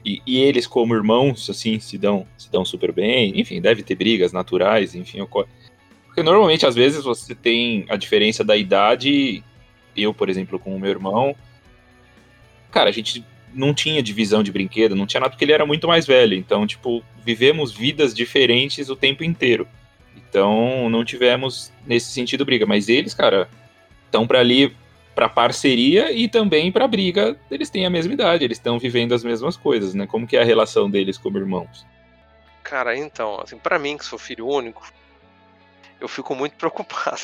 E, 0.05 0.23
e, 0.27 0.39
eles, 0.39 0.67
como 0.67 0.95
irmãos, 0.95 1.49
assim, 1.51 1.79
se 1.79 1.99
dão, 1.99 2.27
se 2.39 2.51
dão 2.51 2.65
super 2.65 2.91
bem. 2.91 3.39
Enfim, 3.39 3.61
deve 3.61 3.83
ter 3.83 3.95
brigas 3.95 4.33
naturais, 4.33 4.95
enfim. 4.95 5.25
Porque 5.27 6.23
normalmente, 6.23 6.67
às 6.67 6.75
vezes, 6.75 7.05
você 7.05 7.35
tem 7.35 7.85
a 7.89 7.97
diferença 7.97 8.43
da 8.43 8.57
idade. 8.57 9.45
Eu, 9.95 10.15
por 10.15 10.31
exemplo, 10.31 10.59
com 10.59 10.75
o 10.75 10.81
meu 10.81 10.91
irmão. 10.91 11.37
Cara, 12.71 12.89
a 12.89 12.93
gente 12.93 13.25
não 13.53 13.75
tinha 13.75 14.03
divisão 14.03 14.43
de 14.43 14.53
brinquedo, 14.53 14.95
não 14.95 15.07
tinha 15.07 15.21
nada, 15.21 15.31
porque 15.31 15.45
ele 15.45 15.53
era 15.53 15.67
muito 15.67 15.87
mais 15.87 16.07
velho. 16.07 16.35
Então, 16.35 16.67
tipo, 16.67 17.03
vivemos 17.25 17.73
vidas 17.73 18.15
diferentes 18.15 18.89
o 18.89 18.97
tempo 18.97 19.25
inteiro. 19.25 19.69
Então, 20.31 20.89
não 20.89 21.05
tivemos 21.05 21.73
nesse 21.85 22.13
sentido 22.13 22.45
briga. 22.45 22.65
Mas 22.65 22.89
eles, 22.89 23.13
cara, 23.13 23.49
estão 24.07 24.27
para 24.27 24.39
ali 24.39 24.75
para 25.13 25.29
parceria 25.29 26.13
e 26.13 26.29
também 26.29 26.71
para 26.71 26.87
briga. 26.87 27.37
Eles 27.51 27.69
têm 27.69 27.85
a 27.85 27.91
mesma 27.91 28.15
idade, 28.15 28.45
eles 28.45 28.57
estão 28.57 28.79
vivendo 28.79 29.13
as 29.13 29.25
mesmas 29.25 29.57
coisas, 29.57 29.93
né? 29.93 30.07
Como 30.07 30.27
que 30.27 30.37
é 30.37 30.41
a 30.41 30.45
relação 30.45 30.89
deles 30.89 31.19
como 31.19 31.37
irmãos? 31.37 31.85
Cara, 32.63 32.97
então, 32.97 33.41
assim, 33.43 33.59
para 33.59 33.79
mim 33.79 33.99
que 33.99 34.05
sou 34.05 34.19
filho 34.19 34.47
único, 34.47 34.89
eu 36.01 36.07
fico 36.07 36.35
muito 36.35 36.55
preocupado, 36.57 37.21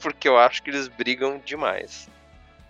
porque 0.00 0.28
eu 0.28 0.38
acho 0.38 0.62
que 0.62 0.70
eles 0.70 0.86
brigam 0.86 1.40
demais. 1.44 2.08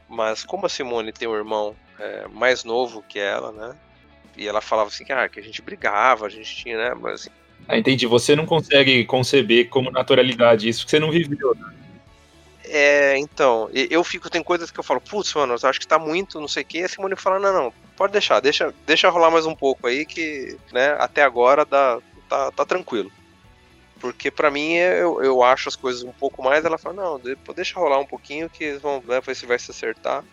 Mas 0.08 0.42
como 0.42 0.64
a 0.64 0.68
Simone 0.70 1.12
tem 1.12 1.28
um 1.28 1.34
irmão 1.34 1.76
é, 1.98 2.26
mais 2.28 2.64
novo 2.64 3.04
que 3.06 3.18
ela, 3.18 3.52
né? 3.52 3.76
E 4.36 4.48
ela 4.48 4.60
falava 4.60 4.88
assim 4.88 5.04
ah, 5.10 5.28
que 5.28 5.38
a 5.38 5.42
gente 5.42 5.60
brigava, 5.60 6.26
a 6.26 6.30
gente 6.30 6.56
tinha, 6.56 6.76
né? 6.76 6.94
Mas 6.94 7.20
assim, 7.20 7.30
Ah, 7.68 7.76
entendi. 7.76 8.06
Você 8.06 8.36
não 8.36 8.46
consegue 8.46 9.04
conceber 9.04 9.68
como 9.68 9.90
naturalidade 9.90 10.68
isso 10.68 10.84
que 10.84 10.90
você 10.90 11.00
não 11.00 11.10
viveu. 11.10 11.54
Né? 11.54 11.74
É, 12.64 13.16
então, 13.18 13.70
eu 13.72 14.02
fico, 14.02 14.28
tem 14.28 14.42
coisas 14.42 14.70
que 14.70 14.78
eu 14.78 14.84
falo, 14.84 15.00
putz, 15.00 15.32
mano, 15.34 15.54
acho 15.54 15.80
que 15.80 15.86
tá 15.86 15.98
muito, 15.98 16.40
não 16.40 16.48
sei 16.48 16.62
o 16.62 16.66
que, 16.66 16.78
e 16.78 16.82
a 16.82 16.88
Simone 16.88 17.14
fala, 17.14 17.38
não, 17.38 17.52
não, 17.52 17.72
pode 17.96 18.12
deixar, 18.12 18.40
deixa, 18.40 18.74
deixa 18.84 19.08
rolar 19.08 19.30
mais 19.30 19.46
um 19.46 19.54
pouco 19.54 19.86
aí, 19.86 20.04
que, 20.04 20.56
né, 20.72 20.96
até 20.98 21.22
agora 21.22 21.64
dá, 21.64 22.00
tá, 22.28 22.50
tá 22.50 22.64
tranquilo. 22.64 23.10
Porque 24.00 24.30
para 24.32 24.50
mim 24.50 24.74
eu, 24.74 25.22
eu 25.22 25.42
acho 25.42 25.68
as 25.68 25.76
coisas 25.76 26.02
um 26.02 26.12
pouco 26.12 26.42
mais, 26.42 26.64
ela 26.64 26.76
fala, 26.76 26.96
não, 26.96 27.20
deixa 27.54 27.78
rolar 27.78 28.00
um 28.00 28.06
pouquinho 28.06 28.50
que 28.50 28.72
vão 28.74 29.02
né, 29.06 29.20
vai 29.20 29.58
se 29.58 29.70
acertar. 29.70 30.24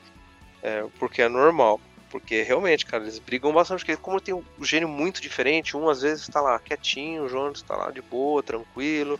É, 0.61 0.86
porque 0.97 1.21
é 1.21 1.30
normal. 1.30 1.80
Porque 2.14 2.43
realmente, 2.43 2.86
cara, 2.86 3.05
eles 3.05 3.18
brigam 3.18 3.51
bastante, 3.51 3.80
porque 3.80 3.97
como 3.97 4.22
tem 4.22 4.36
um 4.36 4.43
gênio 4.61 4.88
muito 4.88 5.20
diferente, 5.20 5.76
um 5.76 5.89
às 5.89 6.03
vezes 6.03 6.28
tá 6.28 6.39
lá 6.39 6.59
quietinho, 6.59 7.24
o 7.24 7.28
Jonas 7.28 7.64
tá 7.64 7.76
lá 7.76 7.89
de 7.89 8.03
boa, 8.03 8.43
tranquilo, 8.43 9.20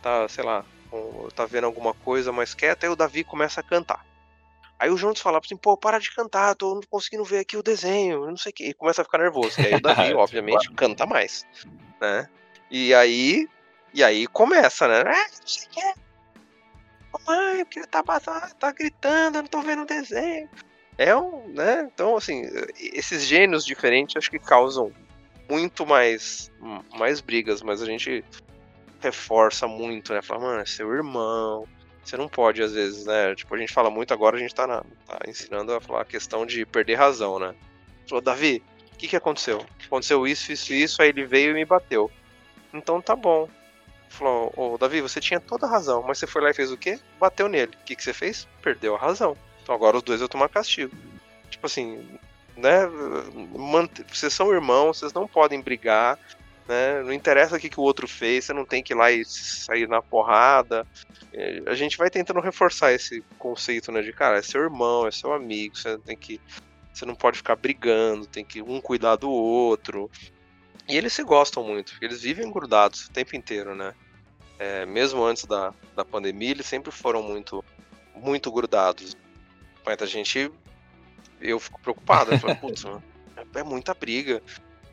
tá, 0.00 0.26
sei 0.26 0.42
lá, 0.42 0.64
tá 1.36 1.44
vendo 1.44 1.64
alguma 1.64 1.92
coisa 1.92 2.32
mais 2.32 2.54
quieta, 2.54 2.86
aí 2.86 2.90
o 2.90 2.96
Davi 2.96 3.24
começa 3.24 3.60
a 3.60 3.62
cantar. 3.62 4.06
Aí 4.78 4.88
o 4.88 4.96
Jonas 4.96 5.20
fala 5.20 5.38
assim, 5.38 5.54
pô, 5.54 5.76
para 5.76 5.98
de 5.98 6.10
cantar, 6.14 6.54
tô 6.54 6.76
não 6.76 6.80
conseguindo 6.88 7.24
ver 7.24 7.40
aqui 7.40 7.58
o 7.58 7.62
desenho, 7.62 8.24
não 8.24 8.38
sei 8.38 8.52
o 8.52 8.54
que, 8.54 8.68
e 8.70 8.72
começa 8.72 9.02
a 9.02 9.04
ficar 9.04 9.18
nervoso. 9.18 9.60
E 9.60 9.66
aí 9.66 9.74
o 9.74 9.82
Davi, 9.82 10.14
obviamente, 10.16 10.72
canta 10.72 11.04
mais, 11.04 11.46
né? 12.00 12.26
E 12.70 12.94
aí 12.94 13.46
e 13.92 14.02
aí 14.02 14.26
começa, 14.26 14.88
né? 14.88 15.02
Ah, 15.06 15.26
não 15.40 15.46
sei 15.46 15.66
o 15.66 15.70
que. 15.70 15.94
Mãe, 17.26 17.64
porque 17.66 17.80
ele 17.80 17.86
tá, 17.86 18.02
tá 18.02 18.72
gritando, 18.72 19.36
eu 19.36 19.42
não 19.42 19.48
tô 19.48 19.60
vendo 19.60 19.82
o 19.82 19.86
desenho. 19.86 20.48
É 20.98 21.16
um, 21.16 21.48
né? 21.48 21.88
Então, 21.92 22.16
assim, 22.16 22.42
esses 22.78 23.24
gênios 23.26 23.64
diferentes 23.64 24.16
acho 24.16 24.30
que 24.30 24.38
causam 24.38 24.92
muito 25.48 25.86
mais, 25.86 26.52
mais 26.96 27.20
brigas, 27.20 27.62
mas 27.62 27.82
a 27.82 27.86
gente 27.86 28.24
reforça 29.00 29.66
muito, 29.66 30.12
né? 30.12 30.22
Fala, 30.22 30.40
mano, 30.40 30.60
é 30.60 30.66
seu 30.66 30.92
irmão. 30.92 31.66
Você 32.04 32.16
não 32.16 32.28
pode, 32.28 32.62
às 32.62 32.72
vezes, 32.72 33.06
né? 33.06 33.34
Tipo, 33.34 33.54
a 33.54 33.58
gente 33.58 33.72
fala 33.72 33.90
muito 33.90 34.12
agora, 34.14 34.36
a 34.36 34.40
gente 34.40 34.54
tá, 34.54 34.66
na, 34.66 34.82
tá 35.06 35.18
ensinando 35.26 35.72
a 35.72 35.80
falar 35.80 36.02
a 36.02 36.04
questão 36.04 36.46
de 36.46 36.64
perder 36.64 36.94
razão, 36.94 37.38
né? 37.38 37.54
Falou, 38.08 38.22
Davi, 38.22 38.62
o 38.92 38.96
que 38.96 39.08
que 39.08 39.16
aconteceu? 39.16 39.64
Aconteceu 39.86 40.26
isso, 40.26 40.52
isso, 40.52 40.72
isso, 40.72 41.02
aí 41.02 41.08
ele 41.08 41.24
veio 41.24 41.52
e 41.52 41.54
me 41.54 41.64
bateu. 41.64 42.10
Então 42.72 43.00
tá 43.00 43.16
bom. 43.16 43.48
Falou, 44.08 44.52
ô 44.56 44.76
Davi, 44.78 45.00
você 45.00 45.20
tinha 45.20 45.38
toda 45.40 45.66
a 45.66 45.70
razão, 45.70 46.02
mas 46.02 46.18
você 46.18 46.26
foi 46.26 46.42
lá 46.42 46.50
e 46.50 46.54
fez 46.54 46.72
o 46.72 46.76
quê? 46.76 46.98
Bateu 47.18 47.48
nele. 47.48 47.72
O 47.80 47.84
que, 47.84 47.94
que 47.94 48.02
você 48.02 48.12
fez? 48.12 48.48
Perdeu 48.60 48.96
a 48.96 48.98
razão. 48.98 49.36
Então 49.70 49.76
agora 49.76 49.98
os 49.98 50.02
dois 50.02 50.18
vão 50.18 50.28
tomar 50.28 50.48
castigo. 50.48 50.92
Tipo 51.48 51.66
assim, 51.66 52.04
né? 52.56 52.88
Vocês 54.12 54.32
são 54.32 54.52
irmãos, 54.52 54.98
vocês 54.98 55.12
não 55.12 55.28
podem 55.28 55.60
brigar. 55.60 56.18
Né? 56.66 57.00
Não 57.04 57.12
interessa 57.12 57.54
o 57.54 57.60
que, 57.60 57.70
que 57.70 57.78
o 57.78 57.82
outro 57.84 58.08
fez, 58.08 58.46
você 58.46 58.52
não 58.52 58.64
tem 58.64 58.82
que 58.82 58.92
ir 58.92 58.96
lá 58.96 59.12
e 59.12 59.24
sair 59.24 59.88
na 59.88 60.02
porrada. 60.02 60.84
É, 61.32 61.62
a 61.66 61.74
gente 61.74 61.96
vai 61.96 62.10
tentando 62.10 62.40
reforçar 62.40 62.92
esse 62.92 63.22
conceito, 63.38 63.92
né? 63.92 64.02
De 64.02 64.12
cara, 64.12 64.38
é 64.38 64.42
seu 64.42 64.60
irmão, 64.60 65.06
é 65.06 65.12
seu 65.12 65.32
amigo, 65.32 65.76
você 65.76 65.96
tem 65.98 66.16
que. 66.16 66.40
Você 66.92 67.06
não 67.06 67.14
pode 67.14 67.36
ficar 67.36 67.54
brigando, 67.54 68.26
tem 68.26 68.44
que 68.44 68.60
um 68.60 68.80
cuidar 68.80 69.14
do 69.14 69.30
outro. 69.30 70.10
E 70.88 70.96
eles 70.96 71.12
se 71.12 71.22
gostam 71.22 71.62
muito, 71.62 71.92
eles 72.02 72.22
vivem 72.22 72.50
grudados 72.50 73.06
o 73.06 73.12
tempo 73.12 73.36
inteiro, 73.36 73.76
né? 73.76 73.94
É, 74.58 74.84
mesmo 74.84 75.22
antes 75.22 75.44
da, 75.44 75.72
da 75.94 76.04
pandemia, 76.04 76.50
eles 76.50 76.66
sempre 76.66 76.90
foram 76.90 77.22
muito, 77.22 77.64
muito 78.16 78.50
grudados. 78.50 79.16
Mas 79.84 80.02
a 80.02 80.06
gente. 80.06 80.50
Eu 81.40 81.58
fico 81.58 81.80
preocupado. 81.80 82.32
Eu 82.32 82.38
falo, 82.38 82.56
putz, 82.60 82.84
é 83.54 83.62
muita 83.62 83.94
briga. 83.94 84.42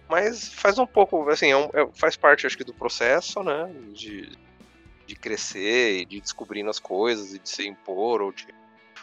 Mas 0.10 0.48
faz 0.48 0.80
um 0.80 0.88
pouco, 0.88 1.28
assim, 1.30 1.52
é 1.52 1.58
um, 1.58 1.70
é, 1.74 1.88
faz 1.94 2.16
parte, 2.16 2.48
acho 2.48 2.58
que, 2.58 2.64
do 2.64 2.74
processo, 2.74 3.44
né? 3.44 3.70
De, 3.92 4.32
de 5.06 5.16
crescer 5.16 6.00
e 6.00 6.06
de 6.06 6.22
descobrindo 6.22 6.70
as 6.70 6.80
coisas 6.80 7.34
e 7.34 7.40
de 7.40 7.50
se 7.50 7.68
impor 7.68 8.22
ou 8.22 8.32
de, 8.32 8.48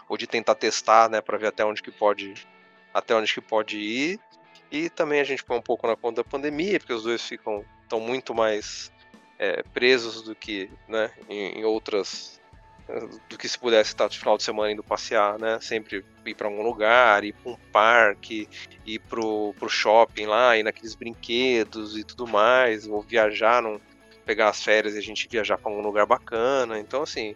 ou 0.08 0.16
de 0.16 0.26
tentar 0.26 0.54
testar, 0.54 1.10
né? 1.10 1.20
Para 1.20 1.36
ver 1.36 1.48
até 1.48 1.64
onde 1.64 1.82
que 1.82 1.90
pode 1.90 2.34
até 2.92 3.14
onde 3.14 3.34
que 3.34 3.40
pode 3.40 3.76
ir 3.76 4.20
e 4.70 4.88
também 4.88 5.20
a 5.20 5.24
gente 5.24 5.44
põe 5.44 5.56
um 5.56 5.62
pouco 5.62 5.86
na 5.86 5.96
conta 5.96 6.22
da 6.22 6.28
pandemia, 6.28 6.78
porque 6.78 6.92
os 6.92 7.04
dois 7.04 7.22
ficam 7.22 7.64
estão 7.82 8.00
muito 8.00 8.34
mais 8.34 8.90
é, 9.38 9.62
presos 9.62 10.22
do 10.22 10.34
que 10.34 10.68
né, 10.88 11.12
em, 11.28 11.60
em, 11.60 11.64
outras. 11.64 12.40
Do 13.28 13.38
que 13.38 13.48
se 13.48 13.58
pudesse 13.58 13.90
estar 13.90 14.08
de 14.08 14.18
final 14.18 14.36
de 14.36 14.42
semana 14.42 14.72
indo 14.72 14.82
passear, 14.82 15.38
né? 15.38 15.58
Sempre 15.60 16.04
ir 16.24 16.34
para 16.34 16.48
algum 16.48 16.62
lugar, 16.62 17.24
ir 17.24 17.32
para 17.32 17.52
um 17.52 17.56
parque, 17.72 18.48
ir 18.84 18.98
pro, 19.00 19.54
pro 19.58 19.68
shopping 19.68 20.26
lá, 20.26 20.56
ir 20.56 20.62
naqueles 20.62 20.94
brinquedos 20.94 21.96
e 21.96 22.04
tudo 22.04 22.26
mais, 22.26 22.86
ou 22.86 23.00
viajar, 23.00 23.62
não, 23.62 23.80
pegar 24.24 24.48
as 24.48 24.62
férias 24.62 24.94
e 24.94 24.98
a 24.98 25.02
gente 25.02 25.28
viajar 25.28 25.56
para 25.58 25.70
algum 25.70 25.82
lugar 25.82 26.06
bacana. 26.06 26.78
Então, 26.78 27.02
assim, 27.02 27.34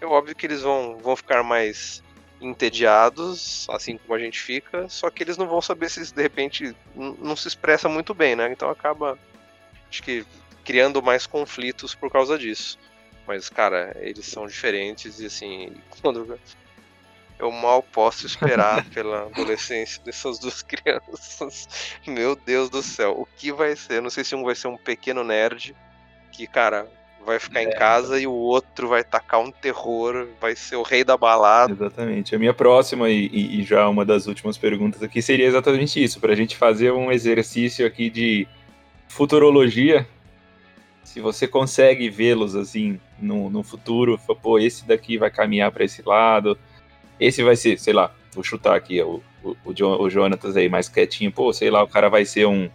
é 0.00 0.06
óbvio 0.06 0.34
que 0.34 0.46
eles 0.46 0.62
vão, 0.62 0.98
vão 0.98 1.16
ficar 1.16 1.42
mais 1.42 2.02
entediados, 2.40 3.66
assim 3.68 3.98
como 3.98 4.14
a 4.14 4.18
gente 4.18 4.40
fica, 4.40 4.88
só 4.88 5.10
que 5.10 5.22
eles 5.22 5.36
não 5.36 5.46
vão 5.46 5.60
saber 5.60 5.90
se 5.90 6.12
de 6.12 6.22
repente 6.22 6.74
não 6.94 7.36
se 7.36 7.48
expressa 7.48 7.88
muito 7.88 8.14
bem, 8.14 8.34
né? 8.34 8.50
Então 8.50 8.70
acaba, 8.70 9.18
acho 9.90 10.02
que, 10.02 10.24
criando 10.64 11.02
mais 11.02 11.26
conflitos 11.26 11.94
por 11.94 12.10
causa 12.10 12.38
disso. 12.38 12.78
Mas, 13.30 13.48
cara, 13.48 13.96
eles 14.00 14.26
são 14.26 14.44
diferentes 14.44 15.20
e 15.20 15.26
assim, 15.26 15.72
quando 16.02 16.36
eu 17.38 17.52
mal 17.52 17.80
posso 17.80 18.26
esperar 18.26 18.84
pela 18.90 19.26
adolescência 19.26 20.02
dessas 20.04 20.40
duas 20.40 20.62
crianças. 20.66 21.96
Meu 22.04 22.34
Deus 22.34 22.68
do 22.68 22.82
céu, 22.82 23.12
o 23.12 23.24
que 23.36 23.52
vai 23.52 23.76
ser? 23.76 24.02
Não 24.02 24.10
sei 24.10 24.24
se 24.24 24.34
um 24.34 24.42
vai 24.42 24.56
ser 24.56 24.66
um 24.66 24.76
pequeno 24.76 25.22
nerd 25.22 25.76
que, 26.32 26.44
cara, 26.44 26.88
vai 27.24 27.38
ficar 27.38 27.60
é. 27.60 27.66
em 27.66 27.70
casa 27.70 28.18
e 28.18 28.26
o 28.26 28.32
outro 28.32 28.88
vai 28.88 29.04
tacar 29.04 29.38
um 29.38 29.52
terror, 29.52 30.26
vai 30.40 30.56
ser 30.56 30.74
o 30.74 30.82
rei 30.82 31.04
da 31.04 31.16
balada. 31.16 31.72
Exatamente. 31.72 32.34
A 32.34 32.38
minha 32.38 32.52
próxima 32.52 33.08
e, 33.08 33.60
e 33.60 33.62
já 33.62 33.88
uma 33.88 34.04
das 34.04 34.26
últimas 34.26 34.58
perguntas 34.58 35.04
aqui 35.04 35.22
seria 35.22 35.46
exatamente 35.46 36.02
isso, 36.02 36.18
para 36.18 36.32
a 36.32 36.36
gente 36.36 36.56
fazer 36.56 36.90
um 36.92 37.12
exercício 37.12 37.86
aqui 37.86 38.10
de 38.10 38.48
futurologia. 39.06 40.04
Se 41.04 41.20
você 41.20 41.48
consegue 41.48 42.08
vê-los 42.08 42.54
assim 42.54 43.00
no, 43.18 43.50
no 43.50 43.62
futuro, 43.62 44.18
pô, 44.42 44.58
esse 44.58 44.86
daqui 44.86 45.18
vai 45.18 45.30
caminhar 45.30 45.72
para 45.72 45.84
esse 45.84 46.02
lado, 46.02 46.56
esse 47.18 47.42
vai 47.42 47.56
ser, 47.56 47.78
sei 47.78 47.92
lá, 47.92 48.14
vou 48.32 48.44
chutar 48.44 48.76
aqui 48.76 49.00
o, 49.02 49.22
o, 49.42 49.58
o 49.64 50.10
Jonatas 50.10 50.56
aí 50.56 50.68
mais 50.68 50.88
quietinho, 50.88 51.32
pô, 51.32 51.52
sei 51.52 51.70
lá, 51.70 51.82
o 51.82 51.88
cara 51.88 52.08
vai 52.08 52.24
ser 52.24 52.46
um 52.46 52.70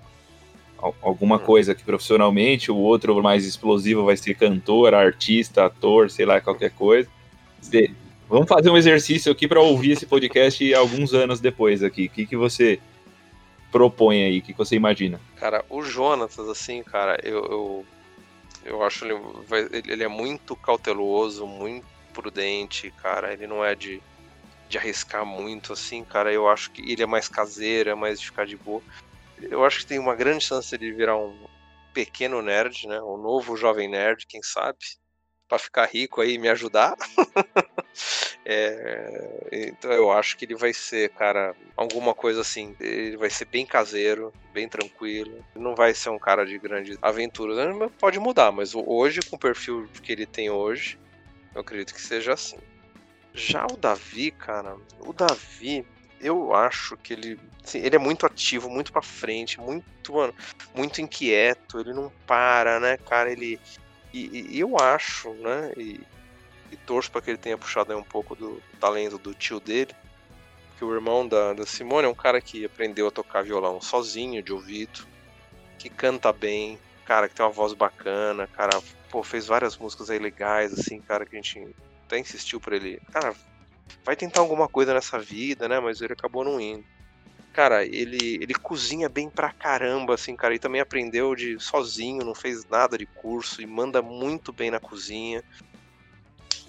alguma 1.02 1.38
hum. 1.38 1.40
coisa 1.40 1.74
que 1.74 1.84
profissionalmente, 1.84 2.72
o 2.72 2.76
outro 2.76 3.22
mais 3.22 3.46
explosivo 3.46 4.06
vai 4.06 4.18
ser 4.18 4.36
cantor, 4.36 4.94
artista, 4.94 5.66
ator, 5.66 6.12
sei 6.12 6.26
lá, 6.26 6.40
qualquer 6.42 6.72
coisa. 6.72 7.10
Vamos 8.30 8.48
fazer 8.48 8.70
um 8.70 8.78
exercício 8.78 9.32
aqui 9.32 9.48
para 9.48 9.62
ouvir 9.62 9.92
esse 9.92 10.06
podcast 10.06 10.74
alguns 10.74 11.14
anos 11.14 11.40
depois 11.40 11.84
aqui. 11.84 12.06
O 12.06 12.10
que, 12.10 12.26
que 12.26 12.36
você 12.36 12.80
propõe 13.72 14.24
aí? 14.24 14.40
O 14.40 14.42
que, 14.42 14.52
que 14.52 14.58
você 14.58 14.76
imagina? 14.76 15.20
Cara, 15.36 15.64
o 15.70 15.82
Jonatas, 15.82 16.48
assim, 16.50 16.84
cara, 16.84 17.20
eu, 17.24 17.44
eu, 17.46 17.86
eu 18.66 18.84
acho 18.84 19.06
ele, 19.06 19.14
ele 19.88 20.04
é 20.04 20.08
muito 20.08 20.56
cauteloso, 20.56 21.46
muito 21.48 21.86
prudente, 22.14 22.92
cara. 23.02 23.32
Ele 23.32 23.48
não 23.48 23.64
é 23.64 23.76
de, 23.76 24.02
de 24.68 24.78
arriscar 24.78 25.26
muito, 25.26 25.74
assim, 25.74 26.04
cara. 26.04 26.34
Eu 26.34 26.50
acho 26.50 26.72
que 26.72 26.82
ele 26.92 27.04
é 27.04 27.06
mais 27.06 27.30
caseiro, 27.30 27.90
é 27.90 27.96
mais 27.96 28.20
de 28.20 28.26
ficar 28.26 28.46
de 28.46 28.58
boa 28.58 28.82
eu 29.42 29.66
acho 29.66 29.80
que 29.80 29.88
tem 29.88 30.00
uma 30.00 30.16
grande 30.16 30.44
chance 30.44 30.78
de 30.78 30.92
virar 30.92 31.18
um 31.18 31.48
pequeno 31.94 32.42
nerd, 32.42 32.88
né? 32.88 33.02
Um 33.02 33.18
novo 33.18 33.56
jovem 33.56 33.90
nerd, 33.90 34.26
quem 34.28 34.42
sabe? 34.42 34.78
Para 35.48 35.60
ficar 35.60 35.86
rico 35.86 36.22
aí 36.22 36.34
e 36.34 36.40
me 36.40 36.50
ajudar. 36.50 36.96
é, 38.48 39.50
então 39.52 39.92
eu 39.92 40.12
acho 40.12 40.38
que 40.38 40.46
ele 40.46 40.56
vai 40.56 40.72
ser, 40.72 41.10
cara, 41.10 41.56
alguma 41.76 42.14
coisa 42.14 42.42
assim. 42.42 42.76
Ele 42.80 43.18
vai 43.18 43.30
ser 43.30 43.46
bem 43.46 43.66
caseiro, 43.66 44.32
bem 44.54 44.70
tranquilo. 44.70 45.44
Não 45.56 45.74
vai 45.74 45.96
ser 45.96 46.10
um 46.10 46.20
cara 46.20 46.46
de 46.46 46.60
grande 46.60 46.98
aventura. 47.02 47.90
Pode 48.00 48.20
mudar, 48.20 48.52
mas 48.52 48.76
hoje, 48.76 49.22
com 49.22 49.36
o 49.36 49.40
perfil 49.40 49.90
que 50.04 50.12
ele 50.12 50.28
tem 50.28 50.52
hoje, 50.52 51.00
eu 51.56 51.62
acredito 51.62 51.94
que 51.94 52.02
seja 52.02 52.34
assim. 52.34 52.58
Já 53.34 53.66
o 53.66 53.76
Davi, 53.76 54.30
cara, 54.32 54.78
o 55.00 55.12
Davi, 55.12 55.86
eu 56.22 56.54
acho 56.54 56.96
que 56.98 57.14
ele, 57.14 57.40
ele 57.74 57.96
é 57.96 58.00
muito 58.00 58.26
ativo, 58.26 58.70
muito 58.70 58.94
para 58.94 59.02
frente, 59.02 59.60
muito, 59.60 60.14
mano, 60.14 60.34
muito 60.74 61.02
inquieto, 61.02 61.80
ele 61.80 61.94
não 61.94 62.10
para, 62.26 62.80
né, 62.80 62.96
cara, 62.98 63.30
ele 63.30 63.60
e, 64.14 64.56
e 64.56 64.60
eu 64.60 64.78
acho, 64.80 65.34
né, 65.34 65.74
e, 65.76 66.00
e 66.72 66.78
torço 66.78 67.12
para 67.12 67.22
que 67.22 67.30
ele 67.32 67.38
tenha 67.38 67.58
puxado 67.58 67.92
aí 67.92 67.98
um 67.98 68.04
pouco 68.04 68.36
do 68.36 68.62
talento 68.80 69.18
do 69.18 69.34
tio 69.34 69.60
dele, 69.60 69.94
que 70.78 70.84
o 70.84 70.94
irmão 70.94 71.28
da, 71.28 71.54
da 71.54 71.66
Simone 71.66 72.06
é 72.06 72.10
um 72.10 72.16
cara 72.16 72.42
que 72.42 72.66
aprendeu 72.66 73.08
a 73.08 73.12
tocar 73.12 73.44
violão 73.44 73.80
sozinho, 73.82 74.44
de 74.44 74.52
ouvido, 74.52 75.08
que 75.78 75.90
canta 75.90 76.34
bem, 76.34 76.80
cara, 77.06 77.30
que 77.30 77.36
tem 77.36 77.46
uma 77.46 77.52
voz 77.52 77.74
bacana, 77.74 78.48
cara, 78.48 78.82
pô, 79.10 79.24
fez 79.24 79.48
várias 79.48 79.78
músicas 79.78 80.10
aí 80.10 80.20
legais, 80.20 80.74
assim, 80.74 81.00
cara, 81.00 81.26
que 81.26 81.36
a 81.36 81.42
gente 81.42 81.76
até 82.06 82.20
insistiu 82.20 82.60
pra 82.60 82.76
ele, 82.76 83.00
cara, 83.12 83.34
vai 84.04 84.16
tentar 84.16 84.42
alguma 84.42 84.68
coisa 84.68 84.94
nessa 84.94 85.18
vida, 85.20 85.68
né? 85.68 85.80
Mas 85.80 86.02
ele 86.02 86.14
acabou 86.14 86.44
não 86.44 86.60
indo. 86.60 86.86
cara, 87.54 87.86
ele, 87.86 88.38
ele 88.42 88.54
cozinha 88.54 89.08
bem 89.08 89.30
pra 89.30 89.52
caramba, 89.52 90.14
assim, 90.16 90.36
cara. 90.36 90.54
E 90.54 90.60
também 90.60 90.82
aprendeu 90.82 91.36
de 91.36 91.60
sozinho, 91.60 92.26
não 92.26 92.36
fez 92.36 92.66
nada 92.66 92.98
de 92.98 93.06
curso 93.06 93.62
e 93.62 93.66
manda 93.66 94.02
muito 94.02 94.52
bem 94.52 94.70
na 94.70 94.80
cozinha. 94.80 95.44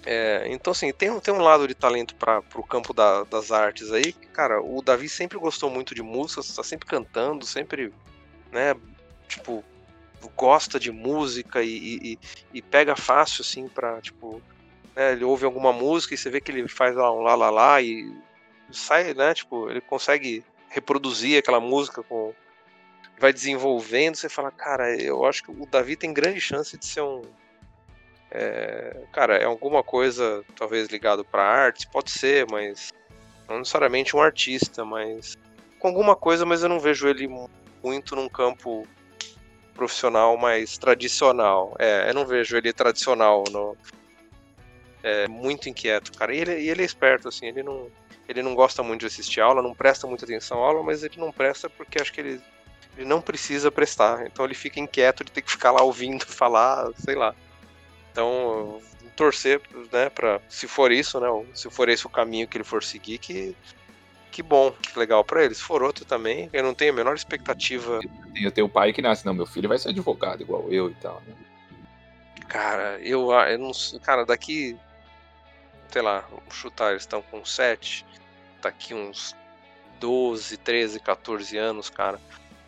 É, 0.09 0.47
então, 0.49 0.71
assim, 0.71 0.93
tem, 0.93 1.19
tem 1.19 1.33
um 1.33 1.41
lado 1.41 1.67
de 1.67 1.75
talento 1.75 2.15
para 2.15 2.41
o 2.55 2.63
campo 2.63 2.93
da, 2.93 3.25
das 3.25 3.51
artes 3.51 3.91
aí. 3.91 4.13
Cara, 4.31 4.61
o 4.61 4.81
Davi 4.81 5.09
sempre 5.09 5.37
gostou 5.37 5.69
muito 5.69 5.93
de 5.93 6.01
música, 6.01 6.39
está 6.39 6.63
sempre 6.63 6.87
cantando, 6.87 7.45
sempre, 7.45 7.91
né, 8.49 8.73
tipo, 9.27 9.61
gosta 10.33 10.79
de 10.79 10.93
música 10.93 11.61
e, 11.61 11.97
e, 12.13 12.19
e 12.53 12.61
pega 12.61 12.95
fácil, 12.95 13.41
assim, 13.41 13.67
pra, 13.67 13.99
tipo, 13.99 14.41
né, 14.95 15.11
ele 15.11 15.25
ouve 15.25 15.43
alguma 15.43 15.73
música 15.73 16.13
e 16.13 16.17
você 16.17 16.29
vê 16.29 16.39
que 16.39 16.53
ele 16.53 16.69
faz 16.69 16.95
lá 16.95 17.11
um 17.11 17.19
lá 17.19 17.35
lá 17.35 17.49
lá 17.49 17.81
e 17.81 18.09
sai, 18.71 19.13
né, 19.13 19.33
tipo, 19.33 19.69
ele 19.69 19.81
consegue 19.81 20.41
reproduzir 20.69 21.37
aquela 21.37 21.59
música 21.59 22.01
com 22.01 22.33
vai 23.19 23.33
desenvolvendo, 23.33 24.15
você 24.15 24.29
fala, 24.29 24.51
cara, 24.51 24.95
eu 24.95 25.25
acho 25.25 25.43
que 25.43 25.51
o 25.51 25.65
Davi 25.65 25.97
tem 25.97 26.13
grande 26.13 26.39
chance 26.39 26.77
de 26.77 26.85
ser 26.85 27.01
um 27.01 27.23
é, 28.31 28.95
cara, 29.11 29.37
é 29.37 29.45
alguma 29.45 29.83
coisa 29.83 30.43
talvez 30.55 30.87
ligado 30.87 31.23
para 31.23 31.43
arte, 31.43 31.87
pode 31.87 32.11
ser, 32.11 32.45
mas 32.51 32.93
não 33.47 33.59
necessariamente 33.59 34.15
um 34.15 34.21
artista, 34.21 34.83
mas 34.83 35.37
com 35.79 35.87
alguma 35.87 36.15
coisa, 36.15 36.45
mas 36.45 36.63
eu 36.63 36.69
não 36.69 36.79
vejo 36.79 37.07
ele 37.07 37.29
muito 37.83 38.15
num 38.15 38.27
campo 38.27 38.85
profissional 39.73 40.35
mais 40.37 40.77
tradicional. 40.77 41.75
É, 41.79 42.09
eu 42.09 42.13
não 42.13 42.25
vejo 42.25 42.57
ele 42.57 42.73
tradicional, 42.73 43.43
no, 43.51 43.77
é 45.03 45.27
muito 45.27 45.69
inquieto, 45.69 46.11
cara. 46.17 46.33
E 46.33 46.39
ele, 46.39 46.51
ele 46.51 46.81
é 46.81 46.85
esperto, 46.85 47.27
assim, 47.27 47.45
ele 47.45 47.63
não, 47.63 47.89
ele 48.27 48.41
não 48.41 48.55
gosta 48.55 48.83
muito 48.83 49.01
de 49.01 49.05
assistir 49.05 49.39
aula, 49.39 49.61
não 49.61 49.73
presta 49.73 50.07
muita 50.07 50.25
atenção 50.25 50.61
à 50.63 50.67
aula, 50.67 50.83
mas 50.83 51.03
ele 51.03 51.17
não 51.17 51.31
presta 51.31 51.69
porque 51.69 52.01
acho 52.01 52.11
que 52.11 52.19
ele, 52.19 52.41
ele 52.97 53.07
não 53.07 53.21
precisa 53.21 53.71
prestar. 53.71 54.25
Então 54.25 54.43
ele 54.43 54.55
fica 54.55 54.79
inquieto 54.79 55.23
de 55.23 55.31
ter 55.31 55.41
que 55.41 55.51
ficar 55.51 55.71
lá 55.71 55.81
ouvindo 55.81 56.25
falar, 56.27 56.91
sei 56.97 57.15
lá. 57.15 57.33
Então, 58.17 58.81
torcer, 59.15 59.61
né, 59.93 60.09
para 60.09 60.41
se 60.49 60.67
for 60.67 60.91
isso, 60.91 61.19
né, 61.19 61.27
se 61.53 61.69
for 61.69 61.87
esse 61.87 62.07
o 62.07 62.09
caminho 62.09 62.47
que 62.47 62.57
ele 62.57 62.63
for 62.63 62.83
seguir, 62.83 63.19
que 63.19 63.55
que 64.31 64.41
bom, 64.41 64.71
que 64.71 64.97
legal 64.97 65.23
para 65.23 65.45
ele. 65.45 65.53
Se 65.53 65.61
for 65.61 65.83
outro 65.83 66.03
também, 66.03 66.49
eu 66.51 66.63
não 66.63 66.73
tenho 66.73 66.93
a 66.93 66.95
menor 66.95 67.15
expectativa. 67.15 67.99
Eu 68.35 68.51
tenho 68.51 68.65
o 68.65 68.69
pai 68.69 68.91
que 68.91 69.03
nasce, 69.03 69.23
não, 69.23 69.35
meu 69.35 69.45
filho 69.45 69.69
vai 69.69 69.77
ser 69.77 69.89
advogado 69.89 70.41
igual 70.41 70.71
eu 70.71 70.89
e 70.89 70.95
tal, 70.95 71.21
né? 71.27 71.35
Cara, 72.47 72.99
eu, 73.01 73.31
eu 73.31 73.59
não 73.59 73.71
cara, 74.01 74.25
daqui 74.25 74.75
sei 75.91 76.01
lá, 76.01 76.27
chutar, 76.49 76.89
eles 76.91 77.03
estão 77.03 77.21
com 77.21 77.45
7, 77.45 78.03
daqui 78.63 78.95
uns 78.95 79.35
12, 79.99 80.57
13, 80.57 80.99
14 80.99 81.55
anos, 81.55 81.89
cara, 81.89 82.19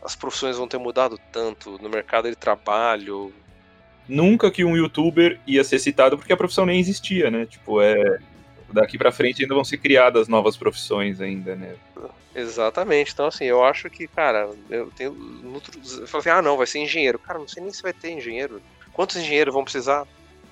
as 0.03 0.15
profissões 0.15 0.57
vão 0.57 0.67
ter 0.67 0.77
mudado 0.77 1.19
tanto 1.31 1.79
no 1.81 1.89
mercado 1.89 2.29
de 2.29 2.35
trabalho, 2.35 3.33
nunca 4.09 4.51
que 4.51 4.65
um 4.65 4.75
youtuber 4.75 5.39
ia 5.47 5.63
ser 5.63 5.79
citado 5.79 6.17
porque 6.17 6.33
a 6.33 6.37
profissão 6.37 6.65
nem 6.65 6.79
existia, 6.79 7.29
né? 7.31 7.45
Tipo, 7.45 7.81
é 7.81 8.19
daqui 8.71 8.97
para 8.97 9.11
frente 9.11 9.41
ainda 9.41 9.55
vão 9.55 9.63
ser 9.63 9.77
criadas 9.77 10.27
novas 10.27 10.57
profissões 10.57 11.21
ainda, 11.21 11.55
né? 11.55 11.75
Exatamente. 12.35 13.13
Então, 13.13 13.25
assim, 13.25 13.45
eu 13.45 13.63
acho 13.63 13.89
que, 13.89 14.07
cara, 14.07 14.49
eu 14.69 14.91
tenho. 14.95 15.15
Eu 15.99 16.07
falo 16.07 16.21
assim, 16.21 16.29
ah, 16.29 16.41
não, 16.41 16.57
vai 16.57 16.67
ser 16.67 16.79
engenheiro. 16.79 17.19
Cara, 17.19 17.39
não 17.39 17.47
sei 17.47 17.63
nem 17.63 17.71
se 17.71 17.81
vai 17.81 17.93
ter 17.93 18.11
engenheiro. 18.11 18.61
Quantos 18.93 19.15
engenheiros 19.15 19.53
vão 19.53 19.63
precisar? 19.63 20.07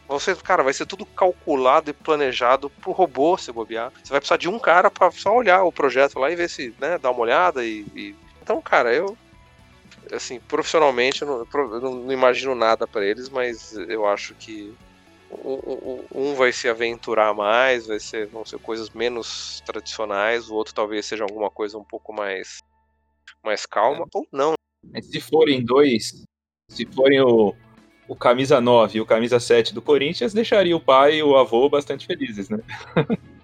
Você, 0.07 0.33
cara, 0.35 0.63
vai 0.63 0.73
ser 0.73 0.85
tudo 0.85 1.05
calculado 1.05 1.89
e 1.89 1.93
planejado 1.93 2.69
pro 2.69 2.91
robô 2.91 3.37
se 3.37 3.51
bobear. 3.51 3.91
Você 4.01 4.09
vai 4.09 4.21
precisar 4.21 4.37
de 4.37 4.47
um 4.47 4.57
cara 4.57 4.89
para 4.89 5.11
só 5.11 5.35
olhar 5.35 5.63
o 5.63 5.71
projeto 5.71 6.17
lá 6.17 6.31
e 6.31 6.35
ver 6.35 6.49
se, 6.49 6.73
né, 6.79 6.97
dar 6.97 7.11
uma 7.11 7.19
olhada 7.19 7.65
e, 7.65 7.85
e... 7.93 8.15
Então, 8.41 8.61
cara, 8.61 8.93
eu 8.93 9.17
assim, 10.11 10.39
profissionalmente 10.39 11.21
eu 11.21 11.27
não, 11.27 11.73
eu 11.73 11.81
não 11.81 12.11
imagino 12.11 12.55
nada 12.55 12.87
para 12.87 13.05
eles, 13.05 13.29
mas 13.29 13.73
eu 13.73 14.05
acho 14.05 14.33
que 14.35 14.73
um 16.13 16.33
vai 16.35 16.53
se 16.53 16.69
aventurar 16.69 17.33
mais, 17.33 17.87
vai 17.87 17.99
ser, 17.99 18.27
vão 18.27 18.45
ser 18.45 18.59
coisas 18.59 18.89
menos 18.89 19.61
tradicionais, 19.65 20.49
o 20.49 20.55
outro 20.55 20.73
talvez 20.73 21.05
seja 21.05 21.23
alguma 21.23 21.49
coisa 21.49 21.77
um 21.77 21.83
pouco 21.83 22.13
mais 22.13 22.63
mais 23.43 23.65
calma, 23.65 24.05
é. 24.05 24.07
ou 24.13 24.27
não. 24.31 24.53
Se 25.01 25.19
forem 25.19 25.63
dois, 25.63 26.23
se 26.69 26.85
forem 26.85 27.21
o, 27.21 27.53
o 28.07 28.15
camisa 28.15 28.61
9 28.61 28.97
e 28.97 29.01
o 29.01 29.05
camisa 29.05 29.39
7 29.39 29.73
do 29.73 29.81
Corinthians, 29.81 30.33
deixaria 30.33 30.75
o 30.75 30.81
pai 30.81 31.17
e 31.17 31.23
o 31.23 31.35
avô 31.35 31.69
bastante 31.69 32.05
felizes, 32.05 32.49
né? 32.49 32.59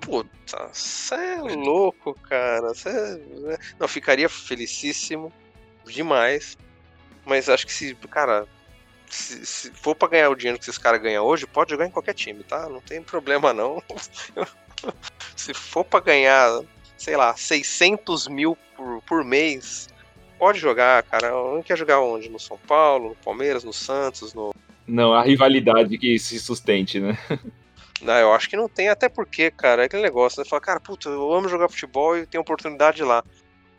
Puta, 0.00 0.68
você 0.72 1.14
é 1.14 1.40
louco, 1.40 2.14
cara. 2.22 2.74
Cê... 2.74 2.90
É, 2.90 3.58
não, 3.78 3.86
ficaria 3.88 4.28
felicíssimo 4.28 5.32
demais. 5.90 6.56
Mas 7.24 7.48
acho 7.48 7.66
que 7.66 7.72
se, 7.72 7.94
cara, 8.10 8.46
se, 9.08 9.44
se 9.46 9.70
for 9.70 9.94
para 9.94 10.08
ganhar 10.08 10.30
o 10.30 10.34
dinheiro 10.34 10.58
que 10.58 10.64
esses 10.64 10.78
caras 10.78 11.00
ganham 11.00 11.24
hoje, 11.24 11.46
pode 11.46 11.70
jogar 11.70 11.86
em 11.86 11.90
qualquer 11.90 12.14
time, 12.14 12.42
tá? 12.42 12.68
Não 12.68 12.80
tem 12.80 13.00
problema 13.02 13.52
não. 13.52 13.82
se 15.36 15.54
for 15.54 15.84
para 15.84 16.00
ganhar, 16.00 16.62
sei 16.96 17.16
lá, 17.16 17.36
600 17.36 18.28
mil 18.28 18.56
por, 18.76 19.02
por 19.02 19.24
mês, 19.24 19.88
pode 20.38 20.58
jogar, 20.58 21.02
cara. 21.04 21.30
Não 21.30 21.62
quer 21.62 21.76
jogar 21.76 22.00
onde? 22.00 22.28
No 22.28 22.38
São 22.38 22.58
Paulo, 22.58 23.10
no 23.10 23.14
Palmeiras, 23.16 23.64
no 23.64 23.72
Santos, 23.72 24.34
no. 24.34 24.52
Não, 24.86 25.14
a 25.14 25.22
rivalidade 25.22 25.96
que 25.96 26.18
se 26.18 26.40
sustente, 26.40 26.98
né? 26.98 27.16
Não, 28.02 28.14
eu 28.14 28.34
acho 28.34 28.50
que 28.50 28.56
não 28.56 28.68
tem, 28.68 28.88
até 28.88 29.08
porque, 29.08 29.50
cara, 29.52 29.82
é 29.82 29.84
aquele 29.86 30.02
negócio, 30.02 30.40
né? 30.40 30.48
Fala, 30.48 30.60
cara, 30.60 30.80
puta, 30.80 31.08
eu 31.08 31.32
amo 31.32 31.48
jogar 31.48 31.68
futebol 31.68 32.18
e 32.18 32.26
tenho 32.26 32.42
oportunidade 32.42 33.04
lá. 33.04 33.22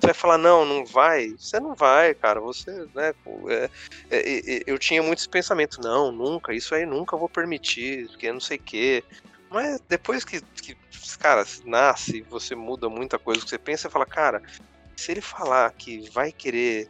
Você 0.03 0.07
vai 0.07 0.13
falar, 0.13 0.37
não, 0.37 0.65
não 0.65 0.85
vai. 0.85 1.29
Você 1.29 1.61
não 1.61 1.73
vai, 1.73 2.13
cara. 2.13 2.41
Você, 2.41 2.69
né? 2.93 3.13
É, 3.47 3.69
é, 4.09 4.55
é, 4.57 4.63
eu 4.67 4.77
tinha 4.77 5.01
muitos 5.01 5.25
pensamentos, 5.25 5.77
não, 5.77 6.11
nunca, 6.11 6.53
isso 6.53 6.75
aí 6.75 6.85
nunca 6.85 7.15
vou 7.15 7.29
permitir, 7.29 8.09
porque 8.09 8.29
não 8.29 8.41
sei 8.41 8.57
o 8.57 8.59
quê. 8.59 9.01
Mas 9.49 9.79
depois 9.87 10.25
que, 10.25 10.41
que, 10.41 10.75
cara, 11.17 11.45
nasce, 11.63 12.21
você 12.23 12.53
muda 12.53 12.89
muita 12.89 13.17
coisa 13.17 13.41
que 13.41 13.49
você 13.49 13.57
pensa, 13.57 13.83
você 13.83 13.89
fala, 13.89 14.05
cara, 14.05 14.43
se 14.97 15.09
ele 15.09 15.21
falar 15.21 15.71
que 15.71 16.09
vai 16.09 16.33
querer, 16.33 16.89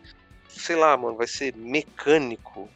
sei 0.49 0.76
lá, 0.76 0.98
mano, 0.98 1.15
vai 1.15 1.27
ser 1.27 1.56
mecânico, 1.56 2.68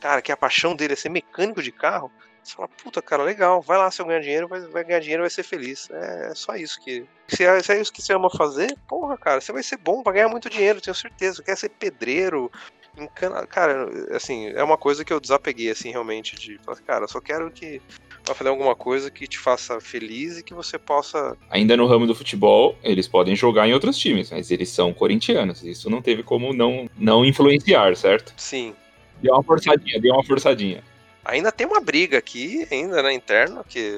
cara, 0.00 0.22
que 0.22 0.32
a 0.32 0.38
paixão 0.38 0.74
dele 0.74 0.94
é 0.94 0.96
ser 0.96 1.10
mecânico 1.10 1.62
de 1.62 1.70
carro, 1.70 2.10
você 2.42 2.54
fala, 2.54 2.68
puta, 2.68 3.02
cara, 3.02 3.22
legal, 3.22 3.60
vai 3.60 3.78
lá, 3.78 3.90
se 3.90 4.00
eu 4.00 4.06
ganhar 4.06 4.20
dinheiro, 4.20 4.48
vai, 4.48 4.60
vai 4.60 4.84
ganhar 4.84 5.00
dinheiro, 5.00 5.22
vai 5.22 5.30
ser 5.30 5.42
feliz. 5.42 5.88
É, 5.90 6.28
é 6.30 6.34
só 6.34 6.54
isso 6.56 6.80
que. 6.80 7.04
Se 7.28 7.44
é, 7.44 7.62
se 7.62 7.72
é, 7.72 7.80
isso 7.80 7.92
que 7.92 8.02
você 8.02 8.12
ama 8.12 8.30
fazer, 8.30 8.74
porra, 8.88 9.16
cara, 9.16 9.40
você 9.40 9.52
vai 9.52 9.62
ser 9.62 9.76
bom, 9.76 10.02
vai 10.02 10.14
ganhar 10.14 10.28
muito 10.28 10.48
dinheiro, 10.48 10.80
tenho 10.80 10.94
certeza. 10.94 11.42
Quer 11.42 11.56
ser 11.56 11.68
pedreiro, 11.68 12.50
encana... 12.96 13.46
Cara, 13.46 13.88
assim, 14.16 14.48
é 14.48 14.62
uma 14.62 14.78
coisa 14.78 15.04
que 15.04 15.12
eu 15.12 15.20
desapeguei, 15.20 15.70
assim, 15.70 15.90
realmente, 15.90 16.36
de 16.36 16.58
falar, 16.58 16.78
cara, 16.78 17.06
só 17.06 17.20
quero 17.20 17.50
que 17.50 17.82
vai 18.26 18.34
fazer 18.34 18.50
alguma 18.50 18.74
coisa 18.74 19.10
que 19.10 19.26
te 19.26 19.38
faça 19.38 19.80
feliz 19.80 20.38
e 20.38 20.42
que 20.42 20.54
você 20.54 20.78
possa. 20.78 21.36
Ainda 21.50 21.76
no 21.76 21.86
ramo 21.86 22.06
do 22.06 22.14
futebol, 22.14 22.76
eles 22.82 23.08
podem 23.08 23.34
jogar 23.34 23.68
em 23.68 23.74
outros 23.74 23.98
times, 23.98 24.30
mas 24.30 24.50
eles 24.50 24.68
são 24.68 24.92
corintianos. 24.92 25.62
Isso 25.62 25.90
não 25.90 26.02
teve 26.02 26.22
como 26.22 26.52
não, 26.52 26.88
não 26.96 27.24
influenciar, 27.24 27.96
certo? 27.96 28.32
Sim. 28.36 28.74
Deu 29.22 29.34
uma 29.34 29.42
forçadinha, 29.42 30.00
deu 30.00 30.14
uma 30.14 30.24
forçadinha. 30.24 30.82
Ainda 31.28 31.52
tem 31.52 31.66
uma 31.66 31.80
briga 31.80 32.16
aqui, 32.16 32.66
ainda 32.70 32.96
na 32.96 33.02
né, 33.04 33.12
interna, 33.12 33.62
que 33.62 33.92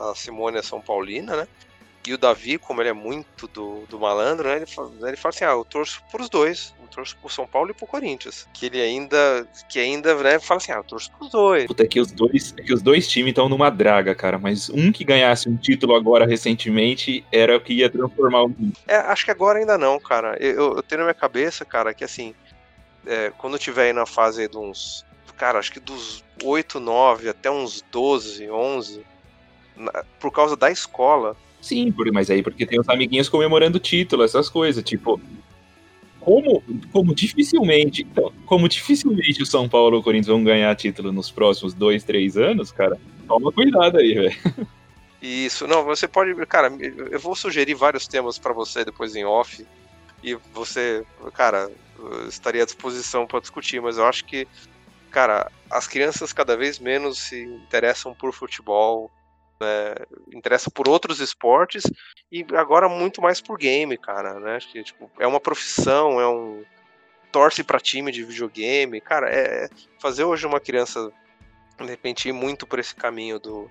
a 0.00 0.12
Simone 0.16 0.58
é 0.58 0.62
São 0.62 0.80
Paulina, 0.80 1.36
né? 1.36 1.48
E 2.04 2.12
o 2.12 2.18
Davi, 2.18 2.58
como 2.58 2.82
ele 2.82 2.88
é 2.88 2.92
muito 2.92 3.46
do, 3.46 3.84
do 3.88 4.00
malandro, 4.00 4.48
né? 4.48 4.56
Ele 4.56 4.66
fala, 4.66 4.90
ele 5.02 5.16
fala 5.16 5.32
assim: 5.32 5.44
ah, 5.44 5.52
eu 5.52 5.64
torço 5.64 6.02
pros 6.10 6.28
dois. 6.28 6.74
Eu 6.82 6.88
torço 6.88 7.16
pro 7.18 7.30
São 7.30 7.46
Paulo 7.46 7.70
e 7.70 7.74
pro 7.74 7.86
Corinthians. 7.86 8.48
Que 8.52 8.66
ele 8.66 8.82
ainda, 8.82 9.46
que 9.68 9.78
ainda, 9.78 10.12
né, 10.16 10.40
fala 10.40 10.58
assim: 10.58 10.72
ah, 10.72 10.78
eu 10.78 10.82
torço 10.82 11.12
pros 11.12 11.30
dois. 11.30 11.66
Puta, 11.66 11.84
é 11.84 11.86
que 11.86 12.00
os 12.00 12.10
dois, 12.10 12.52
é 12.58 12.62
que 12.62 12.74
os 12.74 12.82
dois 12.82 13.06
times 13.06 13.30
estão 13.30 13.48
numa 13.48 13.70
draga, 13.70 14.12
cara. 14.16 14.36
Mas 14.36 14.68
um 14.68 14.90
que 14.90 15.04
ganhasse 15.04 15.48
um 15.48 15.56
título 15.56 15.94
agora 15.94 16.26
recentemente 16.26 17.24
era 17.30 17.56
o 17.56 17.60
que 17.60 17.74
ia 17.74 17.88
transformar 17.88 18.42
o 18.42 18.54
É, 18.88 18.96
acho 18.96 19.24
que 19.24 19.30
agora 19.30 19.60
ainda 19.60 19.78
não, 19.78 20.00
cara. 20.00 20.36
Eu, 20.40 20.74
eu 20.74 20.82
tenho 20.82 20.98
na 20.98 21.04
minha 21.04 21.14
cabeça, 21.14 21.64
cara, 21.64 21.94
que 21.94 22.02
assim, 22.02 22.34
é, 23.06 23.30
quando 23.38 23.56
tiver 23.56 23.84
aí 23.84 23.92
na 23.92 24.06
fase 24.06 24.48
de 24.48 24.58
uns 24.58 25.06
cara, 25.42 25.58
acho 25.58 25.72
que 25.72 25.80
dos 25.80 26.22
8, 26.44 26.78
9 26.78 27.28
até 27.28 27.50
uns 27.50 27.84
12, 27.90 28.48
11, 28.48 29.00
por 30.20 30.30
causa 30.30 30.56
da 30.56 30.70
escola. 30.70 31.36
Sim, 31.60 31.92
mas 32.12 32.30
aí 32.30 32.44
porque 32.44 32.64
tem 32.64 32.78
os 32.78 32.88
amiguinhos 32.88 33.28
comemorando 33.28 33.78
o 33.78 33.80
título, 33.80 34.22
essas 34.22 34.48
coisas, 34.48 34.84
tipo, 34.84 35.20
como, 36.20 36.62
como 36.92 37.12
dificilmente, 37.12 38.02
então, 38.02 38.32
como 38.46 38.68
dificilmente 38.68 39.42
o 39.42 39.46
São 39.46 39.68
Paulo 39.68 39.96
ou 39.96 40.00
o 40.00 40.04
Corinthians 40.04 40.28
vão 40.28 40.44
ganhar 40.44 40.76
título 40.76 41.10
nos 41.10 41.28
próximos 41.28 41.74
dois, 41.74 42.04
três 42.04 42.36
anos, 42.36 42.70
cara, 42.70 42.96
toma 43.26 43.50
cuidado 43.50 43.98
aí, 43.98 44.14
velho. 44.14 44.68
Isso, 45.20 45.66
não, 45.66 45.82
você 45.82 46.06
pode, 46.06 46.34
cara, 46.46 46.72
eu 47.10 47.18
vou 47.18 47.34
sugerir 47.34 47.74
vários 47.74 48.06
temas 48.06 48.38
para 48.38 48.52
você 48.52 48.84
depois 48.84 49.16
em 49.16 49.24
off 49.24 49.66
e 50.22 50.36
você, 50.54 51.04
cara, 51.34 51.68
estaria 52.28 52.62
à 52.62 52.64
disposição 52.64 53.26
para 53.26 53.40
discutir, 53.40 53.82
mas 53.82 53.98
eu 53.98 54.06
acho 54.06 54.24
que 54.24 54.46
cara, 55.12 55.50
as 55.70 55.86
crianças 55.86 56.32
cada 56.32 56.56
vez 56.56 56.78
menos 56.78 57.18
se 57.18 57.44
interessam 57.44 58.14
por 58.14 58.32
futebol. 58.32 59.10
é, 59.60 60.06
interessa 60.34 60.70
por 60.70 60.88
outros 60.88 61.20
esportes 61.20 61.84
e 62.32 62.44
agora 62.56 62.88
muito 62.88 63.22
mais 63.22 63.40
por 63.40 63.56
game, 63.56 63.96
cara, 63.96 64.40
né? 64.40 64.58
Que 64.60 64.82
tipo, 64.82 65.10
é 65.20 65.26
uma 65.26 65.38
profissão, 65.38 66.20
é 66.20 66.26
um 66.26 66.64
torce 67.30 67.62
para 67.62 67.78
time 67.78 68.10
de 68.10 68.24
videogame, 68.24 69.00
cara, 69.00 69.30
é 69.30 69.68
fazer 70.00 70.24
hoje 70.24 70.46
uma 70.46 70.60
criança 70.60 71.12
de 71.78 71.86
repente 71.86 72.28
ir 72.28 72.32
muito 72.32 72.66
por 72.66 72.78
esse 72.78 72.94
caminho 72.94 73.38
do 73.38 73.70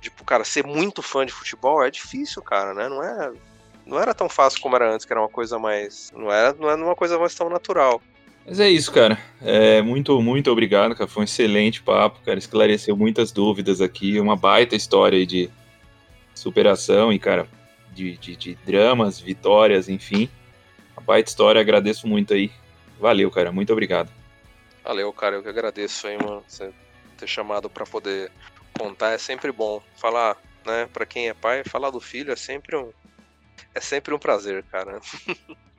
tipo, 0.00 0.24
cara, 0.24 0.44
ser 0.44 0.66
muito 0.66 1.02
fã 1.02 1.24
de 1.24 1.32
futebol 1.32 1.82
é 1.82 1.90
difícil, 1.90 2.42
cara, 2.42 2.74
né? 2.74 2.88
Não 2.88 3.02
é 3.02 3.32
não 3.86 3.98
era 4.00 4.14
tão 4.14 4.28
fácil 4.28 4.60
como 4.60 4.76
era 4.76 4.92
antes, 4.92 5.06
que 5.06 5.12
era 5.12 5.20
uma 5.20 5.28
coisa 5.28 5.58
mais, 5.58 6.10
não 6.12 6.30
era, 6.30 6.52
não 6.54 6.70
era 6.70 6.82
uma 6.82 6.94
coisa 6.94 7.18
mais 7.18 7.34
tão 7.34 7.48
natural. 7.48 8.00
Mas 8.46 8.58
é 8.58 8.68
isso, 8.68 8.90
cara. 8.92 9.18
É, 9.40 9.80
muito, 9.82 10.20
muito 10.20 10.50
obrigado, 10.50 10.94
cara. 10.94 11.08
Foi 11.08 11.22
um 11.22 11.24
excelente 11.24 11.82
papo, 11.82 12.20
cara. 12.24 12.38
Esclareceu 12.38 12.96
muitas 12.96 13.30
dúvidas 13.30 13.80
aqui. 13.80 14.18
Uma 14.18 14.36
baita 14.36 14.74
história 14.74 15.24
de 15.26 15.50
superação 16.34 17.12
e, 17.12 17.18
cara, 17.18 17.46
de, 17.92 18.16
de, 18.16 18.36
de 18.36 18.54
dramas, 18.66 19.20
vitórias, 19.20 19.88
enfim. 19.88 20.28
Uma 20.96 21.02
baita 21.04 21.28
história. 21.28 21.60
Agradeço 21.60 22.08
muito 22.08 22.34
aí. 22.34 22.50
Valeu, 22.98 23.30
cara. 23.30 23.52
Muito 23.52 23.72
obrigado. 23.72 24.10
Valeu, 24.82 25.12
cara. 25.12 25.36
Eu 25.36 25.42
que 25.42 25.48
agradeço 25.48 26.06
aí, 26.06 26.16
mano. 26.16 26.42
Você 26.48 26.72
ter 27.16 27.26
chamado 27.26 27.68
para 27.70 27.84
poder 27.84 28.32
contar 28.76 29.10
é 29.10 29.18
sempre 29.18 29.52
bom. 29.52 29.82
Falar, 29.96 30.36
né, 30.66 30.88
para 30.92 31.06
quem 31.06 31.28
é 31.28 31.34
pai, 31.34 31.62
falar 31.64 31.90
do 31.90 32.00
filho 32.00 32.32
é 32.32 32.36
sempre 32.36 32.76
um 32.76 32.90
é 33.74 33.80
sempre 33.80 34.12
um 34.14 34.18
prazer, 34.18 34.64
cara. 34.64 35.00